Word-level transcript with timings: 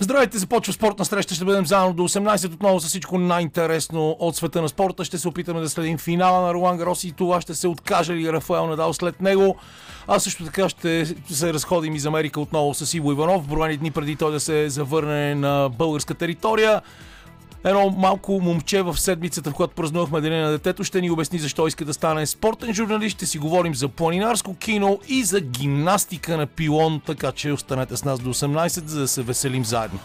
Здравейте, 0.00 0.38
започва 0.38 0.72
спортна 0.72 1.04
среща. 1.04 1.34
Ще 1.34 1.44
бъдем 1.44 1.66
заедно 1.66 1.92
до 1.92 2.02
18 2.02 2.54
отново 2.54 2.80
с 2.80 2.86
всичко 2.86 3.18
най-интересно 3.18 4.16
от 4.18 4.36
света 4.36 4.62
на 4.62 4.68
спорта. 4.68 5.04
Ще 5.04 5.18
се 5.18 5.28
опитаме 5.28 5.60
да 5.60 5.68
следим 5.68 5.98
финала 5.98 6.46
на 6.46 6.54
Ролан 6.54 6.76
Гарос 6.76 7.04
и 7.04 7.12
това 7.12 7.40
ще 7.40 7.54
се 7.54 7.68
откаже 7.68 8.14
ли 8.14 8.32
Рафаел 8.32 8.66
Надал 8.66 8.92
след 8.92 9.20
него. 9.20 9.56
А 10.06 10.18
също 10.18 10.44
така 10.44 10.68
ще 10.68 11.14
се 11.30 11.52
разходим 11.52 11.94
из 11.94 12.04
Америка 12.04 12.40
отново 12.40 12.74
с 12.74 12.94
Иво 12.94 13.12
Иванов. 13.12 13.48
Броени 13.48 13.76
дни 13.76 13.90
преди 13.90 14.16
той 14.16 14.32
да 14.32 14.40
се 14.40 14.68
завърне 14.68 15.34
на 15.34 15.70
българска 15.78 16.14
територия. 16.14 16.82
Едно 17.66 17.90
малко 17.90 18.40
момче 18.42 18.82
в 18.82 19.00
седмицата, 19.00 19.50
в 19.50 19.54
която 19.54 19.74
празнувахме 19.74 20.20
Деня 20.20 20.44
на 20.44 20.50
детето, 20.50 20.84
ще 20.84 21.00
ни 21.00 21.10
обясни 21.10 21.38
защо 21.38 21.66
иска 21.66 21.84
да 21.84 21.94
стане 21.94 22.26
спортен 22.26 22.74
журналист. 22.74 23.16
Ще 23.16 23.26
си 23.26 23.38
говорим 23.38 23.74
за 23.74 23.88
планинарско 23.88 24.54
кино 24.54 24.98
и 25.08 25.24
за 25.24 25.40
гимнастика 25.40 26.36
на 26.36 26.46
пилон, 26.46 27.00
така 27.06 27.32
че 27.32 27.52
останете 27.52 27.96
с 27.96 28.04
нас 28.04 28.20
до 28.20 28.34
18, 28.34 28.86
за 28.86 29.00
да 29.00 29.08
се 29.08 29.22
веселим 29.22 29.64
заедно. 29.64 29.98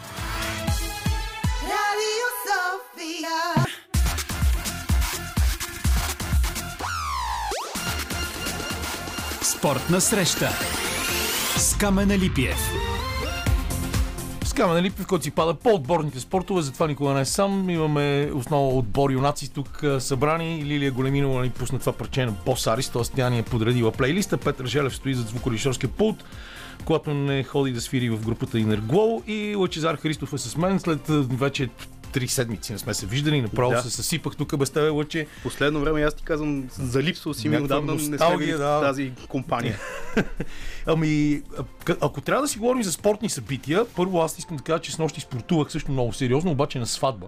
Спортна 9.42 10.02
среща 10.02 10.50
с 11.58 11.78
Камена 11.78 12.18
Липиев. 12.18 12.91
С 14.52 14.54
Камен 14.54 14.84
Липев, 14.84 15.08
който 15.08 15.24
си 15.24 15.32
пада 15.32 15.54
по 15.54 15.70
отборните 15.70 16.20
спортове, 16.20 16.62
затова 16.62 16.88
никога 16.88 17.14
не 17.14 17.22
е 17.22 17.26
сам. 17.26 17.70
Имаме 17.70 18.32
основа 18.34 18.78
отбор 18.78 19.12
юнаци 19.12 19.54
тук 19.54 19.84
събрани. 20.00 20.66
Лилия 20.66 20.92
Големинова 20.92 21.42
ни 21.42 21.50
пусна 21.50 21.80
това 21.80 21.92
парче 21.92 22.26
на 22.26 22.32
Бос 22.46 22.68
Арис, 22.68 22.90
т.е. 22.90 23.02
тя 23.16 23.30
ни 23.30 23.40
е 23.40 23.44
подредила 23.44 23.92
плейлиста. 23.92 24.38
Петър 24.38 24.66
Желев 24.66 24.96
стои 24.96 25.14
за 25.14 25.22
звукорежисьорския 25.22 25.90
пулт, 25.90 26.24
когато 26.86 27.14
не 27.14 27.44
ходи 27.44 27.72
да 27.72 27.82
свири 27.82 28.10
в 28.10 28.26
групата 28.26 28.60
Инерглоу. 28.60 29.22
И 29.28 29.56
Лачезар 29.56 29.96
Христов 29.96 30.34
е 30.34 30.38
с 30.38 30.58
мен 30.58 30.80
след 30.80 31.02
вече 31.40 31.70
три 32.12 32.28
седмици 32.28 32.72
не 32.72 32.78
сме 32.78 32.94
се 32.94 33.06
виждали. 33.06 33.42
Направо 33.42 33.72
Да. 33.72 33.82
се 33.82 33.90
съсипах 33.90 34.36
тук 34.36 34.58
без 34.58 34.70
тебе, 34.70 34.90
Лъче. 34.90 35.28
Последно 35.44 35.80
време 35.80 36.02
аз 36.02 36.14
ти 36.14 36.24
казвам, 36.24 36.64
залипсвал 36.70 37.34
си 37.34 37.50
ми 37.50 37.58
отдавна, 37.58 37.94
не 37.94 38.00
сме 38.00 38.18
да. 38.18 38.82
тази 38.82 39.12
компания. 39.30 39.80
Ами, 40.86 41.42
ако 42.02 42.22
трябва 42.22 42.42
да 42.42 42.48
си 42.48 42.60
говорим 42.60 42.84
за 42.84 42.92
спортни 42.92 43.30
събития, 43.30 43.86
първо 43.96 44.22
аз 44.22 44.38
искам 44.38 44.58
да 44.58 44.64
кажа, 44.64 44.82
че 44.82 44.92
с 44.92 44.98
нощи 44.98 45.22
спортувах 45.22 45.72
също 45.72 45.92
много 45.92 46.14
сериозно, 46.14 46.52
обаче 46.52 46.80
на 46.80 46.86
сватба. 46.86 47.28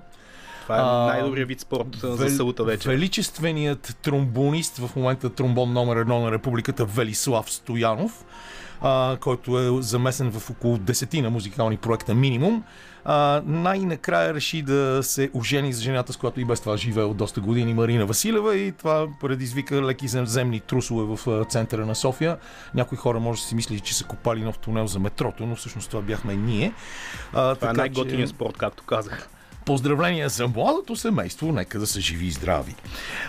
Това 0.64 0.80
е 0.80 1.12
най-добрият 1.12 1.48
вид 1.48 1.60
спорт 1.60 2.04
а, 2.04 2.16
за 2.16 2.30
събота 2.30 2.64
вече. 2.64 2.90
Величественият 2.90 3.98
тромбонист 4.02 4.78
в 4.78 4.96
момента 4.96 5.30
тромбон 5.30 5.74
номер 5.74 5.96
едно 5.96 6.20
на 6.20 6.32
републиката 6.32 6.86
Велислав 6.86 7.52
Стоянов, 7.52 8.26
а, 8.82 9.18
който 9.22 9.60
е 9.60 9.82
замесен 9.82 10.32
в 10.32 10.50
около 10.50 10.78
десетина 10.78 11.30
музикални 11.30 11.78
проекта 11.78 12.16
минимум. 12.16 12.64
Най-накрая 13.46 14.34
реши 14.34 14.62
да 14.62 15.00
се 15.04 15.30
ожени 15.34 15.74
за 15.74 15.82
жената, 15.82 16.14
с 16.14 16.18
която 16.18 16.40
и 16.40 16.46
без 16.46 16.60
това 16.60 16.78
живее 16.78 17.04
от 17.04 17.18
доста 17.18 17.42
години 17.42 17.74
Марина 17.74 18.06
Василева 18.06 18.56
и 18.56 18.72
това 18.72 19.08
предизвика 19.22 19.82
леки 19.82 20.08
земни 20.08 20.60
трусове 20.60 21.16
в 21.18 21.46
центъра 21.46 21.86
на 21.86 21.96
София. 21.96 22.38
Някои 22.76 22.98
хора 22.98 23.20
може 23.20 23.42
да 23.42 23.48
си 23.48 23.56
мисли, 23.56 23.80
че 23.80 23.96
са 23.96 24.04
копали 24.04 24.42
нов 24.42 24.58
тунел 24.58 24.88
за 24.88 25.00
метрото, 25.00 25.46
но 25.46 25.56
всъщност 25.56 25.90
това 25.90 26.02
бяхме 26.04 26.36
ние. 26.36 26.74
А, 27.28 27.32
Това 27.32 27.52
е 27.52 27.56
така 27.56 27.74
най-готиният 27.74 28.30
че- 28.30 28.36
спорт, 28.36 28.58
както 28.58 28.84
казах. 28.84 29.30
Поздравления 29.66 30.30
за 30.30 30.48
младото 30.48 30.96
семейство, 30.96 31.52
нека 31.52 31.80
да 31.80 31.88
са 31.88 32.02
живи 32.02 32.26
и 32.26 32.32
здрави. 32.32 32.76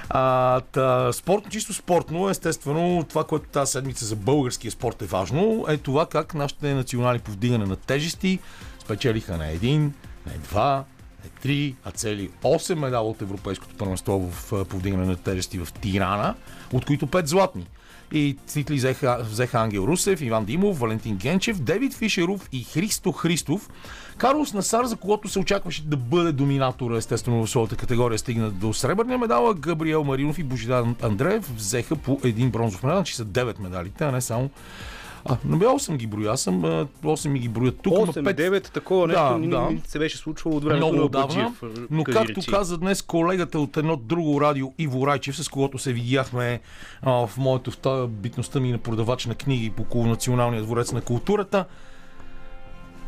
А, 0.08 0.60
та, 0.60 1.12
спортно, 1.12 1.50
чисто 1.50 1.74
спортно, 1.74 2.28
естествено, 2.28 3.04
това, 3.08 3.24
което 3.24 3.46
тази 3.48 3.72
седмица 3.72 4.04
за 4.04 4.16
българския 4.16 4.70
спорт 4.70 5.02
е 5.02 5.06
важно, 5.06 5.64
е 5.68 5.76
това 5.76 6.06
как 6.06 6.34
нашите 6.34 6.74
национали 6.74 7.18
по 7.18 7.30
вдигане 7.30 7.66
на 7.66 7.76
тежести 7.76 8.38
спечелиха 8.84 9.36
на 9.36 9.48
един, 9.48 9.92
на 10.26 10.32
два, 10.32 10.84
не 11.24 11.30
три, 11.42 11.74
а 11.84 11.90
цели 11.90 12.30
8 12.42 12.74
медала 12.74 13.10
от 13.10 13.22
Европейското 13.22 13.74
първенство 13.76 14.30
в 14.30 14.64
повдигане 14.64 15.06
на 15.06 15.16
тежести 15.16 15.58
в 15.58 15.68
Тирана, 15.72 16.34
от 16.72 16.84
които 16.84 17.06
5 17.06 17.26
златни. 17.26 17.66
И 18.12 18.36
титли 18.46 18.74
взеха, 18.74 19.18
взеха 19.30 19.58
Ангел 19.58 19.80
Русев, 19.80 20.20
Иван 20.20 20.44
Димов, 20.44 20.78
Валентин 20.78 21.16
Генчев, 21.16 21.60
Девид 21.60 21.94
Фишеров 21.94 22.48
и 22.52 22.64
Христо 22.64 23.12
Христов. 23.12 23.70
Карлос 24.16 24.52
Насар, 24.52 24.84
за 24.84 24.96
когото 24.96 25.28
се 25.28 25.38
очакваше 25.38 25.82
да 25.82 25.96
бъде 25.96 26.32
доминатор, 26.32 26.90
естествено 26.90 27.46
в 27.46 27.50
своята 27.50 27.76
категория, 27.76 28.18
стигна 28.18 28.50
до 28.50 28.72
сребърния 28.72 29.18
медал, 29.18 29.54
Габриел 29.54 30.04
Маринов 30.04 30.38
и 30.38 30.42
Божидар 30.42 30.84
Андреев 31.02 31.56
взеха 31.56 31.96
по 31.96 32.20
един 32.24 32.50
бронзов 32.50 32.82
медал, 32.82 33.04
че 33.04 33.16
са 33.16 33.24
9 33.24 33.60
медалите, 33.60 34.04
а 34.04 34.12
не 34.12 34.20
само 34.20 34.50
а, 35.24 35.36
но 35.44 35.56
бе 35.58 35.64
8 35.66 35.96
ги 35.96 36.06
броя, 36.06 36.32
аз 36.32 36.40
съм 36.40 36.64
а, 36.64 36.68
8 37.02 37.28
ми 37.28 37.38
ги 37.38 37.48
броят 37.48 37.78
тук, 37.82 37.92
ама 37.94 38.06
5 38.06 38.34
8-9, 38.34 38.64
такова 38.64 39.06
нещо 39.06 39.22
Да, 39.22 39.38
не 39.38 39.46
да. 39.48 39.68
се 39.84 39.98
беше 39.98 40.16
случвало 40.16 40.56
от 40.56 40.64
времето 40.64 40.86
много 40.86 40.96
на 40.96 41.02
отдавна. 41.02 41.52
Но 41.90 42.04
както 42.04 42.40
каза 42.42 42.78
днес 42.78 43.02
колегата 43.02 43.60
от 43.60 43.76
едно 43.76 43.96
друго 43.96 44.40
радио 44.40 44.72
Иво 44.78 45.06
Райчев, 45.06 45.36
с 45.36 45.48
когото 45.48 45.78
се 45.78 45.92
видяхме 45.92 46.60
а, 47.02 47.26
в 47.26 47.36
моето 47.36 47.70
в 47.70 47.76
тази 47.76 48.08
битността 48.08 48.60
ми 48.60 48.72
на 48.72 48.78
продавач 48.78 49.26
на 49.26 49.34
книги 49.34 49.72
около 49.80 50.06
Националния 50.06 50.62
дворец 50.62 50.92
на 50.92 51.00
културата, 51.00 51.64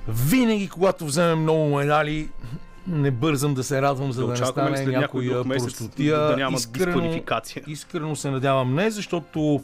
винаги 0.09 0.69
когато 0.69 1.07
вземем 1.07 1.39
много 1.39 1.77
медали, 1.77 2.29
не 2.89 3.11
бързам 3.11 3.55
да 3.55 3.65
се 3.65 3.83
радвам, 3.83 4.13
за 4.13 4.21
Да 4.21 4.27
да, 4.27 4.41
не 4.41 4.47
стане 4.47 4.87
някоя 4.89 5.45
простотия. 5.45 6.19
да 6.19 6.37
няма 6.37 6.57
Искрено- 6.57 6.93
дисквалификация? 6.93 7.63
Искрено 7.67 8.17
се 8.17 8.31
надявам 8.31 8.75
не, 8.75 8.91
защото 8.91 9.61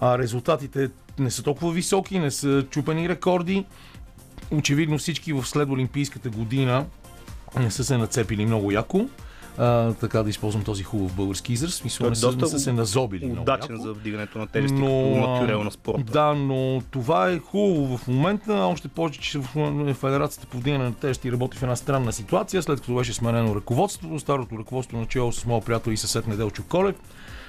а, 0.00 0.18
резултатите 0.18 0.90
не 1.18 1.30
са 1.30 1.42
толкова 1.42 1.72
високи, 1.72 2.18
не 2.18 2.30
са 2.30 2.66
чупени 2.70 3.08
рекорди. 3.08 3.64
Очевидно 4.50 4.98
всички 4.98 5.32
в 5.32 5.44
след 5.46 5.68
Олимпийската 5.68 6.30
година 6.30 6.86
не 7.58 7.70
са 7.70 7.84
се 7.84 7.98
нацепили 7.98 8.46
много 8.46 8.72
яко. 8.72 9.06
А, 9.58 9.92
така 9.92 10.22
да 10.22 10.30
използвам 10.30 10.64
този 10.64 10.82
хубав 10.82 11.14
български 11.16 11.52
израз. 11.52 11.82
Той 11.98 12.06
е 12.06 12.10
не, 12.10 12.16
доста 12.16 12.44
не 12.44 12.46
са 12.46 12.58
се 12.58 12.72
назобили 12.72 13.26
много 13.26 13.42
Удачен 13.42 13.74
яко. 13.74 13.82
за 13.82 13.92
вдигането 13.92 14.38
на 14.38 14.46
тежести 14.46 14.78
Но, 14.78 14.86
като 14.86 15.30
натюрел 15.30 15.64
на 15.64 15.70
спорта. 15.70 16.12
Да, 16.12 16.34
но 16.34 16.82
това 16.90 17.30
е 17.30 17.38
хубаво 17.38 17.98
в 17.98 18.08
момента, 18.08 18.54
още 18.54 18.88
повече, 18.88 19.20
че 19.20 19.38
в 19.38 19.94
Федерацията 19.94 20.46
по 20.46 20.58
вдигане 20.58 20.84
на 20.84 20.94
тежести 20.94 21.32
работи 21.32 21.58
в 21.58 21.62
една 21.62 21.76
странна 21.76 22.12
ситуация, 22.12 22.62
след 22.62 22.80
като 22.80 22.94
беше 22.94 23.12
сменено 23.12 23.54
ръководството, 23.54 24.18
старото 24.18 24.58
ръководство 24.58 24.98
начало 24.98 25.32
с 25.32 25.46
моят 25.46 25.64
приятел 25.64 25.90
и 25.90 25.96
съсед 25.96 26.26
Неделчо 26.26 26.62
Колев, 26.68 26.96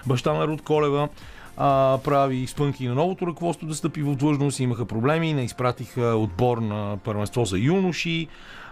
баща 0.05 0.33
на 0.33 0.47
Руд 0.47 0.61
Колева, 0.61 1.09
а, 1.57 1.99
прави 2.03 2.47
спънки 2.47 2.87
на 2.87 2.95
новото 2.95 3.27
ръководство 3.27 3.67
да 3.67 3.75
стъпи 3.75 4.01
в 4.01 4.15
длъжност, 4.15 4.59
имаха 4.59 4.85
проблеми, 4.85 5.33
не 5.33 5.43
изпратиха 5.43 6.01
отбор 6.01 6.57
на 6.57 6.97
първенство 7.03 7.45
за 7.45 7.57
юноши, 7.57 8.27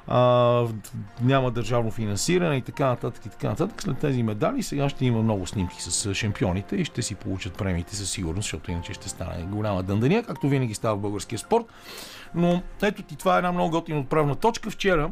а, 0.07 0.66
няма 1.22 1.51
държавно 1.51 1.91
финансиране 1.91 2.56
и 2.56 2.62
така 2.62 2.85
нататък 2.85 3.25
и 3.25 3.29
така 3.29 3.50
нататък. 3.50 3.81
След 3.81 3.97
тези 3.97 4.23
медали 4.23 4.63
сега 4.63 4.89
ще 4.89 5.06
има 5.06 5.22
много 5.22 5.47
снимки 5.47 5.81
с 5.81 6.13
шампионите 6.13 6.75
и 6.75 6.85
ще 6.85 7.01
си 7.01 7.16
получат 7.16 7.57
премиите 7.57 7.95
със 7.95 8.12
сигурност, 8.12 8.45
защото 8.45 8.72
иначе 8.72 8.94
ще 8.94 9.09
стане 9.09 9.44
голяма 9.44 9.84
дъндания, 9.84 10.23
както 10.23 10.50
винаги 10.50 10.73
става 10.73 10.95
в 10.95 11.00
българския 11.00 11.39
спорт. 11.39 11.66
Но 12.35 12.62
ето 12.81 13.03
ти 13.03 13.16
това 13.16 13.35
е 13.35 13.38
една 13.38 13.51
много 13.51 13.72
готина 13.72 14.00
отправна 14.00 14.35
точка. 14.35 14.69
Вчера 14.69 15.09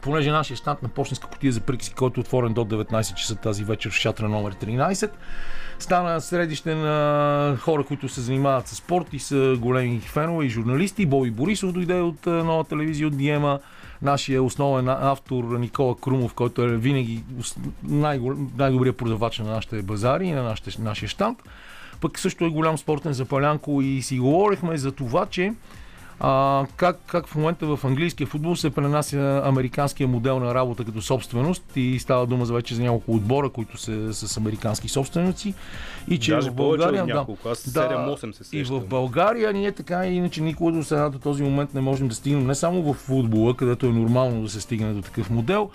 понеже 0.00 0.30
нашия 0.30 0.56
щат 0.56 0.82
на 0.82 0.88
почтенска 0.88 1.28
кутия 1.28 1.52
за 1.52 1.60
приказки, 1.60 1.94
който 1.94 2.20
е 2.20 2.22
отворен 2.22 2.52
до 2.52 2.64
19 2.64 3.14
часа 3.14 3.36
тази 3.36 3.64
вечер 3.64 3.90
в 3.90 3.94
шатра 3.94 4.28
номер 4.28 4.54
13, 4.54 5.10
стана 5.78 6.20
средище 6.20 6.74
на 6.74 7.56
хора, 7.60 7.84
които 7.84 8.08
се 8.08 8.20
занимават 8.20 8.68
с 8.68 8.74
спорт 8.74 9.06
и 9.12 9.18
са 9.18 9.56
големи 9.58 10.00
фенове 10.00 10.44
и 10.44 10.48
журналисти. 10.48 11.06
Боби 11.06 11.30
Борисов 11.30 11.72
дойде 11.72 12.00
от 12.00 12.26
нова 12.26 12.64
телевизия 12.64 13.08
от 13.08 13.16
Диема. 13.16 13.58
Нашия 14.02 14.42
основен 14.42 14.88
автор 14.88 15.44
Никола 15.44 15.96
Крумов, 15.96 16.34
който 16.34 16.62
е 16.62 16.76
винаги 16.76 17.24
най-добрият 17.82 18.96
продавач 18.96 19.38
на 19.38 19.50
нашите 19.50 19.82
базари 19.82 20.26
и 20.26 20.32
на 20.32 20.42
нашите, 20.42 20.82
нашия 20.82 21.08
щант. 21.08 21.38
Пък 22.00 22.18
също 22.18 22.44
е 22.44 22.50
голям 22.50 22.78
спортен 22.78 23.12
запалянко 23.12 23.82
и 23.82 24.02
си 24.02 24.18
говорихме 24.18 24.76
за 24.76 24.92
това, 24.92 25.26
че 25.26 25.52
а, 26.20 26.66
как, 26.76 26.98
как 27.06 27.26
в 27.26 27.34
момента 27.34 27.76
в 27.76 27.84
английския 27.84 28.26
футбол 28.26 28.56
се 28.56 28.70
пренася 28.70 29.42
американския 29.44 30.08
модел 30.08 30.40
на 30.40 30.54
работа 30.54 30.84
като 30.84 31.02
собственост 31.02 31.64
и 31.76 31.98
става 31.98 32.26
дума 32.26 32.46
за 32.46 32.54
вече 32.54 32.74
за 32.74 32.82
няколко 32.82 33.14
отбора, 33.14 33.48
които 33.48 33.78
са 33.78 34.14
с 34.14 34.36
американски 34.36 34.88
собственици. 34.88 35.54
И 36.08 36.18
че 36.18 36.30
Даже 36.30 36.50
в 36.50 36.54
България, 36.54 37.02
от 37.02 37.08
няколко. 37.08 37.48
Аз 37.48 37.70
да, 37.70 37.80
7-8 37.80 38.32
се 38.32 38.56
и 38.56 38.60
сещам. 38.60 38.80
в 38.80 38.86
България 38.86 39.52
ние 39.52 39.72
така 39.72 40.06
и 40.06 40.14
иначе 40.14 40.42
никога 40.42 40.72
до 40.72 40.84
сега 40.84 41.08
до 41.08 41.18
този 41.18 41.42
момент 41.42 41.74
не 41.74 41.80
можем 41.80 42.08
да 42.08 42.14
стигнем 42.14 42.46
не 42.46 42.54
само 42.54 42.92
в 42.92 42.96
футбола, 42.96 43.56
където 43.56 43.86
е 43.86 43.90
нормално 43.90 44.42
да 44.42 44.48
се 44.48 44.60
стигне 44.60 44.92
до 44.92 45.02
такъв 45.02 45.30
модел, 45.30 45.70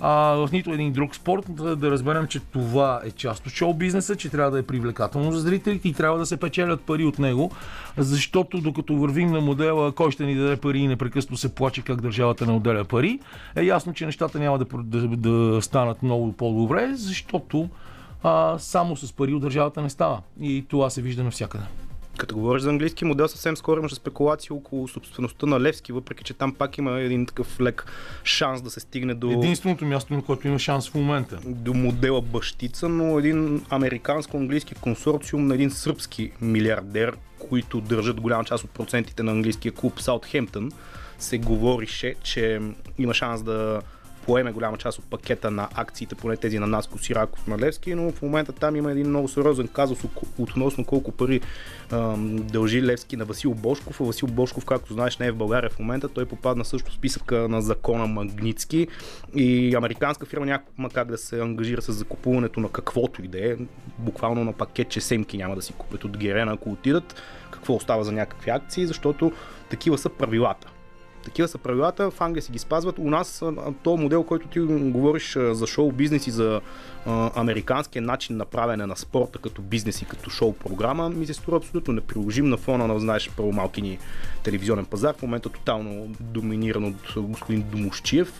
а 0.00 0.34
в 0.34 0.48
нито 0.52 0.72
един 0.72 0.92
друг 0.92 1.14
спорт 1.14 1.44
да, 1.48 1.76
да 1.76 1.90
разберем, 1.90 2.26
че 2.26 2.40
това 2.40 3.00
е 3.04 3.10
част 3.10 3.46
от 3.46 3.52
шоу 3.52 3.74
бизнеса, 3.74 4.16
че 4.16 4.30
трябва 4.30 4.50
да 4.50 4.58
е 4.58 4.62
привлекателно 4.62 5.32
за 5.32 5.40
зрителите 5.40 5.88
и 5.88 5.92
трябва 5.92 6.18
да 6.18 6.26
се 6.26 6.36
печелят 6.36 6.80
пари 6.80 7.04
от 7.04 7.18
него, 7.18 7.50
защото 7.96 8.60
докато 8.60 8.96
вървим 8.96 9.30
на 9.30 9.40
модела 9.40 9.92
кой 9.92 10.10
ще 10.10 10.26
ни 10.26 10.34
даде 10.34 10.56
пари 10.56 10.78
и 10.78 10.88
непрекъснато 10.88 11.36
се 11.36 11.54
плаче 11.54 11.82
как 11.82 12.00
държавата 12.00 12.46
не 12.46 12.52
отделя 12.52 12.84
пари, 12.84 13.18
е 13.56 13.62
ясно, 13.62 13.94
че 13.94 14.06
нещата 14.06 14.38
няма 14.38 14.58
да, 14.58 14.64
да, 14.82 15.08
да 15.08 15.62
станат 15.62 16.02
много 16.02 16.32
по-добре, 16.32 16.90
защото 16.94 17.68
а, 18.22 18.58
само 18.58 18.96
с 18.96 19.12
пари 19.12 19.34
от 19.34 19.42
държавата 19.42 19.82
не 19.82 19.90
става. 19.90 20.20
И 20.40 20.64
това 20.68 20.90
се 20.90 21.02
вижда 21.02 21.24
навсякъде. 21.24 21.64
Като 22.18 22.34
говориш 22.34 22.62
за 22.62 22.70
английски 22.70 23.04
модел, 23.04 23.28
съвсем 23.28 23.56
скоро 23.56 23.78
имаше 23.78 23.94
спекулации 23.94 24.50
около 24.50 24.88
собствеността 24.88 25.46
на 25.46 25.60
Левски, 25.60 25.92
въпреки 25.92 26.24
че 26.24 26.34
там 26.34 26.54
пак 26.54 26.78
има 26.78 27.00
един 27.00 27.26
такъв 27.26 27.60
лек 27.60 27.86
шанс 28.24 28.62
да 28.62 28.70
се 28.70 28.80
стигне 28.80 29.14
до, 29.14 29.30
Единственото 29.30 29.84
място, 29.84 30.14
на 30.14 30.22
което 30.22 30.48
има 30.48 30.58
шанс 30.58 30.90
в 30.90 30.94
момента. 30.94 31.38
до 31.46 31.74
модела 31.74 32.22
бащица, 32.22 32.88
но 32.88 33.18
един 33.18 33.64
американско-английски 33.70 34.74
консорциум 34.74 35.46
на 35.46 35.54
един 35.54 35.70
сръбски 35.70 36.32
милиардер, 36.40 37.16
които 37.38 37.80
държат 37.80 38.20
голяма 38.20 38.44
част 38.44 38.64
от 38.64 38.70
процентите 38.70 39.22
на 39.22 39.32
английския 39.32 39.72
клуб 39.72 40.00
Саутхемптън, 40.00 40.72
се 41.18 41.38
говорише, 41.38 42.14
че 42.22 42.60
има 42.98 43.14
шанс 43.14 43.42
да 43.42 43.80
поеме 44.26 44.52
голяма 44.52 44.76
част 44.76 44.98
от 44.98 45.04
пакета 45.04 45.50
на 45.50 45.68
акциите, 45.74 46.14
поне 46.14 46.36
тези 46.36 46.58
на 46.58 46.66
Наско 46.66 46.98
Сираков 46.98 47.46
на 47.46 47.58
Левски, 47.58 47.94
но 47.94 48.12
в 48.12 48.22
момента 48.22 48.52
там 48.52 48.76
има 48.76 48.92
един 48.92 49.08
много 49.08 49.28
сериозен 49.28 49.68
казус 49.68 49.98
относно 50.38 50.84
колко 50.84 51.12
пари 51.12 51.40
ам, 51.92 52.36
дължи 52.36 52.82
Левски 52.82 53.16
на 53.16 53.24
Васил 53.24 53.54
Бошков. 53.54 54.00
А 54.00 54.04
Васил 54.04 54.28
Бошков, 54.28 54.64
както 54.64 54.92
знаеш, 54.92 55.18
не 55.18 55.26
е 55.26 55.32
в 55.32 55.36
България 55.36 55.70
в 55.70 55.78
момента. 55.78 56.08
Той 56.08 56.26
попадна 56.26 56.64
също 56.64 56.90
в 56.90 56.94
списъка 56.94 57.48
на 57.48 57.62
закона 57.62 58.06
Магницки 58.06 58.88
и 59.34 59.74
американска 59.74 60.26
фирма 60.26 60.46
няма 60.46 60.90
как 60.90 61.08
да 61.08 61.18
се 61.18 61.40
ангажира 61.40 61.82
с 61.82 61.92
закупуването 61.92 62.60
на 62.60 62.68
каквото 62.68 63.24
и 63.24 63.28
да 63.28 63.52
е. 63.52 63.56
Буквално 63.98 64.44
на 64.44 64.52
пакетче 64.52 65.00
семки 65.00 65.36
няма 65.36 65.54
да 65.54 65.62
си 65.62 65.72
купят 65.72 66.04
от 66.04 66.18
Герена, 66.18 66.52
ако 66.52 66.70
отидат. 66.70 67.22
Какво 67.50 67.74
остава 67.74 68.02
за 68.02 68.12
някакви 68.12 68.50
акции, 68.50 68.86
защото 68.86 69.32
такива 69.70 69.98
са 69.98 70.08
правилата. 70.08 70.68
Такива 71.26 71.48
са 71.48 71.58
правилата, 71.58 72.10
в 72.10 72.20
Англия 72.20 72.42
си 72.42 72.52
ги 72.52 72.58
спазват. 72.58 72.98
У 72.98 73.10
нас 73.10 73.42
то 73.82 73.96
модел, 73.96 74.22
който 74.22 74.48
ти 74.48 74.60
говориш 74.60 75.36
за 75.50 75.66
шоу 75.66 75.92
бизнес 75.92 76.26
и 76.26 76.30
за 76.30 76.60
американския 77.34 78.02
начин 78.02 78.36
на 78.36 78.44
правене 78.44 78.86
на 78.86 78.96
спорта 78.96 79.38
като 79.38 79.62
бизнес 79.62 80.02
и 80.02 80.04
като 80.04 80.30
шоу 80.30 80.52
програма, 80.52 81.08
ми 81.08 81.26
се 81.26 81.34
струва 81.34 81.56
абсолютно 81.56 81.94
неприложим 81.94 82.48
на 82.48 82.56
фона 82.56 82.86
на, 82.86 83.00
знаеш, 83.00 83.30
първо 83.36 83.52
малки 83.52 83.82
ни 83.82 83.98
телевизионен 84.42 84.84
пазар, 84.84 85.14
в 85.14 85.22
момента 85.22 85.48
тотално 85.48 86.14
доминиран 86.20 86.84
от 86.84 87.14
господин 87.16 87.64
Домощиев. 87.72 88.32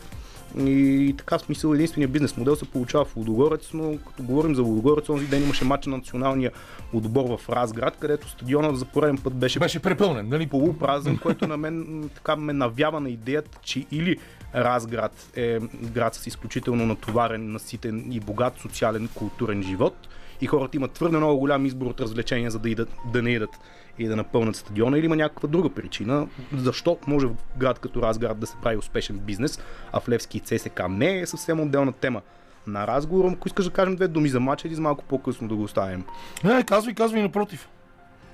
И 0.59 1.15
така 1.19 1.39
в 1.39 1.41
смисъл 1.41 1.73
единствения 1.73 2.09
бизнес 2.09 2.37
модел 2.37 2.57
се 2.57 2.71
получава 2.71 3.05
в 3.05 3.17
Лудогорец, 3.17 3.71
но 3.75 3.99
като 4.07 4.23
говорим 4.23 4.55
за 4.55 4.63
Лудогорец, 4.63 5.09
онзи 5.09 5.27
ден 5.27 5.43
имаше 5.43 5.65
матч 5.65 5.87
на 5.87 5.97
националния 5.97 6.51
отбор 6.93 7.39
в 7.39 7.49
Разград, 7.49 7.97
където 8.01 8.29
стадионът 8.29 8.79
за 8.79 8.85
пореден 8.85 9.19
път 9.19 9.35
беше 9.35 9.59
Беше 9.59 9.83
препълнен, 9.83 10.29
нали? 10.29 10.47
полупразен, 10.47 11.19
който 11.19 11.49
на 11.49 11.57
мен 11.57 12.09
така 12.15 12.37
ме 12.37 12.53
навява 12.53 13.01
на 13.01 13.11
идеята, 13.11 13.59
че 13.63 13.87
или 13.91 14.17
Разград 14.55 15.31
е 15.37 15.59
град 15.95 16.15
с 16.15 16.27
изключително 16.27 16.87
натоварен, 16.87 17.53
наситен 17.53 18.13
и 18.13 18.21
богат 18.21 18.59
социален 18.59 19.09
културен 19.15 19.63
живот 19.63 20.09
и 20.41 20.47
хората 20.47 20.77
имат 20.77 20.93
твърде 20.93 21.17
много 21.17 21.39
голям 21.39 21.67
избор 21.67 21.87
от 21.87 22.01
развлечения, 22.01 22.51
за 22.51 22.59
да, 22.59 22.71
идат, 22.71 22.89
да 23.13 23.23
не 23.23 23.31
идат 23.31 23.51
и 23.99 24.07
да 24.07 24.17
напълнат 24.17 24.57
стадиона 24.57 24.99
или 24.99 25.07
има 25.07 25.17
някаква 25.17 25.49
друга 25.49 25.71
причина. 25.71 26.29
Защо 26.57 26.99
може 27.07 27.27
в 27.27 27.35
град 27.57 27.79
като 27.79 28.03
Разград 28.03 28.39
да 28.39 28.47
се 28.47 28.57
прави 28.63 28.77
успешен 28.77 29.19
бизнес, 29.19 29.61
а 29.93 30.01
в 30.01 30.09
Левски 30.09 30.39
и 30.39 30.41
ЦСК 30.41 30.83
не 30.89 31.21
е 31.21 31.27
съвсем 31.27 31.61
отделна 31.61 31.93
тема 31.93 32.23
на 32.67 32.87
разговор. 32.87 33.33
Ако 33.33 33.49
искаш 33.49 33.65
да 33.65 33.71
кажем 33.71 33.97
две 33.97 34.09
думи 34.09 34.29
за 34.29 34.41
матча 34.41 34.69
или 34.69 34.75
за 34.75 34.83
малко 34.83 35.05
по-късно 35.05 35.49
да 35.49 35.55
го 35.55 35.63
оставим. 35.63 36.05
Не, 36.45 36.63
казвай, 36.63 36.95
казвай 36.95 37.23
напротив. 37.23 37.69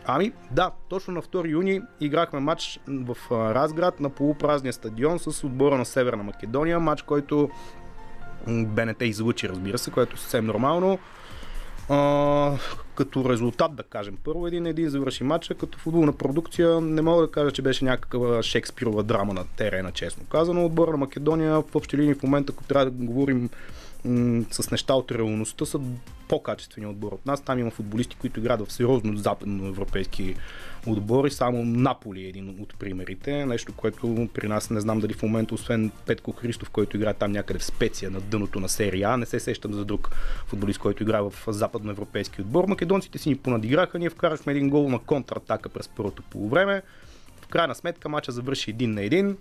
Ами 0.06 0.32
да, 0.50 0.70
точно 0.88 1.14
на 1.14 1.22
2 1.22 1.50
юни 1.50 1.80
играхме 2.00 2.40
матч 2.40 2.80
в 2.88 3.16
Разград 3.30 4.00
на 4.00 4.10
полупразния 4.10 4.72
стадион 4.72 5.18
с 5.18 5.44
отбора 5.44 5.78
на 5.78 5.84
Северна 5.84 6.22
Македония. 6.22 6.80
Матч, 6.80 7.02
който 7.02 7.50
БНТ 8.48 9.02
излучи, 9.02 9.48
разбира 9.48 9.78
се, 9.78 9.90
което 9.90 10.14
е 10.14 10.18
съвсем 10.18 10.46
нормално. 10.46 10.98
А, 11.94 12.58
като 12.94 13.30
резултат, 13.30 13.74
да 13.76 13.82
кажем, 13.82 14.18
първо 14.24 14.46
един 14.46 14.66
един 14.66 14.88
завърши 14.88 15.24
матча, 15.24 15.54
като 15.54 15.78
футболна 15.78 16.12
продукция 16.12 16.80
не 16.80 17.02
мога 17.02 17.22
да 17.22 17.30
кажа, 17.30 17.50
че 17.50 17.62
беше 17.62 17.84
някаква 17.84 18.42
Шекспирова 18.42 19.02
драма 19.02 19.34
на 19.34 19.44
терена, 19.56 19.92
честно 19.92 20.24
казано. 20.24 20.66
Отбора 20.66 20.90
на 20.90 20.96
Македония 20.96 21.60
в 21.60 21.74
общи 21.74 21.96
линии 21.96 22.14
в 22.14 22.22
момента, 22.22 22.52
ако 22.56 22.64
трябва 22.64 22.84
да 22.84 22.90
говорим 22.90 23.50
м- 24.04 24.44
с 24.50 24.70
неща 24.70 24.94
от 24.94 25.12
реалността, 25.12 25.66
са 25.66 25.80
по-качествени 26.28 26.86
отбор 26.86 27.12
от 27.12 27.26
нас. 27.26 27.40
Там 27.40 27.58
има 27.58 27.70
футболисти, 27.70 28.16
които 28.16 28.40
играят 28.40 28.68
в 28.68 28.72
сериозно 28.72 29.16
западноевропейски 29.16 30.34
отбори. 30.86 31.30
Само 31.30 31.64
Наполи 31.64 32.24
е 32.24 32.28
един 32.28 32.56
от 32.60 32.78
примерите. 32.78 33.46
Нещо, 33.46 33.72
което 33.76 34.28
при 34.34 34.48
нас 34.48 34.70
не 34.70 34.80
знам 34.80 35.00
дали 35.00 35.12
в 35.12 35.22
момента, 35.22 35.54
освен 35.54 35.90
Петко 36.06 36.32
Христов, 36.32 36.70
който 36.70 36.96
играе 36.96 37.14
там 37.14 37.32
някъде 37.32 37.58
в 37.58 37.64
специя 37.64 38.10
на 38.10 38.20
дъното 38.20 38.60
на 38.60 38.68
серия 38.68 39.08
А, 39.08 39.16
не 39.16 39.26
се 39.26 39.40
сещам 39.40 39.72
за 39.72 39.84
друг 39.84 40.10
футболист, 40.46 40.78
който 40.78 41.02
играе 41.02 41.22
в 41.22 41.34
западноевропейски 41.48 42.40
отбор. 42.40 42.64
Македонците 42.64 43.18
си 43.18 43.28
ни 43.28 43.36
понадиграха, 43.36 43.98
ние 43.98 44.10
вкарахме 44.10 44.52
един 44.52 44.70
гол 44.70 44.88
на 44.88 44.98
контратака 44.98 45.68
през 45.68 45.88
първото 45.88 46.22
полувреме. 46.22 46.82
В 47.42 47.46
крайна 47.46 47.74
сметка 47.74 48.08
матча 48.08 48.32
завърши 48.32 48.70
един 48.70 48.94
на 48.94 49.02
един. 49.02 49.36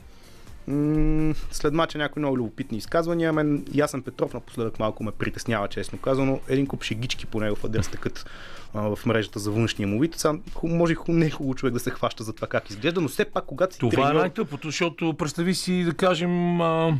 М, 0.68 1.34
След 1.52 1.74
мача 1.74 1.98
някои 1.98 2.19
много 2.19 2.38
любопитни 2.38 2.78
изказвания. 2.78 3.34
Мен 3.34 3.66
Ясен 3.74 4.02
Петров 4.02 4.34
напоследък 4.34 4.80
малко 4.80 5.04
ме 5.04 5.12
притеснява, 5.12 5.68
честно 5.68 6.00
казано. 6.00 6.40
Един 6.48 6.68
куп 6.68 6.84
шегички 6.84 7.25
по 7.25 7.40
него 7.40 7.56
в 7.56 7.63
адрес 7.63 7.88
такът 7.88 8.25
в 8.74 9.00
мрежата 9.06 9.40
за 9.40 9.52
външния 9.52 9.88
му 9.88 10.00
вид. 10.00 10.16
Ху- 10.54 10.68
може 10.68 10.94
и 10.94 10.96
ху- 10.96 11.12
не 11.12 11.25
е 11.25 11.30
хубаво 11.30 11.56
човек 11.56 11.74
да 11.74 11.80
се 11.80 11.90
хваща 11.90 12.24
за 12.24 12.34
това 12.34 12.48
как 12.48 12.69
изглежда, 12.69 13.02
но 13.02 13.08
все 13.08 13.25
пак, 13.25 13.46
когато 13.46 13.74
си 13.74 13.80
Това 13.80 14.04
е 14.04 14.06
треньор, 14.06 14.19
най-тъпото, 14.19 14.68
защото 14.68 15.13
представи 15.13 15.56
си, 15.56 15.84
да 15.84 15.94
кажем, 15.94 16.62
а, 16.62 16.98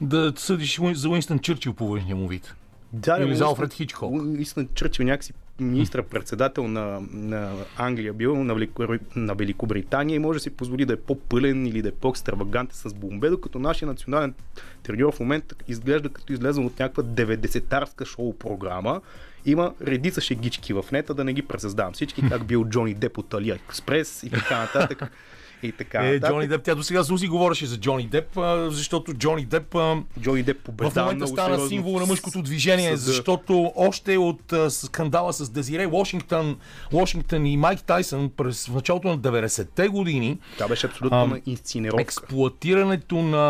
да 0.00 0.32
съдиш 0.36 0.80
за 0.84 1.08
Уинстън 1.08 1.38
Чърчил 1.38 1.72
по 1.72 1.88
външния 1.88 2.16
му 2.16 2.28
вид. 2.28 2.54
да, 2.92 3.18
Или 3.20 3.36
за 3.36 3.44
Алфред 3.44 3.72
Хичкок. 3.72 4.12
Уинстън 4.12 4.68
Чърчил 4.74 5.04
някакси 5.04 5.32
министър-председател 5.60 6.68
на, 6.68 7.02
на 7.12 7.52
Англия 7.76 8.12
бил, 8.12 8.44
на, 8.44 8.54
Велико, 8.54 8.84
на 9.16 9.34
Великобритания 9.34 10.16
и 10.16 10.18
може 10.18 10.36
да 10.36 10.42
си 10.42 10.50
позволи 10.50 10.84
да 10.84 10.92
е 10.92 10.96
по-пълен 10.96 11.66
или 11.66 11.82
да 11.82 11.88
е 11.88 11.92
по-екстравагантен 11.92 12.90
с 12.90 12.94
бомбе, 12.94 13.28
докато 13.28 13.58
нашия 13.58 13.88
национален 13.88 14.34
треньор 14.82 15.14
в 15.14 15.20
момента 15.20 15.54
изглежда 15.68 16.08
като 16.08 16.32
излезе 16.32 16.60
от 16.60 16.78
някаква 16.78 17.02
90-тарска 17.02 18.04
шоу 18.04 18.32
програма. 18.32 19.00
Има 19.46 19.74
редица 19.82 20.20
шегички 20.20 20.72
в 20.72 20.84
нета, 20.92 21.14
да 21.14 21.24
не 21.24 21.32
ги 21.32 21.42
пресъздавам 21.42 21.92
всички, 21.92 22.28
как 22.28 22.44
бил 22.44 22.64
Джони 22.64 22.94
Деп 22.94 23.18
от 23.18 23.34
Алия 23.34 23.54
Експрес 23.54 24.22
и 24.22 24.30
така 24.30 24.58
нататък. 24.58 25.02
И 25.62 25.72
така 25.72 25.98
Е. 26.00 26.20
Джони 26.20 26.46
Деп, 26.46 26.62
тя 26.62 26.74
до 26.74 26.82
сега 26.82 27.04
Сузи 27.04 27.28
говореше 27.28 27.66
за 27.66 27.76
Джони 27.78 28.04
Деп, 28.04 28.36
а, 28.36 28.70
защото 28.70 29.14
Джони 29.14 29.44
Деп 29.44 29.74
а, 29.74 29.96
Джони 30.20 30.42
Деп 30.42 30.58
в 30.58 30.64
побеждава 30.64 31.06
момента 31.06 31.26
стана 31.28 31.46
сериозно 31.46 31.68
символ 31.68 32.00
на 32.00 32.06
мъжкото 32.06 32.42
движение, 32.42 32.96
с- 32.96 33.00
защото 33.00 33.40
още 33.76 34.18
от 34.18 34.52
а, 34.52 34.70
скандала 34.70 35.32
с 35.32 35.50
Дезире 35.50 35.86
Вашингтон, 35.88 36.56
Вашингтон 36.92 37.46
и 37.46 37.56
Майк 37.56 37.82
Тайсън 37.82 38.30
през 38.30 38.66
в 38.66 38.74
началото 38.74 39.08
на 39.08 39.18
90-те 39.18 39.88
години, 39.88 40.38
Това 40.54 40.68
беше 40.68 40.86
абсолютно 40.86 41.26
на 41.26 41.40
инсценировка. 41.46 42.02
експлуатирането 42.02 43.14
на 43.16 43.40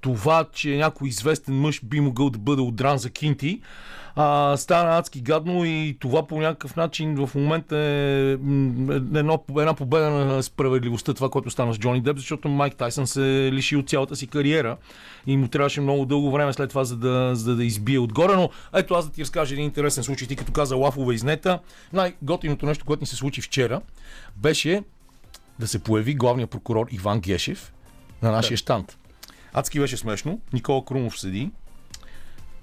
това, 0.00 0.44
че 0.46 0.68
някой 0.70 1.08
известен 1.08 1.54
мъж 1.54 1.80
би 1.84 2.00
могъл 2.00 2.30
да 2.30 2.38
бъде 2.38 2.62
отдран 2.62 2.98
за 2.98 3.10
кинти, 3.10 3.60
а, 4.16 4.56
стана 4.56 4.98
адски 4.98 5.20
гадно 5.20 5.64
и 5.64 5.96
това 6.00 6.26
по 6.26 6.40
някакъв 6.40 6.76
начин 6.76 7.26
в 7.26 7.34
момента 7.34 7.76
е 7.76 8.36
м, 8.36 8.94
едно, 8.94 9.44
една 9.58 9.74
победа 9.74 10.10
на 10.10 10.42
справедливостта, 10.42 11.14
това, 11.14 11.30
което 11.30 11.50
стана 11.50 11.74
с 11.74 11.78
Джони 11.78 12.00
Деп, 12.00 12.16
защото 12.16 12.48
Майк 12.48 12.76
Тайсън 12.76 13.06
се 13.06 13.50
лиши 13.52 13.76
от 13.76 13.88
цялата 13.88 14.16
си 14.16 14.26
кариера 14.26 14.76
и 15.26 15.36
му 15.36 15.48
трябваше 15.48 15.80
много 15.80 16.06
дълго 16.06 16.30
време 16.30 16.52
след 16.52 16.68
това, 16.68 16.84
за 16.84 16.96
да, 16.96 17.30
за 17.34 17.50
да, 17.50 17.56
да 17.56 17.64
избие 17.64 17.98
отгоре. 17.98 18.36
Но 18.36 18.50
ето 18.74 18.94
аз 18.94 19.06
да 19.06 19.12
ти 19.12 19.20
разкажа 19.20 19.54
един 19.54 19.64
интересен 19.64 20.04
случай. 20.04 20.28
Ти 20.28 20.36
като 20.36 20.52
каза 20.52 20.76
лафове 20.76 21.14
изнета, 21.14 21.58
най-готиното 21.92 22.66
нещо, 22.66 22.84
което 22.84 23.02
ни 23.02 23.06
се 23.06 23.16
случи 23.16 23.40
вчера, 23.40 23.80
беше 24.36 24.82
да 25.58 25.68
се 25.68 25.78
появи 25.78 26.14
главният 26.14 26.50
прокурор 26.50 26.86
Иван 26.90 27.20
Гешев 27.20 27.72
на 28.22 28.30
нашия 28.30 28.56
штант. 28.56 28.98
Адски 29.52 29.80
беше 29.80 29.96
смешно. 29.96 30.40
Никола 30.52 30.84
Крумов 30.84 31.20
седи 31.20 31.50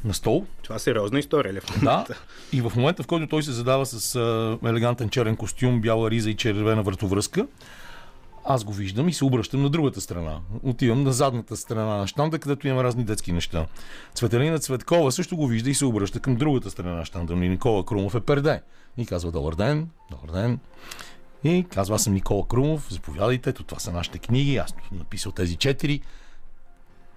на 0.06 0.14
стол, 0.14 0.46
Това 0.64 0.76
е 0.76 0.80
сериозна 0.80 1.20
история, 1.20 1.54
ли? 1.54 1.60
в 1.60 1.84
да, 1.84 2.06
и 2.54 2.62
в 2.62 2.72
момента, 2.76 3.04
в 3.04 3.08
който 3.08 3.28
той 3.28 3.44
се 3.44 3.52
задава 3.52 3.86
с 3.86 4.16
а, 4.16 4.58
елегантен 4.70 5.10
черен 5.10 5.36
костюм, 5.36 5.82
бяла 5.82 6.12
риза 6.12 6.30
и 6.30 6.36
червена 6.36 6.84
вратовръзка, 6.84 7.48
аз 8.46 8.64
го 8.64 8.74
виждам 8.74 9.10
и 9.10 9.14
се 9.14 9.26
обръщам 9.26 9.62
на 9.62 9.70
другата 9.70 10.02
страна. 10.02 10.40
Отивам 10.64 11.04
на 11.04 11.14
задната 11.14 11.58
страна 11.58 11.98
на 11.98 12.08
щанда, 12.08 12.40
където 12.40 12.68
има 12.68 12.84
разни 12.84 13.04
детски 13.04 13.32
неща. 13.32 13.66
Цветелина 14.14 14.60
Цветкова 14.60 15.12
също 15.12 15.38
го 15.38 15.48
вижда 15.48 15.70
и 15.70 15.74
се 15.74 15.86
обръща 15.86 16.20
към 16.20 16.36
другата 16.36 16.70
страна 16.70 17.04
на. 17.16 17.24
Но 17.30 17.36
Никола 17.36 17.86
Крумов 17.86 18.16
е 18.16 18.20
перде. 18.20 18.62
И 18.98 19.06
казва, 19.06 19.32
добър 19.32 19.56
ден, 19.56 19.90
добър 20.12 20.32
ден. 20.32 20.60
И 21.44 21.66
казва, 21.74 21.96
аз 21.96 22.04
съм 22.04 22.14
Никола 22.14 22.48
Крумов, 22.48 22.88
заповядайте, 22.90 23.50
ето 23.50 23.64
това 23.64 23.80
са 23.80 23.92
нашите 23.92 24.20
книги, 24.20 24.58
аз 24.58 24.70
съм 24.70 24.98
написал 24.98 25.32
тези 25.32 25.56
четири. 25.56 26.02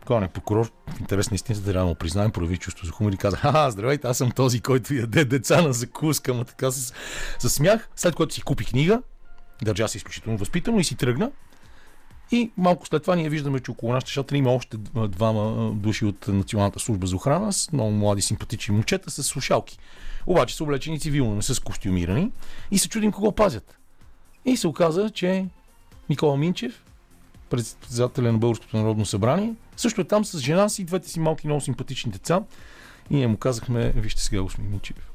Главният 0.07 0.33
прокурор, 0.33 0.71
в 0.97 1.01
интерес 1.01 1.31
на 1.31 1.35
истината, 1.35 1.73
да 1.73 1.85
му 1.85 1.95
признаем, 1.95 2.31
прояви 2.31 2.57
чувство 2.57 2.87
за 2.87 2.93
хумор 2.93 3.13
и 3.13 3.17
каза, 3.17 3.37
ха, 3.37 3.71
здравейте, 3.71 4.07
аз 4.07 4.19
съм 4.19 4.31
този, 4.31 4.61
който 4.61 4.95
яде 4.95 5.25
деца 5.25 5.63
на 5.63 5.73
закуска, 5.73 6.33
ама 6.33 6.45
така 6.45 6.71
с, 6.71 6.93
с 7.39 7.51
смях, 7.51 7.89
след 7.97 8.15
което 8.15 8.35
си 8.35 8.43
купи 8.43 8.65
книга, 8.65 9.03
държа 9.63 9.89
се 9.89 9.99
изключително 9.99 10.39
възпитано 10.39 10.81
и 10.81 10.85
си 10.85 10.97
тръгна. 10.97 11.31
И 12.31 12.51
малко 12.57 12.87
след 12.87 13.03
това 13.03 13.17
ние 13.17 13.29
виждаме, 13.29 13.61
че 13.61 13.71
около 13.71 13.93
нашата 13.93 14.11
шатра 14.11 14.37
има 14.37 14.53
още 14.53 14.77
двама 15.09 15.41
а, 15.43 15.71
души 15.71 16.05
от 16.05 16.29
Националната 16.29 16.81
служба 16.81 17.07
за 17.07 17.17
охрана 17.17 17.53
с 17.53 17.73
много 17.73 17.91
млади 17.91 18.23
симпатични 18.23 18.75
момчета 18.75 19.11
с 19.11 19.23
слушалки. 19.23 19.79
Обаче 20.27 20.57
са 20.57 20.65
облечени 20.65 21.01
цивилно, 21.01 21.35
не 21.35 21.43
са 21.43 21.61
костюмирани 21.61 22.33
и 22.71 22.79
се 22.79 22.89
чудим 22.89 23.13
кого 23.13 23.33
пазят. 23.33 23.79
И 24.45 24.57
се 24.57 24.69
оказа, 24.69 25.11
че 25.11 25.47
Никола 26.09 26.37
Минчев, 26.37 26.84
председателя 27.81 28.33
на 28.33 28.39
Българското 28.39 28.77
народно 28.77 29.07
събрание, 29.07 29.55
също 29.77 30.01
е 30.01 30.05
там 30.05 30.25
с 30.25 30.39
жена 30.39 30.69
си 30.69 30.85
двете 30.85 31.09
си 31.09 31.21
малки, 31.21 31.47
много 31.47 31.61
симпатични 31.61 32.13
деца. 32.13 32.43
И 33.11 33.17
ние 33.17 33.27
му 33.27 33.37
казахме, 33.37 33.93
вижте 33.97 34.23
сега, 34.23 34.43
господин 34.43 34.71
Минчев, 34.71 35.11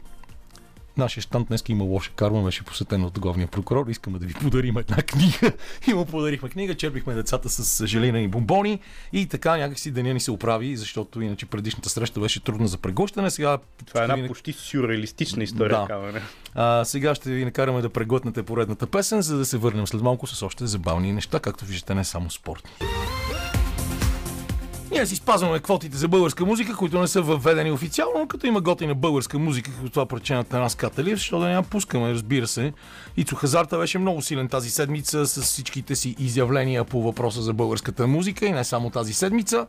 Нашия 1.00 1.22
щант 1.22 1.48
днес 1.48 1.64
има 1.68 1.84
лоша 1.84 2.12
карма, 2.12 2.44
беше 2.44 2.64
посетен 2.64 3.04
от 3.04 3.20
главния 3.20 3.48
прокурор. 3.48 3.88
Искаме 3.88 4.20
да 4.20 4.26
ви 4.26 4.34
подарим 4.34 4.78
една 4.78 4.98
книга. 4.98 5.52
И 5.88 5.94
му 5.94 6.06
подарихме 6.06 6.50
книга, 6.50 6.76
черпихме 6.76 7.14
децата 7.14 7.50
с 7.50 7.88
желина 7.88 8.20
и 8.20 8.28
бомбони 8.28 8.80
и 9.14 9.26
така 9.28 9.58
някакси 9.58 9.92
деня 9.92 10.14
ни 10.14 10.20
се 10.20 10.32
оправи, 10.32 10.78
защото 10.78 11.22
иначе 11.22 11.46
предишната 11.46 11.90
среща 11.90 12.20
беше 12.20 12.40
трудна 12.40 12.68
за 12.68 12.78
прегощане. 12.78 13.32
Сега 13.32 13.58
Това 13.86 14.02
е 14.02 14.04
една 14.04 14.16
ви- 14.16 14.28
почти 14.28 14.54
сюрреалистична 14.54 15.44
история, 15.44 15.86
Да. 15.90 16.22
А, 16.56 16.86
сега 16.86 17.16
ще 17.16 17.32
ви 17.32 17.46
накараме 17.46 17.82
да 17.82 17.90
преглътнете 17.90 18.44
поредната 18.44 18.88
песен, 18.88 19.22
за 19.22 19.38
да 19.38 19.46
се 19.46 19.58
върнем 19.58 19.88
след 19.88 20.02
малко 20.02 20.28
с 20.28 20.44
още 20.44 20.68
забавни 20.68 21.14
неща, 21.14 21.40
както 21.40 21.66
виждате, 21.66 21.96
не 21.96 22.04
само 22.04 22.30
спортни. 22.30 22.70
Ние 24.92 25.06
си 25.06 25.16
спазваме 25.16 25.60
квотите 25.60 25.98
за 25.98 26.08
българска 26.08 26.46
музика, 26.46 26.76
които 26.76 27.00
не 27.00 27.08
са 27.08 27.22
въведени 27.22 27.72
официално, 27.72 28.20
но 28.20 28.28
като 28.28 28.48
има 28.48 28.62
готина 28.62 28.96
българска 28.96 29.40
музика, 29.40 29.72
като 29.72 29.90
това 29.90 30.06
преченът 30.06 30.52
на 30.52 30.60
нас 30.60 30.76
Каталиев, 30.76 31.18
защо 31.18 31.40
да 31.40 31.46
не 31.46 31.54
я 31.54 31.64
пускаме, 31.64 32.14
разбира 32.14 32.48
се. 32.48 32.74
Ицо 33.18 33.36
Хазарта 33.36 33.78
беше 33.78 34.00
много 34.00 34.22
силен 34.22 34.48
тази 34.48 34.70
седмица 34.70 35.28
с 35.28 35.42
всичките 35.42 35.96
си 35.96 36.16
изявления 36.20 36.84
по 36.84 37.02
въпроса 37.02 37.42
за 37.42 37.54
българската 37.54 38.08
музика 38.08 38.46
и 38.46 38.52
не 38.52 38.64
само 38.64 38.90
тази 38.90 39.14
седмица. 39.14 39.68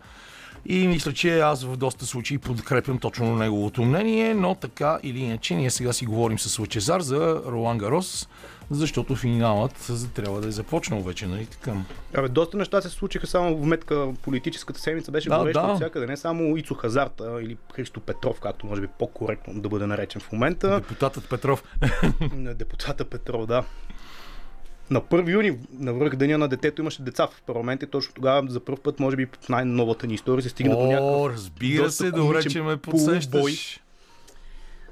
И 0.67 0.87
мисля, 0.87 1.13
че 1.13 1.41
аз 1.41 1.65
в 1.65 1.77
доста 1.77 2.07
случаи 2.07 2.39
подкрепям 2.39 2.99
точно 2.99 3.37
неговото 3.37 3.83
мнение, 3.83 4.35
но 4.35 4.55
така 4.55 4.99
или 5.03 5.19
иначе 5.19 5.55
ние 5.55 5.71
сега 5.71 5.93
си 5.93 6.07
говорим 6.07 6.39
с 6.39 6.59
Лъчезар 6.59 7.01
за 7.01 7.43
Ролан 7.47 7.79
Гарос, 7.79 8.29
защото 8.71 9.17
финалът 9.17 9.91
трябва 10.15 10.41
да 10.41 10.49
е 10.49 10.51
започнал 10.51 11.03
вече, 11.03 11.27
нали 11.27 11.47
така? 11.47 11.75
Абе, 12.15 12.29
доста 12.29 12.57
неща 12.57 12.81
се 12.81 12.89
случиха 12.89 13.27
само 13.27 13.57
в 13.57 13.67
метка 13.67 14.13
политическата 14.23 14.81
седмица 14.81 15.11
беше 15.11 15.29
Да, 15.29 15.39
гореща 15.39 15.63
да. 15.63 15.69
от 15.73 15.77
всякъде. 15.77 16.07
Не 16.07 16.17
само 16.17 16.57
Ицо 16.57 16.75
Хазарта 16.75 17.39
или 17.43 17.57
Христо 17.75 18.01
Петров, 18.01 18.41
както 18.41 18.67
може 18.67 18.81
би 18.81 18.87
по-коректно 18.99 19.61
да 19.61 19.69
бъде 19.69 19.87
наречен 19.87 20.21
в 20.21 20.33
момента. 20.33 20.75
Депутатът 20.81 21.29
Петров. 21.29 21.65
на 22.33 22.55
депутата 22.55 23.05
Петров, 23.05 23.47
да. 23.47 23.65
На 24.91 25.01
1 25.01 25.33
юни, 25.33 25.59
на 25.73 25.95
връх 25.95 26.17
деня 26.17 26.39
на 26.39 26.49
детето, 26.49 26.83
имаше 26.83 27.03
деца 27.03 27.27
в 27.27 27.43
парламента 27.43 27.85
и 27.85 27.89
точно 27.89 28.15
тогава 28.15 28.51
за 28.51 28.61
първ 28.61 28.79
път, 28.83 29.01
може 29.01 29.17
би 29.17 29.27
в 29.41 29.49
най-новата 29.49 30.07
ни 30.07 30.15
история, 30.15 30.43
се 30.43 30.49
стигна 30.49 30.75
до 30.77 30.81
О, 30.81 30.87
някакъв 30.87 31.35
разбира 31.35 31.91
се, 31.91 32.11
добре, 32.11 32.43
че 32.43 32.63
ме 32.63 32.77
подсещаш. 32.77 33.81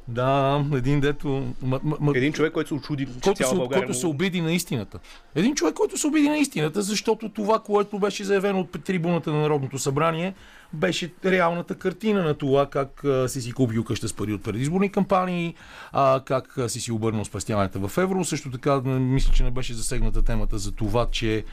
Да, 0.08 0.64
един 0.74 1.00
дето... 1.00 1.54
Ма, 1.62 1.80
ма, 1.82 2.12
един 2.14 2.32
човек, 2.32 2.52
който 2.52 2.68
се 2.68 2.74
очуди, 2.74 3.06
че 3.06 3.12
който 3.24 3.38
цяла 3.38 3.50
се, 3.50 3.56
България 3.56 3.80
който 3.80 3.96
му- 3.96 4.00
се 4.00 4.06
обиди 4.06 4.40
на 4.40 4.52
истината. 4.52 4.98
Един 5.34 5.54
човек, 5.54 5.74
който 5.74 5.98
се 5.98 6.06
обиди 6.06 6.28
на 6.28 6.38
истината, 6.38 6.82
защото 6.82 7.28
това, 7.28 7.58
което 7.58 7.98
беше 7.98 8.24
заявено 8.24 8.60
от 8.60 8.84
трибуната 8.84 9.32
на 9.32 9.40
Народното 9.40 9.78
събрание, 9.78 10.34
беше 10.72 11.12
реалната 11.24 11.74
картина 11.74 12.22
на 12.22 12.34
това 12.34 12.66
как 12.66 13.04
а, 13.04 13.28
си 13.28 13.40
си 13.42 13.52
купил 13.52 13.84
къща 13.84 14.08
с 14.08 14.12
пари 14.12 14.32
от 14.32 14.42
предизборни 14.42 14.92
кампании, 14.92 15.54
а, 15.92 16.20
как 16.24 16.58
а, 16.58 16.68
си 16.68 16.80
си 16.80 16.92
обърнал 16.92 17.24
спестяванията 17.24 17.88
в 17.88 17.98
евро. 17.98 18.24
Също 18.24 18.50
така, 18.50 18.80
м, 18.84 18.98
мисля, 18.98 19.32
че 19.34 19.42
не 19.44 19.50
беше 19.50 19.74
засегната 19.74 20.22
темата 20.22 20.58
за 20.58 20.72
това, 20.72 21.06
че 21.10 21.44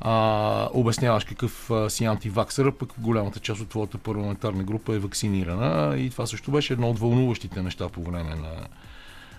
а, 0.00 0.68
обясняваш 0.72 1.24
какъв 1.24 1.70
а, 1.70 1.90
си 1.90 2.04
антиваксър, 2.04 2.72
пък 2.72 2.88
голямата 2.98 3.40
част 3.40 3.60
от 3.60 3.68
твоята 3.68 3.98
парламентарна 3.98 4.62
група 4.64 4.94
е 4.94 4.98
вакцинирана. 4.98 5.96
И 5.98 6.10
това 6.10 6.26
също 6.26 6.50
беше 6.50 6.72
едно 6.72 6.90
от 6.90 6.98
вълнуващите 6.98 7.62
неща 7.62 7.88
по 7.88 8.02
време 8.02 8.34
на, 8.34 8.50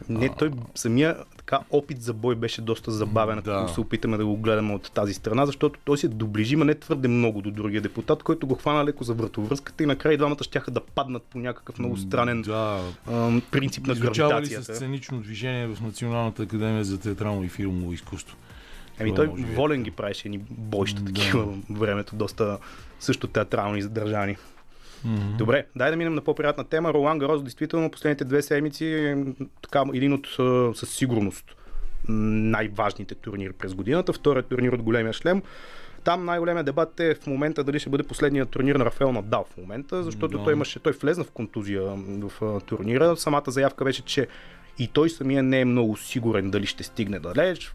Не, 0.10 0.30
той 0.30 0.52
самия 0.76 1.16
така 1.38 1.60
опит 1.72 2.02
за 2.02 2.14
бой 2.14 2.36
беше 2.36 2.62
доста 2.62 2.92
забавен, 2.92 3.42
Да. 3.46 3.52
ако 3.52 3.74
се 3.74 3.82
опитаме 3.82 4.18
да 4.18 4.26
го 4.26 4.38
гледаме 4.38 4.74
от 4.74 4.92
тази 4.92 5.14
страна, 5.14 5.46
защото 5.46 5.80
той 5.86 5.98
се 5.98 6.08
доближи, 6.08 6.56
ма 6.56 6.66
не 6.66 6.76
твърде 6.76 7.08
много 7.08 7.42
до 7.42 7.52
другия 7.52 7.82
депутат, 7.82 8.24
който 8.24 8.48
го 8.48 8.56
хвана 8.56 8.86
леко 8.86 9.04
за 9.04 9.14
вратовръзката 9.14 9.84
и 9.84 9.86
накрая 9.86 10.14
и 10.14 10.18
двамата 10.18 10.44
щяха 10.44 10.72
да 10.72 10.80
паднат 10.82 11.24
по 11.24 11.38
някакъв 11.40 11.80
много 11.80 11.98
странен 11.98 12.42
Да, 12.42 12.80
ам, 13.12 13.42
принцип 13.52 13.88
на 13.88 13.94
Изучавали 13.94 14.46
с 14.46 14.50
гравитацията. 14.50 14.76
сценично 14.76 15.20
движение 15.20 15.68
в 15.68 15.82
Националната 15.82 16.44
академия 16.44 16.84
за 16.84 17.00
театрално 17.00 17.44
и 17.44 17.50
филмово 17.50 17.94
изкуство. 17.94 18.38
Това 19.00 19.16
той 19.16 19.26
е 19.26 19.30
волен 19.56 19.84
ги 19.84 19.92
правеше 19.92 20.30
ни 20.30 20.38
бойща 20.50 21.02
Да. 21.02 21.14
такива 21.14 21.44
във 21.46 21.80
времето, 21.80 22.16
доста 22.16 22.58
също 23.00 23.28
театрални 23.28 23.82
задържани. 23.82 24.38
Добре, 25.38 25.66
дай 25.76 25.92
да 25.92 25.98
минем 25.98 26.14
на 26.16 26.22
по-приятна 26.22 26.64
тема. 26.64 26.94
Ролан 26.94 27.20
Гарос, 27.20 27.44
действително, 27.44 27.92
последните 27.92 28.26
две 28.26 28.42
седмици 28.42 29.16
така, 29.62 29.84
един 29.94 30.14
от 30.14 30.28
със 30.78 30.90
сигурност 30.90 31.46
най-важните 32.08 33.16
турнири 33.16 33.54
през 33.54 33.74
годината. 33.74 34.14
Вторият 34.14 34.48
турнир 34.48 34.72
от 34.72 34.82
големия 34.82 35.14
шлем. 35.14 35.42
Там 36.04 36.26
най-големият 36.26 36.66
дебат 36.66 37.00
е 37.00 37.16
в 37.16 37.28
момента 37.28 37.64
дали 37.64 37.80
ще 37.80 37.90
бъде 37.90 38.04
последният 38.04 38.50
турнир 38.50 38.76
на 38.76 38.86
Рафаел 38.86 39.12
Надал 39.12 39.46
в 39.54 39.58
момента, 39.58 40.04
защото 40.04 40.38
Да. 40.38 40.44
той 40.44 40.54
имаше, 40.54 40.80
той 40.80 40.94
влезна 40.94 41.24
в 41.24 41.32
контузия 41.32 41.82
в 42.22 42.62
турнира. 42.66 43.18
Самата 43.18 43.44
заявка 43.48 43.84
беше, 43.84 44.02
че 44.02 44.28
и 44.80 44.88
той 44.88 45.10
самия 45.10 45.44
не 45.44 45.62
е 45.62 45.66
много 45.66 45.98
сигурен 45.98 46.52
дали 46.52 46.66
ще 46.66 46.84
стигне 46.84 47.20
далеч. 47.20 47.74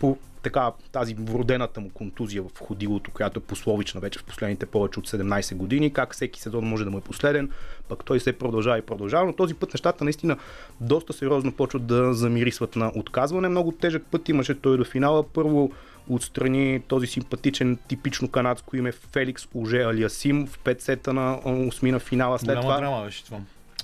По 0.00 0.18
така 0.42 0.72
тази 0.92 1.14
вродената 1.14 1.80
му 1.80 1.90
контузия 1.90 2.42
в 2.42 2.58
ходилото, 2.60 3.10
която 3.10 3.38
е 3.38 3.42
пословична 3.42 4.00
вече 4.00 4.18
в 4.18 4.24
последните 4.24 4.66
повече 4.66 5.00
от 5.00 5.08
17 5.08 5.54
години, 5.54 5.92
как 5.92 6.14
всеки 6.14 6.40
сезон 6.40 6.64
може 6.64 6.84
да 6.84 6.90
му 6.90 6.98
е 6.98 7.00
последен, 7.00 7.50
пък 7.88 8.04
той 8.04 8.20
се 8.20 8.32
продължава 8.32 8.78
и 8.78 8.82
продължава, 8.82 9.26
но 9.26 9.32
този 9.32 9.54
път 9.54 9.74
нещата 9.74 10.04
наистина 10.04 10.36
доста 10.80 11.12
сериозно 11.12 11.52
почват 11.52 11.86
да 11.86 12.14
замирисват 12.14 12.76
на 12.76 12.92
отказване. 12.94 13.48
Много 13.48 13.72
тежък 13.72 14.02
път 14.10 14.28
имаше 14.28 14.60
той 14.60 14.76
до 14.76 14.84
финала. 14.84 15.22
Първо 15.22 15.70
отстрани 16.08 16.80
този 16.88 17.06
симпатичен, 17.06 17.78
типично 17.88 18.28
канадско 18.28 18.76
име 18.76 18.92
Феликс 18.92 19.48
Уже 19.54 19.82
Алиасим 19.82 20.46
в 20.46 20.58
5 20.58 20.80
сета 20.80 21.12
на 21.12 21.38
осмина 21.44 21.98
финала. 21.98 22.38
След 22.38 22.46
Голяма 22.46 22.62
това 22.62 22.76
драма 22.76 23.04
беше 23.04 23.24
това. 23.24 23.38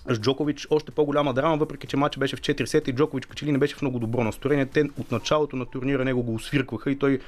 С 0.08 0.18
Джокович 0.18 0.66
още 0.70 0.90
по-голяма 0.90 1.34
драма, 1.34 1.56
въпреки 1.56 1.86
че 1.86 1.96
матчът 1.96 2.20
беше 2.20 2.36
в 2.36 2.40
4 2.40 2.64
сета 2.64 2.90
и 2.90 2.94
Джокович 2.94 3.26
качели 3.26 3.52
не 3.52 3.58
беше 3.58 3.74
в 3.74 3.82
много 3.82 3.98
добро 3.98 4.24
настроение. 4.24 4.66
Те 4.66 4.84
от 4.98 5.12
началото 5.12 5.56
на 5.56 5.66
турнира 5.66 6.04
него 6.04 6.22
го 6.22 6.34
освиркваха 6.34 6.90
и 6.90 6.98
той 6.98 7.20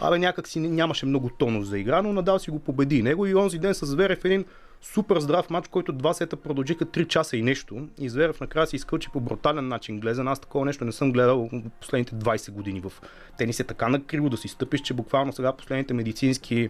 Абе, 0.00 0.18
някак 0.18 0.48
си 0.48 0.60
нямаше 0.60 1.06
много 1.06 1.28
тонус 1.28 1.66
за 1.66 1.78
игра, 1.78 2.02
но 2.02 2.12
Надал 2.12 2.38
си 2.38 2.50
го 2.50 2.58
победи 2.58 3.02
него 3.02 3.26
и 3.26 3.34
онзи 3.34 3.58
ден 3.58 3.74
с 3.74 3.86
Зверев 3.86 4.24
един 4.24 4.44
супер 4.82 5.20
здрав 5.20 5.50
матч, 5.50 5.68
който 5.68 5.92
два 5.92 6.14
сета 6.14 6.36
продължиха 6.36 6.86
3 6.86 7.06
часа 7.06 7.36
и 7.36 7.42
нещо. 7.42 7.88
И 7.98 8.08
Зверев 8.08 8.40
накрая 8.40 8.66
се 8.66 8.76
изкълчи 8.76 9.08
по 9.12 9.20
брутален 9.20 9.68
начин 9.68 10.00
глезен. 10.00 10.28
Аз 10.28 10.40
такова 10.40 10.64
нещо 10.64 10.84
не 10.84 10.92
съм 10.92 11.12
гледал 11.12 11.50
последните 11.80 12.14
20 12.14 12.50
години 12.50 12.80
в 12.80 12.92
тенис 13.38 13.60
е 13.60 13.64
така 13.64 13.88
накриво 13.88 14.28
да 14.28 14.36
си 14.36 14.48
стъпиш, 14.48 14.80
че 14.80 14.94
буквално 14.94 15.32
сега 15.32 15.52
последните 15.52 15.94
медицински 15.94 16.68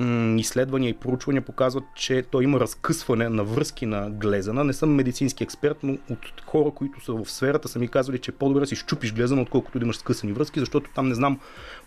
м- 0.00 0.40
изследвания 0.40 0.90
и 0.90 0.94
проучвания 0.94 1.44
показват, 1.44 1.84
че 1.94 2.22
той 2.22 2.44
има 2.44 2.60
разкъсване 2.60 3.28
на 3.28 3.44
връзки 3.44 3.86
на 3.86 4.10
глезена. 4.10 4.64
Не 4.64 4.72
съм 4.72 4.94
медицински 4.94 5.44
експерт, 5.44 5.76
но 5.82 5.92
от 6.10 6.18
хора, 6.46 6.70
които 6.70 7.04
са 7.04 7.12
в 7.12 7.30
сферата, 7.30 7.68
са 7.68 7.78
ми 7.78 7.88
казвали, 7.88 8.18
че 8.18 8.32
по-добре 8.32 8.60
да 8.60 8.66
си 8.66 8.76
щупиш 8.76 9.14
глезена, 9.14 9.42
отколкото 9.42 9.78
да 9.78 9.84
имаш 9.84 9.96
скъсани 9.96 10.32
връзки, 10.32 10.60
защото 10.60 10.90
там 10.94 11.08
не 11.08 11.14
знам 11.14 11.40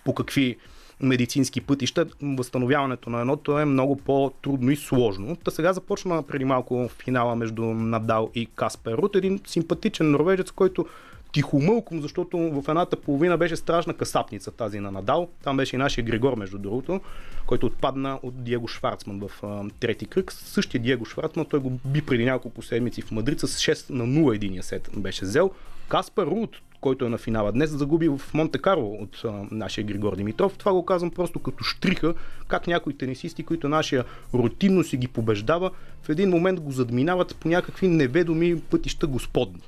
по 0.05 0.13
какви 0.13 0.57
медицински 1.01 1.61
пътища, 1.61 2.05
възстановяването 2.21 3.09
на 3.09 3.19
едното 3.19 3.59
е 3.59 3.65
много 3.65 3.95
по-трудно 3.95 4.71
и 4.71 4.75
сложно. 4.75 5.35
Та 5.35 5.51
сега 5.51 5.73
започна 5.73 6.23
преди 6.23 6.45
малко 6.45 6.89
финала 7.03 7.35
между 7.35 7.63
Надал 7.63 8.29
и 8.35 8.45
Каспер 8.45 8.97
Рут, 8.97 9.15
един 9.15 9.39
симпатичен 9.45 10.11
норвежец, 10.11 10.51
който 10.51 10.85
тихомълком, 11.31 12.01
защото 12.01 12.37
в 12.37 12.63
едната 12.69 12.95
половина 12.95 13.37
беше 13.37 13.55
страшна 13.55 13.93
касапница 13.93 14.51
тази 14.51 14.79
на 14.79 14.91
Надал. 14.91 15.29
Там 15.43 15.57
беше 15.57 15.75
и 15.75 15.79
нашия 15.79 16.05
Григор, 16.05 16.35
между 16.35 16.57
другото, 16.57 17.01
който 17.45 17.65
отпадна 17.65 18.19
от 18.23 18.43
Диего 18.43 18.67
Шварцман 18.67 19.19
в 19.19 19.43
а, 19.43 19.63
трети 19.79 20.05
кръг. 20.05 20.31
Същия 20.31 20.81
Диего 20.81 21.05
Шварцман, 21.05 21.45
той 21.45 21.59
го 21.59 21.69
би 21.69 22.01
преди 22.01 22.25
няколко 22.25 22.61
седмици 22.61 23.01
в 23.01 23.11
Мадрид 23.11 23.39
с 23.39 23.47
6 23.47 23.89
на 23.89 24.03
0 24.03 24.35
единия 24.35 24.63
сет 24.63 24.89
беше 24.97 25.25
взел. 25.25 25.51
Каспер 25.89 26.25
Рут, 26.25 26.61
който 26.81 27.05
е 27.05 27.09
на 27.09 27.17
финала 27.17 27.51
днес, 27.51 27.69
загуби 27.69 28.09
в 28.09 28.21
Монте 28.33 28.57
Карло 28.57 28.93
от 29.01 29.21
а, 29.25 29.43
нашия 29.51 29.83
Григор 29.83 30.15
Димитров. 30.15 30.57
Това 30.57 30.73
го 30.73 30.85
казвам 30.85 31.11
просто 31.11 31.39
като 31.39 31.63
штриха, 31.63 32.13
как 32.47 32.67
някои 32.67 32.97
тенисисти, 32.97 33.43
които 33.43 33.69
нашия 33.69 34.05
рутинно 34.33 34.83
си 34.83 34.97
ги 34.97 35.07
побеждава, 35.07 35.71
в 36.03 36.09
един 36.09 36.29
момент 36.29 36.59
го 36.59 36.71
задминават 36.71 37.35
по 37.35 37.47
някакви 37.47 37.87
неведоми 37.87 38.61
пътища 38.61 39.07
господни. 39.07 39.61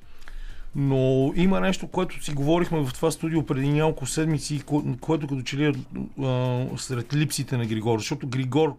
Но 0.76 1.34
има 1.36 1.60
нещо, 1.60 1.88
което 1.88 2.24
си 2.24 2.34
говорихме 2.34 2.86
в 2.86 2.94
това 2.94 3.12
студио 3.12 3.46
преди 3.46 3.70
няколко 3.70 4.06
седмици, 4.06 4.60
ко- 4.66 4.98
което 5.02 5.28
като 5.28 5.42
че 5.42 5.58
ли 5.58 5.66
е 5.66 5.74
сред 6.78 7.14
липсите 7.14 7.58
на 7.58 7.66
Григор, 7.66 7.98
защото 8.00 8.28
Григор 8.28 8.78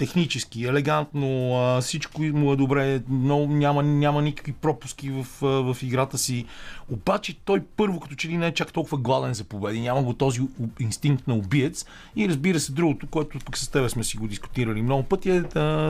технически, 0.00 0.64
елегантно, 0.64 1.80
всичко 1.80 2.22
му 2.22 2.52
е 2.52 2.56
добре, 2.56 3.02
но 3.08 3.46
няма, 3.46 3.82
няма 3.82 4.22
никакви 4.22 4.52
пропуски 4.52 5.10
в, 5.10 5.26
в 5.40 5.76
играта 5.82 6.18
си. 6.18 6.46
Обаче 6.90 7.38
той 7.44 7.62
първо 7.76 8.00
като 8.00 8.14
че 8.14 8.28
ли 8.28 8.36
не 8.36 8.46
е 8.46 8.54
чак 8.54 8.72
толкова 8.72 8.98
гладен 8.98 9.34
за 9.34 9.44
победи, 9.44 9.80
няма 9.80 10.02
го 10.02 10.12
този 10.12 10.40
инстинкт 10.80 11.28
на 11.28 11.34
убиец 11.34 11.86
и 12.16 12.28
разбира 12.28 12.60
се 12.60 12.72
другото, 12.72 13.06
което 13.06 13.38
пък 13.38 13.58
с 13.58 13.68
тебе 13.68 13.88
сме 13.88 14.04
си 14.04 14.16
го 14.16 14.28
дискутирали 14.28 14.82
много 14.82 15.02
пъти 15.02 15.30
е 15.30 15.42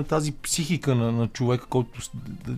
тази 0.02 0.33
психика 0.33 0.95
на, 0.95 1.12
на 1.12 1.29
човека, 1.29 1.67
който 1.67 2.00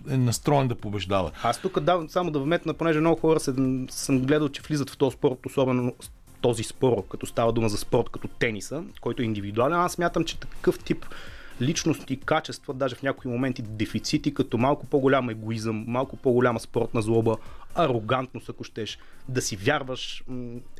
е 0.09 0.17
настроен 0.17 0.67
да 0.67 0.75
побеждава. 0.75 1.31
Аз 1.43 1.61
тук 1.61 1.79
давам 1.79 2.09
само 2.09 2.31
да 2.31 2.39
вметна, 2.39 2.73
понеже 2.73 2.99
много 2.99 3.19
хора 3.19 3.39
се, 3.39 3.53
съм 3.89 4.19
гледал, 4.19 4.49
че 4.49 4.61
влизат 4.61 4.89
в 4.89 4.97
този 4.97 5.13
спорт, 5.13 5.45
особено 5.45 5.93
този 6.41 6.63
спор, 6.63 7.03
като 7.09 7.25
става 7.25 7.51
дума 7.51 7.69
за 7.69 7.77
спорт 7.77 8.09
като 8.09 8.27
тениса, 8.27 8.83
който 9.01 9.21
е 9.21 9.25
индивидуален, 9.25 9.79
аз 9.79 9.91
смятам, 9.91 10.23
че 10.23 10.39
такъв 10.39 10.79
тип 10.79 11.05
личности, 11.61 12.19
качества, 12.19 12.73
даже 12.73 12.95
в 12.95 13.03
някои 13.03 13.31
моменти 13.31 13.61
дефицити, 13.61 14.33
като 14.33 14.57
малко 14.57 14.85
по-голям 14.85 15.29
егоизъм, 15.29 15.85
малко 15.87 16.17
по-голяма 16.17 16.59
спортна 16.59 17.01
злоба, 17.01 17.37
арогантност, 17.75 18.49
ако 18.49 18.63
щеш, 18.63 18.99
да 19.29 19.41
си 19.41 19.55
вярваш, 19.55 20.23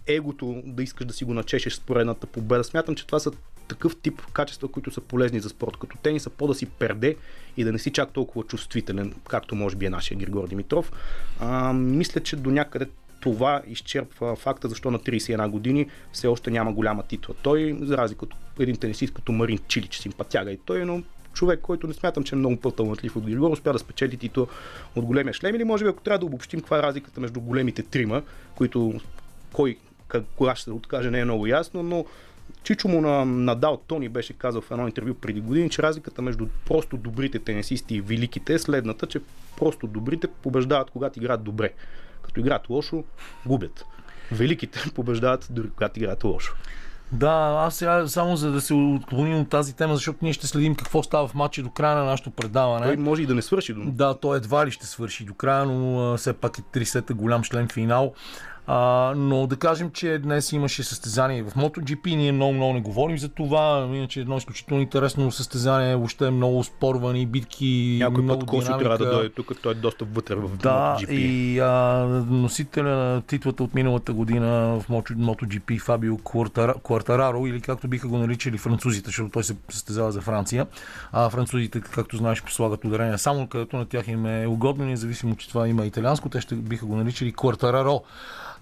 егото, 0.07 0.61
да 0.65 0.83
искаш 0.83 1.05
да 1.05 1.13
си 1.13 1.25
го 1.25 1.33
начешеш 1.33 1.73
с 1.73 1.79
поредната 1.79 2.27
победа. 2.27 2.63
Смятам, 2.63 2.95
че 2.95 3.05
това 3.05 3.19
са 3.19 3.31
такъв 3.67 3.95
тип 3.95 4.21
качества, 4.33 4.67
които 4.67 4.91
са 4.91 5.01
полезни 5.01 5.39
за 5.39 5.49
спорт, 5.49 5.77
като 5.77 5.97
тениса, 5.97 6.29
по 6.29 6.47
да 6.47 6.55
си 6.55 6.65
перде 6.65 7.15
и 7.57 7.63
да 7.63 7.71
не 7.71 7.79
си 7.79 7.91
чак 7.91 8.11
толкова 8.11 8.47
чувствителен, 8.47 9.15
както 9.29 9.55
може 9.55 9.75
би 9.75 9.85
е 9.85 9.89
нашия 9.89 10.17
Григор 10.17 10.47
Димитров. 10.47 10.91
А, 11.39 11.73
мисля, 11.73 12.21
че 12.21 12.35
до 12.35 12.51
някъде 12.51 12.85
това 13.23 13.61
изчерпва 13.67 14.35
факта, 14.35 14.67
защо 14.69 14.91
на 14.91 14.99
31 14.99 15.49
години 15.49 15.87
все 16.13 16.27
още 16.27 16.51
няма 16.51 16.73
голяма 16.73 17.03
титла. 17.03 17.35
Той, 17.41 17.77
за 17.81 17.97
разлика 17.97 18.25
от 18.25 18.33
един 18.59 18.77
тенисист 18.77 19.13
като 19.13 19.31
Марин 19.31 19.59
Чилич, 19.67 19.97
симпатяга 19.97 20.51
и 20.51 20.57
той, 20.65 20.85
но 20.85 21.03
човек, 21.33 21.59
който 21.61 21.87
не 21.87 21.93
смятам, 21.93 22.23
че 22.23 22.35
е 22.35 22.37
много 22.37 22.57
по-талантлив 22.57 23.15
от 23.15 23.23
Григор, 23.23 23.51
успя 23.51 23.73
да 23.73 23.79
спечели 23.79 24.17
титла 24.17 24.47
от 24.95 25.05
големия 25.05 25.33
шлем. 25.33 25.55
Или 25.55 25.63
може 25.63 25.85
би, 25.85 25.89
ако 25.89 26.03
трябва 26.03 26.19
да 26.19 26.25
обобщим 26.25 26.59
каква 26.59 26.79
е 26.79 26.83
разликата 26.83 27.21
между 27.21 27.41
големите 27.41 27.83
трима, 27.83 28.21
които 28.55 28.99
кой 29.53 29.77
как- 30.07 30.25
кога 30.35 30.55
ще 30.55 30.63
се 30.63 30.71
откаже 30.71 31.11
не 31.11 31.19
е 31.19 31.25
много 31.25 31.47
ясно, 31.47 31.83
но 31.83 32.05
Чичо 32.63 32.87
му 32.87 33.01
на 33.01 33.25
Надал 33.25 33.77
Тони 33.87 34.09
беше 34.09 34.33
казал 34.33 34.61
в 34.61 34.71
едно 34.71 34.87
интервю 34.87 35.13
преди 35.13 35.41
години, 35.41 35.69
че 35.69 35.83
разликата 35.83 36.21
между 36.21 36.47
просто 36.65 36.97
добрите 36.97 37.39
тенисисти 37.39 37.95
и 37.95 38.01
великите 38.01 38.53
е 38.53 38.59
следната, 38.59 39.07
че 39.07 39.19
просто 39.57 39.87
добрите 39.87 40.27
побеждават, 40.27 40.91
когато 40.91 41.19
играят 41.19 41.43
добре. 41.43 41.73
Като 42.23 42.39
играят 42.39 42.69
лошо, 42.69 43.03
губят. 43.45 43.85
Великите 44.31 44.79
побеждават 44.95 45.47
дори 45.49 45.69
когато 45.69 45.99
играят 45.99 46.23
лошо. 46.23 46.55
Да, 47.11 47.63
аз 47.65 47.75
сега 47.75 48.07
само 48.07 48.35
за 48.35 48.51
да 48.51 48.61
се 48.61 48.73
отклоним 48.73 49.39
от 49.39 49.49
тази 49.49 49.75
тема, 49.75 49.95
защото 49.95 50.19
ние 50.21 50.33
ще 50.33 50.47
следим 50.47 50.75
какво 50.75 51.03
става 51.03 51.27
в 51.27 51.33
матча 51.33 51.63
до 51.63 51.69
края 51.69 51.95
на 51.97 52.03
нашето 52.03 52.31
предаване. 52.31 52.85
Той 52.85 52.97
може 52.97 53.21
и 53.21 53.25
да 53.25 53.35
не 53.35 53.41
свърши 53.41 53.73
до 53.73 53.81
Да, 53.85 54.13
той 54.13 54.37
едва 54.37 54.65
ли 54.65 54.71
ще 54.71 54.85
свърши 54.85 55.25
до 55.25 55.33
края, 55.33 55.65
но 55.65 56.17
все 56.17 56.33
пак 56.33 56.57
е 56.57 56.61
3 56.61 56.83
сета 56.83 57.13
голям 57.13 57.43
член 57.43 57.67
финал. 57.67 58.13
А, 58.67 59.13
но 59.17 59.47
да 59.47 59.55
кажем, 59.55 59.91
че 59.91 60.17
днес 60.17 60.51
имаше 60.51 60.83
състезание 60.83 61.43
в 61.43 61.53
MotoGP, 61.53 62.15
ние 62.15 62.31
много, 62.31 62.53
много 62.53 62.73
не 62.73 62.81
говорим 62.81 63.17
за 63.17 63.29
това, 63.29 63.89
иначе 63.93 64.19
едно 64.19 64.37
изключително 64.37 64.81
интересно 64.83 65.31
състезание, 65.31 65.95
въобще 65.95 66.29
много 66.31 66.63
спорвани 66.63 67.25
битки, 67.25 67.97
Някой 68.01 68.23
много 68.23 68.39
път 68.39 68.49
Косо 68.49 68.77
трябва 68.77 68.97
да 68.97 69.11
дойде 69.11 69.29
тук, 69.29 69.51
той 69.61 69.71
е 69.71 69.75
доста 69.75 70.05
вътре 70.05 70.35
в 70.35 70.57
Да, 70.57 70.97
MotoGP. 70.99 71.09
и 71.11 71.59
а, 71.59 71.69
носителя 72.29 72.89
на 72.89 73.21
титлата 73.21 73.63
от 73.63 73.73
миналата 73.73 74.13
година 74.13 74.79
в 74.79 74.83
MotoGP 74.89 75.79
Фабио 75.79 76.17
Куартара- 76.17 76.81
Куартараро, 76.81 77.47
или 77.47 77.61
както 77.61 77.87
биха 77.87 78.07
го 78.07 78.17
наричали 78.17 78.57
французите, 78.57 79.05
защото 79.05 79.29
той 79.29 79.43
се 79.43 79.55
състезава 79.69 80.11
за 80.11 80.21
Франция. 80.21 80.67
А 81.11 81.29
французите, 81.29 81.81
както 81.81 82.17
знаеш, 82.17 82.43
послагат 82.43 82.85
ударение 82.85 83.17
само 83.17 83.47
където 83.47 83.77
на 83.77 83.85
тях 83.85 84.07
им 84.07 84.25
е 84.25 84.47
угодно, 84.47 84.85
независимо, 84.85 85.35
че 85.35 85.49
това 85.49 85.67
има 85.67 85.85
италианско, 85.85 86.29
те 86.29 86.41
ще 86.41 86.55
биха 86.55 86.85
го 86.85 86.95
наричали 86.95 87.31
Куартараро. 87.31 88.01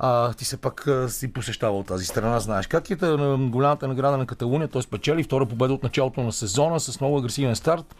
А, 0.03 0.34
ти 0.34 0.46
се 0.46 0.58
пак 0.58 0.88
а, 0.88 1.10
си 1.10 1.34
посещавал 1.34 1.84
тази 1.84 2.05
страна, 2.05 2.39
знаеш. 2.39 2.67
Как 2.67 2.89
е 2.89 2.96
та- 2.96 3.38
голямата 3.39 3.88
награда 3.88 4.17
на 4.17 4.25
Каталуния? 4.25 4.67
Той 4.67 4.84
спечели 4.84 5.24
втора 5.24 5.46
победа 5.46 5.74
от 5.74 5.84
началото 5.84 6.22
на 6.22 6.31
сезона 6.31 6.79
с 6.79 7.01
много 7.01 7.17
агресивен 7.17 7.55
старт. 7.55 7.96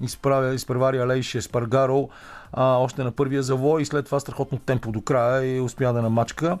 Изправя, 0.00 0.54
изпревари 0.54 0.98
Алейш 0.98 1.34
Еспаргаро 1.34 2.08
а, 2.52 2.76
още 2.76 3.04
на 3.04 3.10
първия 3.10 3.42
завой 3.42 3.82
и 3.82 3.84
след 3.84 4.04
това 4.06 4.20
страхотно 4.20 4.58
темпо 4.58 4.92
до 4.92 5.00
края 5.00 5.56
и 5.56 5.60
успя 5.60 5.92
да 5.92 6.02
намачка. 6.02 6.58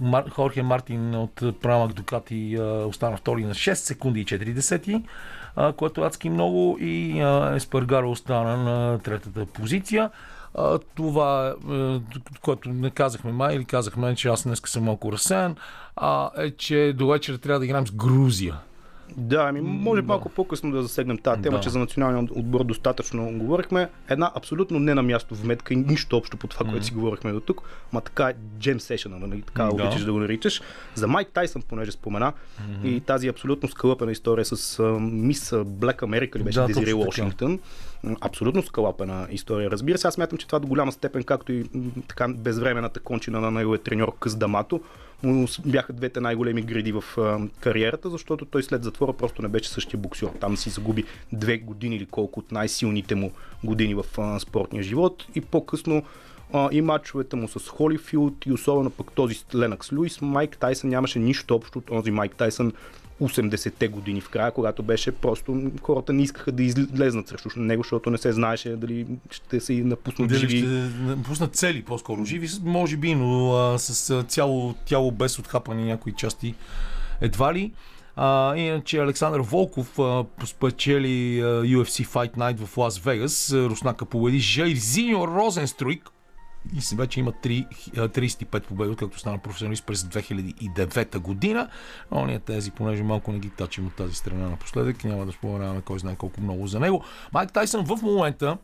Мар- 0.00 0.30
Хорхе 0.30 0.62
Мартин 0.62 1.14
от 1.14 1.60
Прамак 1.60 1.92
Дукати 1.92 2.58
остана 2.86 3.16
втори 3.16 3.44
на 3.44 3.54
6 3.54 3.74
секунди 3.74 4.20
и 4.20 4.24
4 4.24 4.52
десети, 4.54 5.02
което 5.76 6.02
адски 6.02 6.30
много 6.30 6.76
и 6.80 7.20
Еспаргаро 7.56 8.10
остана 8.10 8.56
на 8.56 8.98
третата 8.98 9.46
позиция. 9.46 10.10
А, 10.58 10.78
това, 10.78 11.54
е, 11.70 12.00
което 12.42 12.68
не 12.68 12.90
казахме 12.90 13.32
май 13.32 13.54
или 13.54 13.64
казахме, 13.64 14.14
че 14.14 14.28
аз 14.28 14.42
днес 14.42 14.62
съм 14.66 14.84
малко 14.84 15.12
разсеян, 15.12 15.56
е, 16.38 16.50
че 16.50 16.94
до 16.96 17.08
вечера 17.08 17.38
трябва 17.38 17.58
да 17.58 17.64
играем 17.64 17.86
с 17.86 17.92
Грузия. 17.92 18.54
Да, 19.16 19.46
ами 19.48 19.60
може 19.60 20.02
малко 20.02 20.28
по-късно 20.28 20.70
да 20.70 20.82
засегнем 20.82 21.18
тази 21.18 21.42
тема, 21.42 21.56
Да. 21.56 21.62
че 21.62 21.70
за 21.70 21.78
националния 21.78 22.28
отбор 22.36 22.64
достатъчно 22.64 23.32
говорихме. 23.32 23.88
Една 24.08 24.32
абсолютно 24.34 24.78
не 24.78 24.94
на 24.94 25.02
място 25.02 25.34
вметка 25.34 25.74
и 25.74 25.76
нищо 25.76 26.16
общо 26.16 26.36
по 26.36 26.46
това, 26.46 26.66
което 26.66 26.86
си 26.86 26.92
говорихме 26.92 27.32
до 27.32 27.40
тук. 27.40 27.62
Ма 27.92 28.00
така 28.00 28.28
е 28.28 28.34
джем 28.58 28.80
сешъна, 28.80 29.18
нали? 29.18 29.42
така 29.42 29.64
Да. 29.64 29.70
обичаш 29.70 30.04
да 30.04 30.12
го 30.12 30.18
наричаш. 30.18 30.62
За 30.94 31.08
Майк 31.08 31.28
Тайсън, 31.28 31.62
понеже 31.62 31.92
спомена, 31.92 32.32
и 32.84 33.00
тази 33.00 33.28
абсолютно 33.28 33.68
скалъпена 33.68 34.12
история 34.12 34.44
с 34.44 34.82
мис 35.00 35.54
Блек 35.66 36.02
Америка, 36.02 36.38
ли 36.38 36.42
беше 36.42 36.60
Да, 36.60 36.66
така. 36.66 36.96
Вашингтон. 36.96 37.58
Абсолютно 38.20 38.62
скалъпена 38.62 39.26
история. 39.30 39.70
Разбира 39.70 39.98
се, 39.98 40.06
аз 40.08 40.14
смятам, 40.14 40.38
че 40.38 40.46
това 40.46 40.58
до 40.58 40.66
голяма 40.66 40.92
степен, 40.92 41.22
както 41.22 41.52
и 41.52 41.64
така 42.08 42.28
безвременната 42.28 43.00
кончина 43.00 43.40
на 43.40 43.50
неговия 43.50 43.82
треньор 43.82 44.12
Къс 44.20 44.36
Дамато, 44.36 44.80
му 45.22 45.46
бяха 45.66 45.92
двете 45.92 46.20
най-големи 46.20 46.62
гради 46.62 46.92
в 46.92 47.04
кариерата, 47.60 48.10
защото 48.10 48.44
той 48.44 48.62
след 48.62 48.84
затвора 48.84 49.12
просто 49.12 49.42
не 49.42 49.48
беше 49.48 49.68
същия 49.68 50.00
боксер. 50.00 50.28
Там 50.40 50.56
си 50.56 50.70
загуби 50.70 51.04
две 51.32 51.58
години 51.58 51.96
или 51.96 52.06
колко 52.06 52.40
от 52.40 52.52
най-силните 52.52 53.14
му 53.14 53.32
години 53.64 53.94
в 53.94 54.04
спортния 54.40 54.82
живот 54.82 55.26
и 55.34 55.40
по-късно 55.40 56.02
и 56.72 56.80
матчовете 56.80 57.36
му 57.36 57.48
с 57.48 57.68
Холифилд 57.68 58.46
и 58.46 58.52
особено 58.52 58.90
пък 58.90 59.12
този 59.12 59.34
с 59.34 59.46
Ленакс 59.54 59.92
Луис, 59.92 60.20
Майк 60.20 60.58
Тайсън 60.58 60.90
нямаше 60.90 61.18
нищо 61.18 61.54
общо 61.54 61.78
от 61.78 61.84
този 61.84 62.10
Майк 62.10 62.36
Тайсън 62.36 62.72
80-те 63.20 63.88
години 63.88 64.20
в 64.20 64.28
края, 64.28 64.50
когато 64.52 64.82
беше 64.82 65.12
просто 65.12 65.70
хората 65.82 66.12
не 66.12 66.22
искаха 66.22 66.52
да 66.52 66.62
излезнат 66.62 67.28
срещу 67.28 67.48
него, 67.56 67.82
защото 67.82 68.10
не 68.10 68.18
се 68.18 68.32
знаеше 68.32 68.76
дали 68.76 69.06
ще 69.30 69.60
се 69.60 69.72
напуснат 69.72 70.28
Дали 70.28 70.38
живи. 70.38 70.58
ще 70.58 71.22
пуснат 71.22 71.56
цели 71.56 71.82
по-скоро 71.82 72.24
живи, 72.24 72.48
може 72.62 72.96
би, 72.96 73.14
но 73.14 73.52
а, 73.52 73.78
с 73.78 74.22
цяло 74.22 74.74
тяло 74.86 75.10
без 75.10 75.38
отхапани 75.38 75.84
някои 75.84 76.12
части 76.12 76.54
едва 77.20 77.54
ли. 77.54 77.72
А, 78.16 78.56
иначе 78.56 78.98
Александър 78.98 79.40
Волков 79.40 79.98
а, 79.98 80.24
спечели 80.44 81.40
а, 81.40 81.44
UFC 81.44 82.06
Fight 82.06 82.36
Night 82.36 82.66
в 82.66 82.76
Лас 82.76 82.98
Вегас. 82.98 83.52
Руснака 83.52 84.04
победи 84.04 84.38
Жайрзиньо 84.38 85.26
Розенструйк 85.26 86.10
и 86.74 86.96
вече 86.96 87.20
има 87.20 87.32
3, 87.32 87.66
а, 87.96 88.08
35 88.08 88.60
победи, 88.60 88.96
както 88.96 89.18
стана 89.18 89.38
професионалист 89.38 89.86
през 89.86 90.02
2009 90.02 91.18
година. 91.18 91.68
Но 92.10 92.26
ние 92.26 92.38
тези, 92.38 92.70
понеже 92.70 93.02
малко 93.02 93.32
не 93.32 93.38
ги 93.38 93.50
тачим 93.50 93.86
от 93.86 93.94
тази 93.94 94.14
страна 94.14 94.48
напоследък, 94.48 95.04
няма 95.04 95.26
да 95.26 95.32
споменаваме 95.32 95.80
кой 95.80 95.98
знае 95.98 96.16
колко 96.16 96.40
много 96.40 96.66
за 96.66 96.80
него. 96.80 97.04
Майк 97.32 97.52
Тайсън 97.52 97.84
в 97.84 98.02
момента 98.02 98.58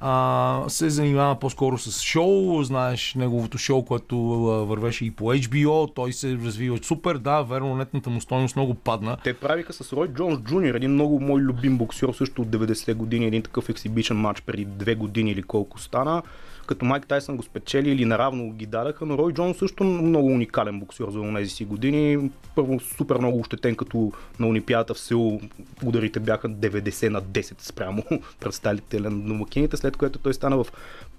а, 0.00 0.64
се 0.68 0.90
занимава 0.90 1.34
по-скоро 1.34 1.78
с 1.78 2.02
шоу. 2.02 2.62
Знаеш 2.62 3.14
неговото 3.14 3.58
шоу, 3.58 3.84
което 3.84 4.18
вървеше 4.66 5.04
и 5.04 5.10
по 5.10 5.24
HBO. 5.24 5.94
Той 5.94 6.12
се 6.12 6.38
развива 6.44 6.78
супер. 6.82 7.18
Да, 7.18 7.42
верно, 7.42 7.76
нетната 7.76 8.10
му 8.10 8.20
стойност 8.20 8.56
много 8.56 8.74
падна. 8.74 9.16
Те 9.24 9.34
правиха 9.34 9.72
с 9.72 9.92
Рой 9.92 10.08
Джонс 10.08 10.38
Джуниор, 10.40 10.74
един 10.74 10.90
много 10.90 11.20
мой 11.20 11.40
любим 11.40 11.78
боксер, 11.78 12.12
също 12.12 12.42
от 12.42 12.48
90-те 12.48 12.94
години, 12.94 13.26
един 13.26 13.42
такъв 13.42 13.68
ексибишен 13.68 14.16
матч 14.16 14.40
преди 14.40 14.64
две 14.64 14.94
години 14.94 15.30
или 15.30 15.42
колко 15.42 15.80
стана. 15.80 16.22
Като 16.70 16.84
Майк 16.84 17.06
Тайсън 17.06 17.36
го 17.36 17.42
спечели 17.42 17.90
или 17.90 18.04
наравно 18.04 18.52
ги 18.52 18.66
дадаха, 18.66 19.06
но 19.06 19.18
Рой 19.18 19.32
Джонс 19.32 19.58
също 19.58 19.84
много 19.84 20.28
уникален 20.28 20.80
боксер 20.80 21.10
за 21.10 21.34
тези 21.34 21.50
си 21.50 21.64
години. 21.64 22.30
Първо 22.54 22.80
супер 22.80 23.18
много 23.18 23.40
ощетен, 23.40 23.76
като 23.76 24.12
на 24.40 24.46
Олимпиадата 24.46 24.94
в 24.94 25.00
Сеул 25.00 25.40
ударите 25.84 26.20
бяха 26.20 26.48
90 26.48 27.08
на 27.08 27.22
10 27.22 27.62
спрямо 27.62 28.02
представителя 28.40 29.10
на 29.10 29.20
домакините, 29.20 29.76
след 29.76 29.96
което 29.96 30.18
той 30.18 30.34
стана 30.34 30.64
в 30.64 30.66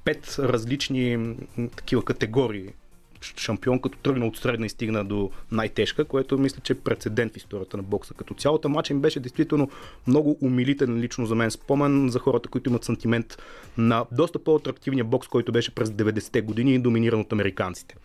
пет 0.05 0.35
различни 0.39 1.35
такива 1.75 2.05
категории 2.05 2.69
шампион, 3.21 3.81
като 3.81 3.97
тръгна 3.97 4.25
от 4.25 4.37
средна 4.37 4.65
и 4.65 4.69
стигна 4.69 5.05
до 5.05 5.29
най-тежка, 5.51 6.05
което 6.05 6.37
мисля, 6.37 6.59
че 6.63 6.73
е 6.73 6.79
прецедент 6.79 7.33
в 7.33 7.37
историята 7.37 7.77
на 7.77 7.83
бокса. 7.83 8.13
Като 8.13 8.33
цялата 8.33 8.69
матч 8.69 8.89
им 8.89 9.01
беше 9.01 9.19
действително 9.19 9.69
много 10.07 10.37
умилителен 10.41 10.99
лично 10.99 11.25
за 11.25 11.35
мен 11.35 11.51
спомен 11.51 12.09
за 12.09 12.19
хората, 12.19 12.49
които 12.49 12.69
имат 12.69 12.83
сантимент 12.83 13.37
на 13.77 14.05
доста 14.11 14.39
по-атрактивния 14.39 15.05
бокс, 15.05 15.27
който 15.27 15.51
беше 15.51 15.75
през 15.75 15.89
90-те 15.89 16.41
години 16.41 16.73
и 16.73 16.79
доминиран 16.79 17.19
от 17.19 17.33
американците. 17.33 17.95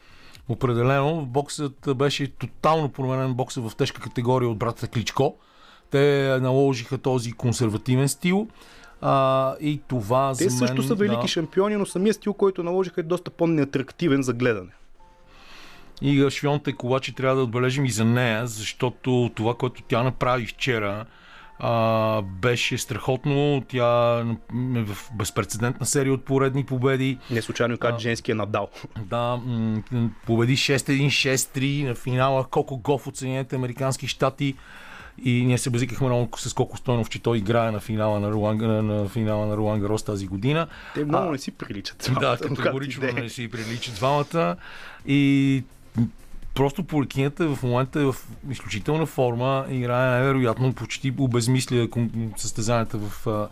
Определено, 0.49 1.27
боксът 1.27 1.97
беше 1.97 2.27
тотално 2.27 2.89
променен 2.89 3.35
боксът 3.35 3.71
в 3.71 3.77
тежка 3.77 4.01
категория 4.01 4.49
от 4.49 4.59
братата 4.59 4.89
Кличко. 4.89 5.37
Те 5.91 6.39
наложиха 6.43 6.99
този 6.99 7.33
консервативен 7.33 8.09
стил. 8.09 8.49
А, 9.01 9.55
и 9.61 9.81
това 9.89 10.33
Те 10.39 10.49
за 10.49 10.51
мен... 10.51 10.69
също 10.69 10.83
са 10.83 10.95
велики 10.95 11.23
да, 11.23 11.29
шампиони, 11.29 11.77
но 11.77 11.87
самия 11.87 12.15
стил, 12.15 12.35
който 12.35 12.63
наложиха 12.63 13.01
е 13.01 13.05
доста 13.05 13.31
по-неатрактивен 13.31 14.23
за 14.23 14.33
гледане. 14.33 14.71
И 16.03 16.31
Швионтек 16.31 16.85
обаче 16.85 17.15
трябва 17.15 17.37
да 17.37 17.43
отбележим 17.43 17.85
и 17.85 17.91
за 17.91 18.05
нея, 18.05 18.47
защото 18.47 19.31
това, 19.35 19.55
което 19.55 19.83
тя 19.83 20.03
направи 20.03 20.47
вчера, 20.47 21.05
А, 21.59 22.23
беше 22.23 22.79
страхотно. 22.79 23.65
Тя 23.69 24.21
е 24.77 24.83
в 24.83 24.97
безпредседентна 25.15 25.87
серия 25.87 26.13
от 26.13 26.25
поредни 26.25 26.65
победи. 26.65 27.19
Не 27.31 27.43
случайно 27.43 27.79
каза 27.79 27.99
женския 27.99 28.35
надал. 28.35 28.69
Да, 28.99 29.41
победи 30.27 30.57
6-1, 30.57 31.07
6-3 31.07 31.89
на 31.89 31.95
финала 31.95 32.45
Коко 32.45 32.77
Гоф 32.77 33.07
от 33.07 33.17
Съединените 33.17 33.57
Американски 33.57 34.09
щати. 34.09 34.55
И 35.25 35.45
ние 35.47 35.59
се 35.59 35.71
базикахме 35.71 36.07
много 36.07 36.39
с 36.39 36.55
Коко 36.55 36.77
Стойнов, 36.77 37.11
че 37.11 37.23
той 37.23 37.39
играе 37.39 37.71
на 37.71 37.81
финала 37.81 38.21
на 38.21 38.31
Руан, 38.31 38.57
на, 38.57 38.83
на 38.83 39.09
финала 39.09 39.47
на 39.47 39.57
Руан 39.57 39.81
Гарос 39.81 40.03
тази 40.03 40.27
година. 40.27 40.67
Те 40.95 41.05
много 41.05 41.29
А, 41.29 41.33
не 41.33 41.39
си 41.39 41.51
приличат. 41.51 42.11
Двамата, 42.13 42.37
категорично 42.39 43.01
да 43.01 43.09
е. 43.09 43.13
не 43.13 43.29
си 43.29 43.51
приличат 43.51 43.95
двамата. 43.95 44.57
И 45.07 45.65
просто 46.55 46.85
поликинята 46.85 47.49
в 47.49 47.63
момента 47.63 48.01
е 48.01 48.05
в 48.05 48.15
изключителна 48.51 49.07
форма. 49.07 49.67
Играе 49.71 50.11
най-вероятно 50.11 50.73
почти 50.73 51.15
обезмисля 51.19 51.89
състезанията 52.37 52.99
в 52.99 53.27
а, 53.27 53.49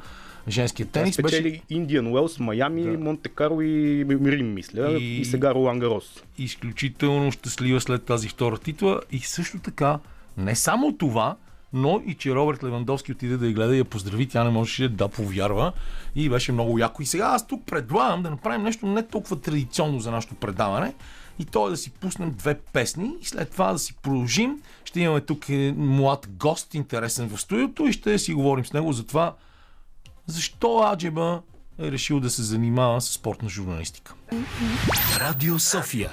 женския 0.48 0.86
тенис. 0.86 1.14
спечели 1.14 1.62
Индиан 1.70 2.06
Уелс, 2.06 2.38
Майами, 2.38 2.82
Да. 2.82 2.98
Монте 2.98 3.28
Карло 3.28 3.60
и 3.60 4.06
Рим, 4.22 4.54
мисля. 4.54 4.92
И- 4.92 5.20
И, 5.20 5.24
сега 5.24 5.54
Ролан 5.54 5.78
Гарос. 5.78 6.22
изключително 6.38 7.32
щастлива 7.32 7.80
след 7.80 8.04
тази 8.04 8.28
втора 8.28 8.58
титла. 8.58 9.00
И 9.12 9.18
също 9.18 9.58
така, 9.58 9.98
не 10.36 10.54
само 10.54 10.92
това, 10.92 11.36
но 11.72 12.02
и 12.06 12.14
че 12.14 12.34
Робърт 12.34 12.64
Левандовски 12.64 13.12
отиде 13.12 13.36
да 13.36 13.46
я 13.46 13.52
гледа 13.52 13.74
и 13.74 13.78
я 13.78 13.84
поздрави, 13.84 14.26
тя 14.26 14.44
не 14.44 14.50
можеше 14.50 14.88
да 14.88 15.08
повярва 15.08 15.72
и 16.14 16.28
беше 16.28 16.52
много 16.52 16.78
яко. 16.78 17.02
И 17.02 17.06
сега 17.06 17.24
аз 17.24 17.46
тук 17.46 17.66
предлагам 17.66 18.22
да 18.22 18.30
направим 18.30 18.62
нещо 18.62 18.86
не 18.86 19.02
толкова 19.02 19.40
традиционно 19.40 20.00
за 20.00 20.10
нашето 20.10 20.34
предаване 20.34 20.92
и 21.38 21.44
то 21.44 21.66
е 21.66 21.70
да 21.70 21.76
си 21.76 21.90
пуснем 21.90 22.30
две 22.30 22.58
песни 22.58 23.14
и 23.20 23.24
след 23.24 23.50
това 23.50 23.72
да 23.72 23.78
си 23.78 23.94
продължим. 24.02 24.62
Ще 24.84 25.00
имаме 25.00 25.20
тук 25.20 25.48
е, 25.48 25.74
млад 25.76 26.26
гост, 26.30 26.74
интересен 26.74 27.28
в 27.28 27.40
студиото 27.40 27.86
и 27.86 27.92
ще 27.92 28.18
си 28.18 28.34
говорим 28.34 28.66
с 28.66 28.72
него 28.72 28.92
за 28.92 29.06
това 29.06 29.34
защо 30.26 30.82
Аджеба 30.92 31.42
е 31.78 31.90
решил 31.90 32.20
да 32.20 32.30
се 32.30 32.42
занимава 32.42 33.00
с 33.00 33.08
спортна 33.08 33.48
журналистика. 33.48 34.14
Радио 35.20 35.58
София. 35.58 36.10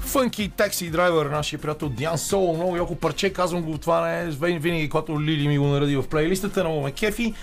Фънки 0.00 0.48
такси 0.48 0.90
драйвер, 0.90 1.26
нашия 1.26 1.58
приятел 1.60 1.88
Диан 1.88 2.18
Соло, 2.18 2.56
много 2.56 2.76
яко 2.76 2.96
парче, 2.96 3.32
казвам 3.32 3.62
го, 3.62 3.78
това 3.78 4.08
не 4.08 4.20
е 4.20 4.30
вин- 4.30 4.58
винаги, 4.58 4.88
когато 4.88 5.22
Лили 5.22 5.48
ми 5.48 5.58
го 5.58 5.66
нареди 5.66 5.96
в 5.96 6.08
плейлистата, 6.08 6.64
много 6.64 6.80
ме 6.80 6.92
кефи. 6.92 7.34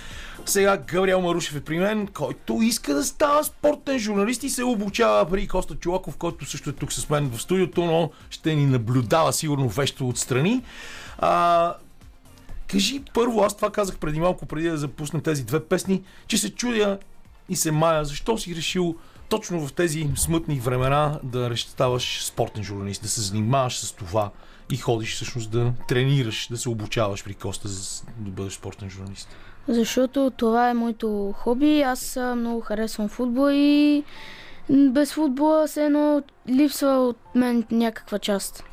Сега 0.46 0.78
Габриел 0.78 1.22
Марушев 1.22 1.56
е 1.56 1.62
при 1.62 1.80
мен, 1.80 2.08
който 2.08 2.62
иска 2.62 2.94
да 2.94 3.04
става 3.04 3.44
спортен 3.44 4.00
журналист 4.00 4.44
и 4.44 4.50
се 4.50 4.64
обучава 4.64 5.30
при 5.30 5.48
Коста 5.48 5.76
Чулаков, 5.76 6.18
който 6.18 6.46
също 6.46 6.70
е 6.70 6.74
тук 6.74 6.94
с 6.94 7.10
мен 7.10 7.30
в 7.30 7.42
студиото, 7.42 7.86
но 7.86 8.12
ще 8.30 8.56
ни 8.56 8.66
наблюдава 8.66 9.34
сигурно 9.34 9.70
вещо 9.70 10.08
отстрани. 10.08 10.64
А, 11.18 11.74
кажи 12.68 13.04
първо, 13.14 13.42
аз 13.42 13.56
това 13.56 13.72
казах 13.72 13.98
преди 13.98 14.20
малко, 14.20 14.46
преди 14.46 14.70
да 14.70 14.78
запуснем 14.78 15.22
тези 15.22 15.44
две 15.44 15.64
песни, 15.66 16.04
че 16.28 16.38
се 16.38 16.56
чудя 16.56 17.00
и 17.50 17.56
се 17.56 17.72
мая, 17.72 18.06
защо 18.06 18.38
си 18.38 18.56
решил 18.56 18.96
точно 19.30 19.68
в 19.68 19.74
тези 19.74 20.10
смътни 20.16 20.60
времена 20.60 21.20
да 21.24 21.58
ставаш 21.58 22.26
спортен 22.26 22.64
журналист, 22.64 23.02
да 23.02 23.08
се 23.08 23.22
занимаваш 23.22 23.78
с 23.78 23.92
това 23.92 24.32
и 24.72 24.78
ходиш 24.78 25.16
всъщност 25.16 25.52
да 25.52 25.74
тренираш, 25.88 26.48
да 26.52 26.58
се 26.58 26.70
обучаваш 26.70 27.24
при 27.24 27.34
Коста, 27.34 27.68
за 27.68 28.04
да 28.18 28.32
бъдеш 28.32 28.54
спортен 28.54 28.90
журналист. 28.90 29.30
Защото 29.70 30.32
това 30.38 30.70
е 30.70 30.74
моето 30.74 31.34
хоби. 31.38 31.82
Аз 31.82 32.20
много 32.36 32.62
харесвам 32.62 33.10
футбол 33.10 33.50
и 33.52 34.04
без 34.70 35.14
футбола 35.14 35.68
се 35.68 35.86
едно 35.86 36.22
липсва 36.50 36.90
от 36.90 37.18
мен 37.36 37.66
някаква 37.72 38.20
част. 38.20 38.64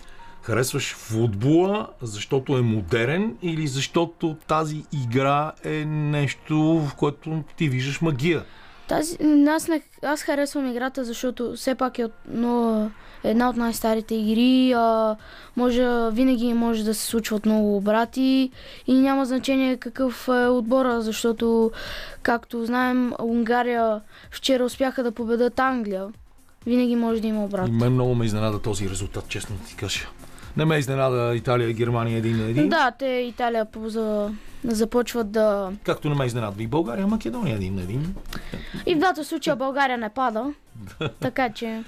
Харесваш 0.42 0.94
футбола, 0.94 1.88
защото 2.02 2.56
е 2.56 2.62
модерен 2.62 3.36
или 3.42 3.66
защото 3.66 4.36
тази 4.46 4.84
игра 5.04 5.52
е 5.64 5.84
нещо, 5.84 6.56
в 6.56 6.94
което 6.94 7.42
ти 7.56 7.68
виждаш 7.68 8.00
магия? 8.00 8.44
Тази, 8.88 9.18
аз, 9.48 9.68
не, 9.68 9.82
аз 10.02 10.22
харесвам 10.22 10.66
играта, 10.66 11.04
защото 11.04 11.52
все 11.56 11.74
пак 11.74 11.98
е 11.98 12.04
от, 12.04 12.12
но, 12.28 12.90
една 13.26 13.48
от 13.48 13.56
най-старите 13.56 14.14
игри. 14.14 14.72
А, 14.72 15.16
може, 15.56 16.10
винаги 16.12 16.52
може 16.52 16.84
да 16.84 16.94
се 16.94 17.06
случват 17.06 17.46
много 17.46 17.76
обрати 17.76 18.50
и 18.86 18.94
няма 18.94 19.26
значение 19.26 19.76
какъв 19.76 20.28
е 20.28 20.46
отбора, 20.46 21.00
защото, 21.00 21.70
както 22.22 22.66
знаем, 22.66 23.12
Унгария 23.22 24.00
вчера 24.30 24.64
успяха 24.64 25.02
да 25.02 25.12
победат 25.12 25.58
Англия. 25.58 26.06
Винаги 26.66 26.96
може 26.96 27.20
да 27.20 27.26
има 27.26 27.44
обрат. 27.44 27.68
И 27.68 27.70
мен 27.70 27.92
много 27.92 28.14
ме 28.14 28.24
изненада 28.24 28.62
този 28.62 28.90
резултат, 28.90 29.28
честно 29.28 29.56
ти 29.68 29.76
кажа. 29.76 30.06
Не 30.56 30.64
ме 30.64 30.76
изненада 30.76 31.36
Италия 31.36 31.70
и 31.70 31.74
Германия 31.74 32.18
един 32.18 32.36
на 32.36 32.44
един. 32.44 32.68
Да, 32.68 32.92
те 32.98 33.06
Италия 33.06 33.66
за, 33.84 34.30
започват 34.64 35.30
да... 35.30 35.72
Както 35.84 36.08
не 36.08 36.14
ме 36.14 36.26
изненадва 36.26 36.62
и 36.62 36.66
България, 36.66 37.06
Македония 37.06 37.56
един 37.56 37.74
на 37.74 37.82
един. 37.82 38.14
И 38.86 38.94
в 38.94 38.98
двата 38.98 39.24
случая 39.24 39.56
България 39.56 39.98
не 39.98 40.08
пада. 40.08 40.52
така 41.20 41.50
че... 41.50 41.82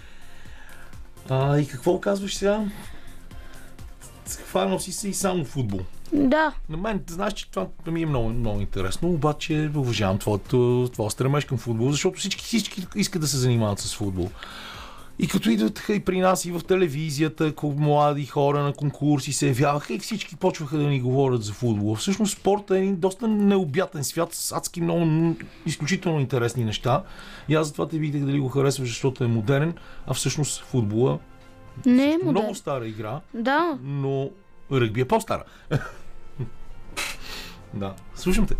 А, 1.28 1.58
и 1.58 1.68
какво 1.68 2.00
казваш 2.00 2.36
сега? 2.36 2.64
Хванал 4.46 4.78
си 4.78 4.92
се 4.92 5.08
и 5.08 5.14
само 5.14 5.44
футбол. 5.44 5.80
Да, 6.12 6.52
На 6.68 6.76
мен, 6.76 7.04
знаеш, 7.06 7.32
че 7.32 7.50
това 7.50 7.66
ми 7.86 8.02
е 8.02 8.06
много, 8.06 8.28
много 8.28 8.60
интересно, 8.60 9.08
обаче 9.08 9.70
уважавам 9.74 10.18
твоето, 10.18 10.88
твоя 10.92 11.10
стремеж 11.10 11.44
към 11.44 11.58
футбол, 11.58 11.90
защото 11.90 12.18
всички, 12.18 12.44
всички 12.44 12.86
искат 12.96 13.20
да 13.20 13.28
се 13.28 13.36
занимават 13.36 13.78
с 13.78 13.96
футбол. 13.96 14.30
И 15.20 15.28
като 15.28 15.50
идват 15.50 15.85
и 15.88 16.00
при 16.00 16.20
нас 16.20 16.44
и 16.44 16.52
в 16.52 16.61
телевизията, 16.68 17.52
млади 17.62 18.26
хора 18.26 18.62
на 18.62 18.72
конкурси 18.72 19.33
се 19.33 19.46
явяваха 19.46 19.94
и 19.94 19.98
всички 19.98 20.37
почваха 20.37 20.78
да 20.78 20.85
ни 20.85 21.00
говорят 21.00 21.42
за 21.42 21.52
футбол. 21.52 21.94
Всъщност 21.94 22.38
спорта 22.38 22.76
е 22.76 22.78
един 22.78 22.96
доста 22.96 23.28
необятен 23.28 24.04
свят 24.04 24.35
с 24.35 24.52
адски 24.52 24.81
много 24.81 25.35
изключително 25.66 26.20
интересни 26.20 26.64
неща. 26.64 27.02
И 27.48 27.54
аз 27.54 27.66
затова 27.66 27.88
те 27.88 27.98
видях 27.98 28.22
дали 28.22 28.40
го 28.40 28.48
харесваш, 28.48 28.88
защото 28.88 29.24
е 29.24 29.26
модерен, 29.26 29.74
а 30.07 30.14
всъщност 30.14 30.61
футбола 30.64 31.18
не 31.87 32.04
е 32.04 32.12
е 32.12 32.18
модерн. 32.18 32.31
много 32.31 32.54
стара 32.54 32.87
игра, 32.88 33.20
Да, 33.35 33.78
но 33.83 34.31
ръгби 34.72 35.00
е 35.00 35.04
по-стара. 35.04 35.44
да, 37.74 37.94
слушам 38.14 38.46
те. 38.46 38.54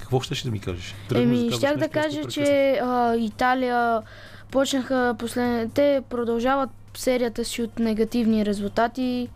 Какво 0.00 0.20
ще, 0.20 0.34
ще 0.34 0.48
да 0.48 0.52
ми 0.52 0.60
кажеш? 0.60 0.94
Тръгна 1.08 1.22
Еми, 1.22 1.52
щях 1.52 1.76
да 1.76 1.88
кажа, 1.88 2.24
че 2.24 2.78
а, 2.82 3.16
Италия 3.16 4.02
почнаха 4.50 5.14
последните... 5.18 5.74
Те 5.74 6.02
продължават 6.10 6.70
серията 6.94 7.44
си 7.44 7.62
от 7.62 7.78
негативни 7.78 8.46
резултати 8.46 9.28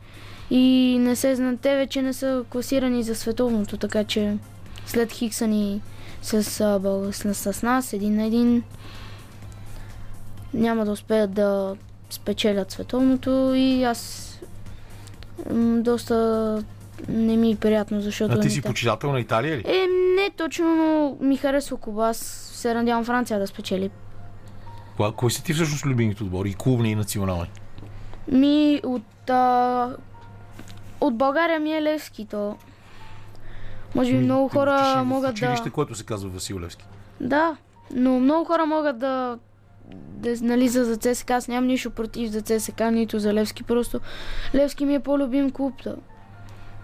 и 0.51 0.97
не 1.01 1.17
се 1.17 1.35
знаят. 1.35 1.61
Те 1.61 1.77
вече 1.77 2.03
не 2.03 2.13
са 2.13 2.45
класирани 2.51 3.03
за 3.03 3.15
световното, 3.15 3.77
така 3.77 4.05
че 4.05 4.37
след 4.87 5.13
Хиксани 5.13 5.81
с, 6.23 6.43
с, 6.43 7.53
с 7.53 7.63
нас 7.63 7.93
един 7.93 8.17
на 8.17 8.25
един 8.25 8.63
няма 10.55 10.85
да 10.85 10.91
успеят 10.91 11.33
да 11.33 11.77
спечелят 12.11 12.71
световното 12.71 13.53
и 13.57 13.85
аз 13.85 14.27
доста 15.77 16.65
не 17.09 17.37
ми 17.37 17.53
е 17.53 17.57
приятно, 17.57 18.01
защото... 18.01 18.35
А 18.35 18.41
ти 18.41 18.51
си 18.51 18.63
те- 18.63 18.69
почитател 18.69 19.13
на 19.13 19.21
Италия 19.21 19.57
ли? 19.57 19.63
е, 19.67 19.87
не 20.17 20.31
точно, 20.37 20.75
но 20.75 21.17
ми 21.27 21.37
харесва 21.37 21.77
Куба. 21.77 22.09
Аз 22.09 22.17
се 22.55 22.75
надявам 22.75 23.05
Франция 23.05 23.39
да 23.41 23.47
спечели. 23.47 23.91
Кой 25.17 25.31
са 25.31 25.43
ти 25.43 25.55
всъщност 25.55 25.87
любимите 25.87 26.23
отбори? 26.23 26.51
И 26.51 26.55
клубни 26.55 26.91
и 26.91 26.95
национални? 26.95 27.51
Ми 28.29 28.81
от... 28.85 29.31
А... 29.31 29.97
От 31.01 31.17
България 31.17 31.61
ми 31.61 31.73
е 31.73 31.83
Левски, 31.83 32.27
то... 32.31 32.57
Може 33.95 34.13
би 34.13 34.19
много 34.19 34.49
ти 34.49 34.53
хора 34.53 34.95
в 34.97 35.05
могат 35.05 35.33
училище, 35.33 35.65
да... 35.65 35.71
което 35.71 35.95
се 35.95 36.05
казва 36.05 36.31
Васил 36.31 36.61
Левски. 36.61 36.85
Да, 37.21 37.57
но 37.95 38.21
много 38.21 38.45
хора 38.45 38.67
могат 38.67 38.99
да... 38.99 39.39
да 39.95 40.37
нали, 40.41 40.69
за, 40.69 40.85
за 40.85 40.97
ЦСКА, 40.97 41.35
аз 41.35 41.49
нямам 41.49 41.67
нищо 41.67 41.91
против 41.91 42.31
за 42.31 42.43
ЦСКА, 42.43 42.91
нито 42.91 43.19
за 43.19 43.35
Левски, 43.35 43.63
просто 43.63 44.01
Левски 44.55 44.85
ми 44.85 44.95
е 44.95 45.01
по-любим 45.01 45.51
клуб. 45.51 45.75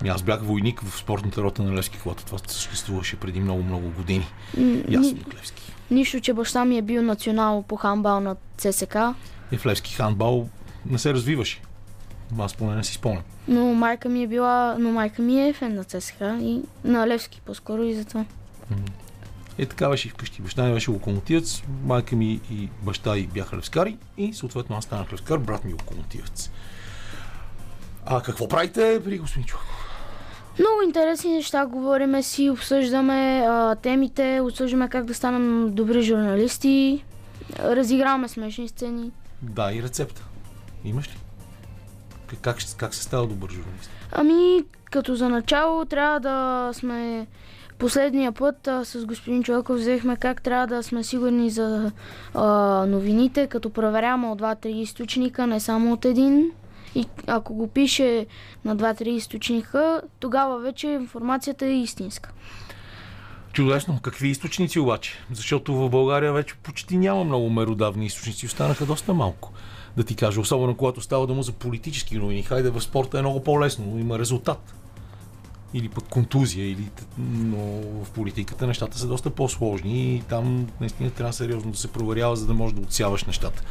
И 0.04 0.08
аз 0.08 0.22
бях 0.22 0.42
войник 0.42 0.80
в 0.80 0.98
спортната 0.98 1.42
рота 1.42 1.62
на 1.62 1.74
Левски, 1.74 1.98
когато 2.02 2.24
това 2.24 2.38
съществуваше 2.46 3.16
преди 3.16 3.40
много-много 3.40 3.90
години. 3.90 4.26
И 4.58 4.96
аз 4.96 5.08
съм 5.08 5.18
от 5.26 5.34
Левски. 5.34 5.75
Нищо, 5.90 6.20
че 6.20 6.34
баща 6.34 6.64
ми 6.64 6.78
е 6.78 6.82
бил 6.82 7.02
национал 7.02 7.62
по 7.62 7.76
хамбал 7.76 8.20
на 8.20 8.36
ЦСКА, 8.56 9.14
И 9.52 9.56
в 9.56 9.66
Левски 9.66 9.94
хандбал 9.94 10.48
не 10.86 10.98
се 10.98 11.14
развиваше. 11.14 11.60
Аз 12.38 12.54
поне 12.54 12.74
не 12.76 12.84
си 12.84 12.94
спомням. 12.94 13.22
но 13.48 13.74
майка 13.74 14.08
ми 14.08 14.22
е 14.22 14.26
била... 14.26 14.76
Но 14.78 14.92
майка 14.92 15.22
ми 15.22 15.48
е 15.48 15.52
фен 15.52 15.74
на 15.74 15.84
ЦСКА 15.84 16.38
и 16.42 16.60
на 16.84 17.06
Левски 17.06 17.40
по-скоро 17.40 17.82
и 17.82 17.94
затова. 17.94 18.24
Е, 19.58 19.66
така 19.66 19.88
беше 19.88 20.08
вкъщи. 20.08 20.42
Баща 20.42 20.64
ми 20.64 20.72
беше 20.74 20.90
локомотивец, 20.90 21.62
майка 21.84 22.16
ми 22.16 22.40
и 22.50 22.68
баща 22.82 23.16
и 23.16 23.26
бяха 23.26 23.56
левскари 23.56 23.96
и 24.18 24.32
съответно 24.34 24.76
аз 24.76 24.84
станах 24.84 25.12
левскар, 25.12 25.38
брат 25.38 25.64
ми 25.64 25.70
е 25.70 25.74
локомотивец. 25.74 26.50
А 28.06 28.22
какво 28.22 28.48
правите 28.48 29.00
при 29.04 29.18
господин 29.18 29.44
Чуаков? 29.46 29.75
Много 30.58 30.82
интересни 30.84 31.32
неща 31.32 31.66
говориме 31.66 32.22
си, 32.22 32.50
обсъждаме 32.50 33.44
а, 33.48 33.74
темите, 33.74 34.40
обсъждаме 34.42 34.88
как 34.88 35.04
да 35.04 35.14
станем 35.14 35.74
добри 35.74 36.02
журналисти, 36.02 37.04
разиграваме 37.58 38.28
смешни 38.28 38.68
сцени. 38.68 39.10
Да, 39.42 39.72
и 39.72 39.82
рецепта. 39.82 40.22
Имаш 40.84 41.08
ли? 41.08 41.16
Как, 42.42 42.56
как 42.76 42.94
се 42.94 43.02
става 43.02 43.26
добър 43.26 43.50
журналист? 43.50 43.90
Ами, 44.12 44.64
като 44.90 45.14
за 45.14 45.28
начало 45.28 45.84
трябва 45.84 46.20
да 46.20 46.70
сме 46.72 47.26
Последния 47.78 48.32
път 48.32 48.68
а, 48.68 48.84
с 48.84 49.06
господин 49.06 49.42
Чуаков 49.42 49.76
взехме 49.76 50.16
как 50.16 50.42
трябва 50.42 50.66
да 50.66 50.82
сме 50.82 51.04
сигурни 51.04 51.50
за 51.50 51.92
а, 52.34 52.46
новините, 52.88 53.46
като 53.46 53.70
проверяваме 53.70 54.28
от 54.28 54.38
два-три 54.38 54.80
източника, 54.80 55.46
не 55.46 55.60
само 55.60 55.92
от 55.92 56.04
един. 56.04 56.50
И 56.96 57.04
ако 57.26 57.54
го 57.54 57.68
пише 57.68 58.26
на 58.64 58.76
два-три 58.76 59.14
източника, 59.14 60.02
тогава 60.20 60.58
вече 60.60 60.86
информацията 60.86 61.66
е 61.66 61.72
истинска. 61.72 62.32
Чудесно. 63.52 64.00
Какви 64.02 64.28
източници 64.28 64.78
обаче? 64.78 65.12
Защото 65.32 65.74
в 65.74 65.90
България 65.90 66.32
вече 66.32 66.54
почти 66.54 66.96
няма 66.96 67.24
много 67.24 67.50
меродавни 67.50 68.06
източници. 68.06 68.46
Останаха 68.46 68.86
доста 68.86 69.14
малко. 69.14 69.52
Да 69.96 70.04
ти 70.04 70.16
кажа, 70.16 70.40
особено 70.40 70.76
когато 70.76 71.00
става 71.00 71.26
дума 71.26 71.42
за 71.42 71.52
политически 71.52 72.18
новини. 72.18 72.42
Хайде, 72.42 72.70
в 72.70 72.80
спорта 72.80 73.18
е 73.18 73.22
много 73.22 73.42
по-лесно. 73.42 73.98
Има 73.98 74.18
резултат. 74.18 74.74
Или 75.74 75.88
пък 75.88 76.04
контузия, 76.04 76.70
или... 76.70 76.88
но 77.18 77.82
в 78.04 78.10
политиката 78.10 78.66
нещата 78.66 78.98
са 78.98 79.08
доста 79.08 79.30
по-сложни 79.30 80.14
и 80.14 80.22
там 80.28 80.68
наистина 80.80 81.10
трябва 81.10 81.32
сериозно 81.32 81.70
да 81.70 81.78
се 81.78 81.92
проверява, 81.92 82.36
за 82.36 82.46
да 82.46 82.54
можеш 82.54 82.74
да 82.74 82.82
отсяваш 82.82 83.24
нещата. 83.24 83.62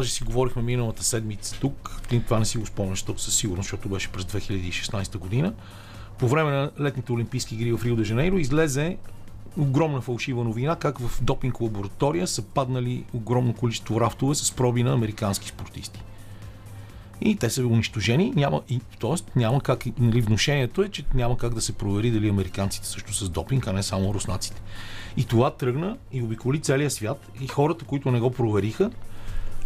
Ще 0.00 0.14
си 0.14 0.24
говорихме 0.24 0.62
миналата 0.62 1.04
седмица 1.04 1.60
тук. 1.60 2.00
Ти 2.08 2.24
това 2.24 2.38
не 2.38 2.44
си 2.44 2.58
го 2.58 2.66
спомняш 2.66 3.04
със 3.16 3.36
сигурност, 3.36 3.66
защото 3.66 3.88
беше 3.88 4.08
през 4.08 4.24
2016 4.24 5.18
година. 5.18 5.52
По 6.18 6.28
време 6.28 6.50
на 6.50 6.70
летните 6.80 7.12
Олимпийски 7.12 7.54
игри 7.54 7.72
в 7.72 7.84
Рио 7.84 7.96
де 7.96 8.04
Жанейро 8.04 8.38
излезе 8.38 8.96
огромна 9.58 10.00
фалшива 10.00 10.44
новина, 10.44 10.76
как 10.76 10.98
в 10.98 11.22
допинг 11.22 11.60
лаборатория 11.60 12.26
са 12.26 12.42
паднали 12.42 13.04
огромно 13.12 13.54
количество 13.54 14.00
рафтове 14.00 14.34
с 14.34 14.52
проби 14.52 14.82
на 14.82 14.92
американски 14.92 15.48
спортисти. 15.48 16.02
И 17.20 17.36
те 17.36 17.50
са 17.50 17.66
унищожени. 17.66 18.32
Няма, 18.36 18.60
и, 18.68 18.80
тоест, 18.98 19.36
няма 19.36 19.60
как, 19.60 19.84
нали, 19.98 20.20
внушението 20.20 20.82
е, 20.82 20.88
че 20.88 21.04
няма 21.14 21.36
как 21.36 21.54
да 21.54 21.60
се 21.60 21.72
провери 21.72 22.10
дали 22.10 22.28
американците 22.28 22.86
също 22.86 23.14
с 23.14 23.28
допинг, 23.28 23.66
а 23.66 23.72
не 23.72 23.82
само 23.82 24.14
руснаците. 24.14 24.62
И 25.16 25.24
това 25.24 25.50
тръгна 25.50 25.96
и 26.12 26.22
обиколи 26.22 26.60
целия 26.60 26.90
свят. 26.90 27.30
И 27.40 27.48
хората, 27.48 27.84
които 27.84 28.10
не 28.10 28.20
го 28.20 28.30
провериха, 28.30 28.90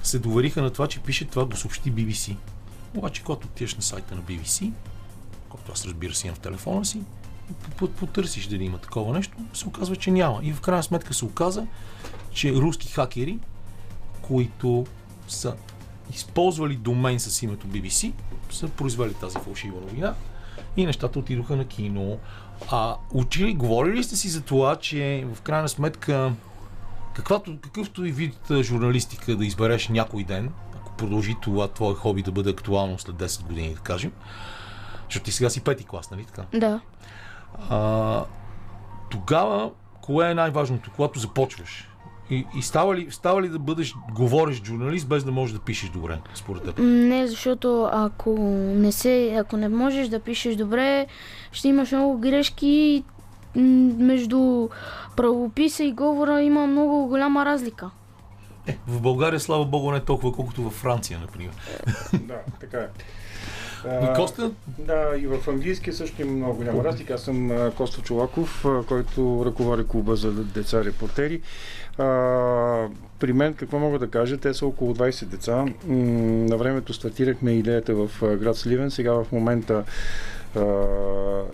се 0.06 0.18
довериха 0.18 0.62
на 0.62 0.70
това, 0.70 0.88
че 0.88 1.00
пише 1.00 1.24
това 1.24 1.44
го 1.44 1.56
съобщи 1.56 1.92
BBC. 1.92 2.36
Обаче, 2.96 3.22
когато 3.22 3.46
отидеш 3.46 3.74
на 3.74 3.82
сайта 3.82 4.14
на 4.14 4.22
BBC, 4.22 4.72
който 5.48 5.72
аз 5.72 5.84
разбира 5.84 6.14
се 6.14 6.26
имам 6.26 6.36
в 6.36 6.40
телефона 6.40 6.84
си, 6.84 7.00
потърсиш 7.76 8.46
дали 8.46 8.64
има 8.64 8.78
такова 8.78 9.14
нещо, 9.14 9.36
се 9.54 9.68
оказва, 9.68 9.96
че 9.96 10.10
няма. 10.10 10.40
И 10.42 10.52
в 10.52 10.60
крайна 10.60 10.82
сметка 10.82 11.14
се 11.14 11.24
оказа, 11.24 11.66
че 12.30 12.54
руски 12.54 12.88
хакери, 12.88 13.38
които 14.22 14.86
са 15.28 15.54
използвали 16.12 16.76
домен 16.76 17.20
с 17.20 17.42
името 17.42 17.66
BBC, 17.66 18.12
са 18.50 18.68
произвели 18.68 19.14
тази 19.14 19.38
фалшива 19.38 19.80
новина 19.80 20.14
и 20.76 20.86
нещата 20.86 21.18
отидоха 21.18 21.56
на 21.56 21.64
кино. 21.64 22.18
А 22.70 22.96
учили, 23.10 23.54
говорили 23.54 23.96
ли 23.96 24.04
сте 24.04 24.16
си 24.16 24.28
за 24.28 24.40
това, 24.40 24.76
че 24.76 25.26
в 25.34 25.40
крайна 25.40 25.68
сметка 25.68 26.32
каквато, 27.16 27.56
какъвто 27.60 28.04
и 28.04 28.12
вид 28.12 28.38
журналистика 28.62 29.36
да 29.36 29.44
избереш 29.44 29.88
някой 29.88 30.24
ден, 30.24 30.50
ако 30.74 30.92
продължи 30.92 31.34
това 31.42 31.68
твое 31.68 31.94
хоби 31.94 32.22
да 32.22 32.32
бъде 32.32 32.50
актуално 32.50 32.98
след 32.98 33.16
10 33.16 33.42
години, 33.42 33.74
да 33.74 33.80
кажем, 33.80 34.12
защото 35.04 35.24
ти 35.24 35.32
сега 35.32 35.50
си 35.50 35.60
пети 35.60 35.84
клас, 35.84 36.10
нали 36.10 36.24
така? 36.24 36.42
Да. 36.58 36.80
А, 37.70 38.24
тогава, 39.10 39.70
кое 40.02 40.30
е 40.30 40.34
най-важното, 40.34 40.90
когато 40.96 41.18
започваш? 41.18 41.88
И, 42.30 42.46
и 42.56 42.62
става, 42.62 42.96
ли, 42.96 43.06
става 43.10 43.42
ли 43.42 43.48
да 43.48 43.58
бъдеш, 43.58 43.94
говориш 44.14 44.62
журналист, 44.64 45.08
без 45.08 45.24
да 45.24 45.32
можеш 45.32 45.54
да 45.54 45.60
пишеш 45.60 45.90
добре, 45.90 46.18
според 46.34 46.62
теб? 46.62 46.78
Не, 46.78 47.26
защото 47.26 47.88
ако 47.92 48.38
не, 48.76 48.92
се, 48.92 49.34
ако 49.40 49.56
не 49.56 49.68
можеш 49.68 50.08
да 50.08 50.20
пишеш 50.20 50.56
добре, 50.56 51.06
ще 51.52 51.68
имаш 51.68 51.92
много 51.92 52.18
грешки. 52.18 52.66
и, 52.66 53.04
Между 53.56 54.68
правописа 55.16 55.84
и 55.84 55.92
говора 55.92 56.42
има 56.42 56.66
много 56.66 57.06
голяма 57.06 57.44
разлика. 57.44 57.90
Е, 58.66 58.78
в 58.86 59.00
България, 59.00 59.40
слава 59.40 59.64
богу, 59.64 59.90
не 59.90 60.00
толкова, 60.00 60.32
колкото 60.32 60.62
във 60.62 60.72
Франция, 60.72 61.18
например. 61.18 61.52
Да, 62.12 62.38
така 62.60 62.78
е. 62.78 62.86
Но 64.02 64.12
Коста, 64.12 64.50
Да, 64.78 65.16
и 65.18 65.26
в 65.26 65.48
английски 65.48 65.92
също 65.92 66.22
има 66.22 66.32
много 66.32 66.54
голяма 66.54 66.84
разлика. 66.84 67.14
Аз 67.14 67.22
съм 67.22 67.50
а, 67.50 67.70
Коста 67.70 68.02
Чолаков, 68.02 68.64
а, 68.64 68.82
който 68.82 69.42
ръководи 69.46 69.86
клуба 69.88 70.16
за 70.16 70.32
деца 70.32 70.84
репортери. 70.84 71.40
А, 71.98 72.04
при 73.18 73.32
мен 73.32 73.54
какво 73.54 73.78
мога 73.78 73.98
да 73.98 74.10
кажа? 74.10 74.38
Те 74.38 74.54
са 74.54 74.66
около 74.66 74.94
20 74.94 75.24
деца. 75.24 75.56
М, 75.56 75.66
на 76.46 76.56
времето 76.56 76.92
стартирахме 76.92 77.50
идеята 77.50 77.94
в 77.94 78.22
а, 78.22 78.36
град 78.36 78.56
Сливен. 78.56 78.90
Сега 78.90 79.12
в 79.12 79.26
момента 79.32 79.74
а, 79.74 79.84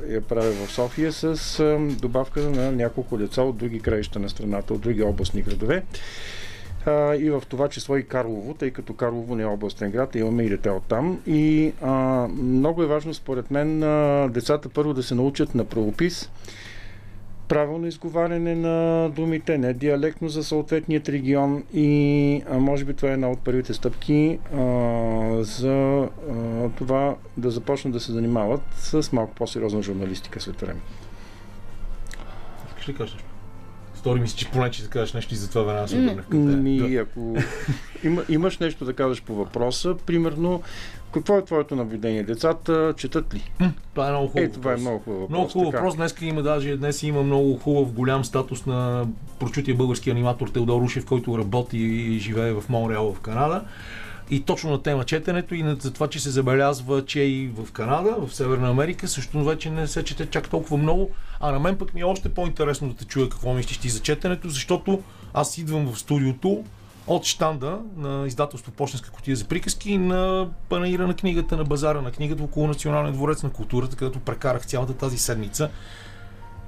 я 0.09 0.21
правя 0.21 0.67
в 0.67 0.73
София 0.73 1.13
с 1.13 1.59
добавка 2.01 2.41
на 2.41 2.73
няколко 2.73 3.17
деца 3.17 3.43
от 3.43 3.57
други 3.57 3.81
краища 3.81 4.19
на 4.19 4.29
страната, 4.29 4.75
от 4.75 4.81
други 4.81 5.03
областни 5.03 5.43
градове. 5.43 5.85
И 7.19 7.31
в 7.31 7.43
това 7.49 7.69
число 7.69 7.97
и 7.97 8.05
Карлово, 8.05 8.55
тъй 8.55 8.71
като 8.71 8.95
Карлово 8.95 9.35
не 9.35 9.43
е 9.43 9.47
областен 9.47 9.91
град, 9.91 10.15
имаме 10.15 10.43
и 10.43 10.49
дете 10.49 10.71
от 10.71 10.83
там. 10.83 11.21
И 11.27 11.73
а, 11.83 11.93
много 12.29 12.83
е 12.83 12.87
важно, 12.87 13.15
според 13.15 13.51
мен, 13.51 13.81
децата 14.33 14.69
първо 14.69 14.95
да 14.95 15.03
се 15.03 15.15
научат 15.15 15.55
на 15.55 15.65
правопис, 15.65 16.31
правилно 17.53 17.87
изговаряне 17.87 18.55
на 18.55 19.09
думите, 19.09 19.59
не 19.59 19.75
диалектно 19.75 20.29
за 20.29 20.45
съответният 20.45 21.09
регион 21.09 21.65
и 21.75 22.43
а, 22.51 22.59
може 22.59 22.85
би 22.85 22.95
това 22.95 23.09
е 23.09 23.13
една 23.13 23.31
от 23.31 23.39
първите 23.41 23.75
стъпки 23.75 24.39
а, 24.55 24.59
за 25.41 26.09
а, 26.31 26.69
това 26.77 27.17
да 27.37 27.51
започнат 27.51 27.93
да 27.93 28.01
се 28.01 28.13
занимават 28.13 28.63
с 28.75 29.13
малко 29.13 29.35
по-сериозна 29.35 29.83
журналистика 29.83 30.41
след 30.41 30.61
време. 30.61 30.81
искаш 32.69 32.89
ли 32.89 32.95
кажеш? 32.95 33.19
Стори 34.03 34.21
ми 34.21 34.29
се, 34.29 34.37
че 34.37 34.51
поне, 34.51 34.71
че 34.71 34.83
да 34.83 34.89
кажеш 34.89 35.13
нещо 35.15 35.35
и 35.35 35.37
затова 35.37 35.63
веднага 35.63 35.89
се 35.89 35.97
обърнах 35.97 36.27
към 36.29 36.47
теб. 36.51 36.59
Ми, 36.59 36.79
Да. 36.79 37.01
ако 37.01 37.37
има, 38.05 38.23
имаш 38.29 38.59
нещо 38.59 38.85
да 38.85 38.93
кажеш 38.93 39.23
по 39.23 39.35
въпроса, 39.35 39.97
примерно, 40.07 40.63
какво 41.15 41.39
е 41.39 41.45
твоето 41.45 41.77
наблюдение? 41.77 42.23
Децата 42.23 42.95
четат 42.97 43.35
ли? 43.35 43.51
Това 43.95 44.09
е 44.09 44.11
много 44.11 44.29
хубаво. 44.29 44.47
Е, 44.47 44.51
това 44.51 44.73
е 44.73 44.77
много 44.77 44.99
хубав 44.99 45.21
въпрос. 45.21 45.31
Много 45.31 45.49
хубав 45.49 45.73
въпрос. 45.73 45.97
Днес 45.97 46.15
има 46.21 46.43
даже 46.43 46.77
днес 46.77 47.03
има 47.03 47.23
много 47.23 47.57
хубав 47.57 47.93
голям 47.93 48.25
статус 48.25 48.67
на 48.67 49.07
прочутия 49.39 49.75
български 49.77 50.11
аниматор 50.11 50.49
Теодор 50.49 50.81
Рушев, 50.81 51.07
който 51.07 51.39
работи 51.39 51.79
и 51.79 52.19
живее 52.19 52.53
в 52.53 52.65
Монреал 52.69 53.13
в 53.15 53.21
Канада. 53.21 53.65
И 54.31 54.41
точно 54.41 54.71
на 54.71 54.83
тема 54.83 55.05
четенето 55.05 55.55
и 55.55 55.63
на- 55.63 55.79
това, 55.79 56.09
че 56.09 56.21
се 56.21 56.31
забелязва, 56.31 57.05
че 57.05 57.21
и 57.21 57.49
в 57.49 57.73
Канада, 57.73 58.17
в 58.27 58.35
Северна 58.35 58.71
Америка, 58.71 59.09
също 59.09 59.45
вече 59.45 59.71
не 59.71 59.87
се 59.87 60.05
чете 60.05 60.27
чак 60.27 60.49
толкова 60.49 60.77
много. 60.77 61.11
А 61.41 61.53
на 61.53 61.59
мен 61.59 61.79
пък 61.79 61.95
ми 61.95 62.01
е 62.01 62.05
още 62.05 62.29
по-интересно 62.29 62.89
да 62.89 62.97
те 62.97 63.05
чуя 63.05 63.29
какво 63.29 63.55
мислиш 63.55 63.79
ти 63.79 63.89
за 63.89 64.01
четенето, 64.01 64.49
защото 64.49 65.03
аз 65.35 65.59
идвам 65.59 65.93
в 65.93 65.99
студиото 65.99 66.65
от 67.07 67.25
штанда 67.25 67.79
на 67.97 68.27
издателство 68.27 68.73
Почтенска 68.73 69.11
котия 69.11 69.37
за 69.37 69.45
приказки 69.45 69.99
на 69.99 70.49
панаира 70.69 71.07
на 71.07 71.15
книгата, 71.15 71.57
на 71.57 71.65
базара 71.65 72.01
на 72.01 72.11
книгата 72.11 72.43
около 72.43 72.67
Националния 72.67 73.13
дворец 73.13 73.43
на 73.43 73.51
културата, 73.51 73.97
където 73.97 74.21
прекарах 74.21 74.67
цялата 74.67 74.93
тази 74.95 75.19
седмица. 75.19 75.71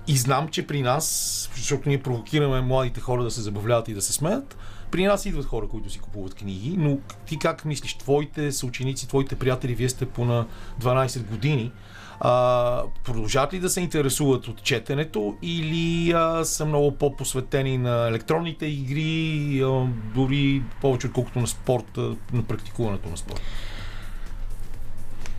И 0.07 0.17
знам, 0.17 0.49
че 0.49 0.67
при 0.67 0.83
нас, 0.83 1.51
защото 1.57 1.89
ние 1.89 2.03
провокираме 2.03 2.61
младите 2.61 3.01
хора 3.01 3.25
да 3.25 3.31
се 3.31 3.41
забавляват 3.41 3.89
и 3.89 3.95
да 3.95 4.03
се 4.03 4.13
смеят, 4.13 4.57
при 4.95 5.07
нас 5.07 5.27
идват 5.27 5.45
хора, 5.45 5.69
които 5.69 5.91
си 5.91 5.99
купуват 5.99 6.35
книги, 6.35 6.75
но 6.79 6.99
ти 7.27 7.39
как 7.39 7.65
мислиш, 7.65 7.95
твоите 7.95 8.53
съученици, 8.53 9.09
твоите 9.09 9.37
приятели, 9.37 9.75
вие 9.75 9.89
сте 9.89 10.07
по 10.07 10.25
на 10.25 10.47
12 10.81 11.27
години, 11.27 11.73
а, 12.21 12.83
продължават 13.05 13.53
ли 13.53 13.61
да 13.61 13.69
се 13.69 13.81
интересуват 13.81 14.49
от 14.49 14.63
четенето 14.63 15.37
или 15.43 16.13
а, 16.13 16.45
са 16.45 16.67
много 16.67 16.93
по-посветени 16.93 17.79
на 17.79 18.09
електронните 18.09 18.67
игри, 18.67 19.61
а, 19.65 19.87
дори 20.15 20.63
повече 20.81 21.07
отколкото 21.07 21.41
на 21.41 21.47
спорта, 21.47 22.01
на 22.33 22.43
практикуването 22.43 23.09
на 23.09 23.17
спорта? 23.17 23.43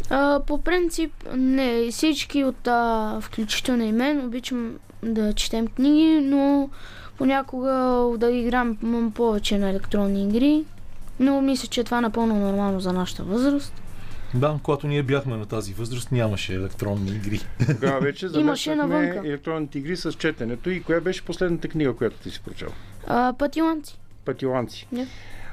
А, 0.09 0.39
по 0.47 0.61
принцип, 0.61 1.11
не. 1.35 1.91
Всички 1.91 2.43
от, 2.43 2.67
а, 2.67 3.17
включително 3.21 3.83
и 3.83 3.91
мен, 3.91 4.25
обичам 4.25 4.75
да 5.03 5.33
четем 5.33 5.67
книги, 5.67 6.19
но 6.23 6.69
понякога 7.17 7.71
да 8.17 8.32
играем 8.32 8.78
повече 9.15 9.58
на 9.58 9.69
електронни 9.69 10.23
игри. 10.23 10.63
Но 11.19 11.41
мисля, 11.41 11.67
че 11.67 11.84
това 11.84 11.97
е 11.97 12.01
напълно 12.01 12.36
нормално 12.36 12.80
за 12.80 12.93
нашата 12.93 13.23
възраст. 13.23 13.73
Да, 14.34 14.60
когато 14.63 14.88
ние 14.88 15.04
бяхме 15.04 15.38
на 15.38 15.45
тази 15.45 15.73
възраст, 15.73 16.12
нямаше 16.12 16.54
електронни 16.56 17.12
игри. 17.12 17.41
Тогава 17.67 17.99
вече 17.99 18.28
навънка. 18.75 19.21
електронните 19.25 19.78
игри 19.78 19.97
с 19.97 20.13
четенето. 20.13 20.69
И 20.69 20.84
коя 20.84 21.01
беше 21.01 21.25
последната 21.25 21.67
книга, 21.67 21.93
която 21.93 22.17
ти 22.17 22.30
си 22.30 22.41
прочел? 22.45 22.67
А, 23.08 23.34
пътиланци. 23.34 23.99
Пътиланци. 24.25 24.88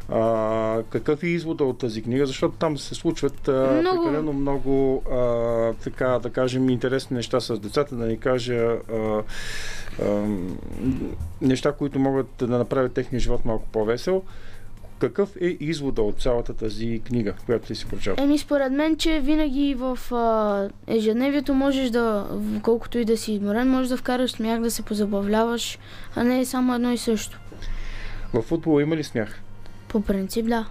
А, 0.08 0.82
какъв 0.90 1.22
е 1.22 1.26
извода 1.26 1.64
от 1.64 1.78
тази 1.78 2.02
книга? 2.02 2.26
Защото 2.26 2.56
там 2.58 2.78
се 2.78 2.94
случват 2.94 3.48
а, 3.48 3.78
Много. 3.80 4.04
прекалено 4.04 4.32
много, 4.32 5.02
а, 5.12 5.72
така 5.72 6.18
да 6.22 6.30
кажем, 6.30 6.70
интересни 6.70 7.16
неща 7.16 7.40
с 7.40 7.58
децата, 7.58 7.96
да 7.96 8.06
ни 8.06 8.18
кажа 8.18 8.54
а, 8.54 9.22
а, 10.02 10.26
неща, 11.40 11.72
които 11.72 11.98
могат 11.98 12.26
да 12.38 12.58
направят 12.58 12.92
техния 12.92 13.20
живот 13.20 13.44
малко 13.44 13.66
по-весел. 13.72 14.22
Какъв 14.98 15.36
е 15.40 15.56
извода 15.60 16.02
от 16.02 16.20
цялата 16.20 16.54
тази 16.54 17.00
книга, 17.04 17.34
която 17.46 17.66
ти 17.66 17.74
си 17.74 17.86
прочел? 17.86 18.14
Еми, 18.18 18.38
според 18.38 18.72
мен, 18.72 18.96
че 18.96 19.20
винаги 19.20 19.74
в 19.74 19.98
а, 20.12 20.68
ежедневието 20.86 21.54
можеш 21.54 21.90
да, 21.90 22.26
колкото 22.62 22.98
и 22.98 23.04
да 23.04 23.16
си 23.16 23.32
изморен, 23.32 23.70
можеш 23.70 23.88
да 23.88 23.96
вкараш 23.96 24.30
смях, 24.30 24.60
да 24.60 24.70
се 24.70 24.82
позабавляваш, 24.82 25.78
а 26.16 26.24
не 26.24 26.44
само 26.44 26.74
едно 26.74 26.92
и 26.92 26.98
също. 26.98 27.40
В 28.34 28.42
футбола 28.42 28.82
има 28.82 28.96
ли 28.96 29.04
смях? 29.04 29.42
По 29.92 30.00
принцип, 30.00 30.46
да. 30.46 30.66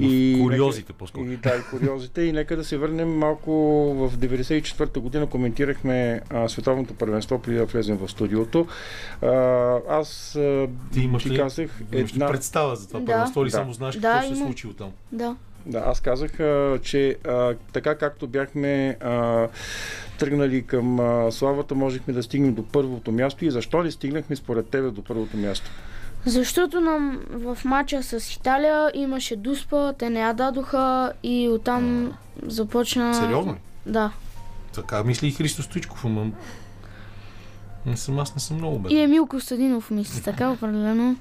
И... 0.00 0.38
Куриозите 0.42 0.92
по-скоро. 0.92 1.24
И 1.24 1.36
да, 1.36 1.48
и 1.56 1.62
куриозите. 1.70 2.22
И 2.22 2.32
нека 2.32 2.56
да 2.56 2.64
се 2.64 2.76
върнем 2.76 3.16
малко 3.18 3.50
в 3.94 4.18
94-та 4.18 5.00
година. 5.00 5.26
Коментирахме 5.26 6.20
а, 6.30 6.48
световното 6.48 6.94
първенство 6.94 7.38
преди 7.38 7.58
да 7.58 7.64
влезем 7.64 7.96
в 7.96 8.08
студиото. 8.08 8.66
А, 9.22 9.28
аз 9.88 10.36
а, 10.36 10.68
Ти 10.92 11.00
имаш 11.00 11.22
ти 11.22 11.30
ли 11.30 11.36
казах 11.36 11.70
имаш 11.92 12.12
ли 12.12 12.14
една... 12.14 12.26
представа 12.28 12.76
за 12.76 12.88
това 12.88 13.00
Да. 13.00 13.06
първенство 13.06 13.42
или 13.42 13.50
Да. 13.50 13.56
само 13.56 13.72
знаеш 13.72 13.94
Да, 13.96 14.12
какво 14.12 14.34
се 14.34 14.42
е 14.42 14.46
случило 14.46 14.72
там? 14.72 14.90
Да. 15.12 15.36
Да, 15.66 15.82
аз 15.86 16.00
казах, 16.00 16.40
а, 16.40 16.78
че 16.82 17.16
а, 17.28 17.54
така 17.72 17.94
както 17.94 18.26
бяхме 18.26 18.96
а, 19.00 19.48
тръгнали 20.18 20.62
към 20.62 21.00
а, 21.00 21.32
славата, 21.32 21.74
можехме 21.74 22.14
да 22.14 22.22
стигнем 22.22 22.54
до 22.54 22.64
първото 22.64 23.12
място. 23.12 23.44
И 23.44 23.50
защо 23.50 23.82
не 23.82 23.90
стигнахме 23.90 24.36
според 24.36 24.68
тебе 24.68 24.90
до 24.90 25.04
първото 25.04 25.36
място? 25.36 25.70
Защото 26.26 26.80
нам, 26.80 27.20
в 27.30 27.58
матча 27.64 28.02
с 28.02 28.32
Италия 28.32 28.90
имаше 28.94 29.36
дуспа, 29.36 29.92
те 29.92 30.10
не 30.10 30.20
я 30.20 30.32
дадоха 30.34 31.12
и 31.22 31.48
оттам 31.48 32.12
започна... 32.42 33.14
Сериозно 33.14 33.52
ли? 33.52 33.56
Да. 33.86 34.12
Така 34.74 35.04
мисли 35.04 35.28
и 35.28 35.32
Христо 35.32 35.62
Стоичков, 35.62 36.04
ама... 36.04 36.26
Не 37.86 37.96
съм, 37.96 38.18
аз 38.18 38.34
не 38.34 38.40
съм 38.40 38.56
много 38.56 38.78
бе. 38.78 38.88
И 38.94 39.00
Емил 39.00 39.26
Костадинов 39.26 39.90
мисли, 39.90 40.22
така 40.22 40.50
определено. 40.50 41.16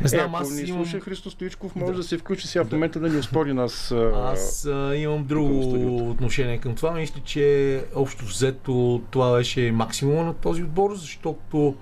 Не 0.00 0.04
Е, 0.04 0.08
знам, 0.08 0.34
ако 0.34 0.42
аз 0.44 0.50
ни 0.50 0.62
имам... 0.62 0.84
слуша 0.84 1.00
Христо 1.00 1.30
Стоичков, 1.30 1.76
може 1.76 1.96
да. 1.96 2.02
се 2.02 2.18
включи 2.18 2.46
сега 2.48 2.64
в 2.64 2.72
момента 2.72 3.00
да 3.00 3.08
ни 3.08 3.18
оспори 3.18 3.52
нас. 3.52 3.90
а, 3.90 4.30
Аз 4.32 4.66
а, 4.66 4.96
имам 4.96 5.24
друго 5.24 6.10
отношение 6.10 6.58
към 6.58 6.74
това. 6.74 6.90
Мисля, 6.90 7.20
че 7.24 7.84
общо 7.94 8.24
взето 8.24 9.02
това 9.10 9.32
беше 9.36 9.72
максимума 9.72 10.24
на 10.24 10.34
този 10.34 10.62
отбор, 10.62 10.94
защото 10.94 11.74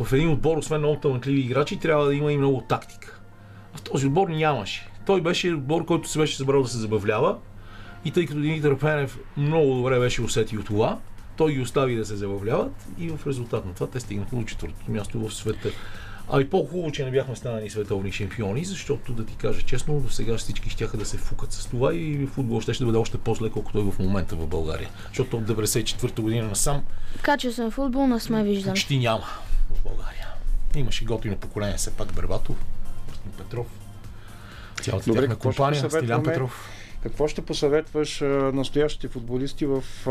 в 0.00 0.12
един 0.12 0.30
отбор, 0.30 0.56
освен 0.56 0.78
много 0.78 1.00
талантливи 1.00 1.40
играчи, 1.40 1.76
трябва 1.76 2.06
да 2.06 2.14
има 2.14 2.32
и 2.32 2.38
много 2.38 2.60
тактика. 2.68 3.20
В 3.74 3.82
този 3.82 4.06
отбор 4.06 4.28
нямаше. 4.28 4.88
Той 5.06 5.20
беше 5.20 5.54
отбор, 5.54 5.84
който 5.84 6.08
се 6.08 6.18
беше 6.18 6.36
събрал 6.36 6.62
да 6.62 6.68
се 6.68 6.78
забавлява. 6.78 7.36
И 8.04 8.10
тъй 8.10 8.26
като 8.26 8.40
Димитър 8.40 8.78
Пенев 8.78 9.18
много 9.36 9.74
добре 9.74 9.98
беше 9.98 10.22
усетил 10.22 10.62
това, 10.62 10.98
той 11.36 11.52
ги 11.52 11.60
остави 11.60 11.96
да 11.96 12.04
се 12.04 12.16
забавляват 12.16 12.86
и 12.98 13.08
в 13.08 13.26
резултат 13.26 13.66
на 13.66 13.74
това 13.74 13.86
те 13.86 14.00
стигнаха 14.00 14.36
до 14.36 14.44
четвъртото 14.44 14.90
място 14.90 15.28
в 15.28 15.34
света. 15.34 15.68
А 16.32 16.40
и 16.40 16.50
по-хубаво, 16.50 16.92
че 16.92 17.04
не 17.04 17.10
бяхме 17.10 17.36
станали 17.36 17.70
световни 17.70 18.12
шампиони, 18.12 18.64
защото 18.64 19.12
да 19.12 19.24
ти 19.24 19.36
кажа 19.36 19.62
честно, 19.62 20.00
до 20.00 20.08
сега 20.08 20.36
всички 20.36 20.70
щяха 20.70 20.96
да 20.96 21.04
се 21.04 21.16
фукат 21.16 21.52
с 21.52 21.66
това 21.66 21.94
и 21.94 22.26
футбол 22.26 22.60
ще, 22.60 22.74
ще 22.74 22.84
бъде 22.84 22.98
още 22.98 23.18
по-зле, 23.18 23.50
колкото 23.50 23.78
е 23.78 23.82
в 23.82 23.98
момента 23.98 24.36
в 24.36 24.46
България. 24.46 24.88
Защото 25.08 25.36
от 25.36 25.44
94-та 25.44 26.22
година 26.22 26.48
насам 26.48 26.82
Качествен 27.22 27.70
футбол 27.70 28.06
не 28.06 28.20
сме 28.20 28.44
виждали. 28.44 28.72
почти 28.72 28.98
няма 28.98 29.24
България. 29.86 30.26
Имаше 30.74 31.04
готино 31.04 31.36
поколение, 31.36 31.76
все 31.76 31.90
пак 31.90 32.12
Бербатов, 32.12 32.56
Мартин 33.08 33.32
Петров, 33.38 33.66
цялата 34.82 35.06
Добре, 35.06 35.20
тяхна 35.20 35.36
компания? 35.36 35.90
Стилян 35.90 36.22
Петров. 36.22 36.68
Какво 37.02 37.28
ще 37.28 37.42
посъветваш 37.42 38.22
а, 38.22 38.26
настоящите 38.54 39.08
футболисти 39.08 39.66
в 39.66 39.82
а, 40.06 40.10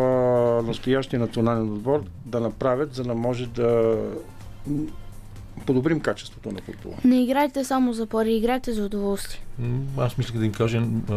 настоящия 0.61 1.19
национален 1.19 1.73
отбор 1.73 2.03
да 2.25 2.39
направят, 2.39 2.93
за 2.93 3.03
да 3.03 3.15
може 3.15 3.47
да 3.47 3.97
подобрим 5.65 5.99
качеството 5.99 6.51
на 6.51 6.59
футбола? 6.59 6.95
Не 7.03 7.23
играйте 7.23 7.63
само 7.63 7.93
за 7.93 8.05
пари, 8.05 8.33
играйте 8.33 8.73
за 8.73 8.83
удоволствие. 8.83 9.41
Аз 9.97 10.17
мисля 10.17 10.39
да 10.39 10.45
им 10.45 10.53
кажа, 10.53 10.77
а, 11.09 11.13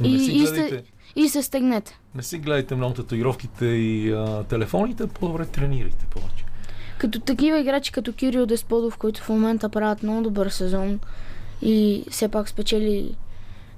не 0.00 0.08
И- 0.08 0.18
си 0.18 0.32
и 0.32 0.46
сте- 0.46 0.54
гледайте, 0.54 0.90
И 1.16 1.28
се 1.28 1.42
стегнете. 1.42 1.98
не 2.14 2.22
си 2.22 2.38
гледайте 2.38 2.74
много 2.74 2.94
татуировките 2.94 3.66
и 3.66 4.12
а, 4.12 4.44
телефоните, 4.44 5.06
по-добре 5.06 5.46
тренирайте 5.46 6.04
повече. 6.06 6.44
Като 7.00 7.20
такива 7.20 7.58
играчи, 7.58 7.92
като 7.92 8.12
Кирил 8.12 8.46
Десподов, 8.46 8.96
които 8.96 9.22
в 9.22 9.28
момента 9.28 9.68
правят 9.68 10.02
много 10.02 10.22
добър 10.22 10.48
сезон 10.48 11.00
и 11.62 12.04
все 12.10 12.28
пак 12.28 12.48
спечели 12.48 13.14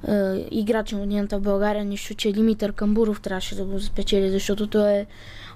е, 0.09 0.47
играч 0.51 0.93
на 0.93 0.99
годината 0.99 1.39
в 1.39 1.43
България, 1.43 1.85
нищо, 1.85 2.15
че 2.15 2.33
Димитър 2.33 2.73
Камбуров 2.73 3.21
трябваше 3.21 3.55
да 3.55 3.65
го 3.65 3.81
спечели, 3.81 4.31
защото 4.31 4.67
той 4.67 4.93
е 4.93 5.07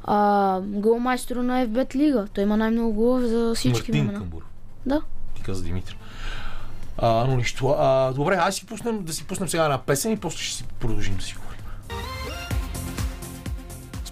а, 0.05 0.61
голмайстор 0.61 1.37
на 1.37 1.67
FBET 1.67 1.95
лига. 1.95 2.27
Той 2.35 2.45
има 2.45 2.57
най-много 2.57 2.93
голове 2.93 3.27
за 3.27 3.55
всички 3.55 3.79
Мартин 3.79 3.95
времена. 3.95 4.19
Камбур. 4.19 4.43
Да. 4.87 5.03
Ти 5.35 5.43
каза 5.43 5.65
Димитър. 5.65 5.97
А, 6.99 7.25
но 7.25 7.37
нищо. 7.37 7.75
А, 7.79 8.13
добре, 8.13 8.37
аз 8.41 8.55
си 8.55 8.67
пуснем, 8.67 9.05
да 9.05 9.13
си 9.13 9.25
пуснем 9.25 9.49
сега 9.49 9.65
една 9.65 9.79
песен 9.79 10.13
и 10.13 10.17
после 10.17 10.39
ще 10.39 10.57
си 10.57 10.65
продължим 10.81 11.17
да 11.17 11.23
си 11.23 11.37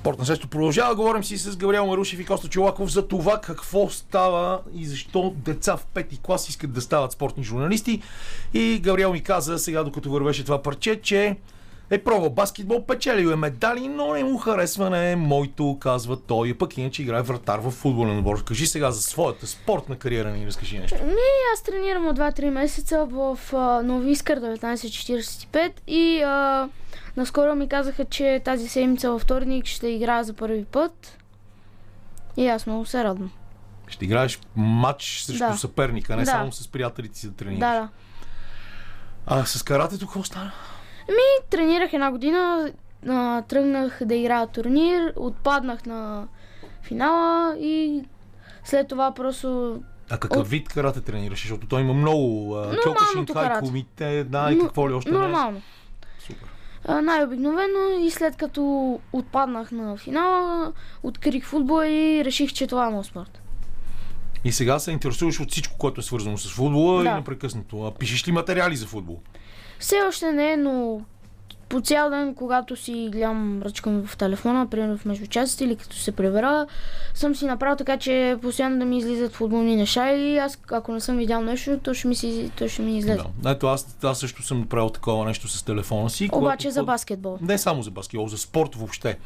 Спортна 0.05 0.27
среща 0.27 0.47
продължава. 0.47 0.95
Говорим 0.95 1.25
си 1.25 1.39
с 1.39 1.57
Габриел 1.57 1.87
Марушев 1.87 2.21
и 2.21 2.25
Коста 2.25 2.49
Чолаков 2.49 2.93
за 2.93 3.09
това 3.09 3.41
какво 3.41 3.89
става 3.89 4.61
и 4.75 4.85
защо 4.85 5.35
деца 5.37 5.77
в 5.77 5.87
пети 5.95 6.21
клас 6.23 6.49
искат 6.49 6.73
да 6.73 6.81
стават 6.81 7.13
спортни 7.13 7.45
журналисти. 7.45 8.03
И 8.55 8.81
Габриел 8.83 9.13
ми 9.13 9.23
каза 9.23 9.59
сега, 9.59 9.85
докато 9.85 10.11
вървеше 10.11 10.45
това 10.45 10.63
парче, 10.63 11.01
че 11.03 11.37
е 11.91 11.99
пробвал 11.99 12.31
баскетбол, 12.31 12.87
печелил 12.87 13.29
е 13.29 13.37
медали, 13.37 13.89
но 13.89 14.13
не 14.13 14.25
му 14.25 14.39
харесва 14.39 14.91
не 14.91 15.13
е 15.13 15.17
моето, 15.17 15.77
казва 15.81 16.17
той. 16.17 16.55
Пък 16.55 16.79
иначе 16.79 17.03
играе 17.03 17.23
вратар 17.23 17.59
в 17.59 17.71
футболен 17.71 18.19
отбор. 18.19 18.45
Кажи 18.45 18.67
сега 18.67 18.91
за 18.91 19.03
своята 19.03 19.47
спортна 19.47 19.97
кариера 19.97 20.31
ни 20.31 20.47
разкажи 20.47 20.79
нещо. 20.79 20.97
Аз 21.55 21.63
тренирам 21.63 22.07
от 22.07 22.19
2-3 22.19 22.51
месеца 22.51 23.07
в 23.11 23.39
а, 23.53 23.83
Нови 23.83 24.11
Искър 24.11 24.41
1945 24.41 25.73
и 25.87 26.23
а, 26.23 26.69
наскоро 27.17 27.55
ми 27.55 27.69
казаха, 27.69 28.05
че 28.05 28.43
тази 28.45 28.69
седмица 28.69 29.11
във 29.11 29.23
вторник 29.23 29.67
ще 29.67 29.89
играя 29.89 30.25
за 30.25 30.33
първи 30.33 30.65
път. 30.65 31.19
И 32.37 32.49
аз 32.49 32.67
много 32.67 32.87
се 32.87 33.05
радвам. 33.05 33.31
Ще 33.87 34.05
играеш 34.05 34.41
матч 34.57 35.19
срещу 35.19 35.39
Да. 35.41 35.57
съперника, 35.57 36.17
не 36.17 36.23
Да. 36.23 36.31
само 36.31 36.53
с 36.53 36.69
приятелите 36.69 37.19
си 37.19 37.29
да 37.29 37.35
тренираш. 37.35 37.59
Да, 37.61 37.73
да. 37.73 37.89
А 39.27 39.45
с 39.45 39.63
каратето 39.63 40.07
какво 40.07 40.23
стана? 40.23 40.53
И 41.09 41.51
тренирах 41.51 41.93
една 41.93 42.11
година, 42.11 42.71
а, 43.09 43.43
тръгнах 43.43 44.01
да 44.03 44.15
играя 44.15 44.47
турнир, 44.47 45.13
отпаднах 45.17 45.87
на 45.87 46.29
финала 46.83 47.57
и 47.59 48.05
след 48.65 48.89
това 48.89 49.15
просто 49.15 49.81
А 50.11 50.19
какъв 50.19 50.41
От- 50.41 50.49
вид 50.49 50.69
карате 50.69 51.01
тренираш? 51.01 51.39
Защото 51.39 51.67
той 51.67 51.81
има 51.81 51.95
много 51.95 52.57
кьокушинкай, 52.85 53.35
карате. 53.35 53.61
комите, 53.61 54.25
да, 54.25 54.53
и 54.53 54.59
какво 54.59 54.91
ли 54.91 54.95
още 54.95 55.11
не 55.11 55.19
нормално. 55.19 55.59
е. 55.59 55.63
Супер. 56.21 56.49
Най-обикновено 56.89 57.99
и 58.01 58.11
след 58.11 58.37
като 58.37 58.63
отпаднах 59.13 59.73
на 59.73 59.97
финала, 59.97 60.73
открих 61.03 61.45
футбол 61.47 61.83
и 61.85 62.23
реших, 62.25 62.53
че 62.53 62.67
това 62.67 62.87
е 62.87 62.91
моят 62.91 63.07
спорт. 63.07 63.41
И 64.45 64.53
сега 64.53 64.79
се 64.79 64.91
интересуваш 64.91 65.41
от 65.41 65.51
всичко, 65.51 65.79
което 65.79 66.01
е 66.01 66.05
свързано 66.05 66.39
с 66.39 66.53
футбола 66.53 67.03
Да. 67.03 67.11
и 67.11 67.15
непрекъснато. 67.15 67.83
А 67.83 67.95
пишеш 67.95 68.29
ли 68.29 68.33
материали 68.33 68.77
за 68.77 68.87
футбол? 68.87 69.21
Все 69.79 69.97
още 70.09 70.33
не, 70.33 70.57
но 70.57 71.01
по 71.69 71.81
цял 71.81 72.11
ден, 72.11 72.35
когато 72.35 72.77
си 72.77 73.09
гледам 73.13 73.63
ръчкам 73.63 74.07
в 74.07 74.17
телефона, 74.17 74.67
примерно 74.67 74.99
в 74.99 75.05
междучасите 75.05 75.65
или 75.65 75.77
като 75.77 75.97
се 75.97 76.13
прибера, 76.13 76.67
съм 77.15 77.35
си 77.35 77.47
направил 77.47 77.77
така, 77.77 77.97
че 77.97 78.37
постоянно 78.43 78.79
да 78.79 78.85
ми 78.85 78.99
излизат 78.99 79.33
футболни 79.33 79.77
неща 79.77 80.13
и 80.13 80.39
аз, 80.39 80.59
ако 80.71 80.93
не 80.93 81.01
съм 81.01 81.17
видял 81.17 81.41
нещо, 81.41 81.79
то 81.79 81.95
ще 81.95 82.09
ми, 82.09 82.15
си, 82.15 82.51
то 82.57 82.69
ще 82.69 82.83
ми 82.83 82.99
излезе. 82.99 83.23
Да. 83.43 83.51
Ето 83.51 83.67
аз, 83.67 83.97
аз 84.03 84.19
също 84.19 84.43
съм 84.43 84.61
направил 84.61 84.91
такова 84.91 85.25
нещо 85.25 85.49
с 85.49 85.63
телефона 85.63 86.11
си. 86.11 86.25
Обаче 86.25 86.39
когато 86.39 86.71
за 86.71 86.85
баскетбол. 86.85 87.39
Не 87.41 87.59
само 87.59 87.83
за 87.83 87.91
баскетбол, 87.91 88.29
за 88.29 88.39
спорт 88.39 88.75
въобще. 88.75 89.19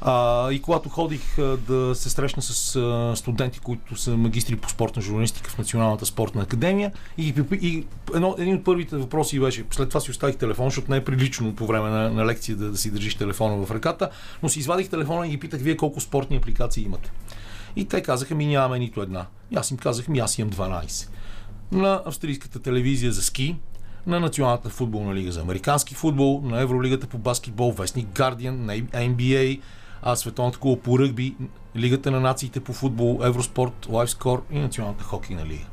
А, 0.00 0.50
и 0.52 0.62
когато 0.62 0.88
ходих 0.88 1.38
а, 1.38 1.56
да 1.56 1.94
се 1.94 2.10
срещна 2.10 2.42
с 2.42 2.76
а, 2.76 3.12
студенти, 3.16 3.58
които 3.58 3.96
са 3.96 4.16
магистри 4.16 4.56
по 4.56 4.70
спортна 4.70 5.02
журналистика 5.02 5.50
в 5.50 5.58
Националната 5.58 6.06
спортна 6.06 6.42
академия, 6.42 6.92
и, 7.18 7.34
и 7.60 7.86
едно, 8.14 8.34
един 8.38 8.56
от 8.56 8.64
първите 8.64 8.96
въпроси 8.96 9.40
беше, 9.40 9.64
след 9.70 9.88
това 9.88 10.00
си 10.00 10.10
оставих 10.10 10.36
телефон, 10.36 10.66
защото 10.66 10.90
не 10.90 10.96
е 10.96 11.04
прилично 11.04 11.54
по 11.54 11.66
време 11.66 11.90
на, 11.90 12.10
на 12.10 12.26
лекция 12.26 12.56
да, 12.56 12.70
да 12.70 12.76
си 12.76 12.90
държиш 12.90 13.14
телефона 13.14 13.66
в 13.66 13.70
ръката, 13.70 14.10
но 14.42 14.48
си 14.48 14.58
извадих 14.58 14.88
телефона 14.88 15.26
и 15.26 15.30
ги 15.30 15.40
питах, 15.40 15.60
вие 15.60 15.76
колко 15.76 16.00
спортни 16.00 16.36
апликации 16.36 16.84
имате. 16.84 17.12
И 17.76 17.84
те 17.84 18.02
казаха, 18.02 18.34
ми 18.34 18.46
нямаме 18.46 18.78
нито 18.78 19.02
една. 19.02 19.26
И 19.50 19.56
аз 19.56 19.70
им 19.70 19.76
казах, 19.76 20.08
ми 20.08 20.18
аз 20.18 20.38
имам 20.38 20.52
12. 20.52 21.08
На 21.72 22.02
австрийската 22.06 22.58
телевизия 22.58 23.12
за 23.12 23.22
ски, 23.22 23.56
на 24.06 24.20
Националната 24.20 24.68
футболна 24.68 25.14
лига 25.14 25.32
за 25.32 25.40
американски 25.40 25.94
футбол, 25.94 26.40
на 26.44 26.60
Евролигата 26.60 27.06
по 27.06 27.18
баскетбол, 27.18 27.72
Вестник 27.72 28.08
Гардиан, 28.08 28.64
на 28.64 28.72
NBA, 28.76 29.60
а 30.06 30.16
Световната 30.16 30.58
кула 30.58 30.76
по 30.76 30.98
ръгби, 30.98 31.36
Лигата 31.76 32.10
на 32.10 32.20
нациите 32.20 32.60
по 32.60 32.72
футбол, 32.72 33.20
Евроспорт, 33.24 33.86
Лайфскор 33.90 34.42
и 34.50 34.58
Националната 34.58 35.04
хокейна 35.04 35.46
лига. 35.46 35.64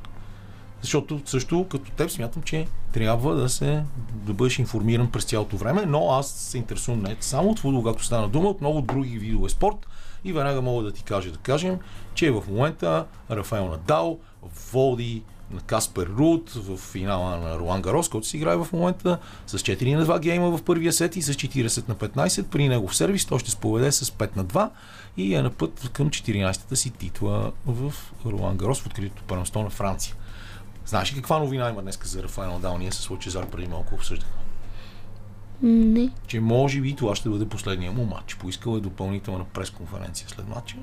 Защото 0.82 1.21
също 1.25 1.67
като 1.71 1.91
теб 1.91 2.09
смятам, 2.09 2.43
че 2.43 2.67
трябва 2.93 3.36
да 3.36 3.49
се 3.49 3.84
да 4.13 4.34
бъдеш 4.34 4.59
информиран 4.59 5.11
през 5.11 5.23
цялото 5.23 5.57
време, 5.57 5.86
но 5.86 6.11
аз 6.11 6.29
се 6.32 6.57
интересувам 6.57 7.01
не 7.01 7.17
само 7.19 7.49
от 7.49 7.59
футбол, 7.59 7.84
както 7.84 8.03
стана 8.03 8.29
дума, 8.29 8.49
от 8.49 8.61
много 8.61 8.82
други 8.82 9.17
видове 9.17 9.49
спорт 9.49 9.88
и 10.23 10.34
веднага 10.34 10.61
мога 10.61 10.84
да 10.84 10.91
ти 10.91 11.03
кажа, 11.03 11.32
да 11.32 11.38
кажем, 11.38 11.79
че 12.13 12.32
в 12.32 12.43
момента 12.49 13.05
Рафаел 13.32 13.67
Надал 13.67 14.19
води 14.71 15.23
на 15.54 15.62
Каспер 15.62 16.08
Руд 16.08 16.52
в 16.56 16.78
финала 16.78 17.38
на 17.38 17.60
Руан 17.60 17.82
Гарос, 17.82 18.10
който 18.10 18.28
се 18.28 18.38
играе 18.38 18.56
в 18.56 18.68
момента 18.74 19.18
с 19.47 19.60
4 19.60 19.95
на 19.95 20.06
2 20.06 20.20
гейма 20.20 20.58
в 20.58 20.64
първия 20.64 20.93
сет 20.93 21.16
и 21.16 21.22
с 21.22 21.34
40 21.34 21.89
на 21.89 21.95
15. 21.95 22.43
При 22.43 22.68
негов 22.68 22.95
сервис 22.95 23.26
той 23.26 23.39
ще 23.39 23.52
споведе 23.52 23.91
с 23.91 24.06
5 24.06 24.38
на 24.38 24.45
2 24.45 24.70
и 25.18 25.36
е 25.36 25.41
на 25.41 25.49
път 25.49 25.89
към 25.93 26.10
14-та 26.10 26.76
си 26.76 26.91
титла 26.91 27.52
в 27.66 27.93
Руан 28.26 28.58
Гарос 28.58 28.82
в 28.82 28.86
откритото 28.86 29.24
първенство 29.24 29.64
на 29.64 29.70
Франция. 29.70 30.16
Знаеш 30.86 31.12
ли 31.12 31.16
каква 31.16 31.39
новина 31.39 31.70
има 31.70 31.82
днес 31.82 31.99
за 32.04 32.24
Рафаел 32.24 32.52
Надал? 32.52 32.78
Ние 32.78 32.91
с 32.91 33.10
Лачезар 33.10 33.45
преди 33.45 33.68
малко 33.68 33.95
обсъждахме. 33.95 34.41
Не. 35.62 36.10
Че 36.28 36.39
може 36.39 36.82
би 36.82 36.95
това 36.95 37.16
ще 37.16 37.30
бъде 37.30 37.49
последния 37.49 37.91
му 37.91 38.06
матч. 38.06 38.36
Поискал 38.36 38.78
е 38.78 38.80
допълнителна 38.80 39.45
пресконференция 39.45 40.30
след 40.30 40.47
матча. 40.47 40.76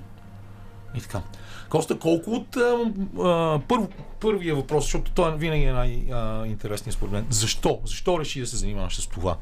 И 0.94 1.00
така. 1.00 1.22
Коста, 1.68 1.98
колко 1.98 2.30
от 2.30 2.56
а, 2.56 2.92
а, 3.18 3.60
първо, 3.68 3.88
първия 4.20 4.54
въпрос, 4.54 4.84
защото 4.84 5.10
той 5.10 5.36
винаги 5.36 5.64
е 5.64 5.72
най-интересният 5.72 6.94
според 6.94 7.12
мен. 7.12 7.26
Защо? 7.30 7.80
Защо 7.84 8.20
реши 8.20 8.40
да 8.40 8.46
се 8.46 8.56
занимаваш 8.56 9.00
с 9.00 9.06
това? 9.06 9.36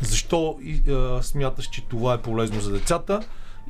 Защо 0.00 0.58
а, 0.88 1.22
смяташ, 1.22 1.66
че 1.66 1.84
това 1.84 2.14
е 2.14 2.22
полезно 2.22 2.60
за 2.60 2.72
децата? 2.72 3.20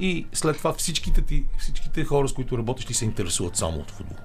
И 0.01 0.27
след 0.33 0.59
това 0.59 0.73
всичките, 0.73 1.23
ти, 1.23 1.45
всичките 1.59 2.05
хора, 2.05 2.29
с 2.29 2.33
които 2.33 2.59
работиш, 2.59 2.85
ти 2.85 2.95
се 2.95 3.05
интересуват 3.05 3.57
само 3.57 3.79
от 3.79 3.91
футбол. 3.91 4.17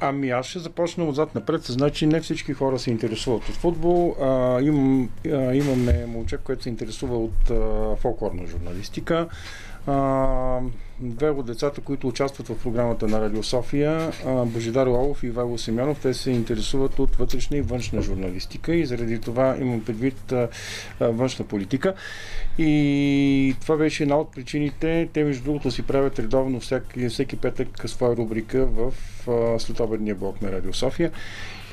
Ами 0.00 0.30
аз 0.30 0.46
ще 0.46 0.58
започна 0.58 1.04
отзад 1.04 1.34
напред. 1.34 1.62
Значи 1.62 2.06
не 2.06 2.20
всички 2.20 2.52
хора 2.52 2.78
се 2.78 2.90
интересуват 2.90 3.48
от 3.48 3.54
футбол. 3.54 4.16
А, 4.20 4.60
имам, 4.60 5.10
а, 5.26 5.54
имаме 5.54 6.06
момче, 6.06 6.36
което 6.36 6.62
се 6.62 6.68
интересува 6.68 7.18
от 7.18 7.50
а, 7.50 7.96
фолклорна 7.96 8.46
журналистика. 8.46 9.28
Две 11.00 11.30
от 11.30 11.46
децата, 11.46 11.80
които 11.80 12.08
участват 12.08 12.48
в 12.48 12.62
програмата 12.62 13.08
на 13.08 13.20
Радио 13.20 13.42
София, 13.42 14.12
Божидар 14.46 14.86
Лалов 14.86 15.22
и 15.22 15.26
Ивайло 15.26 15.58
Семенов, 15.58 15.98
те 16.02 16.14
се 16.14 16.30
интересуват 16.30 16.98
от 16.98 17.16
вътрешна 17.16 17.56
и 17.56 17.60
външна 17.60 18.02
журналистика 18.02 18.74
и 18.74 18.86
заради 18.86 19.20
това 19.20 19.56
имам 19.60 19.84
предвид 19.84 20.32
външна 21.00 21.44
политика. 21.44 21.94
И 22.58 23.56
това 23.60 23.76
беше 23.76 24.02
една 24.02 24.16
от 24.16 24.32
причините. 24.32 25.08
Те, 25.12 25.24
между 25.24 25.44
другото, 25.44 25.70
си 25.70 25.82
правят 25.82 26.18
редовно 26.18 26.60
всеки, 26.60 27.08
всеки 27.08 27.36
петък 27.36 27.68
своя 27.86 28.16
рубрика 28.16 28.66
в 28.66 28.92
следобедния 29.58 30.14
блок 30.14 30.42
на 30.42 30.52
Радио 30.52 30.72
София. 30.72 31.10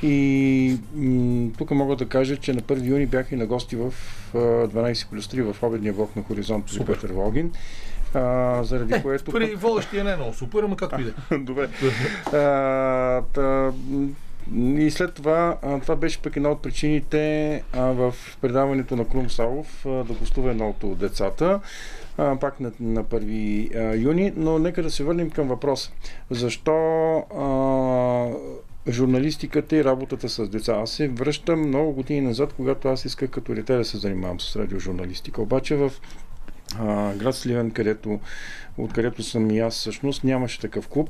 И 0.04 0.78
м- 0.95 1.52
тук 1.58 1.72
мога 1.72 1.95
да 1.95 2.08
кажа, 2.08 2.38
че 2.38 2.54
на 2.54 2.62
1 2.62 2.86
юни 2.86 3.06
бях 3.06 3.32
и 3.32 3.36
на 3.36 3.45
гости 3.45 3.76
в 3.76 3.93
а, 4.34 4.38
12 4.38 5.10
плюс 5.10 5.28
3 5.28 5.54
в 5.54 5.64
обедния 5.64 5.93
блок 5.93 6.16
на 6.16 6.24
Хоризонт 6.24 6.66
при. 6.66 6.86
Петър 6.86 7.12
Логин. 7.12 7.52
А, 8.14 8.64
заради 8.64 9.02
което... 9.02 9.32
При 9.32 9.56
водещия 9.56 10.04
не 10.04 10.12
е 10.12 10.16
много 10.16 10.34
супер, 10.34 10.64
ама 10.64 10.78
както 10.78 11.02
и 11.02 11.04
да 11.04 11.14
е. 11.32 11.38
Добре. 11.39 11.70
А, 12.34 13.22
та, 13.34 13.72
и 14.56 14.91
след 14.91 15.14
това, 15.14 15.58
а, 15.62 15.80
това 15.80 15.95
беше 15.95 16.22
пък 16.22 16.36
една 16.36 16.49
от 16.49 16.62
причините 16.62 17.64
а, 17.74 17.82
в 17.82 18.16
предаването 18.41 18.95
на 18.95 19.08
Крум 19.08 19.30
Салов 19.30 19.86
а, 19.86 19.89
да 19.89 20.14
гостува 20.14 20.52
едното 20.52 20.91
от 20.91 20.97
децата, 20.97 21.60
а, 22.18 22.36
пак 22.36 22.60
на, 22.60 22.72
на 22.80 23.04
1 23.04 23.76
а, 23.76 23.97
юни, 23.97 24.34
но 24.36 24.60
нека 24.60 24.84
да 24.84 24.91
се 24.91 25.04
върнем 25.04 25.30
към 25.30 25.47
въпроса. 25.47 25.91
Защо 26.30 27.16
а, 27.18 27.45
журналистиката 28.90 29.76
и 29.76 29.84
работата 29.84 30.30
с 30.30 30.50
деца? 30.50 30.74
Аз 30.74 30.92
се 30.92 31.08
връщам 31.08 31.68
много 31.68 31.92
години 31.92 32.22
назад, 32.22 32.54
когато 32.54 32.88
аз 32.88 33.06
исках 33.06 33.30
като 33.30 33.54
дете 33.54 33.76
да 33.76 33.86
се 33.86 33.98
занимавам 33.98 34.40
с 34.40 34.56
радиожурналистика. 34.56 35.42
Обаче 35.42 35.76
в 35.76 35.92
а, 36.80 37.14
град 37.14 37.36
Сливен, 37.36 37.72
където, 37.72 38.20
откъдето 38.78 39.24
съм 39.24 39.52
и 39.52 39.60
аз 39.60 39.74
всъщност, 39.74 40.24
нямаше 40.24 40.60
такъв 40.60 40.88
клуб. 40.88 41.10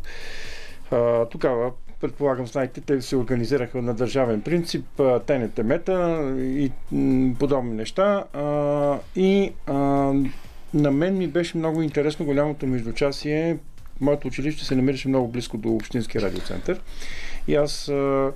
А, 0.91 1.25
тогава, 1.25 1.71
предполагам, 2.01 2.47
знаете, 2.47 2.81
те 2.81 3.01
се 3.01 3.15
организираха 3.15 3.81
на 3.81 3.93
държавен 3.93 4.41
принцип, 4.41 4.99
а, 4.99 5.19
ТНТ 5.19 5.57
Мета 5.57 6.27
и 6.37 6.71
подобни 7.39 7.73
неща. 7.73 8.23
А, 8.33 8.99
и 9.15 9.51
а, 9.67 9.73
на 10.73 10.91
мен 10.91 11.17
ми 11.17 11.27
беше 11.27 11.57
много 11.57 11.81
интересно 11.81 12.25
голямото 12.25 12.67
междучасие. 12.67 13.57
Моето 14.01 14.27
училище 14.27 14.65
се 14.65 14.75
намираше 14.75 15.07
много 15.07 15.27
близко 15.27 15.57
до 15.57 15.69
Общинския 15.69 16.21
радиоцентър. 16.21 16.81
И 17.47 17.55
аз 17.55 17.89
а, 17.89 18.31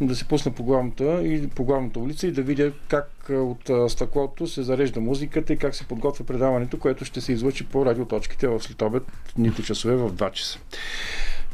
да 0.00 0.16
се 0.16 0.24
пусна 0.24 0.52
по 0.52 0.62
главната, 0.62 1.22
и 1.22 1.48
по 1.48 1.64
главната 1.64 1.98
улица 1.98 2.26
и 2.26 2.32
да 2.32 2.42
видя 2.42 2.72
как 2.88 3.10
от 3.30 3.90
стъклото 3.90 4.46
се 4.46 4.62
зарежда 4.62 5.00
музиката 5.00 5.52
и 5.52 5.56
как 5.56 5.74
се 5.74 5.84
подготвя 5.84 6.24
предаването, 6.24 6.78
което 6.78 7.04
ще 7.04 7.20
се 7.20 7.32
излъчи 7.32 7.66
по 7.66 7.86
радиоточките 7.86 8.48
в 8.48 8.60
следобед, 8.60 9.02
дните 9.36 9.62
часове 9.62 9.96
в 9.96 10.12
2 10.12 10.30
часа. 10.32 10.58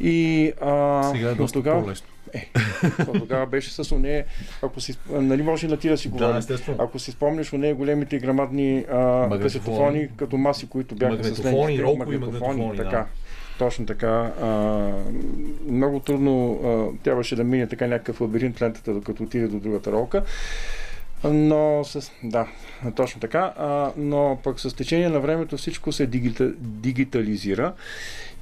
И 0.00 0.52
а, 0.60 1.02
Сега 1.04 1.30
е 1.30 1.34
доста 1.34 1.52
тогава, 1.54 1.82
по-лесно. 1.82 2.06
е, 2.32 2.50
то 2.98 3.12
тогава 3.12 3.46
беше 3.46 3.70
с 3.74 3.92
оне, 3.92 4.24
ако 4.62 4.80
си, 4.80 4.98
нали 5.10 5.42
може 5.42 5.68
на 5.68 5.76
ти 5.76 5.88
да 5.88 5.98
си 5.98 6.08
Да, 6.08 6.12
говорим. 6.12 6.36
естествено. 6.36 6.78
Ако 6.80 6.98
си 6.98 7.10
спомняш, 7.10 7.52
оне 7.52 7.72
големите 7.72 8.18
грамадни 8.18 8.84
а, 8.90 8.96
Магнетофони. 8.96 9.42
касетофони, 9.42 10.08
като 10.16 10.36
маси, 10.36 10.68
които 10.68 10.94
бяха 10.94 11.14
с 11.14 11.18
Магнетофони, 11.18 11.68
ленти, 11.68 11.82
ролкови 11.82 12.18
магнетофони, 12.18 12.76
така. 12.76 12.90
да. 12.90 13.06
Точно 13.58 13.86
така. 13.86 14.32
А, 14.42 14.48
много 15.68 16.00
трудно 16.00 16.60
а, 16.64 17.02
трябваше 17.04 17.36
да 17.36 17.44
мине 17.44 17.66
така 17.66 17.86
някакъв 17.86 18.20
лабиринт 18.20 18.62
лентата, 18.62 18.94
докато 18.94 19.22
отиде 19.22 19.48
до 19.48 19.58
другата 19.58 19.92
ролка. 19.92 20.22
Но 21.24 21.84
с... 21.84 22.12
Да, 22.22 22.46
точно 22.96 23.20
така. 23.20 23.52
А, 23.58 23.92
но 23.96 24.38
пък 24.44 24.60
с 24.60 24.76
течение 24.76 25.08
на 25.08 25.20
времето 25.20 25.56
всичко 25.56 25.92
се 25.92 26.06
дигита, 26.06 26.52
дигитализира 26.58 27.72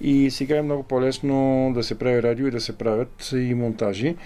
и 0.00 0.30
сега 0.30 0.56
е 0.56 0.62
много 0.62 0.82
по-лесно 0.82 1.70
да 1.74 1.82
се 1.82 1.98
прави 1.98 2.22
радио 2.22 2.46
и 2.46 2.50
да 2.50 2.60
се 2.60 2.78
правят 2.78 3.32
и 3.32 3.54
монтажи. 3.54 4.16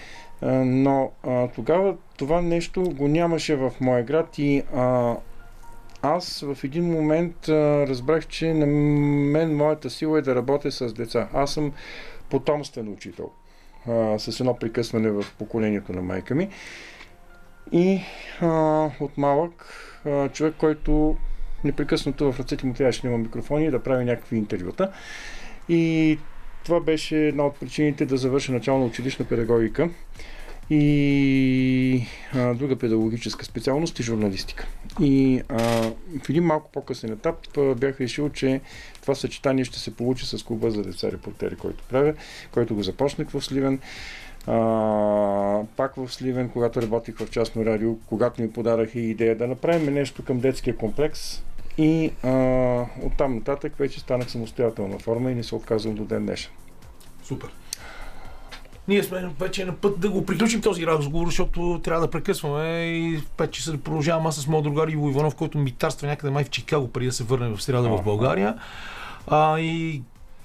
А, 0.41 0.53
но 0.65 1.11
а, 1.23 1.49
тогава 1.49 1.97
това 2.17 2.43
нещо 2.43 2.83
го 2.83 3.09
нямаше 3.09 3.57
в 3.57 3.73
моя 3.81 4.05
град 4.05 4.39
и 4.39 4.63
а, 4.75 5.15
аз 6.15 6.41
в 6.41 6.65
един 6.65 6.85
момент 6.85 7.49
а, 7.49 7.87
разбрах, 7.87 8.27
че 8.27 8.55
на 8.55 8.67
мен 8.67 9.57
моята 9.57 9.91
сила 9.91 10.19
е 10.19 10.23
да 10.23 10.35
работя 10.35 10.73
с 10.73 10.93
деца. 10.93 11.29
Аз 11.33 11.55
съм 11.55 11.73
потомствен 12.31 12.89
учител 12.89 13.31
а, 13.89 14.19
с 14.19 14.41
едно 14.41 14.57
прекъсване 14.59 15.11
в 15.11 15.25
поколението 15.39 15.93
на 15.93 16.03
майка 16.03 16.35
ми. 16.35 16.49
И 17.73 18.01
а, 18.41 18.47
от 19.01 19.19
малък 19.19 19.67
а, 20.05 20.29
човек, 20.29 20.55
който 20.59 21.17
непрекъснато 21.65 22.33
в 22.33 22.41
ръцете 22.41 22.67
му 22.67 22.75
трябваше 22.75 23.03
да 23.03 23.09
има 23.09 23.19
микрофони 23.19 23.67
и 23.67 23.71
да 23.71 23.83
прави 23.83 24.05
някакви 24.05 24.37
интервюта. 24.37 24.93
И 25.69 26.19
това 26.65 26.81
беше 26.81 27.17
една 27.17 27.47
от 27.47 27.61
причините 27.61 28.07
да 28.07 28.17
завърша 28.17 28.53
начална 28.53 28.85
училищна 28.85 29.25
педагогика 29.25 29.91
и 30.71 32.07
а, 32.35 32.55
друга 32.55 32.77
педагогическа 32.77 33.45
специалност 33.45 33.99
и 33.99 34.03
журналистика. 34.03 34.67
И 35.01 35.43
а, 35.49 35.59
в 36.25 36.29
един 36.29 36.45
малко 36.45 36.71
по-късен 36.73 37.13
етап 37.13 37.37
бях 37.77 38.01
решил, 38.01 38.29
че 38.29 38.61
това 39.03 39.15
съчетание 39.15 39.65
ще 39.65 39.79
се 39.79 39.97
получи 39.97 40.27
с 40.27 40.45
клуба 40.45 40.71
за 40.71 40.83
деца 40.83 41.13
репортери, 41.13 41.57
който 41.57 41.85
правя, 41.89 42.15
който 42.53 42.75
го 42.75 42.83
започнах 42.83 43.31
в 43.31 43.45
Сливен. 43.45 43.81
А, 44.47 45.63
пак 45.77 45.97
в 45.97 46.09
Сливен, 46.09 46.49
когато 46.49 46.83
работих 46.83 47.17
в 47.17 47.31
частно 47.31 47.67
радио, 47.67 47.97
когато 48.07 48.43
ми 48.43 48.53
подараха 48.53 48.99
и 49.01 49.11
идея 49.11 49.37
да 49.37 49.47
направим 49.47 49.95
нещо 49.95 50.25
към 50.25 50.41
детския 50.41 50.77
комплекс 50.77 51.43
и 51.79 52.13
а, 52.23 52.31
оттам 53.03 53.35
нататък 53.35 53.77
вече 53.79 54.01
станах 54.01 54.31
самостоятелна 54.31 54.99
форма 54.99 55.31
и 55.31 55.35
не 55.35 55.43
се 55.43 55.55
отказвам 55.55 55.95
до 55.95 56.05
ден 56.05 56.27
днешен. 56.27 56.53
Супер. 57.23 57.51
Ние 58.89 59.03
сме 59.03 59.31
вече 59.41 59.65
на 59.65 59.77
път 59.77 60.01
да 60.01 60.11
го 60.11 60.27
приключим 60.27 60.61
този 60.61 60.87
разговор, 60.87 61.27
защото 61.27 61.81
трябва 61.85 62.01
да 62.01 62.11
прекъсваме 62.11 62.87
и 62.87 63.17
в 63.17 63.31
5 63.37 63.51
часа 63.51 63.73
да 63.73 63.79
продължавам 63.79 64.27
аз 64.27 64.37
с 64.37 64.47
моят 64.47 64.65
другар 64.65 64.89
Иво 64.89 65.11
Иванов, 65.11 65.35
който 65.35 65.59
ми 65.59 65.73
тарства 65.73 66.09
някъде 66.09 66.31
май 66.31 66.45
в 66.45 66.51
Чикаго, 66.51 66.93
преди 66.93 67.07
да 67.07 67.13
се 67.13 67.25
върне 67.25 67.49
в 67.49 67.63
среда 67.63 67.89
в 67.89 68.03
България. 68.03 68.55
А, 69.27 69.61
и 69.61 70.03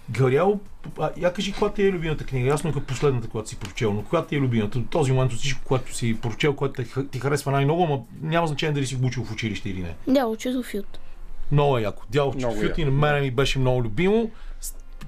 Гарял, 0.10 0.60
а, 1.00 1.10
я 1.18 1.34
кажи, 1.34 1.54
коя 1.54 1.72
ти 1.72 1.84
е 1.84 1.92
любимата 1.92 2.24
книга? 2.24 2.48
Ясно 2.48 2.70
е 2.70 2.84
последната, 2.84 3.28
която 3.28 3.50
си 3.50 3.56
прочел, 3.56 3.94
но 3.94 4.04
коя 4.04 4.26
ти 4.26 4.36
е 4.36 4.40
любимата? 4.40 4.80
До 4.80 4.86
този 4.86 5.12
момент 5.12 5.32
от 5.34 5.40
всичко, 5.40 5.62
което 5.66 5.96
си 5.96 6.18
прочел, 6.22 6.54
което 6.54 6.84
ти 7.12 7.20
харесва 7.20 7.52
най-много, 7.52 7.88
но 7.88 8.06
няма 8.22 8.48
значение 8.48 8.74
дали 8.74 8.86
си 8.86 8.96
го 8.96 9.06
учил 9.06 9.26
в 9.26 9.32
училище 9.32 9.70
или 9.70 9.82
не. 9.82 9.96
Да, 10.08 10.26
учил. 10.26 10.64
Много 11.52 11.78
е 11.78 11.82
яко. 11.82 12.04
Дяло 12.10 12.32
Фют 12.32 12.78
и 12.78 12.86
на 12.86 12.92
мен 12.92 13.22
ми 13.22 13.32
беше 13.32 13.60
много 13.60 13.84
любимо. 13.84 14.32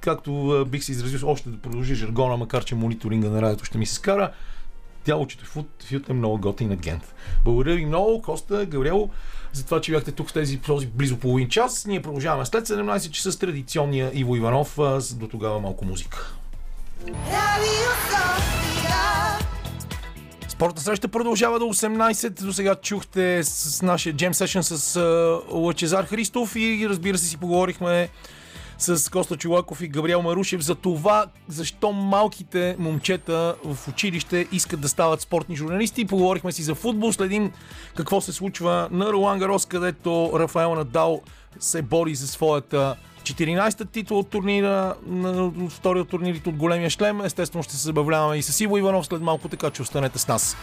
Както 0.04 0.66
бих 0.70 0.84
се 0.84 0.92
изразил, 0.92 1.30
още 1.30 1.50
да 1.50 1.58
продължи 1.58 1.96
жаргона, 1.96 2.38
макар 2.38 2.66
че 2.66 2.76
мониторинга 2.76 3.30
на 3.30 3.42
радиото 3.42 3.66
ще 3.66 3.78
ми 3.78 3.86
се 3.86 3.94
скара. 3.94 4.32
Дялочето 5.06 5.46
Фют, 5.46 5.70
Фют 5.84 6.10
е 6.10 6.14
много 6.14 6.38
готин 6.38 6.72
агент. 6.72 7.14
Благодаря 7.46 7.76
ви 7.76 7.86
много, 7.86 8.22
Коста, 8.22 8.66
Гавриел, 8.66 9.10
за 9.54 9.66
това, 9.66 9.82
че 9.82 9.92
бяхте 9.92 10.12
тук 10.12 10.30
в 10.30 10.34
тези 10.34 10.58
този 10.58 10.88
близо 10.88 11.18
половин 11.18 11.50
час. 11.50 11.86
Ние 11.86 12.02
продължаваме 12.02 12.46
след 12.46 12.68
17 12.68 13.12
часа 13.12 13.32
с 13.32 13.38
традиционния 13.38 14.12
Иво 14.14 14.36
Иванов. 14.36 14.78
До 15.14 15.28
тогава 15.28 15.60
малко 15.60 15.86
музика. 15.86 16.34
Спортна 20.48 20.82
среща 20.82 21.08
продължава 21.08 21.60
до 21.60 21.66
18. 21.66 22.42
До 22.42 22.54
сега 22.54 22.76
чухте 22.76 23.44
с 23.44 23.82
нашия 23.82 24.14
джем 24.14 24.34
сешън 24.34 24.64
с 24.64 25.00
Лъчезар 25.52 26.06
Христов 26.06 26.56
и 26.56 26.86
разбира 26.90 27.18
се 27.18 27.28
си 27.28 27.38
поговорихме 27.38 28.10
с 28.84 29.12
Коста 29.12 29.38
Чулаков 29.38 29.82
и 29.82 29.88
Габриел 29.88 30.22
Марушев 30.22 30.62
за 30.62 30.76
това, 30.76 31.26
защо 31.48 31.92
малките 31.92 32.76
момчета 32.80 33.56
в 33.64 33.88
училище 33.88 34.48
искат 34.52 34.82
да 34.82 34.90
стават 34.90 35.22
спортни 35.22 35.56
журналисти. 35.56 36.06
Поговорихме 36.06 36.52
си 36.52 36.64
за 36.64 36.76
футбол, 36.76 37.14
следим 37.14 37.52
какво 37.96 38.22
се 38.22 38.32
случва 38.32 38.88
на 38.92 39.14
Ролан 39.14 39.40
Гарос, 39.40 39.66
където 39.66 40.32
Рафаел 40.36 40.76
Надал 40.76 41.22
се 41.60 41.82
бори 41.82 42.16
за 42.16 42.28
своята 42.28 42.96
14-та 43.24 43.86
титул 43.86 44.20
от 44.20 44.30
турнира, 44.30 44.96
на 45.08 45.52
втори 45.70 46.00
от 46.00 46.10
турнирите 46.10 46.50
от 46.50 46.56
големия 46.56 46.90
шлем. 46.90 47.22
Естествено 47.22 47.64
ще 47.64 47.76
се 47.76 47.84
забавляваме 47.84 48.38
и 48.38 48.44
с 48.44 48.62
Иво 48.62 48.78
Иванов 48.78 49.06
след 49.06 49.22
малко, 49.22 49.50
така 49.50 49.70
че 49.70 49.82
останете 49.82 50.20
с 50.20 50.28
нас. 50.28 50.58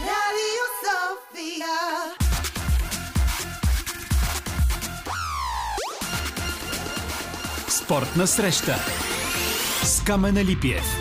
Radio 0.00 0.64
Sofia. 0.84 2.25
Спортна 7.86 8.26
среща 8.26 8.76
с 9.82 10.04
Камена 10.04 10.44
Липиев. 10.44 10.96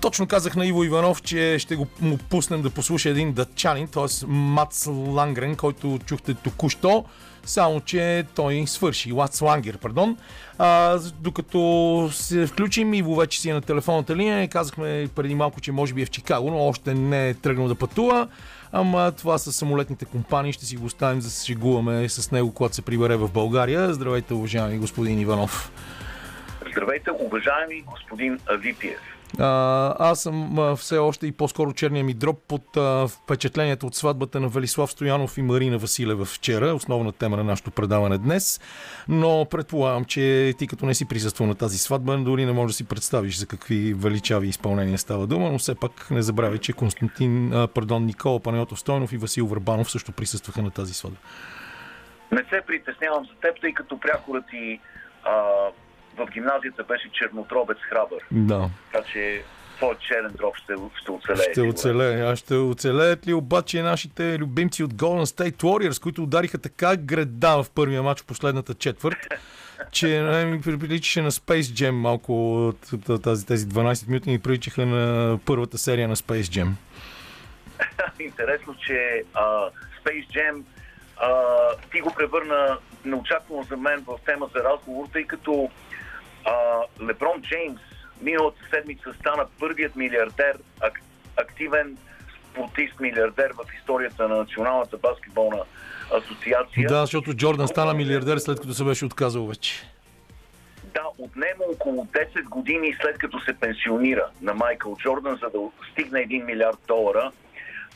Точно 0.00 0.26
казах 0.26 0.56
на 0.56 0.66
Иво 0.66 0.84
Иванов, 0.84 1.22
че 1.22 1.58
ще 1.58 1.76
го 1.76 1.86
му 2.00 2.18
пуснем 2.18 2.62
да 2.62 2.70
послуша 2.70 3.08
един 3.08 3.32
датчанин, 3.32 3.88
т.е. 3.88 4.26
Мац 4.26 4.86
Лангрен, 4.86 5.56
който 5.56 5.98
чухте 6.06 6.34
току-що, 6.34 7.04
само 7.44 7.80
че 7.80 8.26
той 8.34 8.64
свърши. 8.66 9.12
Лац 9.12 9.40
Лангер, 9.40 9.78
пардон. 9.78 10.16
А, 10.58 10.98
докато 11.20 12.08
се 12.12 12.46
включим, 12.46 12.94
Иво 12.94 13.16
вече 13.16 13.40
си 13.40 13.50
е 13.50 13.54
на 13.54 13.60
телефонната 13.60 14.16
линия. 14.16 14.48
Казахме 14.48 15.08
преди 15.14 15.34
малко, 15.34 15.60
че 15.60 15.72
може 15.72 15.94
би 15.94 16.02
е 16.02 16.06
в 16.06 16.10
Чикаго, 16.10 16.50
но 16.50 16.66
още 16.66 16.94
не 16.94 17.28
е 17.28 17.34
тръгнал 17.34 17.68
да 17.68 17.74
пътува. 17.74 18.28
Ама 18.72 19.12
това 19.12 19.38
са 19.38 19.52
самолетните 19.52 20.04
компании. 20.04 20.52
Ще 20.52 20.66
си 20.66 20.76
го 20.76 20.86
оставим 20.86 21.20
да 21.20 21.30
се 21.30 21.46
шегуваме 21.46 22.08
с 22.08 22.30
него, 22.30 22.54
когато 22.54 22.74
се 22.74 22.82
прибере 22.82 23.16
в 23.16 23.28
България. 23.28 23.94
Здравейте, 23.94 24.34
уважаеми 24.34 24.78
господин 24.78 25.18
Иванов. 25.18 25.72
Здравейте, 26.70 27.10
уважаеми 27.10 27.82
господин 27.82 28.38
Липиев. 28.64 29.11
А, 29.38 29.94
аз 29.98 30.22
съм 30.22 30.58
а, 30.58 30.76
все 30.76 30.98
още 30.98 31.26
и 31.26 31.32
по-скоро 31.32 31.72
черния 31.72 32.04
ми 32.04 32.14
дроп 32.14 32.38
под 32.48 32.76
а, 32.76 33.08
впечатлението 33.08 33.86
от 33.86 33.94
сватбата 33.94 34.40
на 34.40 34.48
Велислав 34.48 34.90
Стоянов 34.90 35.38
и 35.38 35.42
Марина 35.42 35.78
Василева 35.78 36.24
вчера, 36.24 36.74
основна 36.74 37.12
тема 37.12 37.36
на 37.36 37.44
нашето 37.44 37.70
предаване 37.70 38.18
днес. 38.18 38.60
Но 39.08 39.46
предполагам, 39.50 40.04
че 40.04 40.54
ти 40.58 40.66
като 40.66 40.86
не 40.86 40.94
си 40.94 41.08
присъствал 41.08 41.46
на 41.46 41.54
тази 41.54 41.78
сватба, 41.78 42.16
дори 42.16 42.46
не 42.46 42.52
можеш 42.52 42.74
да 42.74 42.76
си 42.76 42.88
представиш 42.88 43.36
за 43.36 43.46
какви 43.46 43.94
величави 43.94 44.48
изпълнения 44.48 44.98
става 44.98 45.26
дума, 45.26 45.52
но 45.52 45.58
все 45.58 45.74
пак 45.74 46.10
не 46.10 46.22
забравяй, 46.22 46.58
че 46.58 46.72
Константин, 46.72 47.52
а, 47.52 47.68
пардон, 47.68 48.04
Никола 48.04 48.40
Панайотов 48.40 48.80
Стойнов 48.80 49.12
и 49.12 49.16
Васил 49.16 49.46
Върбанов 49.46 49.90
също 49.90 50.12
присъстваха 50.12 50.62
на 50.62 50.70
тази 50.70 50.94
сватба. 50.94 51.18
Не 52.32 52.38
се 52.38 52.62
притеснявам 52.66 53.24
за 53.24 53.34
теб, 53.40 53.60
тъй 53.60 53.72
като 53.72 54.00
прякорът 54.00 54.44
ти 54.50 54.80
а, 55.24 55.32
в 56.16 56.26
гимназията 56.32 56.84
беше 56.84 57.10
чернотробец 57.12 57.78
храбър. 57.90 58.18
Да. 58.30 58.70
Така 58.92 59.04
че 59.12 59.42
твой 59.76 59.94
черен 60.08 60.32
дроб 60.32 60.56
ще, 60.56 60.74
ще 61.00 61.10
оцелее. 61.10 61.52
Ще 61.52 61.60
оцелее. 61.60 62.22
А 62.22 62.36
ще 62.36 62.54
оцелеят 62.54 63.26
ли 63.26 63.34
обаче 63.34 63.82
нашите 63.82 64.38
любимци 64.38 64.84
от 64.84 64.94
Golden 64.94 65.24
State 65.24 65.56
Warriors, 65.56 66.02
които 66.02 66.22
удариха 66.22 66.58
така 66.58 66.96
града 66.96 67.62
в 67.62 67.70
първия 67.70 68.02
матч 68.02 68.20
в 68.20 68.26
последната 68.26 68.74
четвърт, 68.74 69.18
че 69.92 70.22
не 70.22 70.44
ми 70.44 70.60
приличаше 70.60 71.22
на 71.22 71.30
Space 71.30 71.60
Jam 71.60 71.90
малко 71.90 72.66
от 72.68 73.22
тази, 73.22 73.46
тези 73.46 73.66
12 73.66 74.08
минути 74.08 74.30
ни 74.30 74.38
приличаха 74.38 74.86
на 74.86 75.38
първата 75.46 75.78
серия 75.78 76.08
на 76.08 76.16
Space 76.16 76.42
Jam. 76.42 76.68
Интересно, 78.20 78.74
че 78.86 79.22
а, 79.34 79.70
Space 80.04 80.26
Jam 80.28 80.62
а, 81.16 81.30
ти 81.92 82.00
го 82.00 82.14
превърна 82.16 82.78
неочаквано 83.04 83.62
за 83.62 83.76
мен 83.76 84.04
в 84.06 84.18
тема 84.26 84.48
за 84.54 84.64
разговор, 84.64 85.06
тъй 85.12 85.24
като 85.24 85.70
Леброн 87.02 87.42
Джеймс 87.42 87.80
миналата 88.20 88.58
седмица 88.74 89.14
стана 89.20 89.46
първият 89.60 89.96
милиардер, 89.96 90.58
ак, 90.80 91.00
активен 91.36 91.96
спортист 92.50 93.00
милиардер 93.00 93.50
в 93.50 93.64
историята 93.78 94.28
на 94.28 94.36
Националната 94.36 94.96
баскетболна 94.96 95.62
асоциация. 96.12 96.88
Да, 96.88 97.00
защото 97.00 97.34
Джордан 97.34 97.68
стана 97.68 97.94
милиардер 97.94 98.38
след 98.38 98.60
като 98.60 98.74
се 98.74 98.84
беше 98.84 99.04
отказал 99.04 99.46
вече. 99.46 99.74
Да, 100.94 101.02
отнема 101.18 101.64
около 101.72 102.04
10 102.04 102.44
години 102.44 102.96
след 103.02 103.18
като 103.18 103.40
се 103.40 103.52
пенсионира 103.52 104.26
на 104.42 104.54
Майкъл 104.54 104.96
Джордан, 104.96 105.38
за 105.42 105.50
да 105.50 105.58
стигне 105.92 106.26
1 106.26 106.44
милиард 106.44 106.78
долара, 106.88 107.32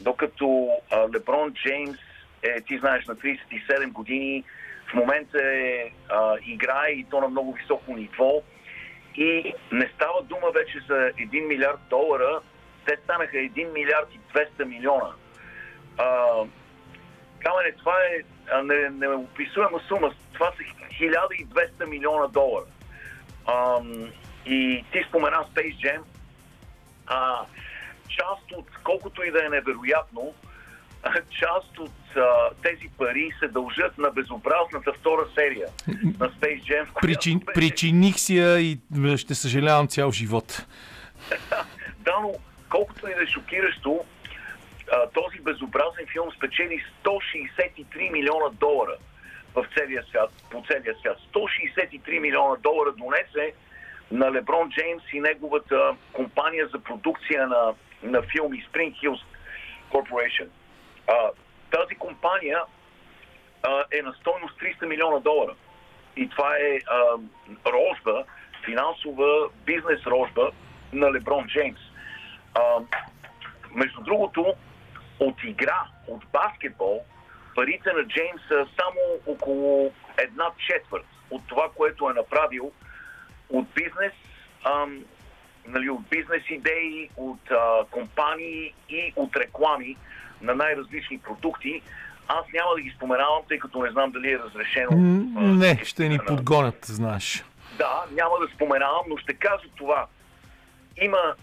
докато 0.00 0.68
а, 0.90 1.08
Леброн 1.14 1.52
Джеймс 1.54 1.98
е, 2.42 2.60
ти 2.60 2.78
знаеш, 2.78 3.06
на 3.06 3.16
37 3.16 3.92
години, 3.92 4.44
в 4.90 4.94
момента 4.94 5.38
е, 5.42 5.90
а, 6.08 6.36
играе 6.46 6.90
и 6.90 7.04
то 7.10 7.20
на 7.20 7.28
много 7.28 7.52
високо 7.52 7.96
ниво 7.96 8.42
и 9.16 9.54
не 9.72 9.90
става 9.94 10.22
дума 10.22 10.50
вече 10.54 10.78
за 10.88 10.94
1 10.94 11.46
милиард 11.46 11.80
долара, 11.90 12.40
те 12.86 12.96
станаха 13.04 13.36
1 13.36 13.72
милиард 13.72 14.08
и 14.14 14.38
200 14.38 14.64
милиона. 14.64 15.12
А, 15.98 16.26
Камене, 17.38 17.72
това 17.78 17.94
е 17.94 18.22
а, 18.52 18.62
не- 18.62 18.90
неописуема 18.90 19.80
сума. 19.88 20.12
Това 20.32 20.52
са 20.52 20.62
1200 21.04 21.88
милиона 21.88 22.26
долара. 22.26 22.66
Ам, 23.46 24.10
и 24.46 24.84
ти 24.92 25.04
спомена 25.08 25.36
Space 25.36 25.76
Jam. 25.76 26.00
А, 27.06 27.44
част 28.08 28.52
от, 28.52 28.66
колкото 28.84 29.22
и 29.22 29.30
да 29.30 29.46
е 29.46 29.48
невероятно, 29.48 30.34
а, 31.02 31.12
част 31.30 31.78
от 31.78 31.90
а, 32.16 32.50
тези 32.62 32.88
пари 32.98 33.30
се 33.38 33.48
дължат 33.48 33.98
на 33.98 34.10
безобразната 34.10 34.92
втора 34.92 35.26
серия 35.34 35.68
на 36.20 36.30
Space 36.30 36.62
Jam. 36.62 36.86
Причин, 37.00 37.38
беше- 37.38 37.54
причиних 37.54 38.18
си 38.18 38.38
я 38.38 38.58
и 38.58 38.78
ще 39.16 39.34
съжалявам 39.34 39.88
цял 39.88 40.10
живот. 40.12 40.66
Да, 41.98 42.12
но 42.22 42.32
колкото 42.68 43.08
и 43.08 43.14
да 43.14 43.22
е 43.22 43.26
шокиращо, 43.26 44.04
а, 44.92 45.06
този 45.08 45.38
безобразен 45.40 46.06
филм 46.12 46.28
спечели 46.36 46.84
163 47.04 48.10
милиона 48.10 48.48
долара 48.52 48.96
в 49.54 49.66
целия 49.78 50.02
свят, 50.10 50.30
по 50.50 50.64
целия 50.68 50.94
свят. 51.00 51.16
163 51.34 52.18
милиона 52.18 52.56
долара 52.56 52.92
донесе 52.92 53.52
на 54.10 54.32
Леброн 54.32 54.70
Джеймс 54.70 55.02
и 55.12 55.20
неговата 55.20 55.90
компания 56.12 56.68
за 56.72 56.78
продукция 56.78 57.46
на, 57.46 57.74
на 58.02 58.22
филми 58.22 58.66
Spring 58.72 58.94
Hills 58.94 59.20
Corporation. 59.92 60.48
А, 61.08 61.14
тази 61.70 61.94
компания 61.94 62.60
а, 63.62 63.84
е 63.92 64.02
на 64.02 64.12
стойност 64.12 64.60
300 64.60 64.86
милиона 64.86 65.18
долара. 65.18 65.54
И 66.16 66.28
това 66.28 66.56
е 66.56 66.78
а, 66.86 67.18
рожба, 67.72 68.24
финансова 68.64 69.48
бизнес 69.66 70.06
рожба 70.06 70.50
на 70.92 71.12
Леброн 71.12 71.46
Джеймс. 71.46 71.80
А, 72.54 72.62
между 73.74 74.00
другото, 74.00 74.54
от 75.20 75.44
игра, 75.44 75.82
от 76.08 76.24
баскетбол, 76.32 77.04
парите 77.54 77.92
на 77.92 78.06
Джеймс 78.06 78.42
са 78.48 78.66
само 78.80 79.00
около 79.26 79.92
една 80.18 80.44
четвърт 80.58 81.06
от 81.30 81.42
това, 81.46 81.68
което 81.76 82.10
е 82.10 82.14
направил 82.14 82.72
от 83.48 83.66
бизнес, 83.74 84.12
ам, 84.64 85.04
нали, 85.66 85.90
от 85.90 86.08
бизнес 86.08 86.42
идеи, 86.50 87.10
от 87.16 87.50
а, 87.50 87.84
компании 87.90 88.74
и 88.88 89.12
от 89.16 89.36
реклами 89.36 89.96
на 90.40 90.54
най-различни 90.54 91.18
продукти. 91.18 91.82
Аз 92.28 92.44
няма 92.54 92.74
да 92.74 92.80
ги 92.80 92.92
споменавам, 92.96 93.42
тъй 93.48 93.58
като 93.58 93.82
не 93.82 93.90
знам 93.90 94.10
дали 94.10 94.32
е 94.32 94.38
разрешено. 94.38 94.90
А, 95.36 95.40
Не, 95.40 95.84
ще 95.84 96.08
ни 96.08 96.18
подгонят, 96.18 96.84
знаеш. 96.84 97.44
да, 97.78 98.04
няма 98.12 98.34
да 98.40 98.54
споменавам, 98.54 99.02
но 99.08 99.16
ще 99.16 99.34
кажа 99.34 99.68
това. 99.76 100.06
Има 101.00 101.18
6 101.18 101.34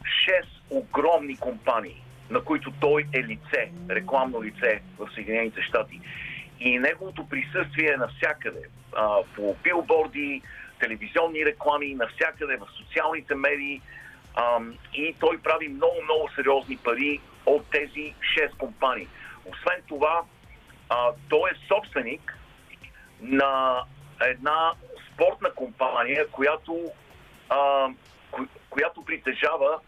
огромни 0.69 1.37
компании, 1.37 2.01
на 2.29 2.41
които 2.41 2.71
той 2.71 3.05
е 3.13 3.23
лице, 3.23 3.71
рекламно 3.89 4.43
лице 4.43 4.81
в 4.99 5.07
Съединените 5.13 5.61
щати. 5.61 5.99
И 6.59 6.79
неговото 6.79 7.29
присъствие 7.29 7.93
е 7.93 7.97
навсякъде. 7.97 8.61
А, 8.95 9.17
по 9.35 9.55
билборди, 9.63 10.41
телевизионни 10.79 11.45
реклами, 11.45 11.95
навсякъде, 11.95 12.57
в 12.57 12.67
социалните 12.77 13.35
медии. 13.35 13.81
Ам, 14.35 14.73
и 14.93 15.15
той 15.19 15.37
прави 15.37 15.67
много, 15.67 15.95
много 16.03 16.29
сериозни 16.35 16.77
пари 16.77 17.19
от 17.45 17.65
тези 17.71 18.15
6 18.37 18.57
компании. 18.57 19.07
Освен 19.45 19.81
това, 19.87 20.21
а, 20.89 21.11
той 21.29 21.49
е 21.49 21.67
собственик 21.67 22.37
на 23.21 23.83
една 24.21 24.73
спортна 25.13 25.51
компания, 25.51 26.27
която, 26.27 26.91
а, 27.49 27.89
ко- 28.31 28.47
която 28.69 29.05
притежава 29.05 29.79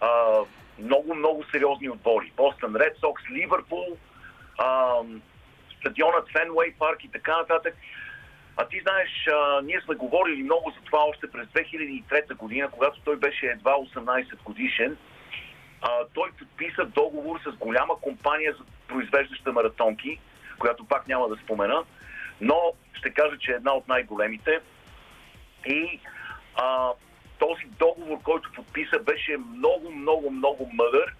а, 0.00 0.38
много, 0.78 1.14
много 1.14 1.44
сериозни 1.50 1.90
отбори. 1.90 2.32
Бостън 2.36 2.76
Ред 2.76 2.96
Сокс, 3.00 3.22
Ливърпул, 3.30 3.96
стадионът 5.78 6.30
Фенуей 6.32 6.74
парк 6.78 7.04
и 7.04 7.10
така 7.10 7.36
нататък. 7.36 7.74
А 8.56 8.68
ти 8.68 8.80
знаеш, 8.80 9.26
а, 9.32 9.62
ние 9.62 9.80
сме 9.80 9.94
говорили 9.94 10.42
много 10.42 10.70
за 10.70 10.84
това 10.84 10.98
още 10.98 11.30
през 11.30 11.48
2003 11.48 12.34
година, 12.34 12.68
когато 12.70 13.00
той 13.00 13.16
беше 13.16 13.46
едва 13.46 13.72
18 13.72 14.42
годишен. 14.42 14.96
А, 15.82 15.88
той 16.14 16.30
подписа 16.38 16.84
договор 16.84 17.40
с 17.40 17.56
голяма 17.56 18.00
компания 18.00 18.52
за 18.52 18.64
произвеждаща 18.88 19.52
маратонки, 19.52 20.20
която 20.58 20.84
пак 20.84 21.08
няма 21.08 21.28
да 21.28 21.36
спомена, 21.36 21.84
но 22.40 22.72
ще 22.92 23.10
кажа, 23.10 23.38
че 23.38 23.52
е 23.52 23.54
една 23.54 23.72
от 23.72 23.88
най-големите. 23.88 24.60
И 25.66 26.00
а, 26.54 26.90
този 27.38 27.64
договор, 27.64 28.22
който 28.22 28.52
подписа, 28.52 28.98
беше 28.98 29.36
много, 29.36 29.90
много, 29.90 30.30
много 30.30 30.70
мъдър, 30.72 31.14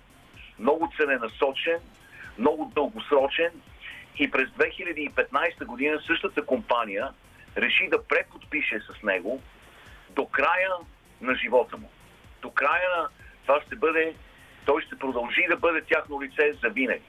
много 0.58 0.92
целенасочен, 0.96 1.78
много 2.38 2.72
дългосрочен 2.74 3.50
и 4.18 4.30
през 4.30 4.48
2015 4.48 5.64
година 5.64 6.00
същата 6.06 6.46
компания 6.46 7.12
реши 7.56 7.88
да 7.88 8.04
преподпише 8.04 8.80
с 8.80 9.02
него 9.02 9.42
до 10.10 10.26
края 10.26 10.70
на 11.20 11.34
живота 11.34 11.76
му. 11.76 11.90
До 12.42 12.50
края 12.50 12.88
на 12.96 13.08
това 13.42 13.60
ще 13.66 13.76
бъде, 13.76 14.14
той 14.64 14.82
ще 14.82 14.98
продължи 14.98 15.46
да 15.48 15.56
бъде 15.56 15.80
тяхно 15.80 16.22
лице 16.22 16.52
за 16.62 16.68
винаги. 16.68 17.02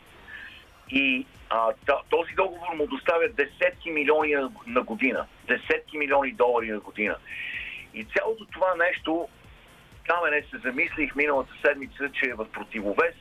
И 0.90 1.26
а, 1.50 1.74
този 2.10 2.34
договор 2.34 2.74
му 2.76 2.88
доставя 2.88 3.30
десетки 3.30 3.92
милиони 3.92 4.34
на- 4.34 4.52
на 4.68 4.82
година. 4.82 5.28
Десетки 5.48 5.98
милиони 5.98 6.32
долари 6.32 6.72
на 6.72 6.80
година. 6.80 7.16
И 7.94 8.06
цялото 8.06 8.46
това 8.46 8.76
нещо, 8.76 9.28
камене 10.08 10.44
се 10.52 10.58
замислих 10.58 11.16
миналата 11.16 11.54
седмица, 11.66 12.10
че 12.14 12.26
е 12.26 12.34
в 12.34 12.52
противовес 12.52 13.16